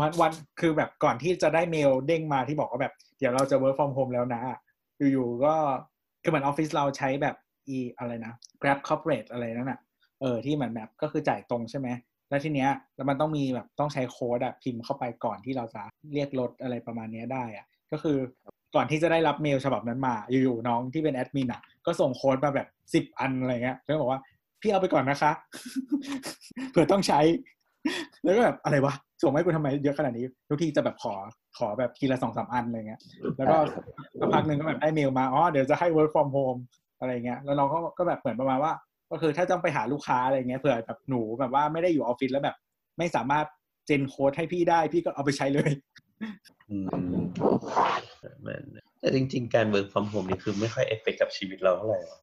[0.00, 4.42] วันวันคือแบบก่อนที่จะได้เมลเด้งมาที่บอกว่าแบบ เดี๋ยวเราจะ work from home แล้วนะ
[5.12, 5.54] อยู่ๆก็
[6.22, 7.36] คือเหมือนออฟฟิศเราใช้แบบ
[7.68, 8.32] อีอะไรนะ
[8.62, 9.80] Grab Corporate อะไรนั่นอะ
[10.20, 11.88] เออที่เหมือนแบบก็คือจ่ายตรงใช่ไหม
[12.28, 15.82] แล้วทีเนี้ยแล้วมันต้องมีแบบต้องใช้โค้ดอะพิมพ์เข้าไปก่อนที่เราจะ
[16.14, 18.18] เรียกรถอะไรประมาณเนี้ยได้อะก็คือ
[18.74, 24.20] ก่อนที่จะได้รับเมลฉบับนั้นมา อยู่ๆน้องที่เป็นแอดมินอะ ก็ส่งโค้ดมาแบบสิบอันอะไรเงี้ยแล้วบอกว่า
[24.60, 25.32] พี่เอาไปก่อนนะคะ
[26.70, 27.20] เผื่อต้องใช้
[28.22, 31.14] แล้วก็แบบอะไรวะส่งมาให้กูทำไมเยอะขนาดนี้ ทุกทีจะแบบขอ
[31.58, 33.00] ขอแบบทีละสองสามอันอะไรเงี้ย
[33.36, 33.56] แล้วก็
[34.20, 36.60] สักพักหนึ่งก็แบบได้เมลมาอ๋อเดี๋ยวจะให้ work from home
[37.00, 38.72] อะไรเงี้ยแล้วน้องก็ก็แบบเหมือนประมาณว่า
[39.10, 42.56] ก็คือถ้าต้องไปหาลูกค้าอะไรเงี้ยเผื่อแบบหนูแบบว่าไม่ได้อยู่ออฟฟิศแล้วแบบ
[42.98, 43.46] ไม่สามารถ
[43.86, 45.70] เจนโค้ดให้พี่ได้พี่ก็เอาไปใช้เลย
[46.84, 46.86] ม
[48.22, 48.62] ประมัน
[49.00, 52.20] แต่จริง ๆ การ work from home นี่คือไม่ค่อยเอฟเฟกกับชีวิตเราเท่าไหร่หรอก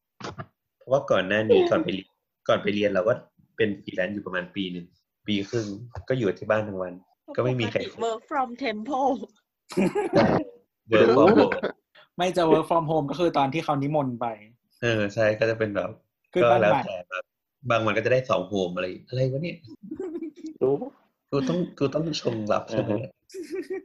[0.78, 2.10] เพราะว่าก่อนหน้านี้ก่อนไปเรียน
[2.48, 3.14] ก่อนไปเรียนเราก็
[3.56, 4.86] เป็นฟรีแลนซ์อยู่ประมาณปีหนึ่ง
[5.26, 5.66] ปีครึ่ง
[6.08, 6.92] ก็อยู่ที่บ้านทั้งวัน
[7.36, 9.10] ก็ไม่มีใครปกติ work from temple
[10.88, 11.36] เวิร์กฟอร์ม
[12.16, 14.26] ไม่จะ work from home ก็คือตอนที่เขานิมนต์ไป
[14.82, 15.90] เออใช่ก็จะเป็นแบบ
[16.32, 17.24] ขึ้นก็บ้านแล้วใหม่แต่แบบ
[17.70, 19.56] บางวันก็จะได้สองโฮมอะไรอะไรวะเนี่ย
[20.62, 20.74] รู้
[21.30, 22.92] กูต้องกูต้องชงรับใช่ไหม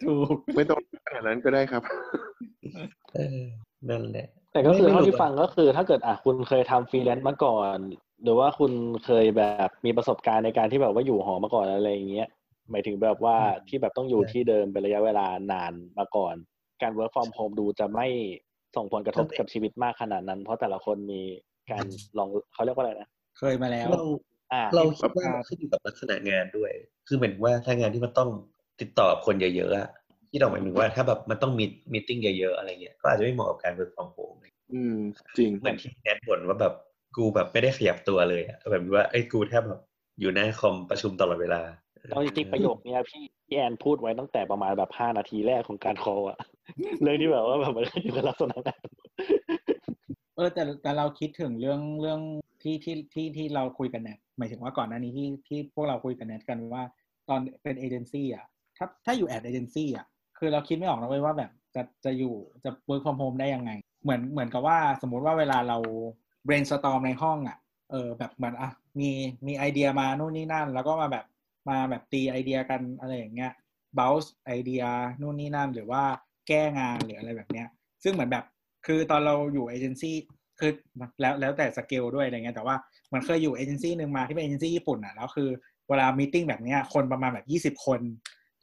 [0.08, 1.84] ถูกไม่ต้องขนาดนั้นก็ได้ครับ
[3.14, 3.42] เออ
[3.90, 7.78] นั่นแหละ แต่ก็คือไม่เท่ารู้ที่อะฟังก็คือ ถ้าเกิดอะคุณเคยทำฟรีแลนซ์มาก่อน
[8.24, 8.72] หรือว่าคุณ
[9.06, 12.28] เคยแบบมีประสบการณ์ในการที่แบบว่าอยู่หอมาก่อนอะไรอย่างเงี้ย
[12.72, 13.36] หมายถึงแบบว่า
[13.68, 16.36] ที่แบบต้องอยู่ที่เดิมเป็นระยะเวลานานมาก่อน
[16.82, 18.08] การ work from home ดูจะไม่
[18.76, 21.22] ส่งผลกระทบกับชีวิตมากขนาดนั้น เพราะแต่ละคนมี
[21.72, 21.84] การ
[22.18, 23.10] ลองเขาเรียกว่าอะไรนะ
[23.40, 24.04] เคยมาแล้วเรา
[24.54, 26.72] อ่าเราคิดว่ามันขึ้นอยู่กับลักษณะงานด้วย
[27.08, 28.30] คือเหมือนว่าถ้างานที่มันต้อง
[28.82, 29.90] ติดต่อกับคนเยอะๆอะ
[30.30, 34.40] ที่เราหมายถึงว่าถ้าแบบมันต้องมีมีติ้งเยอะๆอะไรเงี้ยก็อาจจะไม่เหมาะกับการ work from home
[34.74, 34.98] อืม
[35.38, 36.74] จริงเหมือนที่แนทบ่นว่าแบบ
[37.18, 39.82] กูแบบไม่ได้ขยับตัวเลยอะแบบว่าไอ้ยกูแทบแบบ
[40.20, 41.62] อยู่หน้าคอมประชุมตลอดเวลา
[42.10, 46.38] เอาจริงๆประโยคเนี้ยพี่พี่แอนพูดไว้ตั้งแต่ประมาณแบบห้านาทีแรกของการคอลอะ
[47.02, 48.82] เรื่องที่แบบว่าแบบมันอยู่ในลักษณะนั้น
[50.36, 52.20] เออแต่แต่เราคิดถึงเรื่องเรื่อง
[52.62, 56.84] ที่ที่ที่ที่เราคุยกันเนี่ยหมายถึงว่าก่อนหน้านี้ที่ที่พวกเราคุยกันเน็ตกันว่า
[57.30, 58.46] ตอนเป็นเอเจนซี่อะ
[58.78, 60.06] ถ้าถ้าอยู่ ad agency อะ
[60.38, 62.34] คือเราคิดไม่ออกนะเว้ยว่าแบบจะจะอยู่
[62.64, 63.72] จะ work from home ได้ยังไง
[64.04, 65.78] เหมือนเหมือนกับว่าสมมุติว่าเวลาเรา
[66.48, 67.58] brainstorm ในห้องอะ
[67.92, 68.70] เออแบบเหมือนอะ
[69.00, 69.10] มี
[69.48, 71.26] มีไอเดียมานู่นนี่นั่น แล้วก็มาแบบ
[71.70, 73.52] มาแบบตีไอเดียกันอะไรอย่างเงี้ย
[73.98, 74.84] bounce ไอเดีย
[75.22, 76.04] นู่นนี่นั่น หรือว่า
[76.48, 77.68] แก้งานหรืออะไรแบบเนี้ย
[78.04, 78.46] ซึ่งเหมือนแบบ
[78.86, 80.16] คือตอนเราอยู่เอเจนซี่
[80.60, 80.72] คือ
[81.22, 82.76] แล้วแล้วแต่สเกลด้วยอะไรเงี้ยแต่ว่า
[83.14, 85.50] มันเคยอยู่เอเจนซี่หนึ่งมาที่เป็นเอเจนซี่ญี่ปุ่นอะแล้วคือ
[85.90, 88.02] เวลา meeting แบบเนี้ยคนประมาณแบบยี่สิบคน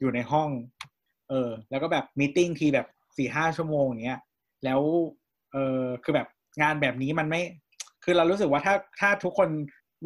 [0.03, 0.49] อยู่ในห้อง
[1.29, 4.21] เออ แล้วก็แบบ meeting ทีแบบสี่ห้าชั่วโมงอย่างเงี้ย
[4.65, 4.81] แล้ว
[5.51, 6.27] เออคือแบบ
[6.61, 7.41] งานแบบนี้มันไม่
[8.03, 9.49] คือเรารู้สึกว่าถ้าถ้าทุกคน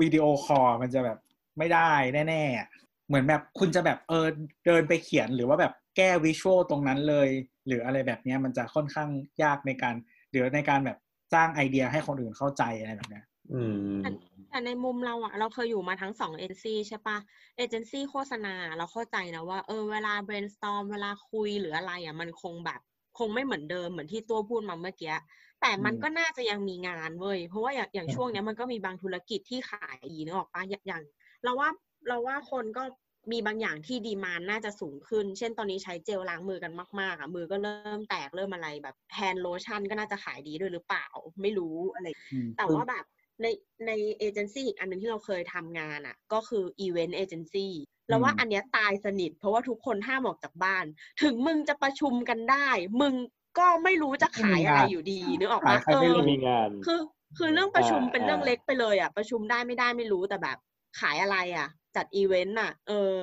[0.01, 1.17] วิดีโอคอลมันจะแบบ
[1.57, 1.91] ไม่ได้
[2.29, 4.25] แน่ๆ เหมือนแบบคุณจะแบบเออ
[4.65, 7.29] เดินไปเขียนหรือว่าแบบแก้ visual ตรงนั้นเลย
[7.67, 9.09] หรืออะไรแบบนี้มันจะค่อนข้าง
[9.43, 9.95] ยากในการ
[10.31, 10.97] หรือในการแบบ
[11.33, 13.55] สร้างไอเดียให้คนอื่นเข้าใจอะไรแบบเนี้ย อื
[14.01, 14.03] ม
[14.49, 17.17] แต่ในมุมเราอะเราเคยอยู่มาทั้งสองเอเจนซี่ใช่ปะ
[17.57, 22.79] เอเจนซี่โฆษณาเราเข้าใจนะว่าเออเวลา brainstorm เวลาคุยหรืออะไรอะมันคงแบบ
[23.17, 25.13] คงไม่เหมือนเดิมเหมือนที่ตัวพูดมาเมื่อกี้
[25.61, 31.03] แต่มันอืมก็น่าจะยังมีงานเว้ยเพราะว่าอย่างอย่างช่วงเนี้ยมันก็มีบางธุรกิจที่ขายดีนึกออกปะอย่างอย่าง
[31.43, 31.69] เราว่า
[32.07, 32.83] เราว่าคนก็
[33.31, 41.05] มีบางอย่างที่ดีมานน่าจะสูงขึ้น เช่นตอนนี้ใช้เจลล้างมือกันมากๆอะมือก็เริ่มแตกเริ่มอะไรแบบ hand lotion ก็น่าจะขายดีด้วยหรือเปล่า
[41.41, 43.05] ไม่รู้อะไรอืมแต่คือว่าแบบ
[43.41, 43.47] ใน
[43.88, 47.73] ในเอเจนซี่อีกอันหนึ่งที่เราเคยทำงานอะ ก็คืออีเวนต์เอเจนซี่
[48.09, 50.85] แล้วว่าอืมอันเนี้ยตายสนิท เพราะว่าทุกคนห้ามออกจากบ้าน
[51.23, 52.68] ถึงมึงจะประชุมกันได้
[53.01, 53.14] มึง
[53.59, 56.99] ก็ไม่รู้จะขายอะไรอยู่ดีนึกออกปะขายใครไม่รู้เออมีงานคือ
[57.38, 60.57] คือเรื่องประชุมอ่าเป็นเรื่องอ่าเล็กไปเลยอะ ประชุมได้ไม่ได้ไม่รู้แต่แบบ
[60.99, 63.18] ขายอะไรอะ จัดอีเวนต์อะ เออ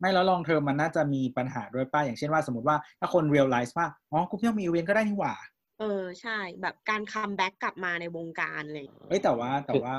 [0.00, 5.34] ไม่แล้ว long term มันน่าจะมีปัญหาด้วยปะอย่างเช่นว่าสมมติว่าถ้าคน realize ว่าอ๋อกูไม่ต้องมีอีเวนต์ก็ได้นี่หว่า
[5.82, 9.94] เออใช่แบบการ comeback กลับมาในวงการเลยเอ้ยแต่ว่าแต่ว่า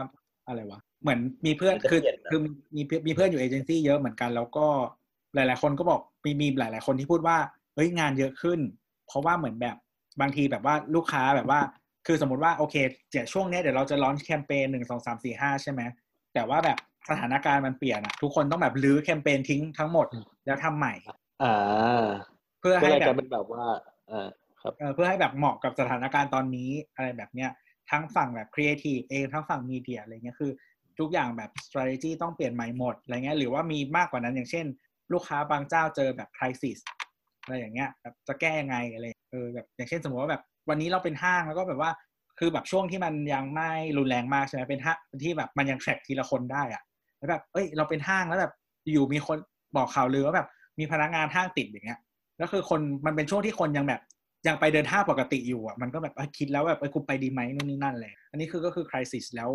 [0.47, 2.39] อะไรวะเหมือนมีเพื่อนมันจะคือเปลี่ยนนะคือ
[2.75, 4.65] มีเพื่อนมีเพื่อนอยู่เอเจนซี่เยอะเหมือนกัน แล้วก็
[5.35, 7.37] หลาย ๆ คนก็บอกมีมีหลาย ๆ คนที่พูดว่า
[7.75, 8.59] เฮ้ยงานเยอะขึ้น
[9.07, 9.75] เพราะว่าเหมือนแบบ
[10.21, 11.59] บางทีแบบว่าลูกค้าแบบว่า
[12.07, 12.75] คือสมมติว่าโอเค
[13.11, 15.81] เดี๋ยวช่วงเนี้ยเดี๋ยวเราจะ launch แคมเปญหนึ่งสองสามสี่ห้าใช่ไหม
[16.33, 16.77] แต่ว่าแบบ
[17.09, 20.07] สถานการณ์มันเปลี่ยนอะทุกคนต้องแบบรื้อแคมเปญทิ้งทั้งหมด
[20.45, 20.93] แล้วทำใหม่
[21.43, 22.07] อ่า
[22.59, 23.65] เพื่อก็ให้เลยแบกลายบเป็นแบบว่า
[24.11, 24.27] อ่า
[24.63, 27.49] ครับเพื่อให้แบบเหมาะกับสถานการณ์ตอนนี้อะไรแบบเนี้ย
[27.91, 30.51] ทั้งฝั่งแบบครีเอทีฟเองทั้งฝั่งมีเดียอะไรเงี้ยคือ
[30.99, 34.65] ทุกอย่างแบบ strategy ต้องเปลี่ยนใหม่หมดอะไรเงี้ยหรือว่ามีมากกว่านั้นอย่างเช่น
[35.13, 36.79] ลูกค้าบางเจ้าเจอแบบ crisis
[37.43, 41.91] อะไรอย่างเงี้ยแบบจะแก้ยังไงอะไรเออแบบอย่างเช่นสมมติว่าแบบวันนี้เราเป็นห้างแล้วก็แบบว่า
[42.39, 46.81] คือแบบช่วงที่มันยังไม่รุนแรงมากใช่ไหมเป็นห้างที่แบบมันยังแทร็กทีละคนได้อะ
[47.17, 48.53] แล้วแบบเอ้ยเราเป็นห้างแล้วแบบ
[48.91, 49.37] อยู่มีคน
[49.75, 50.47] บอกข่าวลือว่าแบบ
[50.79, 51.99] มีพนักงานห้างติดอย่างเงี้ย
[52.37, 54.01] แล้วคือคนมันเป็นช่วงที่คนยังแบบ
[54.47, 59.51] ยังไปเดินห้างปกติอยู่อะมันก็แบบเอ้ยคิดแล้วแบบเอ้ยกูไปดีไหมนู่นนี่นั่นเลยอันนี้คือก็คือคริสิสแล้ว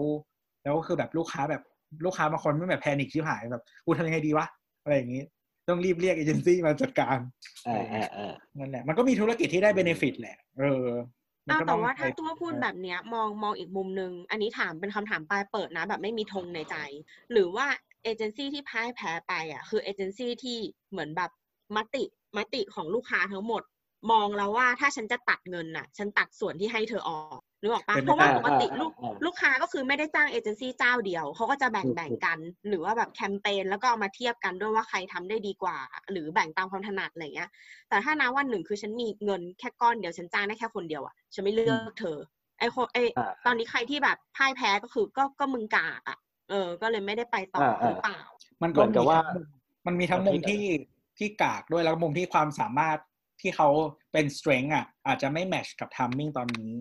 [0.63, 1.63] แล้วก็คือแบบลูกค้าแบบ
[2.05, 4.47] ลูกค้าบางคนไม่แบบแพนิคชิบหายแบบกูทำยังไงดีวะ
[4.83, 5.23] อะไรอย่างนี้
[5.69, 7.19] ต้องรีบเรียกเอเจนซี่มาจัดการ
[7.67, 10.87] อ่าอ่าอ่านั่นแหละมันก็มีธุรกิจที่ได้เบนฟิตแหละ เออ
[11.47, 16.77] มันอ้าวก็แต่องว่าถ้าไปตัวพูดแบบเนี้ยมองมองอีกมุมหนึ่งอันนี้ถามเป็นคำถามปลายเปิดนะ แบบไม่มีธงในใจ
[17.33, 17.67] หรือว่า
[18.05, 20.59] เอเจนซี่ที่พ่ายแพ้ไปอะคือเอเจนซี่ที่
[20.91, 21.31] เหมือนแบบ
[21.77, 22.05] มติ
[22.37, 23.63] มติของลูกค้าทั้งหมด
[24.11, 32.39] มองแล้วว่าถ้าฉันจะตัดเงินน่ะ ฉันตัดส่วนที่ให้เธอออกนึกออกปะเป็นไปเพราะว่าได้ปกติลูกอ่าอ่าลูกค้าก็คือไม่ได้จ้างเอเจนซี่เจ้าเดียว เขาก็จะแบ่งถูกแบ่งถูกกัน
[32.69, 35.77] หรือว่าแบบแคมเปญแล้วก็เอามาเทียบกันด้วยว่าใครทำได้ดีกว่า
[36.13, 37.51] หรือแบ่งตามความถนัดอะไรเงี้ย
[37.89, 42.19] แต่ถ้านะวันหนึ่งคือฉันมีเงินแค่ก้อนเดียวฉันจ้างได้แค่คนเดียวอะฉันไม่เลือกเธอ
[42.59, 46.19] ไอคนไออ่าตอนนี้ใครที่แบบพ่ายแพ้ก็คือก็ก็มึงกากอะ
[46.51, 48.21] เออ ก็เลยไม่ได้ไปต่ออาอ่าหรือเปล่า
[48.63, 49.47] มันก็เหมือนกับมีว่าทั้งมุม
[49.87, 50.65] มันมีทั้งมุมที่
[51.19, 52.99] ที่กากด้วยแล้วก็มุมที่ความสามารถ
[53.41, 53.69] ที่เขา
[54.13, 56.73] เป็น strength อะ อาจจะไม่แมทชกับ timing ตอนนี้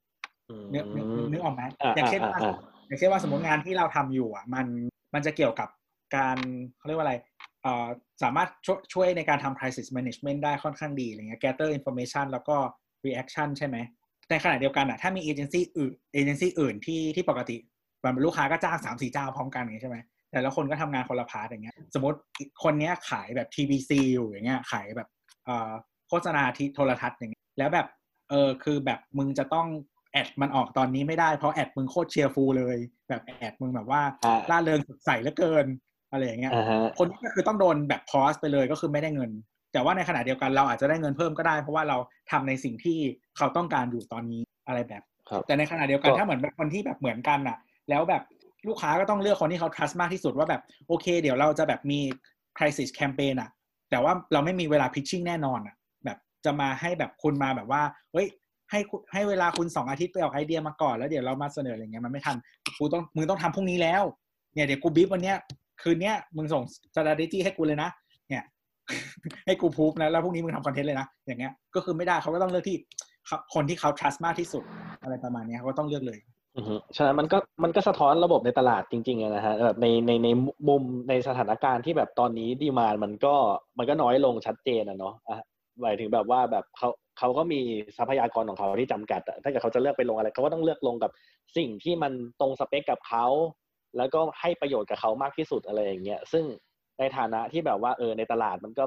[0.49, 2.55] อืมนึกนึกนึกนึกออกไหมอ่าอย่างเช่นว่าอ่าอ่า
[2.87, 4.67] อย่างเช่นว่าสมมติงานที่เราทำอยู่อะ มัน
[5.13, 5.69] มันจะเกี่ยวกับ
[6.15, 6.37] การ
[6.77, 7.15] เขาเรียกว่าอะไร
[7.63, 7.87] เอ่อ
[8.23, 12.55] สามารถช่วยช่วยในการทำ crisis management ได้ค่อนข้างดีอะไรเงี้ย gather information แล้วก็
[13.05, 13.77] reaction ใช่ไหม
[14.29, 17.57] ในขณะเดียวกันอะถ้ามีเอเจนซี่อื่นเอเจนซี่อื่นที่ที่ปกติ
[18.03, 19.97] มันลูกค้าก็จ้างสามสี่เจ้าพร้อมกันอย่างเงี้ยใช่ไหม
[20.31, 22.17] แต่ละคนก็ทำงานคนละ part อย่างเงี้ย สมมติ
[22.63, 25.09] คนเนี้ยขายแบบ TVC อยู่อย่างเงี้ยขายแบบ
[25.45, 25.71] เอ่อ
[26.09, 27.87] โฆษณาที่โทรทัศน์อย่างเงี้ยแล้วแบบ
[28.29, 29.67] เออคือแบบมึงจะต้อง
[30.11, 32.77] ad มันออกตอนนี้ไม่ได้เพราะ ad มึงโคตร cheerful เลย
[33.09, 35.65] แบบแอดมึงแบบว่าอ่าล่าเริงสดใสเหลือเกิน
[36.11, 39.31] อะไรอย่างเงี้ยอ่าฮะคนนี้ก็คือต้องโดนแบบพอสไปเลยก็คือไม่ได้เงิน
[39.73, 41.97] แต่ว่าในขณะเดียวกันเราอาจจะได้เงินเพิ่มก็ได้ เพราะว่าเรา
[42.31, 42.97] ทำในสิ่งที่
[43.37, 47.57] เขาต้องการอยู่ตอนนี้อะไรแบบครับแต่ในขณะเดียวกันก็ถ้าเหมือนแบบคนที่แบบเหมือนกันอะ
[47.89, 48.23] แล้วแบบ
[48.67, 51.99] ลูกค้าก็ต้องเลือกคนที่เขา trust มากที่สุดว่าแบบโอเค เดี๋ยวเราจะแบบมี
[52.57, 53.49] crisis campaign อะ
[53.89, 55.76] แต่ว่าเราไม่มีเวลา pitching แน่นอนอะแบบ
[56.47, 57.81] จะมาให้แบบคุณมาแบบว่า
[58.13, 58.27] เฮ้ย
[58.71, 58.79] ให้
[59.13, 62.37] ให้เวลาคุณสองอาทิตย์ไปออกไอเดียมาก่อนแล้วเดี๋ยวเรามาเสนออะไรเงี้ยมันไม่ทัน
[62.77, 64.03] กูต้องมึงต้องทำพรุ่งนี้แล้ว
[64.53, 65.37] เนี่ยเดี๋ยวกูบีบวันเนี้ย
[65.81, 66.63] คืนเนี้ยมึงส่ง
[66.95, 67.89] strategy ให้กูเลยนะ
[68.29, 68.43] เนี่ย
[69.45, 72.77] ให้กูพูฟนะแล้วพรุ่งนี้มึงทำคอนเทนต์เลยนะอย่างเงี้ยก็คือไม่ได้เขาก็ต้องเลือกที่
[73.25, 74.63] เขาคนที่เขา trust มากที่สุด
[75.03, 76.19] อะไรประมาณนี้เขาก็ต้องเลือกเลย
[76.57, 80.27] อือฮึฉะนั้นมันก็มันก็สะท้อนระบบในตลาดจริงๆนะฮะแบบในในใน
[80.67, 83.33] มุมในสถานการณ์ที่แบบตอนนี้ดีมานมันก็
[83.77, 85.13] มันก็น้อยลงชัดเจนอะเนาะ
[85.81, 87.61] หมายถึงแบบว่าแบบเขาเขาก็มี
[87.97, 91.11] ทรัพยากรของเขาที่จำกัดอะถ้าเกิดเขาจะเลือกไปลงอะไรเขาก็ต้องเลือกลงกับ
[91.57, 93.25] สิ่งที่มันตรงสเปคกับเขา
[93.97, 96.45] แล้วก็ให้ประโยชน์กับเขามากที่สุดอะไรอย่างเงี้ยซึ่ง
[96.99, 98.85] ในฐานะที่แบบว่าเออในตลาดมันก็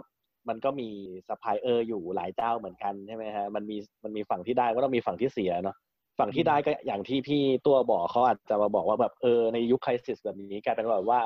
[0.48, 0.88] มันก็มี
[1.28, 5.76] ซัพพลายเออร์อยู่หลายเจ้าเหมือนกันใช่ไหมฮะมันมีมันมีฝั่งที่ได้ก็ต้องมีฝั่งที่เสียเนาะ
[6.18, 11.20] ฝั่งที่ได้ก็อย่างที่พี่ตัวบอกเขาอาจจะมาบอกว่าแบบเออในยุค crisis แบบนี้กลายเป็นแบบว่า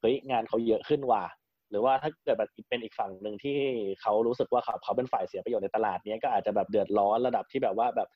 [0.00, 1.24] เฮ้ยงานเขาเยอะขึ้นว่ะ
[1.70, 3.58] หรือว่าถ้าเกิดแบบเป็นอีกฝั่งหนึ่งที่
[4.02, 8.08] เขารู้สึกว่าเขาเขาเป็นฝ่ายเสียประโยชน์ในตลาดเนี้ยก็อาจจะแบบเดือดร้อนระดับที่แบบว่าแบบ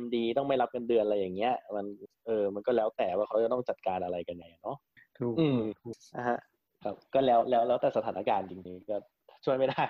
[0.00, 1.86] MD ต้องไม่รับเงินเดือนอะไรอย่างเงี้ย มัน
[2.26, 4.76] เออมันก็แล้วแต่ว่าเขาจะต้องจัดการอะไรกันยังไงเนาะ
[5.18, 5.60] ถูกอืม
[6.16, 6.38] นะฮะ
[6.84, 8.96] ครับก็แล้วแล้วแล้วแต่สถานการณ์จริงๆก็
[9.44, 9.84] ช่วยไม่ได้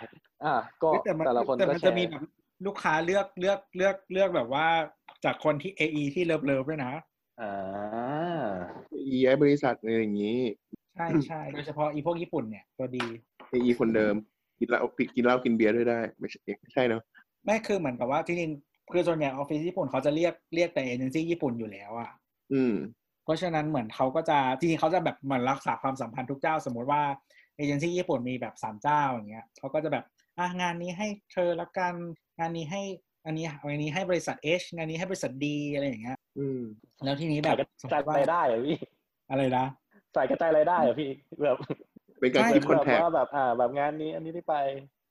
[0.45, 2.23] อ่าก็เฮ้ยแต่มันแต่ละคนแต่ก็มันแชจะร์มีแบบ
[2.67, 4.67] ลูกค้าเลือกเลือกเลือกเลือกแบบว่า
[5.25, 6.93] จากคนที่ AE ที่ love love ด้วยนะ
[7.41, 7.53] อ่า
[9.09, 10.39] อีไอบริษัทอะไรอย่างนี้
[10.97, 13.05] ใช่ใช่โดยเฉพาะอีพวกญี่ปุ่นเนี่ยตัวดี
[13.49, 14.15] เอีคนเดิม
[14.59, 14.81] กินเหล้า
[15.17, 17.03] กินเหล้ากินเบียร์ด้วยได้ ไม่ใช่ไม่ใช่เนาะ
[17.45, 22.11] ไม่คือเหมือนกับว่าจริงๆคือส่วนใหญ่ออฟฟิศญี่ปุ่นเขาจะเรียกเรียกแต่เอเจนซี่ญี่ปุ่นอยู่แล้วอะ
[22.53, 22.75] อืม
[23.25, 27.03] เพราะฉะนั้นเหมือนเขาก็จะจริงๆเขาจะแบบเหมือนรักษาความสัมพันธ์ทุกเจ้า สมมติว่า
[27.57, 30.05] เอเจนซี่ญี่ปุ่นมีแบบสามเจ้าอย่างเงี้ยเขาก็จะแบบ
[30.39, 31.95] อะงานนี้ให้เธอละกัน
[32.39, 32.83] งานนี้ให้
[33.27, 36.61] อันนี้อันนี้ให้บริษัท H งานนี้ให้บริษัท D อะไรอย่างเงี้ย อืม
[37.05, 37.49] แล้วทีนี้แบ
[37.83, 38.79] สาบยกระจายรายได้เหรอพี่
[39.31, 39.67] อะไรนะ
[40.17, 41.11] สายกระจายรายได้เหรอพี่
[41.45, 41.57] แบบ
[42.21, 44.55] เป็นการใช่คิดคอนแบบแทคว่าแบบอ่า แบบงานนี้อันนี้ได้ไป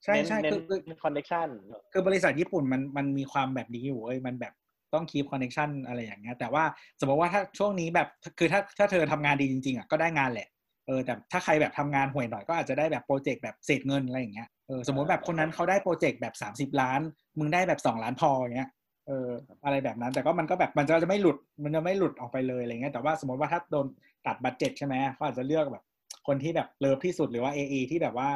[0.03, 1.47] ใช่เน้นใช่เน้นคือคือ connection
[1.93, 4.53] คือบริษัทญี่ปุ่นมันมันมีความแบบนี้อยู่เว้ยมันแบบ
[4.93, 6.63] ต้องคี p คอนเน c t ชันอะไรอย่างเงี้ยแต่ว่า
[6.99, 8.07] สมมติว่าถ้าช่วงนี้แบบ
[8.39, 10.47] คือถ้าถ้าเธอทำงานดีจริงๆอะก็ได้งานแหละ
[10.87, 17.01] เออแต่ถ้าใครแบบทำงานห่วยหน่อยก็อาจจะได้แบบ project แบบเศษเงินอะไรอย่างเงี้ยเออสมมติแบบคนนั้นเขาได้ project แบบ 30 ล้าน
[17.39, 18.69] มึงได้แบบ 2 ล้านพออย่างเงี้ย
[19.07, 19.29] เออ
[19.63, 23.85] อะไรแบบนั้น แต่ก็มันก็แบบมันจะไม่หลุดมันจะไม่หลุดออกไปเลยอะไรเงี้ยแต่ว่าสมมติว่าถ้าโดน
[24.27, 25.83] ตัด budget ใช่ไหมเขาอาจจะเลือกแบบ
[26.27, 28.29] คนที่แบบ love ที่สุดหรือว่า AE ที่แบบว่า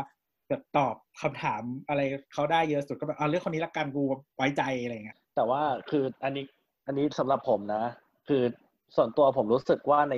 [0.49, 2.01] แบบตอบคำถามอะไร
[2.33, 4.03] เขาได้เยอะสุดก็แบบเอาเลือกคนนี้ละกันกู
[4.37, 6.45] ไว้ใจอะไรเงี้ยแต่ว่าคืออันนี้
[6.87, 7.83] อันนี้สำหรับผมนะ
[8.27, 8.43] คือ
[8.95, 10.15] ส่วนตัวผมรู้สึกว่าใน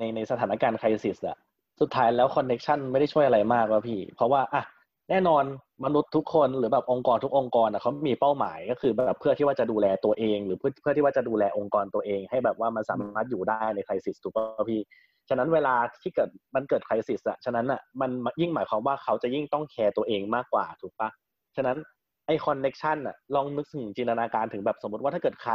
[0.00, 1.36] ในในสถานการณ์ crisis อะ
[1.80, 4.62] สุดท้ายแล้ว connection ไม่ได้ช่วยอะไรมากว่ะพี่ เพราะว่าอะ
[5.10, 5.44] แน่นอน
[5.84, 14.80] มนุษย์ทุกคนหรือแบบองค์กรทุกองค์กรอะเขามีเป้าหมายก็คือแบบเพื่อที่ว่าจะดูแลตัวเอง หรือเพื่อเพื่อที่ว่าจะดูแลองค์กรตัวเอง ให้แบบว่ามันสามารถอยู่ได้ใน crisis ถูกป่ะพี่
[15.28, 18.10] ฉะนั้นเวลาที่เกิดมันเกิด crisis อะฉะนั้นอะมัน
[18.40, 21.08] ยิ่งหมายความว่าเขาจะยิ่งต้องแคร์ตัวเองมากกว่าถูกปะ
[21.56, 21.76] ฉะนั้น
[22.26, 25.54] ไอ connection อะลองนึกถึงจินตนาการถึงแบบสมมติว่าถ้าเกิดใคร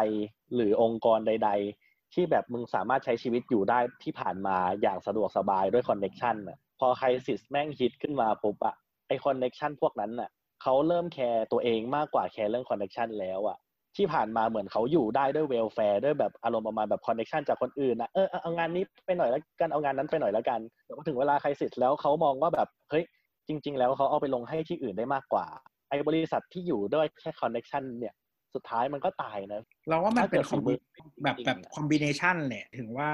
[0.56, 1.50] หรือองค์กรใด
[1.82, 8.76] ๆ ที่แบบมึงสามารถใช้ชีวิตอยู่ได้ที่ผ่านมาอย่างสะดวกสบายด้วย connection อะพอ crisis แม่งฮิตขึ้นมาปุ๊บอะ
[9.10, 10.30] ไอ connection พวกนั้นอะ
[10.64, 13.58] เขาเริ่มแคร์ตัวเองมากกว่าแคร์เรื่อง connection แล้วอะ
[13.98, 23.04] ที่ผ่านมาเหมือนเขาอยู่ได้ด้วย welfare ด้วยแบบอารมณ์ประมาณแบบคอนเน t ชันจากคนอื่นนะเออเอาเอางานนี้ไปหน่อยแล้วกันเอางานนั้นไปหน่อยแล้วกันแต่ว่าถึงเวลา crisis แล้วเขามองว่าแบบเฮ้ย
[23.48, 25.46] จริง ๆ แล้วเขาเอาไปลงให้ที่อื่นได้มากกว่า
[25.90, 28.14] ไอ้บริษัทที่อยู่ด้วยแค่คอนเน t ชันเนี่ย
[28.54, 30.80] สุดท้ายมันก็ตายนะ เราว่ามันเป็นคถ้าอมเกิด
[31.24, 33.10] แบบแบบ combination แหละถึงว่า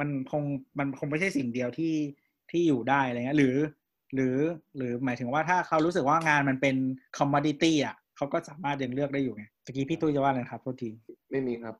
[0.00, 0.42] มันคง
[0.78, 1.94] มันคงไม่ใช่สิ่งเดียวที่
[2.50, 3.54] ที่อยู่ได้อะไรเงี้ยหรือ
[4.14, 4.36] หรือ
[4.76, 6.76] หรือหมายถึงว่าถ้าเขารู้สึกว่างานมันเป็น
[7.18, 10.90] คอมม o ดิตี้อะเขาก็สามารถยังเลือกได้อยู่ไงตะกี้พี่ตุ้ยจะว่าอะไรครับโทษที
[11.30, 11.74] ไม่มีครับ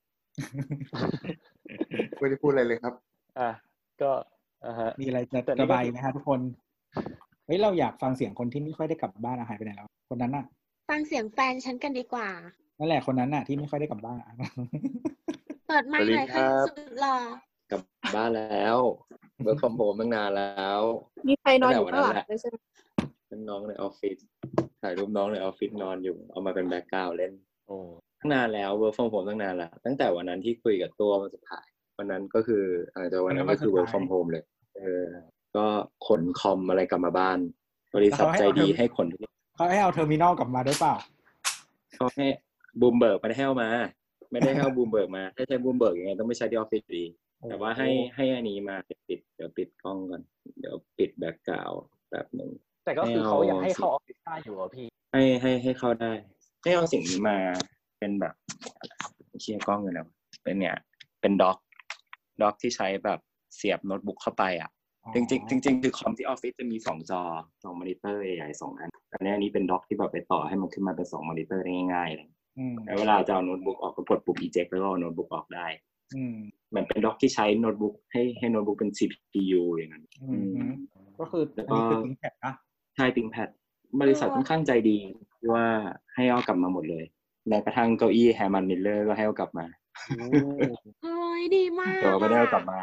[2.19, 2.95] ไม่ได้พูดอะไรเลยครับ
[3.39, 3.51] อะ
[4.03, 4.11] ก็
[4.67, 6.41] อ่าฮะมีอะไรจะแต่นี่ก็ระบายไหมฮะทุกคน
[7.47, 10.45] เฮ้ยเราอยากฟังเสียงคนที่ไม่ค่อยได้กลับบ้านอะหายไปไหนแล้ว คนนั้นน่ะ
[10.91, 12.29] ฟังเสียงแฟนฉันกันดีกว่า
[12.79, 14.29] นั่นแหละคนนั้นน่ะที่ไม่ค่อยได้กลับบ้านอะ
[15.67, 17.17] เปิดไมค์หน่อยสวัสดีครัค่ะบสุดหล่อ
[17.71, 17.81] กลับ
[18.15, 18.79] บ้านแล้ว
[19.43, 20.81] work from home ตั้งนานแล้ว
[21.29, 22.57] มีใครนอนอยู่ตั้ข้างงหแต่ลังวันนั้นแหละด้วยใช่ไหม
[23.29, 24.17] เป็นน้องในออฟฟิศ
[24.83, 27.33] ถ่ายรูปน้องในออฟฟิศนอนอยู่ เอามาเป็น background เล่น
[27.67, 27.77] โอ้
[28.19, 31.67] ตั้งนานแล้ว work from home ตั้งนานแล้ว ตั้งแต่วันนั้นที่คุยกับตัววันสุดท้าย
[31.99, 34.45] วันนั้นก็คือเออแต่วันนั้นก็คือ work from home เลย
[34.77, 35.05] เออ
[35.57, 35.67] ก็
[36.07, 37.39] ขนคอมอะไรกลับมาบ้าน
[37.97, 40.95] บริษัทใจดีให้ขนทุกอย่างเขาให้เอา terminal กลับมาด้วยเปล่า
[41.95, 42.27] เขาให้
[42.81, 43.71] บูมเบิร์กไม่ได้ให้เอามา
[44.31, 47.07] ไม่ได้ให้เอาบูมเบิร์กมา ถ้าใช้บูมเบิร์กยังไงต้องไม่ใช้ที่ออฟฟิศอยู่ดี
[47.49, 50.23] แต่ว่าให้ให้อันนี้มาเดี๋ยวปิดเดี๋ยวปิดกล้องก่อน
[50.61, 52.51] เดี๋ยวปิด background แบบหนึ่ง
[52.85, 56.13] แต่ก็คือไม่เอาเขายังให้เข้าออฟฟิศได้อยู่เหรอพี่ ให้ให้ให้เข้าได้
[56.63, 57.37] ให้เอาสิ่งนี้มา
[57.99, 58.35] เป็นแบบ
[59.41, 60.07] เชียร์กล้องอยู่แล้ว
[60.43, 60.77] เป็นเนี่ย
[61.21, 61.59] เป็น dock
[62.43, 63.19] dock ที่ใช้แบบ
[63.57, 64.71] เสียบโน้ตบุ๊กเข้าไปอะ
[65.05, 67.23] อ๋อจริงๆจริงๆคือคอมที่ออฟฟิศจะมีสองจอ
[67.63, 72.29] สองมอนิเตอร์ใหญ่ๆสองอันอันนี้อันนี้เป็น dock ที่แบบไปต่อให้มันขึ้นมาเป็นสองมอนิเตอร์ได้ง่ายๆเลย
[72.59, 75.67] อืมแล้วเวลาจะเอาโน้ตบุ๊กออกก็กดปุ่ม eject แล้วก็เอาโน้ตบุ๊กออกได้
[76.17, 76.39] อืม
[76.73, 80.73] เหมือนเป็น dock ที่ใช้โน้ตบุ๊กให้ให้โน้ตบุ๊กเป็น CPU อย่างนั้นอืมอืม
[81.21, 82.55] ก็คือแล้วอันก็นี้คือ ThinkPad นะ
[82.97, 83.49] ใช่ ThinkPad
[84.01, 84.99] บริษัทค่อนข้างใจดี
[85.39, 85.67] ที่ว่า
[86.15, 87.05] ให้เอากลับมาหมดเลย
[87.49, 89.67] แม้กระทั่งเก้าอี้ Herman Miller ก็ให้เอากลับมา
[91.03, 92.83] เฮ้ยดีมากแต่ว่าไม่ได้เอากลับอะมา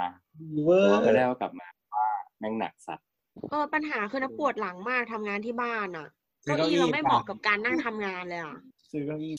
[0.65, 2.09] เวอแต่ร์ว่าไม่ได้เอากลับมาเพราะว่า
[2.39, 3.05] แม่งหนักสัตว์
[3.51, 6.07] เออปัญหาคือนะปวดหลังมากทำงานที่บ้านอะ
[6.43, 8.57] ซื้อเก้าเก้าอี้อี้เราไม่เหมาะกับการนั่งทำงานเลยอะ
[8.91, 9.33] ซื้อเก้าอี้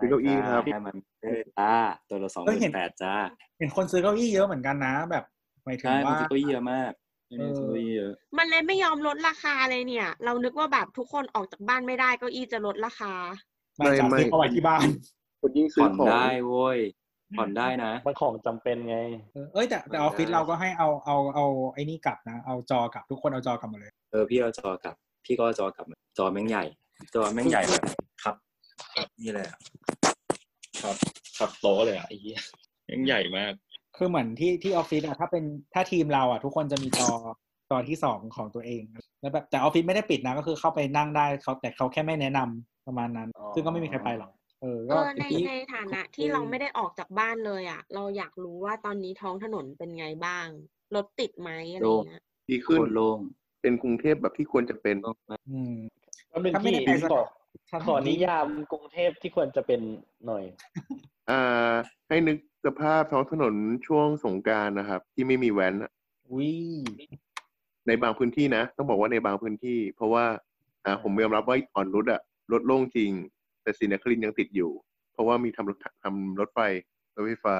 [0.00, 1.72] ซื้อเก้าอี้ครับแฮมันมิลเลอร์จ้า
[2.08, 3.14] ตัวละสองหเอ้ยมื่เห็นนแปดจ้า
[3.58, 5.24] เห็นคนซื้อเก้าอี้เยอะเหมือนกันนะ แบบ
[5.64, 6.92] หมายถึงใช่มันว่าซื้อเก้าอี้เยอะมาก
[7.38, 13.12] เออซื้อเก้าอี้เยอะมันเลยไม่ยอมลดราคาเลยเนี่ย เรานึกว่าแบบทุกคนออกจากบ้านไม่ได้เก้าอี้จะลดราคา
[13.80, 14.86] มาจากไม่ซื้อเข้าไว้ที่บ้าน
[15.40, 16.78] คนยิ่งซื้ผ่ออนของได้โว้ย
[17.38, 18.96] ผ่อนได้นะมันของจำเป็นไง
[19.32, 24.94] เออเอ้ยแต่แต่ออฟฟิศเราก็ให้เอาเอาเอาไอ้นี่กลับนะ เอาจอกลับทุกคนเอาจอกลับหมาเลย เออพี่เอาจอกลับ
[25.24, 26.64] พี่ก็เอาจอกลับมาจอแม่งใหญ่
[27.14, 27.82] จอแม่งใหญ่แบบ
[28.22, 28.34] ครับ
[29.20, 29.58] นี่เลยอะ
[30.82, 30.96] ครับ
[31.38, 32.40] ครับโต๊ะเลยอะไอ้เหี้ย
[32.86, 33.52] แม่งใหญ่มาก
[33.96, 35.44] คือเหมือนที่ที่ออฟฟิศอะถ้าเป็น
[35.74, 37.10] ถ้าทีมเราอะทุกคนจะมีจอ
[37.70, 38.82] จอที่สองของตัวเอง
[39.20, 44.32] แล้วแบบแต่ออฟฟิศไม่ได้ปิดนะ ก็คือเข้าไปนั่งได้เขาแต่เขาแค่ไม่แนะนำประมาณนั้น อ๋อ ซึ่งก็ไม่มีใครไปหรอก
[44.62, 50.46] เออเอก็อในเมื่อกี้ในฐานะที่เราไม่ได้ออกจากบ้านเลยอะ เราอยากรู้ว่าตอนนี้ท้องถนนเป็นไงบ้าง
[50.94, 53.18] รถติดไหมอะไรอย่างเงี้ยดีโคขึ้นตรโล่ง
[53.62, 54.96] เป็นกรุงเทพแบบที่ควรจะเป็น
[55.50, 55.74] อืม
[56.32, 57.43] มันเป็นถ้าไม่ที่ได้ไปสขอถาน
[57.86, 59.80] ขอที่นิยามกรุงเทพที่ควรจะเป็น
[60.26, 60.44] หน่อย
[61.30, 61.72] อ่า
[62.08, 63.54] ให้นึกสภาพท้องถนน
[63.86, 65.90] ช่วงสงกรารนะครับ ที่ไม่มีแว้นอะ
[66.36, 66.52] วิ
[67.86, 70.24] ในบางพื้นที่นะ ต้องบอกว่าในบางพื้นที่ เพราะว่า
[70.84, 72.20] อ่า ผมยอมรับว่าอ่อนรุดอะ
[72.52, 73.10] รถโล่งจริง
[73.62, 74.70] แต่ศรีนครินทร์ยังติดอยู่
[75.12, 76.60] เพราะว่ามีทำรถทำรถไฟ
[77.14, 77.56] รถไฟฟ้า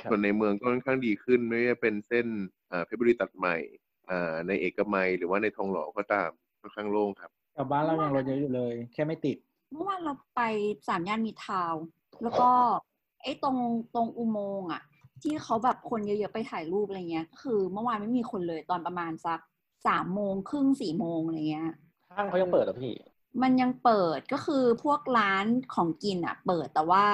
[0.00, 2.26] ครับส่วนในเมืองก็ค่อนข้างดีขึ้นไม่ว่าเป็นเส้น
[2.70, 3.56] อ่าเพชรบุรีตัดใหม่
[4.10, 6.30] อ่าในเอกมัยหรือว่าในทองหล่อก็ตาม
[6.60, 9.36] ค่อนข้างโล่งครับ แต่บ้านเรายังรถเยอะอยู่เลย แค่ไม่ติด
[9.72, 10.40] เมื่อวานเราไป
[10.88, 11.82] สามย่านมิตรทาวน์
[12.22, 12.50] แล้วก็
[13.22, 13.56] ไอ้ตรง
[13.94, 14.82] ตรงอุโมงค์อะ
[15.22, 19.40] ที่เขาแบบคนเยอะๆไปถ่ายรูปอะไรเงี้ย คือเมื่อวานไม่มีคนเลยตอนประมาณสัก
[19.86, 21.70] สามโมงครึ่งสี่โมงอะไรเงี้ย
[22.16, 22.94] ห้างเขายังเปิดเหรอพี่
[23.42, 27.04] มันยังเปิดก็คือพวกร้านของกินอะ เปิดแต่ว่า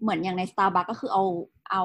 [0.00, 1.24] เหมือนอย่างใน Starbucks ก็คือเอา
[1.72, 1.82] เอา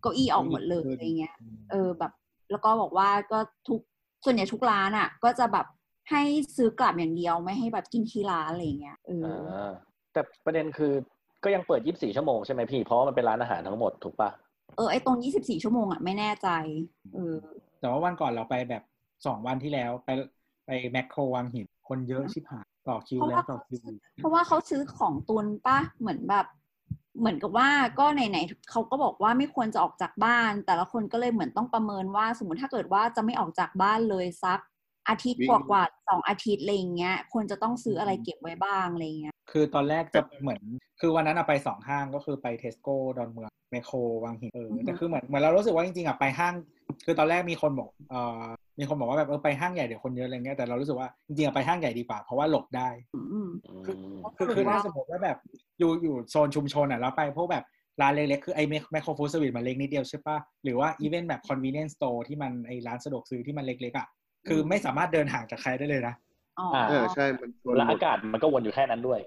[0.00, 1.34] เก้าอี้ออกหมดเลยอะไรเงี้ย
[1.70, 2.12] เออแบบ
[2.50, 3.38] แล้วก็บอกว่าก็
[3.68, 3.80] ทุก
[4.24, 5.66] ส่วนใหญ่ทุกร้านอะ ก็จะแบบ
[6.10, 6.22] ให้
[6.56, 9.70] ซื้อกลับอย่างเดียวไม่ให้แบบกินที่ร้านอะไรเงี้ยเอออ่า
[10.12, 10.92] แต่ประเด็นคือ
[11.44, 14.30] ก็ยังเปิด 24 ชั่วโมงใช่ไหมพี่ เพราะว่ามันเป็นร้านอาหารทั้งหมดถูกปะ
[14.76, 16.48] เออไอตรง 24 ชั่วโมงอะไม่แน่ใจ
[17.14, 17.36] เออ
[17.80, 18.82] แต่ว่าวันก่อนเราไปแบบ
[19.26, 20.10] สองวันที่แล้วไป
[20.66, 26.46] ไปแมคโครวังหินคนเยอะชิบหายต่อคิวแล้วต่อคิวอีกเพราะว่าเขาซื้อของตุนปะเหมือนแบบ
[27.20, 27.68] เหมือนกับว่า
[27.98, 34.60] ก็ไหนๆเขาก็บอกว่าไม่ควรจะออกจากบ้าน แต่ละคนก็เลยเหมือนต้องประเมินว่า สมมติถ้าเกิดว่าจะไม่ออกจากบ้านเลยสัก
[35.08, 40.60] อาทิตย์วิ่กงว่ากว่าๆสองอาทิตย์อะไรอย่างเงี้ยควรจะต้องซื้ออะไรเก็บไว้บ้างอะไรอย่างเงี้ย คือตอนแรกจะเหมือน
[41.00, 46.54] คือวันนั้นอะไปสองห้างก็คือไปเทสโก้ดอนเมืองแมคโครวังหินเอออือฮึแต่คือเหมือนเหมือนเรารู้สึกว่าจริงๆอะไปห้าง
[47.04, 48.42] คือตอนแรกมีคนบอกเอ่อ
[48.78, 53.74] มีคนบอกว่าแบบเออไปห้างใหญ่เดี๋ยวคนเยอะอะไรเงี้ยแต่เรารู้สึกว่าจริงๆอะไปห้างใหญ่ดีกว่าเพราะว่าหลบได้อืมอืมอื
[54.16, 55.38] มคือคือถ้าสมมติว่าแบบ
[55.78, 57.64] อยู่อยู่โซนชุมชนอะแล้วไปพวกแบบ
[58.00, 64.06] ร้านเล็กๆคือไอ้แมคโครฟู้ดสวิตมันเล็กนิดเดียวใช่ปะหรือว่าอีเวนต์แบบ convenience store ที่มันไอ้ร้านสะดวกซื้อที่มันเล็กๆอะ
[64.48, 66.14] คือไม่สามารถเดินห่างจากใครได้เลยนะ
[66.58, 69.20] อ๋ออ่าเออใช่มันชนแล้วหมอาดกาศมันก็วนอยู่แค่นั้นด้วย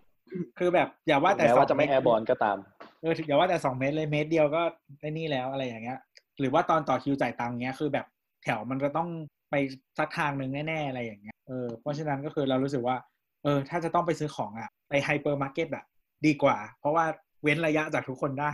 [0.59, 2.57] คือแบบอย่าว่าแต่แม้ว่าสจะงไม่เตแอร์บอลก็ตาม
[3.01, 4.61] เอออย่าว่าแต่สองเมตรเลยเมตรเดียวก็
[4.99, 5.99] ได้นี่แล้วอะไรอย่างเงี้ย
[6.39, 8.05] หรือว่าตอนต่อคิวจ่ายตังค์เงี้ยคือแบบ
[8.43, 9.09] แถวมันก็ต้อง
[9.51, 9.55] ไป
[9.97, 12.97] สักทางหนึ่งแน่ๆอะไรอย่างเงี้ยเออเพราะฉะนั้นก็คือเรารู้สึกว่า
[13.43, 15.83] เออ ถ้าจะต้องไปซื้อของอะ ไปไฮเปอร์มาร์เก็ตอะ
[16.25, 17.05] ดีกว่า เพราะว่า
[17.43, 18.51] เว้นระยะจากทุกคนได้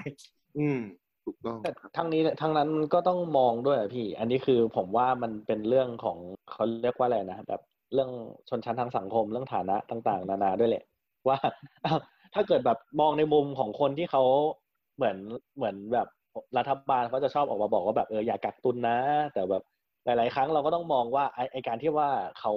[0.57, 0.79] อืม
[1.25, 6.17] ถูกต้องแต่ครับทั้งนี้ทั้งนั้นก็ต้องมองด้วยอะพี่ อันนี้คือผมว่ามันเป็นเรื่องของ
[6.51, 7.61] เขาเรียกว่าอะไรนะแบบ
[7.93, 8.09] เรื่อง
[8.49, 10.83] ชนชั้นทางสังคมเรื่องฐานะต่าง ๆ นานาด้วยแหละ
[11.27, 11.37] ว่า
[11.85, 11.99] อ้าว
[12.33, 14.23] ถ้าเกิดแบบมองในมุมของคนที่เขา
[14.95, 15.17] เหมือน
[15.55, 16.07] เหมือนแบบ
[16.57, 18.97] รัฐบาลเขาจะชอบออกมาบอกว่าแบบเอออย่ากักตุนนะ
[19.33, 19.63] แต่แบบ
[20.05, 22.09] หลาย ๆ ครั้งเราก็ต้องมองว่าไอไอการที่ว่า
[22.39, 22.53] เขา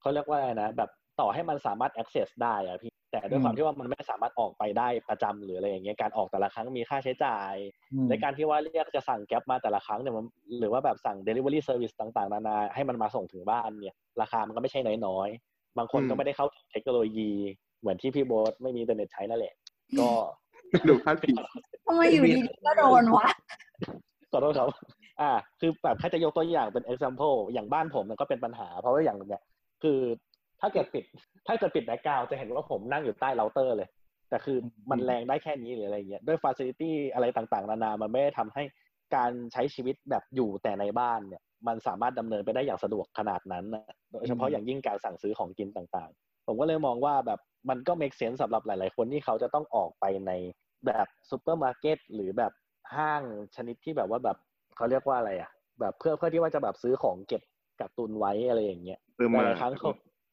[0.00, 0.90] เขาเรียกว่าอะไรนะแบบ
[1.20, 7.54] ต่อให้มันสามารถ access ได้อะพี่แต่ด้วยความอืมที่ว่ามันไม่สามารถออกไปได้ประจำหรืออะไรอย่างเงี้ยการออกแต่ละครั้งมีค่าใช้จ่าย
[7.92, 10.26] อืมในการที่ว่าเรียกจะสั่งแก๊ปมาแต่ละครั้งเนี่ยมัน
[10.60, 17.30] หรือว่าแบบสั่ง Delivery Service ต่างๆ นานาให้มันมาส่งถึงบ้านเนี่ย ราคามันก็ไม่ใช่น้อยๆ บางคนอืมก็ไม่ได้เข้าถึงเทคโนโลยี
[17.80, 19.54] เหมือนที่พี่โบ๊ทไม่มีอินเทอร์เน็ตใช้นั่นแหละ
[20.00, 20.08] ก็
[20.88, 21.34] ดูพาดพิง
[21.86, 23.28] ทำไมอยู่ดีๆก็โดนวะ
[24.32, 24.68] ขอโทษครับ
[25.20, 25.30] อ่า
[25.60, 29.42] คือแบบแค่จะยกตัวอย่างเป็น example อย่างบ้านผมมันก็เป็นปัญหา เพราะว่าอย่างเนี่ย
[29.82, 29.98] คือ
[30.60, 31.04] ถ้าเกิดปิด
[31.46, 33.88] ถ้าเกิดปิด background จะเห็นว่าผมนั่งอยู่ใต้เราเตอร์เลย
[34.28, 34.58] แต่คือ
[34.90, 38.62] มันแรงได้แค่นี้หรืออะไรเงี้ยด้วยฟ a ซิลิตี้อะไรต่างๆ นานา มันไม่ได้ทำให้
[39.16, 47.40] การใช้ชีวิตแบบอยู่แต่ในบ้านเนี่ย มันสามารถดำเนินไปได้อย่างสะดวกขนาดนั้นนะโดยเฉพาะอย่างยิ่งการสั่งซื้อของกินต่างๆ ผมก็เลยมองว่าแบบ
[47.70, 50.32] มันก็ make sense สำหรับหลาย ๆ คนที่เขาจะต้องออกไปใน
[50.86, 52.52] แบบซูเปอร์มาร์เก็ตหรือแบบ
[52.96, 53.22] ห้าง
[53.56, 54.36] ชนิดที่แบบว่าแบบ
[54.76, 57.42] เขาเรียกว่าอะไรอะ แบบเพื่อเพื่อที่ว่าจะแบบซื้อของเก็บ
[57.80, 59.90] กักตุนไว้อะไรอย่างเงี้ยเพิ่มหมาลายๆครั้งเขา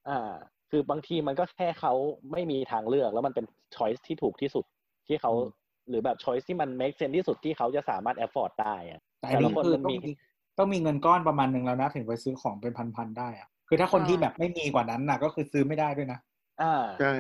[0.10, 0.34] อ่า
[0.70, 1.94] คือบางทีมันก็แค่เขา
[2.32, 3.46] ไม่มีทางเลือก แล้วมันเป็น
[3.76, 4.66] choice ที่ถูกที่สุด
[5.08, 5.50] ที่เขาอืม
[5.90, 10.14] หรือแบบ choice ที่มัน make sense ที่สุดที่เขาจะสามารถ afford ได้อะแต่อันนี้ละคนคือมันต้องมีมี
[10.58, 16.20] ต้องมีเงินก้อนประมาณหนึ่งแล้วนะ ถึงไปซื้อของเป็นพันๆได้อะคือถ้าคนที่แบบไม่มีกว่านั้นน่ะก็คือซื้อไม่ได้ด้วยนะ
[16.62, 17.14] อ่าใช่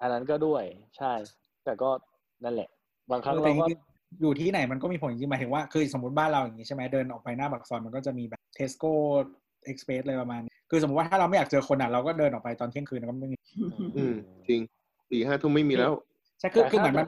[0.00, 0.62] อันนั้นก็ด้วย
[0.98, 1.12] ใช่
[1.64, 1.90] แต่ก็
[2.44, 2.68] นั่นแหละ
[3.10, 8.92] บางครั้งเออแต่เราจก็ริงๆอยู่ที่ไหนมันก็มีผลจริงๆหมายถึงว่าคือสมมติบ้านเราอย่างนี้ใช่ไหมเดินออกไปหน้าปากซอยมันก็จะมีแบบเทสโก้
[9.64, 13.36] เอ็กซ์เพรสอะไรประมาณนี้ คือสมมติว่าถ้าเราไม่อยากเจอคนอะเราก็เดินออกไปตอนเที่ยงคืนแล้วก็ไม่มี
[13.96, 14.14] อืม
[14.48, 14.60] จริง
[15.10, 15.94] สี่ห้าทุ่มไม่มีแล้ว
[16.38, 17.06] ใช่คือแต่คือเหมือนถ้ามัน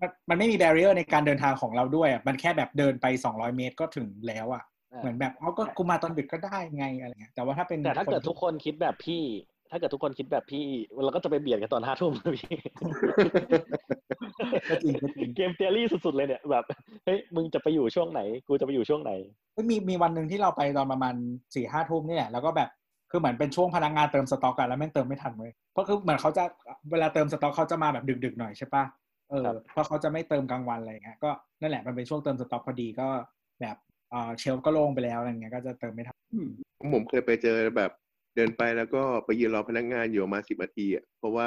[0.00, 4.62] มันมันไม่มีแบเรียร์ในการเดินทางของเราด้วยอะมันแค่แบบเดินไปสองร้อยเมตรก็ถึงแล้วอะ
[4.92, 9.22] อ่าเหมือนแบบเอาก็กูมาตอนดึกก็ได้ไงอะไรเงี้ยแต่ว่าถ้าเป็นแต่ถ้าเกิดที่ทุกคนคิดแบบพี่
[9.70, 10.64] ถ้าเกิดทุกคนคิดแบบพี่
[11.04, 12.56] เราก็จะไปเบียดกันตอนห้าทุ่มนะพี่
[14.68, 16.64] ก็จริงก็จริงเกมเทอรี่สุดๆเลยเนี่ยแบบ
[17.04, 19.12] เฮ้ยมึงจะไปอยู่ช่วงไหน กูจะไปอยู่ช่วงไหน
[19.52, 21.14] เฮ้ยมีมีวันหนึ่งที่เราไปตอนประมาณ
[21.54, 22.68] สี่ห้าทุ่มนี่แหละแล้วก็แบบ
[23.12, 26.44] คือเหมือนเป็นช่วงพนักงานเติมสต็อกกันแล้วแม่งเติมไม่ทันเว้ยเพราะคือเหมือนเขาจะ
[26.90, 28.84] เวลาเติมสต็อกเขาจะมาแบบดึกๆหน่อยใช่ปะ
[29.30, 31.30] เออครับเพราะเขาจะไม่เติมกลางวันอะไรเงี้ยก็
[31.60, 33.08] นั่นแหละมันเป็นช่วงเติมสต็อกพอดีก็
[33.60, 33.76] แบบ
[34.12, 36.16] อ่า shelf ก็โล่งไปแล้วอะไรเงี้ยก็จะเติมไม่ทัน
[36.94, 37.90] ผมเคยไปเจอแบบ
[38.36, 41.46] เดินไปแล้วก็ไปยืนรอพนักงานอยู่ประมาณสิบนาทีอะเพราะว่า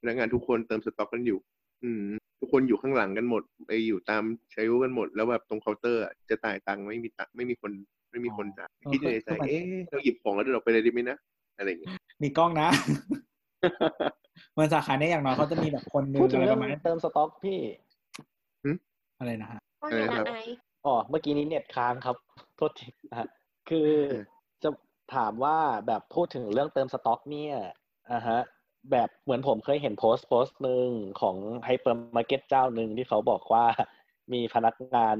[0.00, 1.38] พนักงานทุกคนเติมสต็อกกันอยู่
[1.84, 2.04] อืม
[2.40, 4.22] ทุกคนอยู่ข้างหลังกันหมด ไปอยู่ตาม
[4.52, 7.72] ใช้กันหมดแล้วแบบตรงเคาน์เตอร์อะจะจ่ายตังค์ไม่มีตังค์ไม่มีคน
[8.10, 11.16] ไม่มีคนจ่ายอ๋อคิดในใจคือมันเอ๊ะเราหยิบของแล้วเดินออกไปเลยดีไหมนะ
[11.58, 11.92] อะไรอย่างเงี้ย
[12.22, 12.68] มีกล้องนะ
[14.52, 17.58] เหมือนสาขาเนี้ยอย่างน้อยเขาจะมีแบบคนหนึงพูดถึงอะไรเรื่ปองระมาณนั้นเติมสต็อกพี่
[19.18, 20.56] อะไรนะฮะว่าเอไงอครันะบไอซ์
[20.86, 22.16] อ๋อเมื่อกี้นี้เน็ตค้างครับ
[22.56, 23.28] โทษทีนะฮะ
[23.68, 23.90] คือ
[24.62, 24.70] จะ
[25.14, 25.56] ถามว่า
[25.86, 27.54] แบบพูดถึงเรื่องเติมสต็อก เนี่ย
[28.12, 28.40] อ่าฮะ
[28.90, 30.88] แบบเหมือนผมเคยเห็นโพสต์โพสต์หนึ่ง
[31.20, 33.64] ของไฮเปอร์มาร์เก็ตเจ้าหนึ่งที่เขาบอกว่า
[34.32, 35.16] มีพนักงาน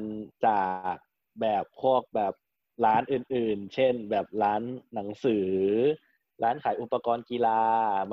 [0.47, 0.63] จา
[0.93, 0.95] ก
[1.41, 2.35] แบบพวกแบบ
[2.85, 4.63] ร้านอื่นๆ เช่น แบบร้าน
[4.95, 5.49] หนังสือ
[6.43, 7.61] ร้านขายอุปกรณ์กีฬา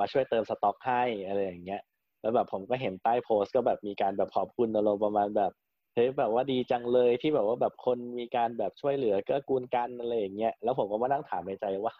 [0.00, 1.82] มาช่วยเติมสต็อกให้อะไรอย่างเงี้ย
[2.20, 5.52] แล้วแบบผมก็เห็นใต้โพสต์ก็แบบมีการแบบขอบคุณอารมณ์ประมาณแบบ
[5.94, 11.94] เฮ้ยแบบว่าดีจังเลยที่แบบว่าแบบคนมีการแบบช่วยเหลือเกื้อกูลกันอะไรอย่างเงี้ย แล้วผมก็มานั่งถามในใจว่า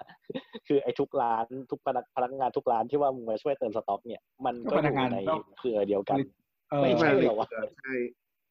[0.66, 6.18] คือไอ้ทุกร้านทุกพนักพนักงานทุกร้านที่ว่ามึงมาช่วยเติมสต็อก เนี่ย มันก็ก็พอนักงานอยู่งานในก็เครือเดียวกัน
[6.70, 7.48] เออไม่ใช่เหรอวะ
[7.80, 7.94] ใช่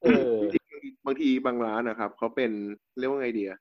[0.04, 2.52] เออจริงๆบางทีบางร้านนะครับเขาเป็น
[3.00, 3.52] เรียกว่าไงเดีย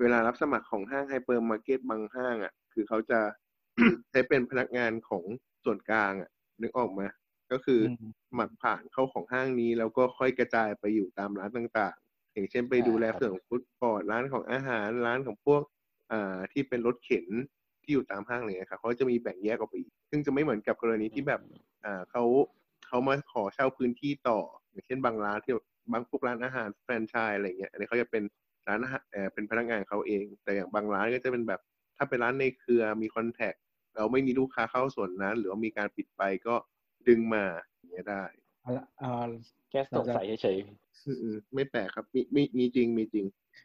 [0.00, 3.20] เวลารับสมัครของห้างไฮเปอร์มาร์เก็ตบางห้างอะ คือเขาจะ
[4.10, 5.24] ใช้เป็นพนักงานของ
[5.64, 6.30] ส่วนกลางอะ
[6.62, 7.02] นึกออกไหม
[7.52, 15.62] ก็คืออมสมัครผ่านเข้าของห้างนี้ แล้วก็ค่อยกระจายไปอยู่ตามร้านต่างๆ อย่างเช่นไปดูแลอ่าครับส่วนของ food court ร้านของอาหารร้านของพวก
[16.12, 17.26] อ่าที่เป็นรถเข็น
[17.82, 21.40] ที่อยู่ตามห้างอะไรเลยครับเขาจะมีแบ่งแยกออกไปอีกซึ่งจะไม่เหมือนกับกรณีที่แบบ
[21.84, 22.24] อ่าเขา
[22.86, 24.40] เขามาขอเช่าพื้นที่ต่อ
[24.70, 25.52] อย่างเช่นบางร้านที่
[25.92, 28.22] บางพวกร้านอาหารแฟรนไชส์อะไรเงี้ยอันนี้เขาจะเป็น
[28.68, 31.60] ร้านอาหารเออเป็นพนักงานเขาเอง แต่อย่างบางร้านก็จะเป็นแบบ
[31.96, 33.54] ถ้าเป็นร้านในเครือมีคอนแทค
[33.96, 36.54] เราไม่มีลูกค้าเข้าส่วนนั้น หรือว่ามีการปิดไปก็
[37.08, 37.44] ดึงมา
[37.76, 38.22] อย่างเงี้ยได้
[38.62, 39.30] เอาละเออ
[39.70, 40.56] แค่สงสัยเฉย
[41.06, 43.24] อืมๆไม่แปลกครับมีมีมีจริงมีจริง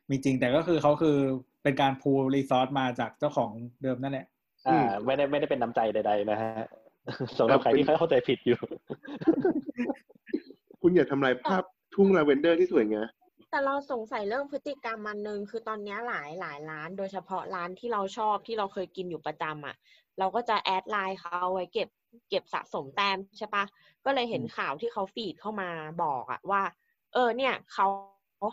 [0.10, 1.18] มีจริงแต่ก็คือเขาคือ
[1.64, 3.52] เป็นการ pool resource มาจากเจ้าของ
[3.84, 6.54] เดิมนั่นแหละๆอ่า ไม่ได้ไม่ได้เป็นน้ำใจใด ๆ นะฮะ
[7.40, 8.60] สำหรับใครที่เข้าใจผิดอยู่
[10.82, 11.64] คุณอย่าทำลายภาพ
[11.96, 13.08] ทุ่งลาเวนเดอร์ที่สวยงาม
[13.52, 19.76] แต่เราสงสัยเรื่องพฤติกรรมมันหนึ่งคือตอนเนี้ยหลายหลายร้าน โดยเฉพาะร้านที่เราชอบที่เราเคยกินอยู่ประจำอะ
[20.20, 21.90] เราก็จะ add ไลน์เขาไว้เก็บ
[22.30, 23.64] เก็บสะสมแต้มใช่ปะ
[24.06, 25.70] ก็เลยเห็นอืมข่าวที่เขา feed เข้ามา
[26.04, 26.64] บอกอะว่า
[27.14, 27.86] เออ เนี่ยเขา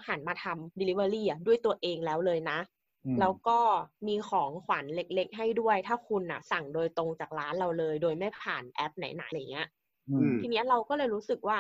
[0.07, 2.59] หันมาทำ delivery อะด้วยตัวเองแล้วเลยนะ
[3.05, 3.59] อืมแล้วก็
[4.07, 9.69] มีของขวัญเล็ก ๆ ให้ด้วย ถ้าคุณอะสั่งโดยตรงจากร้านเราเลย โดยไม่ผ่านแอปไหนๆอะไรเงี้ย
[10.09, 11.57] อืมทีเนี้ยเราก็เลยรู้สึกว่า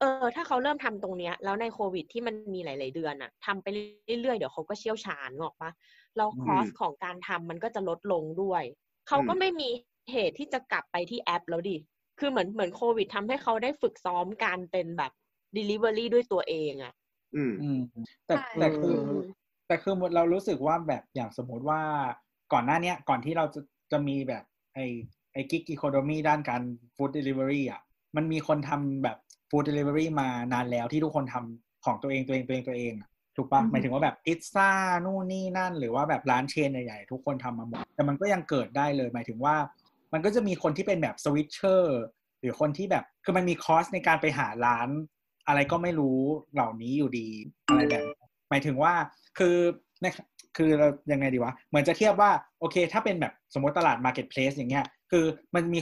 [0.00, 3.66] เออถ้าเขาเริ่มทำตรงเนี้ย แล้วในโควิดที่มันมีหลาย ๆ เดือนอะทำไป
[4.20, 5.70] เรื่อย ๆ เดี๋ยวเขาก็เชี่ยวชาญงอกปะ
[6.16, 8.62] แล้วอืมคอสของการทำมันก็จะลดลงด้วย
[9.08, 9.68] เขาก็อืมไม่มี
[10.12, 11.76] เหตุที่จะกลับไปที่แอปแล้วดิ
[12.18, 15.12] คือเหมือนเหมือนโควิดทำให้เขาได้ฝึกซ้อมการเป็นแบบ
[15.56, 16.94] delivery ด้วยตัวเองอะ
[17.36, 17.78] อืมอืม
[18.26, 18.94] แต่ใช่แต่คืออ
[19.24, 19.24] ม
[19.66, 21.80] แต่คือเรารู้สึกว่าแบบอย่างสมมติว่า
[22.52, 23.60] ก่อนหน้าเนี้ยก่อนที่เราจะ
[23.92, 24.44] จะมีแบบ
[24.74, 24.78] ไอ
[25.32, 26.62] ไอ gig economy ด้านการ
[26.94, 27.80] food delivery อะ
[28.16, 29.16] มันมีคนทำแบบ
[29.50, 34.70] food delivery มานานแล้วที่ทุกคนทำของตัวเองตัวเองตัวเองตัวเองอะถูกปะอือฮึหมายถึงว่าแบบพิซซ่า
[35.04, 39.56] นู่นนี่นั่น หรือว่าแบบร้าน chain ใหญ่ๆทุกคนทำมาหมดแต่มันก็ยังเกิดได้เลย หมายถึงว่า
[40.12, 42.00] มันก็จะมีคนที่เป็นแบบสวิตเชอร์
[42.40, 44.88] หรือคนที่แบบคือมันมีคอสในการไปหาร้าน
[45.48, 46.20] อะไรก็ไม่รู้
[46.54, 47.28] เหล่านี้อยู่ดี
[47.66, 48.16] อะไรแบบนี้
[48.50, 48.92] หมายถึงว่า
[49.38, 49.56] คือ
[50.02, 50.06] ใน
[50.56, 55.24] คือเรายังไงดีวะ เหมือนจะเทียบว่า โอเค ถ้าเป็นแบบสมมติตลาด Marketplace อย่างเงี้ย คือ
[55.54, 55.78] มันมี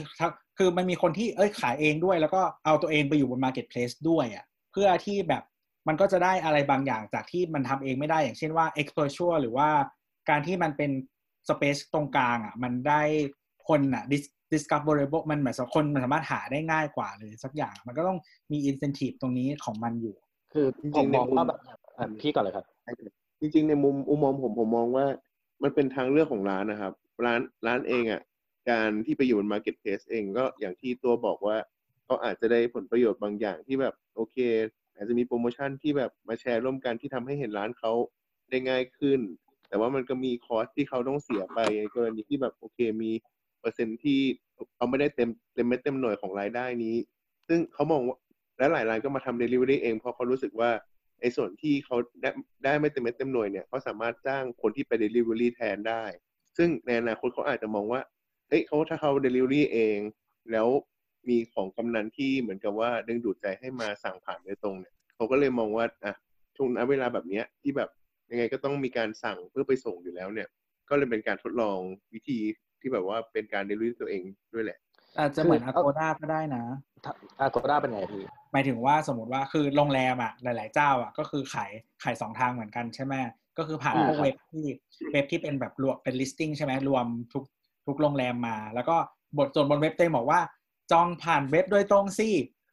[0.61, 5.43] คือมันมีคนที่เอ้ยขายเองด้วย แล้วก็เอาตัวเองไปอยู่บน Marketplace ด้วยอะเพื่อที่แบบ
[5.87, 9.69] มันก็จะได้อะไรบางอย่างจากที่มันทำเองไม่ได้อย่างเช่นว่า exposure หรือว่า
[10.29, 10.91] การที่มันเป็น
[11.49, 13.01] space ตรงกลางอะมันได้
[13.67, 18.17] คนอะ dis- discoverable มันเหมือนคนมันสามารถหาได้ง่ายกว่าเลยสักอย่าง มันก็ต้อง
[18.51, 20.15] มี incentive ตรงนี้ของมันอยู่
[20.53, 21.59] คือจริงๆผมมองในมุมว่าแบบ
[21.97, 22.65] อะพี่ก่อนเลยครับ
[23.41, 25.05] จริง ๆ ในมุมอุมมผมผมมองว่า
[25.63, 26.93] มันเป็นทางเลือกของร้านนะครับ
[27.25, 28.21] ร้านร้านเองอะ
[28.69, 31.57] การที่ไปอยู่บน Marketplace เองก็อย่างที่ตัวบอกว่า
[32.05, 34.37] เขาอาจจะได้ผลประโยชน์บางอย่างที่แบบโอเค
[34.95, 37.91] อาจจะมีโปรโมชั่นที่แบบมาแชร์ร่วมกันที่ทำให้เห็นร้านเขา
[38.49, 39.19] ได้ง่ายขึ้น
[39.69, 43.11] แต่ว่ามันก็มีคอสที่เขาต้องเสียไปในกรณีที่แบบโอเคมี
[43.59, 44.19] เปอร์เซ็นต์ที่
[44.75, 46.95] เขาไม่ได้เต็มเต็มเม็ดเต็มหน่วยของรายได้นี้
[47.47, 48.17] ซึ่งเขามองว่า
[48.57, 50.71] และหลายร้านก็มาทำ delivery เองเพราะเขารู้สึกว่า
[51.19, 52.29] ไอ้ส่วนที่เขาได้
[52.63, 56.03] ได้ไม่เต็มเม็ดเต็มหน่วยเนี่ยเขาสามารถจ้างคนที่ไป delivery แทนได้
[56.57, 58.01] ซึ่งในอนาคตเขาอาจจะมองว่า
[58.49, 59.99] เฮ้ยเขาถ้าเขา delivery เอง
[60.51, 60.67] แล้ว
[61.29, 66.13] มีของกำนันที่เหมือนกับว่าดึงดูดใจให้มาสั่งผ่านโดยตรงเนี่ยเขาก็เลยมองว่าอะ
[66.57, 67.89] ช่วงนั้นเวลาแบบเนี้ยที่แบบ
[68.31, 70.47] ยังไงก็ต้องมีการสั่งเพื่อไปส่งอยู่แล้วเนี่ย
[70.89, 71.79] ก็เลยเป็นการทดลอง
[72.13, 72.39] วิธี
[72.79, 74.23] ที่แบบว่าเป็นการ delivery ตัวเอง
[74.53, 74.79] ด้วยแหละ
[75.19, 76.63] อาจจะเหมือนคือ Agoda ก็ได้นะ
[77.39, 81.71] อาโกด้าเป็นไงพี่หมายถึงว่าสมมติว่าคือโรงแรมอะหลาย ๆ เจ้าอะก็คือขาย
[82.03, 83.13] ขายสองทางเหมือนกันใช่ไหม
[83.57, 84.65] ก็คือผ่านอ่าพวกครับเว็บที่
[85.11, 87.43] เว็บที่เป็นแบบรวมเป็น listing ใช่ไหมรวมทุก
[87.89, 88.95] ทุกโรงแรมมา แล้วก็
[89.37, 90.39] บทส่วนบนเว็บเต็มบอกว่า
[90.91, 92.27] จองผ่านเว็บโดยตรงสิ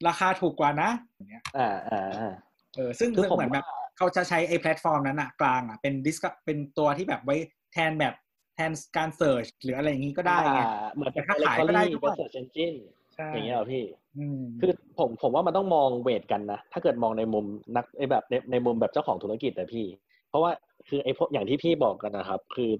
[0.09, 2.35] ราคาถูกกว่านะอย่างเงี้ยอ่าอ่าอ่า
[2.77, 3.67] เออซึ่งคือผมเหมือนแบบ
[3.97, 7.37] เขาจะใช้ไอ้แพลตฟอร์มนั้นอะกลางอะเป็น dis เป็นตัวที่แบบไว้
[7.73, 8.15] แทนแบบ
[8.55, 12.79] แทนการ search หรืออะไรอย่างงี้ก็ได้ไงอ่าเหมือนแต่เป็นค้าขายก็ได้ด้วยเป็น search engine
[13.15, 13.85] ใช่อย่างเงี้ยเหรอพี่
[14.19, 17.45] อืมคือผมผมว่ามันต้องมอง weight กันนะ ถ้าเกิดมองในมุม
[17.77, 19.87] นักไอ้แบบในในมุมแบบเจ้าของธุรกิจอะพี่
[20.29, 20.51] เพราะว่า
[20.89, 22.71] คือไอ้พวกอย่างที่พี่บอกกันนะครับ คือ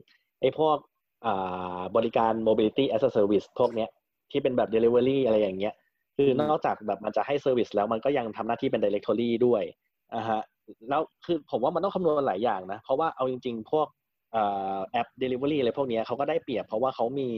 [0.41, 0.96] ไอ้พวกอ่า
[1.97, 3.89] บริการ mobility as a service พวกเนี้ย
[4.31, 5.75] ที่เป็นแบบ delivery อะไรอย่างเงี้ย
[6.17, 9.63] คือนอกจากแบบมันจะให้ service แล้วมันก็ยังทำหน้าที่เป็น directory ด้วย
[10.15, 10.43] อ่าฮะ
[10.89, 13.87] แล้วคือผมว่ามันต้องคำนวณหลายอย่างนะ เพราะว่าเอาจริง ๆ พวก
[14.35, 17.29] อ่าแอป delivery อะไรพวกเนี้ยเขาก็ได้เปรียบเพราะว่าเขามี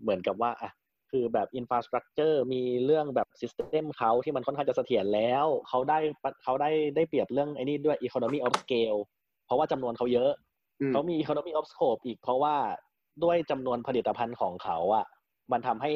[0.00, 0.70] เหมือนกับว่าอะ
[1.10, 5.98] คือแบบ infrastructure มีเรื่องแบบ system เขาที่มันค่อนข้างจะเสถียรแล้วเขาได้
[6.44, 8.98] เขาได้ได้เปรียบเรื่องไอ้นี่ด้วย economy of scale
[9.46, 10.32] เพราะว่าจำนวนเขาเยอะ
[10.80, 12.54] อืมเขามี economy of scope อีกเพราะว่า
[13.24, 15.06] ด้วยจำนวนผลิตภัณฑ์ของเขาอะ
[15.52, 15.92] มันทำให้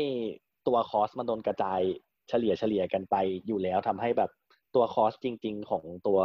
[0.66, 1.80] ตัว cost มันโดนกระจาย
[2.28, 3.16] เฉลี่ยเฉลี่ยกันไป
[3.46, 4.30] อยู่แล้วทำให้แบบ
[4.74, 6.20] ตัว cost จริง ๆ ของตัว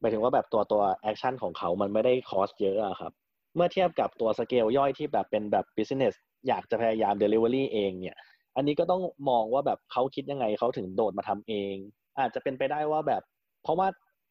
[0.00, 3.12] หมายถึงว่าแบบตัวตัว action ของเขามันไม่ได้ cost เยอะอะครับ
[3.56, 6.14] เมื่อเทียบกับตัวสเกลย่อยที่แบบเป็นแบบ business
[6.48, 8.18] อยากจะพยายาม delivery เองเนี่ย
[8.56, 11.74] อันนี้ก็ต้องมองว่าแบบเขาคิดยังไงเขาถึงโดดมาทำเอง
[12.18, 13.22] อาจจะเป็นไปได้ว่าแบบ
[13.62, 13.88] เพราะว่า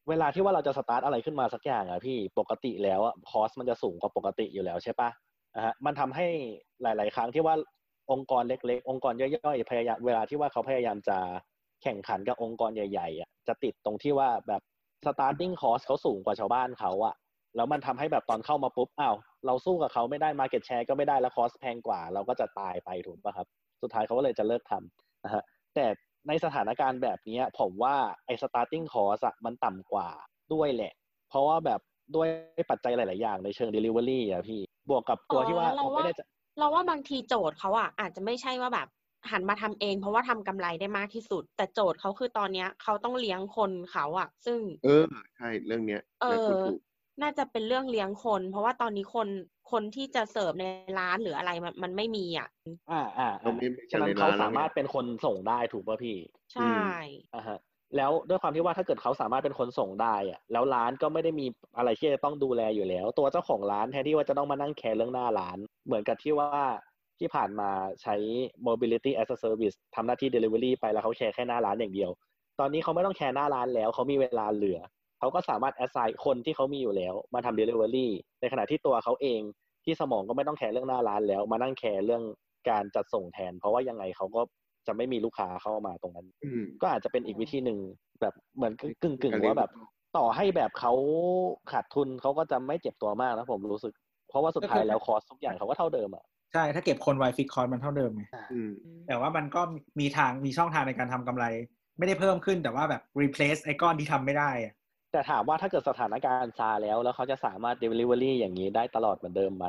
[0.08, 6.26] เวลาที่ว่าเราจะสตาร์ทอะไรขึ้นมาสักอย่างอะพี่ปกติแล้วอะ cost มันจะสูงกว่าปกติอยู่แล้วใช่ปะะฮะมันทำให้
[6.82, 7.54] หลาย ๆ ครั้งที่ว่า
[8.12, 11.18] องค์กรเล็ก ๆ องค์กรย่อยๆพยายามเวลาที่ว่าเขาพยายามจะ
[11.82, 14.62] แข่งขันกับองค์กรใหญ่ๆอะจะติดตรงที่ว่าแบบ
[15.06, 17.14] starting cost เขาสูงกว่าชาวบ้านเขาอะ
[17.56, 19.16] แล้วมันทำให้แบบตอนเข้ามาปุ๊บอ้าว
[19.46, 23.46] เราสู้กับเขาไม่ได้ market share ก็ไม่ได้แล้วคอสแพงกว่า เราก็จะตายไปถูกปะครับ
[23.82, 25.42] สุดท้ายเขาก็เลยจะเลิกทำนะฮะ
[25.74, 25.86] แต่
[26.28, 30.08] ในสถานการณ์แบบนี้ผมว่าไอ้ starting cost อะมันต่ำกว่า
[30.52, 30.92] ด้วยแหละ
[31.28, 31.80] เพราะว่าแบบ
[32.16, 32.28] ด้วย
[32.70, 36.24] ปัจจัยหลาย ๆ อย่างในเชิง delivery อะพี่ บวกกับตัวที่ว่าอ๋อผมเราไม่ว่าได้จะ
[36.58, 38.88] เราว่าบางทีโจทย์เขาอะอาจจะไม่ใช่ว่าแบบ
[39.30, 45.04] หันมาทำเอง เพราะว่าทำกำไรได้มากที่สุด แต่โจทย์เขาคือตอนเนี้ยเขาต้องเลี้ยงคนเขาอะ ซึ่ง เออ
[45.36, 46.80] ใช่เรื่องเนี้ย เอน่าอพูดถูก
[47.22, 49.28] น่าจะเป็นเรื่องเลี้ยงคน เพราะว่าตอนนี้คน
[49.72, 50.64] คนที่จะเสิร์ฟใน
[50.98, 52.48] ร้านหรืออะไรมันมันไม่มีอะ
[52.90, 56.16] อ่าอ่าเราอ่าไม่มีฉะนั้นในเขาร้านแล้วสามารถไงเป็นคนส่งได้ถูกป่ะพี่
[56.52, 56.64] ใช่
[57.34, 57.58] อ่าฮะ
[57.96, 61.46] แล้วด้วยความที่ว่าถ้าเกิดเขาสามารถเป็นคนส่งได้อะแล้วร้านก็ไม่ได้มี
[61.76, 66.50] อะไรที่จะต้องดูแลอยู่แล้ว ตัวเจ้าของร้านแทนที่ว่าจะต้องมานั่งแคร์เรื่องหน้าร้าน เหมือนกับที่ว่า
[67.18, 67.70] ที่ผ่านมา
[68.02, 68.14] ใช้
[68.66, 72.10] mobility as a service ทำหน้าที่ delivery ไปแล้วเขาแคร์แค่หน้าร้านอย่างเดียว
[72.60, 74.80] ตอนนี้เขาไม่ต้องแคร์หน้าร้านแล้ว เขามีเวลาเหลือ
[75.18, 78.08] เขาก็สามารถ assign คนที่เขามีอยู่แล้ว มาทำ delivery
[78.40, 79.40] ในขณะที่ตัวเขาเอง
[79.84, 82.22] ที่สมองก็ไม่ต้องแคร์เรื่องหน้าร้านแล้ว มานั่งแคร์เรื่อง
[82.70, 84.42] การจัดส่งแทน เพราะว่ายังไงเขาก็
[84.86, 87.78] จะไม่มีลูกค้าเข้ามาตรงนั้นอืมก็อาจจะเป็นอีกวิธีหนึ่ง
[88.20, 89.70] แบบเหมือนกึ่งกึ่งการๆเลี้ยงว่าแบบ
[90.16, 90.92] ต่อให้แบบเขา
[91.72, 93.92] ขาดทุนเขาก็จะไม่เจ็บตัวมากนะผมรู้สึก
[94.28, 98.70] เพราะว่าสุดท้ายแล้วคอสทุกอย่างเขาก็เท่าเดิมอะใช่ ถ้าเก็บคนไวฟิกคอนมันเท่าเดิมไงอืม
[99.06, 99.62] แต่ว่ามันก็
[100.00, 101.44] มีทางมีช่องทางในการทำกำไร
[101.98, 104.74] ไม่ได้เพิ่มขึ้นแต่ว่าแบบ replace ไอ้ก้อนที่ทำไม่ได้อะ
[105.12, 109.66] แต่ถามว่าถ้าเกิดสถานการณ์ซาแล้ว แล้วเขาจะสามารถ delivery อย่างนี้ได้ตลอดเหมือนเดิมไหม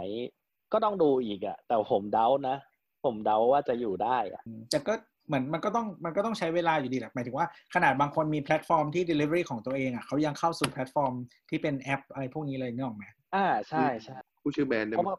[0.72, 2.58] ก็ต้องดูอีกอะแต่ผมเดานะ
[3.06, 4.94] ผมเดาว่าจะอยู่ได้อะแต่ก็
[5.28, 11.14] เหมือนมันก็ต้องมันก็ต้องใช้เวลาอยู่ดีแหละหมายถึงว่าขนาดบางคนมีแพลตฟอร์มที่ delivery ของตัวเองอะเขายังเข้าสู่แพลตฟอร์ม
[11.50, 13.04] ที่เป็นแอปอะไรพวกนี้เลยนึกออกไหม
[13.36, 15.18] อ่าใช่ใช่ผู้ชื่อแบรนด์ได้เพไหมราะว่า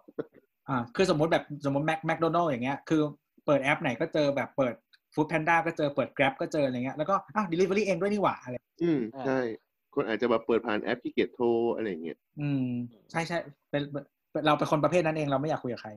[0.69, 3.03] อ่าคือสมมติแบบสมมติแมคแมคโดนัลด์อย่างเงี้ยคือ
[3.47, 4.75] เปิดแอปไหนก็เจอแบบเปิด
[5.15, 9.39] ฟู้ดแพนด้าก็เจอเปิด Grab ก็เจออะไรเงี้ยแล้วก็อะ delivery เองด้วยนี่หว่าอะไรอืมใช่
[9.95, 12.67] คนอาจจะแบบเปิดผ่านแอปขี้เกียจโทรอะไรอย่างเงี้ยอืม
[13.11, 13.39] ใช่ใช่
[13.71, 13.83] เป็น
[14.37, 15.91] เป็นเราเป็นคนประเภทนั้นเองเราไม่อยากคุยกับใคร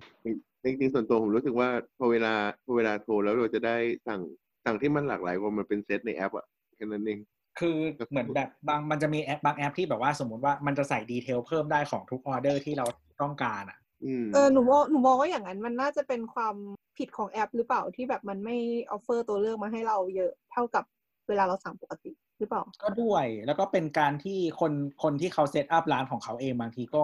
[0.63, 2.33] จริงๆส่วนตัวผมรู้สึกว่าพอเวลา
[2.65, 3.75] พอเวลาโทรแล้วเราจะได้
[4.07, 4.21] สั่ง
[4.65, 6.45] สั่งที่มันหลากหลายกว่ามันเป็นเซตในแอปอะ
[6.75, 7.19] แค่นั้นเอง
[7.59, 7.77] คือ
[8.11, 12.85] เหมือนแบบบางมันจะมีแอปบางแอปที่แบบว่าสมมติว่ามันจะใส่ detail เพิ่มได้ของทุกออเดอร์ที่เรา
[13.21, 16.55] ต้องการอะอืมเออหนูมองหนูมองว่าอย่างนั้นมันน่าจะเป็นความ
[16.97, 18.57] ผิดของแอปหรือเปล่าที่แบบมันไม่
[18.91, 20.83] offer ตัวเลือกมาให้เราเยอะเท่ากับ
[21.27, 27.03] เวลาเราสั่งปกติหรือเปล่า ก็ด้วยแล้วก็เป็นการที่คนคนที่เขา set up ร้านของเขาเองบางทีก็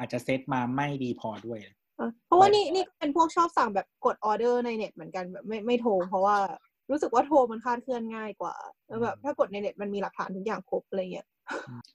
[0.00, 1.58] อาจจะเซตมาไม่ดีพอด้วย
[1.98, 6.36] เออเพราะว่านี่นี่เป็นพวกชอบสั่งแบบกดออเดอร์ในเน็ตเหมือนกันแบบไม่ไม่โทร เพราะว่า
[6.90, 8.54] รู้สึกว่าโทรมันคลาดเคลื่อนง่ายกว่า
[8.88, 11.26] แล้วแบบถ้ากดในเน็ตมันมีหลักฐานทุกอย่างครบอะไรเงี้ย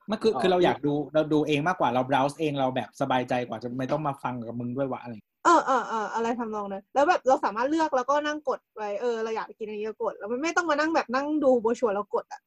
[0.10, 5.14] มันคืออ๋อคือเราอยากดูเราดูเองมากกว่าเรา browse เองเราแบบสบายใจกว่าจะไม่ต้องมาฟังกับมึงด้วยวะอะไร
[5.46, 12.42] เออเออเอออะไรทำนองนั้นแล้วแบบเราสามารถเลือกแล้วก็นั่งกดไปเออเราอยากกินอันนี้ก็กดแล้วมันไม่ต้องมานั่งแบบนั่งดูโบรชัวร์แล้วกดอะ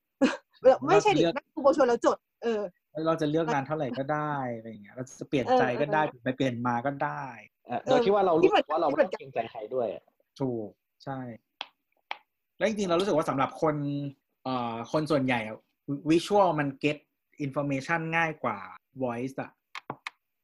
[0.65, 7.25] แบบไม่ใช่ดินั่งดูโบรชัวร์แล้วจด เออแล้ว เราจะเลือกนานเท่าไหร่ก็ได้อะไรอย่างเงี้ยเราจะเปลี่ยนใจก็ได้ไปเปลี่ยนมาก็ได้
[7.71, 10.05] อะเออโดยที่ว่าเราที่รู้มันสึกว่าเราที่ไม่มันต้องเกรงใจใครด้วยอะ
[10.41, 10.69] ถูก
[11.05, 11.19] ใช่
[12.59, 13.77] แล้วจริงๆเรารู้สึกว่าสำหรับคน
[14.45, 15.41] เอ่อคนส่วนใหญ่
[16.11, 16.99] วิชวลมัน get
[17.45, 18.59] information ง่ายกว่า
[19.03, 19.51] voice อะ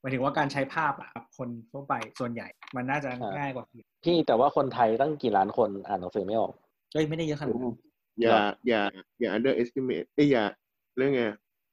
[0.01, 6.53] หมายถึงว่าการใช้ภาพอะครับคนทั่วไปส่วนใหญ่ มันน่าจะง่ายกว่าเสียงพี่แต่ว่าคนไทยตั้งกี่ล้านคนอ่านหนังสือไม่ออก
[6.93, 7.77] เฮ้ยไม่ได้เยอะขนาดนั้น
[8.21, 8.83] อย่าอย่า
[9.21, 10.45] อย่า underestimate เอ้ยอย่า
[10.97, 11.23] เรื่องไง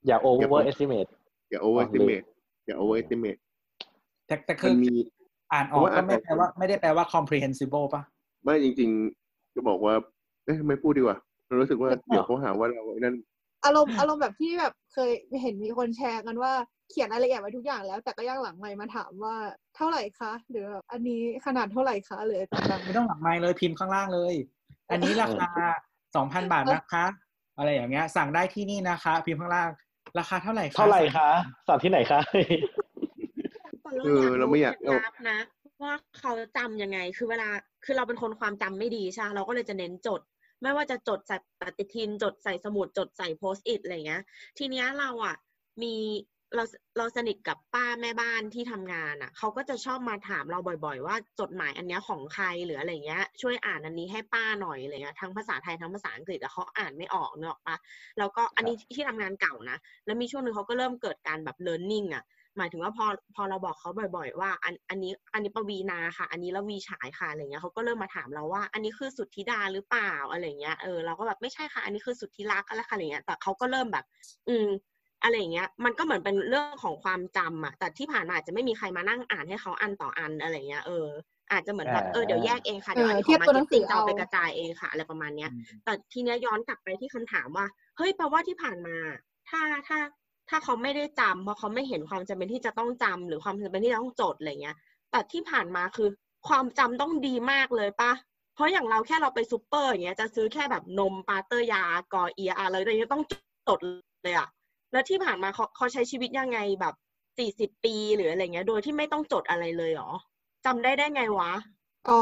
[0.08, 1.10] อย่า over estimate
[1.52, 2.26] อย่า overestimate
[2.66, 3.40] อย่า overestimate
[4.28, 4.94] แต่แต่คืมัอนมี
[5.54, 8.02] อ่านออกเพราะว่าก็ไม่อ่านออกแปลว่าไม่ได้แปลว่า comprehensible ป่ะ
[8.44, 9.94] ไม่จริงๆ จะบอกว่า
[10.46, 11.18] เอ๊ะไม่พูดดีกว่า
[11.48, 13.16] เรารู้สึกว่าเดี๋ยวเขาหาว่าเราไอ้นั่น
[13.66, 15.12] อารมณ์อารมณ์แบบที่แบบเคย
[15.42, 16.54] เห็นมีคนแชร์กันว่า
[16.90, 19.36] เขียนรายละเอียดไว้ทุกอย่างแล้ว แต่ก็ย่างหลังไมค์มาถามว่า
[19.76, 24.36] เท่าไหร่คะ หรือแบบอันนี้ขนาดเท่าไหร่คะหรืออะไรต่างไม่ต้องหลังไมค์เลยพิมพ์ข้างล่างเลย
[24.90, 25.50] อันนี้ราคา
[26.16, 27.06] สองพันบาทนะคะ
[27.58, 29.70] อะไรอย่างเงี้ย สั่งได้ที่นี่นะคะ พิมพ์ข้างล่าง
[30.20, 31.30] ราคาเท่าไหร่คะเท่าไหร่คะ
[31.68, 32.20] สั่งที่ไหนคะ
[34.04, 35.40] เออเราไม่อยากเคล็ดลับนะ
[35.84, 37.50] ว่าเขาจำยังไง คือเวลา
[37.86, 40.22] คือเราเป็นคนความจำไม่ดีใช่ไหมเราก็เลยจะเน้นจด
[40.62, 44.22] ไม่ว่าจะจดใส่ปฏิทิน จดใส่สมุด จดใส่โพสต์อิทอะไรเงี้ย
[44.58, 45.36] ทีเนี้ยเราอะ
[45.84, 45.96] มี
[46.56, 46.64] เรา
[46.98, 57.78] เราสนิทกับป้าแม่บ้านที่ทำงานอะเขาก็จะชอบมาถามเราบ่อย ๆ ว่าจดหมายอันเนี้ยของใครหรืออะไรเงี้ย ช่วยอ่านอันนี้ให้ป้าหน่อยอะไรเงี้ยทั้งภาษาไทยทั้งภาษาอังกฤษแต่เขาอ่านไม่ออกเนกอะปะ
[58.18, 62.24] แล้วก็อันนี้ที่ทำงานเก่านะแล้วมีช่วงหนึ่งเขาก็เริ่มเกิดการแบบ learning อะ
[62.58, 63.06] หมายถึงว่าพอ
[63.36, 74.06] พอเราบอกเขาบ่อย ๆ ว่าอันอันนี้อันนี้ปวีนาค่ะ อันนี้ละวีฉายค่ะอะไรเงี้ยเขาก็เริ่มมาถามเราว่า อันนี้คือสุทธิดาหรือเปล่าอะไรเงี้ยเออเราก็แบบไม่ใช่ค่ะ อันนี้คือสุทธิรักอะไรค่ะอะไรเงี้ยแต่เขาก็เริ่มแบบ
[74.48, 74.68] อืม
[75.24, 81.08] อะไรอย่างเงี้ยมันก็เหมือนเป็นเรื่องของความจำอะแต่ที่ผ่านมาอาจจะไม่มีใครมานั่งอ่านให้เขาอันต่ออันอะไรเงี้ยเออ
[81.52, 85.50] อาจจะเหมือนแบบเออเดี๋ยวแยกเองค่ะเดี๋ยวอันนี้เทีขยอบงมาตัวหร์นัเก็งตสืติ้องจะเอาเอาไปกระจายเองค่ะอะไรประมาณเนี้ย
[85.84, 87.66] แต่ทีเนี้ยย้อนกลับไปที่คำถามว่า
[87.98, 88.98] เฮ้ยแปลว่าที่ผ่านมา
[89.50, 90.00] ถ้าถ้า
[90.50, 94.76] ถ้าเขาไม่ได้จำเพราะเขาไม่เห็นความจำเป็นที่จะต้องจำหรือความจำเป็นที่จะต้องจดอะไรเงี้ย
[95.12, 96.10] แต่ที่ผ่านมาคือ
[96.48, 98.12] ความจำต้องดีมากเลยปะ
[98.56, 101.84] เพราะอย่างเราแค่เราไปซูเปอร์อย่างเงี้ยจะซื้อแค่แบบนมปาเตอร์ยา
[102.14, 103.24] กอเอียอะไรอะไรเงี้ยต้อง
[103.70, 103.80] จด
[104.24, 104.48] เลยอะ
[104.92, 106.94] แล้วที่ผ่านมาเขาเขาใช้ชีวิตยังไงแบบ
[107.38, 110.12] สี่สิบปีหรืออะไรเงี้ย โดยที่ไม่ต้องจดอะไรเลยเหรอ
[110.66, 111.52] จำได้ได้ไงวะ
[112.10, 112.22] อ๋อ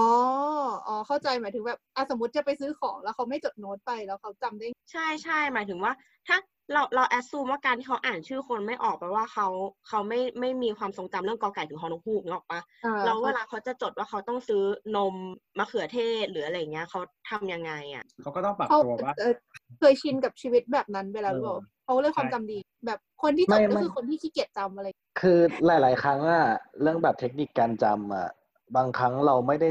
[0.87, 5.91] อ๋อ เข้าใจหมายถึงแบบอะสมมติจะไปซื้อของแล้วเขาไม่จดโน้ตไปแล้วเขาจำได้ ใช่ใช่หมายถึงว่า
[6.27, 6.37] ถ้า
[6.73, 9.47] เราเราแอดซูมว่าการที่เขาอ่านชื่อคนไม่ออกแปลว่าเขา
[9.87, 14.63] เขาไม่ไม่มีความทรงจำเรื่องกอไก่ถึงฮอนกฮูกนึกออกปะอ่าแล้วเวลาเขาจะจดว่าเขาต้องซื้อ
[14.95, 15.13] นม
[15.57, 19.33] มะเขือเทศหรืออะไรเงี้ยเขาทำยังไงอะเขาก็ต้องปรับเขาตัวว่า เอ่อ
[19.79, 24.87] เคยชินกับชีวิตแบบนั้นไปแล้วหรือเปล่า เออ เขาเลยความใช่จำดี แบบคนที่จไม่ได้ก็ไม่คือคนที่ขี้เกียจจำอะไร
[25.19, 26.45] คือหลาย ๆ ครั้งอะ
[26.81, 28.29] เรื่องแบบเทคนิคการจำอะ
[28.75, 29.69] บางครั้งเราไม่ได้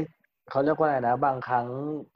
[0.51, 1.67] เขาเรียกว่าอะไรนะ บางครั้ง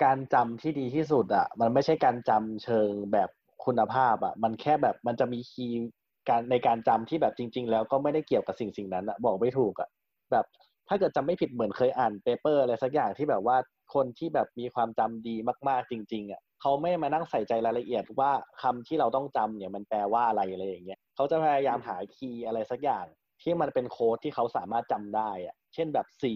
[0.04, 3.30] การจำที่ดีที่สุดอะมันไม่ใช่การจำเชิงแบบ
[3.66, 5.90] คุณภาพอะมันแค่แบบมันจะมี key
[6.30, 9.90] การในการจำที่แบบจริง ๆ แล้วก็ไม่ได้เกี่ยวกับสิ่งสิ่งนั้นอะบอกไม่ถูกอะ
[10.32, 10.46] แบบ
[10.88, 13.58] ถ้าเกิดจำไม่ผิดเหมือนเคยอ่าน paper อะไรสักอย่างที่แบบว่า
[13.94, 15.36] คนที่แบบมีความจำดี
[15.70, 23.06] มาก ๆ จริง ๆอะ เขาไม่มานั่งใส่ใจรายละเอียดว่าคำที่เราต้องจำเนี่ยมันแปลว่าอะไรอะไรอย่างเงี้ยเขาจะพยายามหาคีย์อะไรสักอย่าง
[23.42, 26.36] ที่มันเป็นโค้ดที่เขาสามารถจำได้อะเช่นแบบสี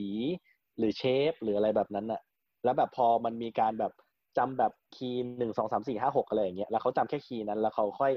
[0.77, 2.22] หรือเชฟหรืออะไรแบบนั้นอะ
[2.64, 3.93] แล้วแบบพอมันมีการแบบ
[4.38, 8.14] จำแบบคีย์หนึ่งสองสามสี่ห้าหกอะไรอย่างเงี้ยแล้วเขาจำแค่คีย์นั้นแล้วเขาค่อย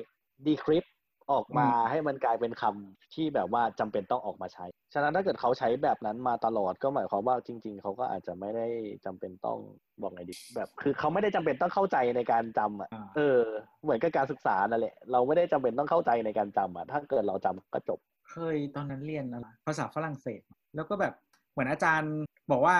[0.47, 0.85] ดีคริป
[1.33, 8.67] ออกมาอืมให้มันกลายเป็นคำที่แบบว่าจำเป็นต้องออกมาใช้ ฉะนั้นถ้าเกิดเขาใช้แบบนั้นมาตลอดก็หมายความว่าจริง ๆ เขาก็อาจจะไม่ได้
[9.07, 9.59] จำเป็นต้อง
[10.03, 13.41] บอกไงดีแบบ คือเขาไม่ได้จำเป็นต้องเข้าใจในการจำอะอ่าเออ
[13.83, 17.99] เหมือนกับการศึกษานั่นแหละเราไม่ได้จำเป็นต้องเข้าใจในการจำอะถ้าเกิดเราจำก็จบ
[18.31, 20.43] เคยตอนนั้นเรียนอะไรภาษาฝรั่งเศส
[20.75, 21.15] แล้วก็แบบ
[21.53, 22.15] เหมือนอาจารย์
[22.51, 22.77] บอกว่า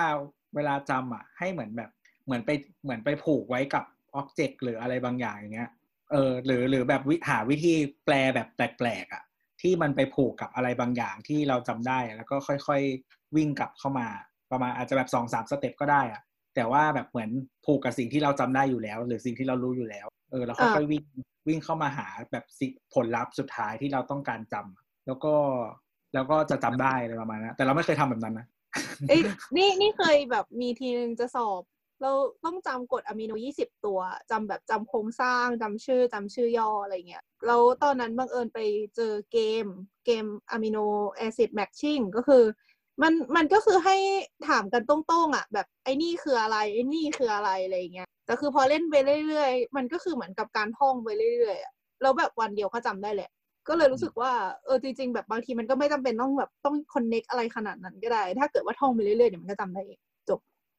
[0.55, 1.89] เวลาจำอะ ให้เหมือนแบบ
[2.25, 2.49] เหมือนไป
[2.83, 3.83] เหมือนไปผูกไว้กับ
[4.15, 5.71] อ็อบเจกต์หรืออะไรบางอย่างอย่างเงี้ย
[6.11, 7.73] เออหรือหรือแบบวิหาวิธี
[8.05, 9.23] แปลแบบแปลกๆอะ
[9.61, 14.07] ที่มันไปผูกกับอะไรบางอย่างที่เราจำได้ แล้วก็ค่อยๆวิ่งกลับเข้ามา
[14.51, 16.21] ประมาณอาจจะแบบสองสามสเต็ปก็ได้อะ
[16.55, 17.29] แต่ว่าแบบเหมือน
[17.65, 21.03] ผูกกับสิ่งที่เราจำได้อยู่แล้ว หรือสิ่งที่เรารู้อยู่แล้ว เออแล้วค่อยๆวิ่ง
[21.47, 25.33] วิ่งเข้ามาหาแบบสิผลลัพธ์สุดท้ายที่เราต้องการจำแล้วก็
[26.13, 28.47] แล้วก็จะจำได้อะไรประมาณนั้นแต่เราไม่เคยทำแบบนั้นนะ
[29.09, 29.21] เอ้ย
[29.57, 31.61] นี่นี่เคยแบบมีทีนึงจะสอบ
[32.01, 32.11] เรา
[32.45, 33.99] ต้องจำกรดอะมิโนยี่สิบตัว
[34.31, 38.59] จำแบบจำโครงสร้างจำชื่อจำชื่อย่ออะไรเงี้ยแล้วตอนนั้นบังเอิญไป
[38.95, 39.65] เจอเกม
[40.05, 40.77] เกมอะมิโน
[41.13, 42.43] แอซิดแมทชิ่งก็คือ
[43.01, 43.97] มันมันก็คือให้
[44.47, 48.95] ถามกันตรงๆอะ แบบไอ้นี่คืออะไรไอ้นี่คืออะไรอะไรเงี้ยแต่คือพอเล่นไป
[49.27, 53.29] เรื่อยๆ มันก็คือเหมือนกับการท่องไปเรื่อยๆแล้วแบบวันเดียวก็จำได้แหละ
[53.67, 54.31] ก็เลยรู้สึกว่า
[54.65, 59.99] เออจริงๆแบบบางทีมันก็ไม่จำเป็นต้องแบบต้องคอนเน็กอะไรขนาดนั้นก็ได้ ถ้าเกิดว่าท่องไปเรื่อยๆเดี๋ยวมันก็จำได้เอง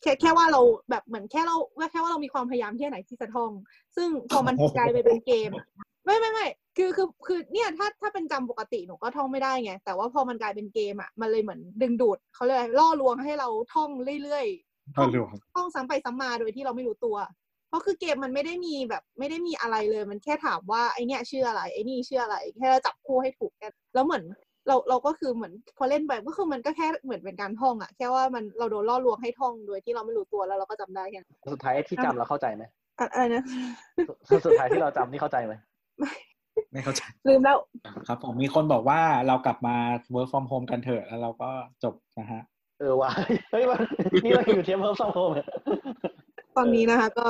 [0.02, 3.52] แค่แค่ว่าเราแบบเหมือนแค่เราว่าแค่ว่าเรามีความพยายามแค่ไหนที่จะท่อง
[3.96, 5.66] ซึ่งพอมันโอ้โหกลายไปเป็นเกมอะ
[6.04, 13.90] ไม่ไม่ไม่คือคือคือเนี่ยถ้าถ้าเป็นจำปกติหนูก็ท่องไม่ได้ไงแต่ว่าพอมันกลายเป็นเกมอะมันเลยเหมือนดึงดูดเขาเรียกอะไรล่อลวงให้เราท่อง
[14.22, 17.16] เรื่อยๆล่อลวงท่องซ้ำไปซ้ำมาโดยที่เราไม่รู้ตัว
[17.68, 24.24] เพราะคือเกมมันไม่ได้มีแบบไม่ได้มีอะไรเลยมันแค่ถามว่าไอเนี้ยชื่ออะไรไอนี่ชื่ออะไรแค่จับคู่ให้ถูกกันแล้วเหมือน
[24.68, 32.64] เราเราก็คือเหมือนพอเล่นไปก็คือมันก็แค่เหมือนเป็นการท่องอะแค่ว่ามันเราโดนล่อลวงให้ท่องโดยที่เราไม่รู้ตัวแล้วเราก็จำได้แค่นั้นสุดท้ายที่จำเราเข้าใจไหม
[32.98, 33.42] อะอะไรนะ
[34.28, 35.54] สุดสุดท้ายที่เราจำนี่เข้าใจไหม
[36.72, 37.58] ไม่เข้าใจลืมแล้ว
[38.08, 39.76] ครับ ผมมีคนบอกว่าเรากลับมา
[40.14, 41.50] work from home กันเถอะแล้วเราก็
[41.84, 42.42] จบนะฮะ
[42.80, 43.10] เออว่ะ
[43.50, 43.80] เฮ้ยมัน
[44.24, 45.30] นี่เราอยู่ theme work from home
[46.56, 47.26] ตอนนี้นะคะ ก็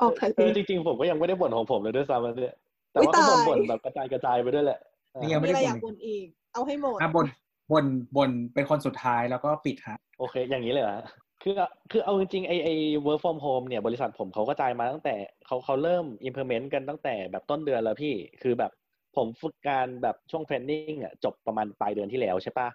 [0.00, 2.56] ออกทะเลเออจริงๆผมก็ยังไม่ได้บ่นของผมเลยด้วยซ้ำนะเนี่ย
[2.92, 4.80] แต่อุ๊ยว่าก็บ่นตายบ่นแบบกระจายกระจายไปด้วยแหละ
[5.20, 7.26] นี่ยังไม่มีได้อะไรอยากบ่นบ่นอีก เอาให้หมดอะบ่น
[7.72, 7.84] บ่น
[8.16, 11.06] บ่นเป็นคนสุดท้ายแล้วก็ปิดฮะโอเค อย่างนี้เลยเหรอฮะ
[11.42, 11.54] คือ
[11.90, 12.68] คือเอาจริงๆไอไอ
[13.06, 15.14] work from home เนี่ยบริษัทผมเขากระจายมาตั้งแต่
[15.46, 18.72] เขาเขาเริ่ม implement กันตั้งแต่แบบต้นเดือนแล้วพี่ คือแบบ
[19.16, 22.68] ผมฝึกการแบบช่วง training อะจบประมาณปลายเดือนที่แล้วใช่ปะ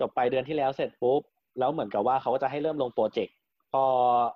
[0.00, 1.20] จบปลายเดือนที่แล้วเสร็จปุ๊บ
[1.58, 3.36] แล้วเหมือนกับว่าเขาก็จะให้เริ่มลงโปรเจกต์
[3.72, 3.84] พอ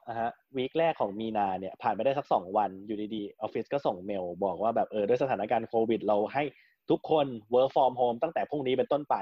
[0.09, 6.43] นะฮะวีคแรกของมีนาเนี่ยผ่านไปได้สักสองวันอยู่ดีๆออฟฟิศก็ส่งเมล บอกว่าแบบเออด้วยสถานการณ์โควิด เราให้
[6.91, 9.17] ทุกคน work from home ตั้งแต่พรุ่งนี้เป็นต้นไป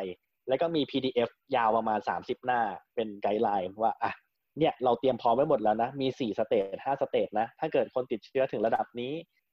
[0.48, 2.60] แล้วก็มี PDF ยาวประมาณ 30 หน้า
[2.94, 4.12] เป็น guideline ว่าอะ
[4.58, 9.12] เนี่ยเราเตรียมพร้อมไว้หมดแล้วนะ มี4 stage 5 stage นะ ถ้าเกิดคนติดเชื้อถึงระดับนี้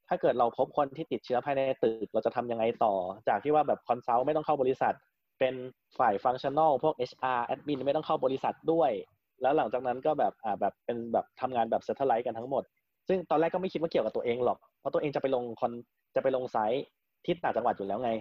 [0.09, 2.93] ถ้าเกิดเราพบคนที่ติดเชื้อภายในตึก เราจะทำยังไงต่อ
[3.27, 4.93] จากที่ว่าแบบ consult ไม่ต้องเข้าบริษัท
[5.39, 5.55] เป็น
[5.99, 8.91] ฝ่าย functional พวก HR admin ไม่ต้องเข้าบริษัทด้วย
[9.41, 12.63] แล้วหลังจากนั้นก็แบบอ่าแบบเป็นแบบทำงานแบบ satellite กันทั้งหมด
[13.07, 15.71] ซึ่งตอนแรกก็ไม่คิดว่าเกี่ยวกับตัวเองหรอก เพราะตัวเองจะไปลงคอน
[16.15, 16.83] จะไปลงไซต์
[17.27, 18.11] ที่ต่างจังหวัดอยู่แล้วไง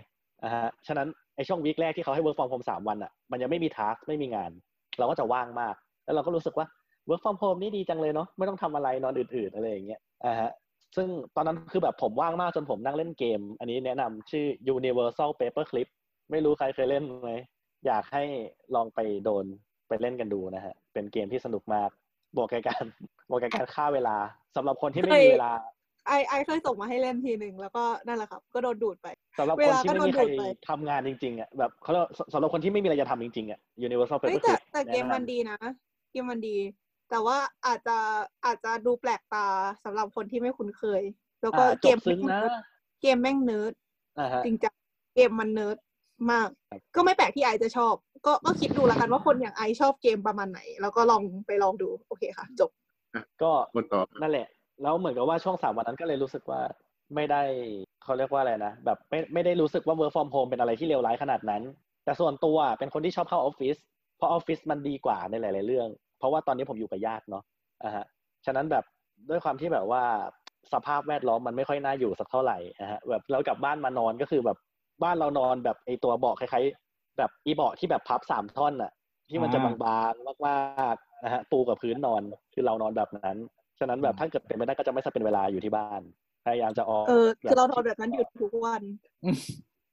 [0.42, 4.50] อ่าฮะฉะนั้นไอช่วงวีคแรกที่เขาให้ work from home สามวันอะมันยังไม่มีทาร์กไม่มีงาน
[4.98, 6.66] เราก็จะว่างมาก แล้วเราก็รู้สึกว่า
[7.08, 10.50] work from home นี่ดีจังเลยเนาะไม่ต้องทำอะไรนอนอื่นๆอะไรอย่างเงี้ยอ่าฮะ
[10.96, 15.88] ซึ่งตอนนั้นคือแบบผมว่างมากจนผมนั่งเล่นเกม อันนี้แนะนำชื่อ Universal Paperclip
[16.30, 17.32] ไม่รู้ใครเคยเล่นไหม
[17.86, 18.24] อยากให้
[18.74, 19.44] ลองไปโดน
[19.88, 21.90] ไปเล่นกันดูนะฮะเป็นเกมที่สนุกมาก
[22.36, 22.84] บวกกับการ
[23.30, 24.16] บวกกับการฆ่าเวลา
[24.56, 25.50] สำหรับคนที่ไม่มีเวลา
[26.06, 35.58] ไอไอเคยส่งมาให้เล่นทีหนึ่งแล้วก็นั่นแหละครับ ก็โดนดูดไปสำหรับเวคนลาที่ก็ไม่โดนมีใครดูดไปทำงานจริงๆอะแบบเขาเรียกว่าสำหรับคนที่ไม่มีอะไรจะทำจริงๆอะ Universal เฮ้ย Paper แต่ Clip แต่เกมแะำมันดีนะ
[36.12, 36.56] เกมมันดี
[37.10, 37.96] แต่ว่าอาจจะ
[38.44, 39.46] อาจจะดูแปลกตา
[39.84, 41.02] สำหรับคนที่ไม่คุ้นเคย
[41.42, 42.40] แล้วก็อ่าเกมจบซึ้งนะ
[43.02, 43.72] เกมแม่งเนิร์ด
[44.18, 44.74] อ่าฮะจริงจัง
[45.14, 45.76] เกมมันเนิร์ด
[46.30, 46.48] มาก
[46.96, 47.94] ก็ไม่แปลกที่ไอจะชอบ
[48.26, 52.70] ก็ก็คิดดูแล้วกันว่าคนอย่างไอชอบเกมประมาณไหน แล้วก็ลองไปลองดูโอเคค่ะ จบ
[53.42, 54.46] ก็บนต่อนั่นแหละ
[54.82, 56.60] แล้วเหมือนกับว่าช่วงสามวันนั้นก็เลยรู้สึกว่า
[57.14, 57.42] ไม่ได้
[58.04, 61.62] เขาเรียกว่าอะไรนะแบบไม่ไม่ได้รู้สึกว่า work from home เป็นอะไรที่เลวร้ายขนาดนั้น
[62.04, 63.76] แต่ส่วนตัวเป็นคนที่ชอบเข้าออฟฟิศ
[64.16, 65.88] เพราะออฟฟิศมันดีกว่าในหลาย ๆ เรื่อง
[66.18, 67.42] เพราะว่าตอนนี้ผมอยู่กับญาติเนาะ
[67.84, 68.04] อ่าฮะ
[68.46, 68.84] ฉะนั้นแบบ
[69.30, 70.02] ด้วยความที่แบบว่า
[70.72, 74.58] สภาพแวดล้อมมันไม่ค่อยน่าอยู่สักเท่าไหร่นะฮะแบบเรากลับบ้านมานอนก็คือแบบ
[75.02, 78.92] บ้านเรานอนแบบไอตัวเบาะคล้ายๆ แบบอีเบาะที่แบบพับสามท่อนอะ
[79.28, 82.22] ที่มันจะอ่าบางๆมากๆนะฮะปูกับพื้นนอน
[82.54, 83.36] คือเรานอนแบบนั้น
[83.80, 86.02] ฉะนั้นแบบถ้าเกิดเป็นไม่ได้ก็จะไม่สเป็นเวลาอยู่ที่บ้าน
[86.46, 88.82] พยายามจะออกเออแบบคือเราทำแบบนั้นอยู่ทุกวัน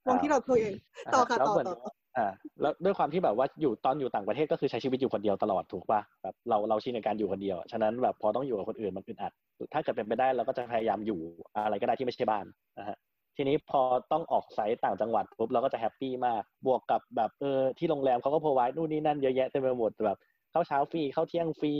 [0.08, 0.72] ลองที่เราตัวเอง
[1.14, 1.76] ต่อค่ะแล้วต่อเหมือนต่อ
[2.16, 2.26] อ่า
[2.60, 9.32] แล้วด้วยความที่แบบว่าอยู่ตอนอยู่ต่างประเทศก็คือใช้ชีวิตอยู่คนเดียวตลอดถูกป่ะแบบเราเราชินกับการอยู่คนเดียว ฉะนั้นแบบพอต้องอยู่กับคนอื่นมันอึดอัด
[9.72, 11.20] ถ้าเกิดเป็นไปได้เราก็จะพยายามอยู่
[11.54, 12.44] อะไรก็ได้ที่ไม่ใช่บ้าน
[12.78, 12.96] นะฮะ
[13.36, 13.80] ทีนี้พอ
[14.12, 20.18] ต้องออกไซต์ต่างจังหวัดปุ๊บเราก็จะแฮปปี้มาก บวกกับแบบเออที่โรงแรมเขาก็พอไว้นู่นนี่นั่นเยอะแยะเต็มไปหมดแบบ
[20.54, 21.74] เข้าเช้าฟรีเข้าเที่ยงฟรี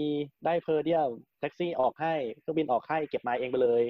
[0.45, 3.83] ได้เพอร์เดียมแท็กซี่ออกให้เครื่องบินออกให้เก็บมาเองไปเลย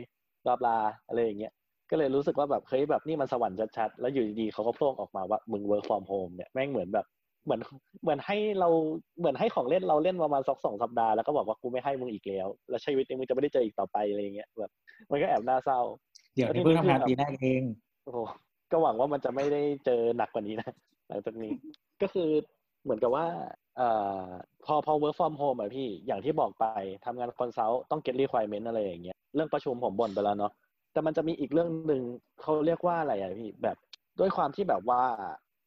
[0.45, 1.53] บลาบลาอะไรอย่างเงี้ย
[1.91, 7.07] ก็เลยรู้สึกว่าแบบเฮ้ยแบบนี่มันสวรรค์ชัดๆแล้วอยู่ดีๆเขาก็โผล่ออกมาว่ามึง work from home เนี่ยแม่งเหมือนแบบ
[7.45, 7.61] เหมือน
[8.03, 8.69] เหมือนให้เรา
[9.19, 14.73] เหมือนให้ของเล่นเราเล่นประมาณสักสองสัปดาห์แล้วก็บอกว่ากูไม่ให้มึงอีกแล้ว แล้วชีวิตนี้มึงจะไม่ได้เจออีกต่อไปอะไรอย่างเงี้ยแบบ
[15.11, 15.81] มันก็แอบน่าเศร้า
[16.35, 17.63] เดี๋ยวนี้เพิ่งทำงานปีแรกเอง
[18.05, 18.19] โอ้โห
[18.71, 20.71] ก็หวังว่ามันจะไม่ได้เจอหนักกว่านี้นะ
[21.09, 21.53] หลังจากนี้
[22.03, 22.29] ก็คือ
[22.83, 23.27] เหมือนกับว่า
[23.64, 23.89] เอ่
[24.27, 24.29] อ
[24.65, 26.65] พอพอ work from home อะพี่อย่างที่บอกไป
[27.05, 30.53] ทำงาน consult ต้อง get requirement อะไรอย่างเงี้ยเรื่องประชุมผมบ่นไปแล้วเนาะ
[30.93, 32.03] แต่มันจะมีอีกเรื่องหนึ่ง
[32.43, 33.77] เขาเรียกว่าอะไรอะพี่แบบ
[34.21, 35.03] ด้วยความที่แบบว่า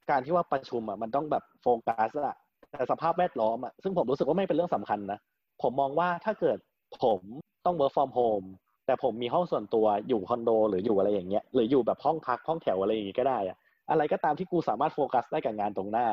[0.09, 2.35] การที่ว่าประชุมอะมันต้องแบบโฟกัสอะ
[2.71, 5.19] แต่สภาพแวดล้อมอะซึ่งผมรู้สึกว่าไม่เป็นเรื่องสำคัญนะ
[5.61, 6.57] ผมมองว่าถ้าเกิด
[7.03, 7.21] ผม
[7.65, 8.47] ต้อง work from home
[8.85, 13.57] แต่ผมมีห้องส่วนตัวอยู่คอนโด หรืออยู่อะไรอย่างเงี้ยหรืออยู่แบบห้องพักห้องแถวอะไรอย่างงี้ก็ได้อะ
[13.89, 16.07] อะไรก็ตามที่กูสามารถโฟกัสได้กับงานตรงหน้า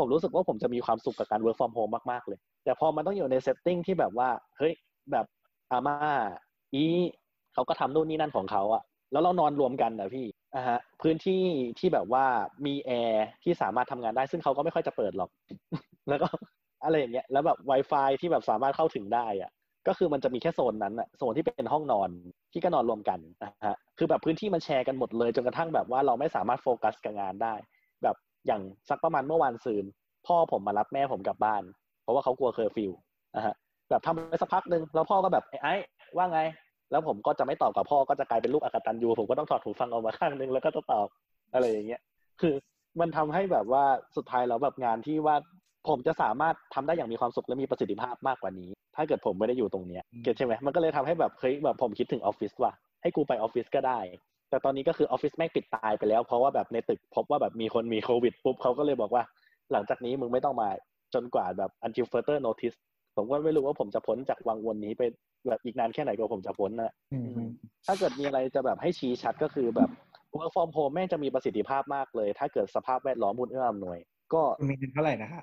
[0.00, 4.72] ผมรู้สึกว่าผมจะมีความสุขกับการ work from home มาก ๆ เลย แต่พอมันต้องอยู่ใน setting ที่แบบว่า เฮ้ย
[5.12, 5.26] แบบ
[5.72, 5.96] อาม่า
[6.74, 6.84] อี
[7.54, 11.42] เขาก็ทำนู่นนี่นั่นของเขาอะแล้วเรานอนรวมกันนะพี่อะฮะ พื้นที่
[11.78, 12.24] ที่แบบว่า
[12.66, 15.30] มีแอร์ที่สามารถทำงานได้ ซึ่งเขาก็ไม่ค่อยจะเปิดหรอก
[16.08, 16.28] แล้วก็
[16.84, 19.50] อะไรอย่างเงี้ย แล้วแบบ Wi-Fi ที่แบบสามารถเข้าถึงได้อะ
[19.88, 22.08] ก็คือมันจะมีแค่โซนนั้นอะโซนที่เป็นห้องนอน
[22.52, 27.54] ที่ก็นอนรวมกันนะฮะ คือแบบพื้นที่มันแชร์กันหมดเลยจนกระทั่งแบบว่าเราไม่สามารถโฟกัสกับงานได้
[28.02, 29.84] แบบ อย่างสักประมาณเมื่อวานซืน
[30.26, 31.62] พ่อผมมารับแม่ผมกลับบ้าน
[32.02, 32.92] เพราะว่าเขากลัวเคอร์ฟิว
[33.36, 33.54] นะฮะ
[33.90, 35.74] แบบทำไปสักพักหนึ่งแล้วพ่อก็แบบไอ้ไอ้
[36.16, 36.40] ว่าไง
[36.90, 41.08] แล้วผมก็จะไม่ตอบกับพ่อก็จะกลายเป็นลูกอกตัญญูผมก็ต้องถอดหูฟังออกมาข้างหนึ่งแล้วก็จะตอบ
[41.54, 42.00] อะไรอย่างเงี้ย
[42.40, 42.54] คือ
[43.00, 43.84] มันทำให้แบบว่า
[44.16, 45.36] สุดท้ายแล้วแบบงานที่ว่า
[45.88, 53.98] ผมจะสามารถทำได้อย่างมีความสุขและมีประสิทธิภาพมากกว่านี้ ถ้าเกิดผมไม่ได้อยู่ตรงเนี้ยเก็ตใช่ไหมมันก็เลยทำให้แบบเฮ้ยแบบผมคิดถึงออฟฟิศว่ะให้กูไปออฟฟิศก็ได้
[54.50, 59.22] แต่ตอนนี้ก็คือออฟฟิศแม่งปิดตายไปแล้ว เพราะว่าแบบในตึกพบว่าแบบมีคนมีโควิดปุ๊บเขาก็เลยบอกว่า
[59.72, 60.68] หลังจากนี้มึงไม่ต้องมา
[61.14, 62.76] จนกว่าแบบ until further notice
[63.16, 65.02] ผมก็ไม่รู้ว่าผมจะพ้นจากวังวนนี้ไป
[65.48, 67.40] แบบอีกนานแค่ไหนกว่าผมจะพ้นนะอืม
[67.86, 69.90] ถ้าเกิดมีอะไรจะแบบให้ชี้ชัดก็คือแบบ
[70.36, 73.98] work from home แม่งจะมีประสิทธิภาพมากเลย ถ้าเกิดสภาพแวดล้อมมุนเอื้ออำนวย
[74.34, 75.42] ก็มีเงินเท่าไหร่นะฮะ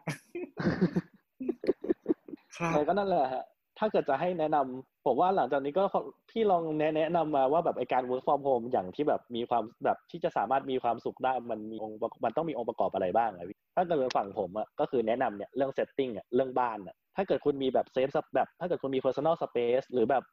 [2.58, 3.44] ครับใช่ก็นั่นแหละฮะ
[3.80, 5.84] ถ้าเกิดจะให้แนะนำผมว่าหลังจากนี้ก็
[6.30, 20.24] พี่ลองแนะนะนำมาว่าแบบไอการ work from home อย่างที่แบบมีความแบบที่จะสามารถมีความสุขได้มันมีองค์มันต้องมีองค์ประกอบอะไรบ้างอะพี่ถ้าเกิดเป็นฝั่งผมอะก็คือแนะนำเนี่ยเรื่อง setting อะเรื่องบ้านอะถ้าเกิดคุณมีแบบ safe แบบ ถ้าเกิดคุณมี personal space หรือแบบ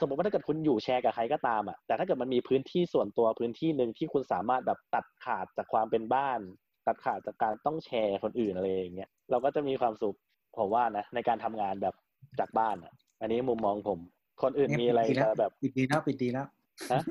[0.00, 6.40] สมมติว่าถ้าเกิดคุณอยู่แชร์กับใครก็ตามอะแต่ถ้าเกิดมันมีพื้นที่ส่วนตัวพื้นที่หนึ่งที่คุณสามารถแบบตัดขาดจากความเป็นบ้าน
[6.86, 10.16] ตัดขาดจากการต้องแชร์คนอื่นอะไรอย่างเงี้ยเราก็จะมีความสุข
[10.56, 11.94] ผมว่านะในการทำงานแบบ
[12.38, 13.98] จากบ้านอะอันนี้มุมมองผม
[14.42, 16.46] คนอื่นมีอะไรปิดดีจะแล้วแบบปิดดีแล้วปิดดีแล้ว
[16.92, 17.02] ฮะ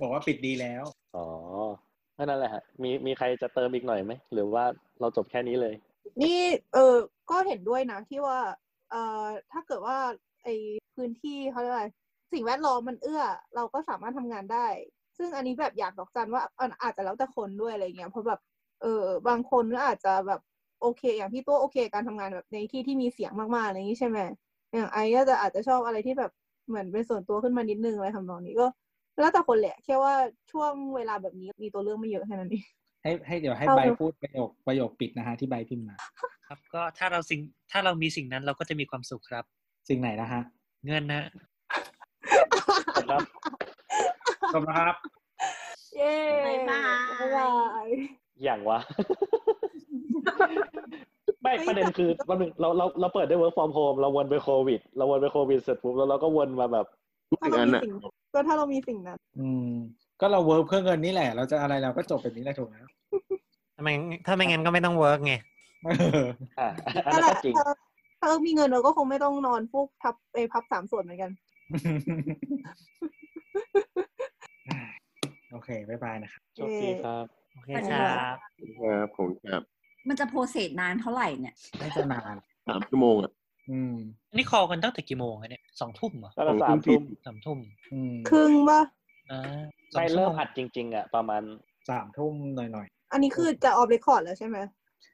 [0.00, 0.84] บอกว่าปิดดีแล้ว
[1.16, 1.26] อ๋อ
[2.16, 4.64] ก็นั่นแหละฮะมีมีใครจะเติมอีกหน่อยไหมหรือว่า
[5.00, 5.74] เราจบแค่นี้เลย
[6.22, 6.40] นี่
[6.74, 6.96] เออ
[7.30, 8.38] ก็เห็นด้วยนะที่ว่า
[8.90, 9.96] เอ่อถ้าเกิดว่า
[10.44, 10.48] ไอ
[10.96, 11.86] พื้นที่เขาเรียกอะไร
[12.32, 13.22] สิ่งแวดล้อมมันเอื้อ
[13.54, 14.66] เราก็สามารถทำงานได้
[15.18, 18.40] ซึ่งอันนี้แบบอยากดอกจันว่าอันอาจจะแล้วแต่คนด้วยอะไรเงี้ยเพราะแบบ
[18.82, 20.40] เออบางคนก็อาจจะแบบ
[20.80, 24.18] โอเค อย่างพี่ตัวโอเค การทำงานแบบในที่ที่มีเสียงมากๆอะไรอย่างนี้ใช่ไหม
[24.74, 26.30] อย่างไอ้ก็จะอาจจะชอบอะไรที่แบบ
[26.68, 28.66] เหมือนเป็นส่วนตัวขึ้นมานิดนึงอะไรทำนองนี้ก็
[29.20, 30.12] แล้วแต่คนแหละแค่ว่า
[30.50, 32.64] ช่วงเวลาแบบนี้มีตัวเลือกไม่เยอะแค่นั้นเอง
[33.02, 35.96] ให้ให้เดี๋ยวให้เอาใบเถอะพูดประโยคประโยคปิดนะฮะที่ใบพิมพ์มา
[36.46, 37.40] ครับ ก็ถ้าเราสิ่ง
[37.70, 39.44] ถ้าเรามีสิ่งนั้นเราก็จะมีความสุขครับ
[39.88, 40.42] สิ่งไหนนะฮะ
[40.86, 41.22] เงินนะ
[43.10, 43.22] ครับ
[44.52, 44.94] ขอบคุณครับ
[45.96, 46.14] เย้
[46.46, 47.48] บ๊ายบายบ๊ายบา
[47.84, 47.86] ย
[48.44, 48.78] อย่างวะ
[51.42, 56.86] ไม่เฮ้ยประเด็นแต่คือวันหนึ่งเราเราเราเปิดด้วย work from home เราวนไปโควิด เราวนไปโควิดเสร็จปุ๊บแล้วเราก็วนมาแบบ
[57.40, 57.92] ถ้าเรามีสิ่ง
[58.34, 59.72] ก็ถ้าเรามีสิ่งนั้น อืม
[60.20, 62.76] ก็เรา work เพื่อเงินนี่แหละ เราจะอะไรเราก็จบแบบนี้แหละถูกไหม
[63.76, 63.88] ทำไม
[64.26, 65.34] ถ้าไม่งั้นก็ไม่ต้อง work ไง
[66.60, 66.68] อ่า
[67.06, 67.64] อันนั่นนั้นแหก็ละจริงถ้า
[68.20, 71.30] ถ้าเออมีเงินเราก็คงไม่ต้องนอนฟุกพับไปพับสามส่วนเหมือนกัน
[75.52, 78.36] โอเค บ๊ายบายนะครับโชคดีครับ โอเคครับ
[78.80, 79.62] ครับผมครับ
[80.08, 82.34] มันจะโปรเซสนานเท่าไหร่เนี่ยไม่จะนาน
[82.68, 83.32] สามชั่วโมงอะ
[83.70, 83.94] อืม
[84.30, 87.58] อันนี้คอกันตั้งแต่กี่โมงอะเนี่ยสองทุ่มเหรอแล้วก็สามทุ่มสามทุ่ม
[87.92, 88.80] อืมครึ่งป่ะ
[89.30, 89.40] อ่า
[89.92, 91.42] สองไม่ชั่วเริ่โมมงอัดจริง ๆ อะ ประมาณ
[91.90, 94.58] สามทุ่มหน่อยหน่อยอันนี้คือจะออฟเรคคอร์ดแล้วใช่ไหม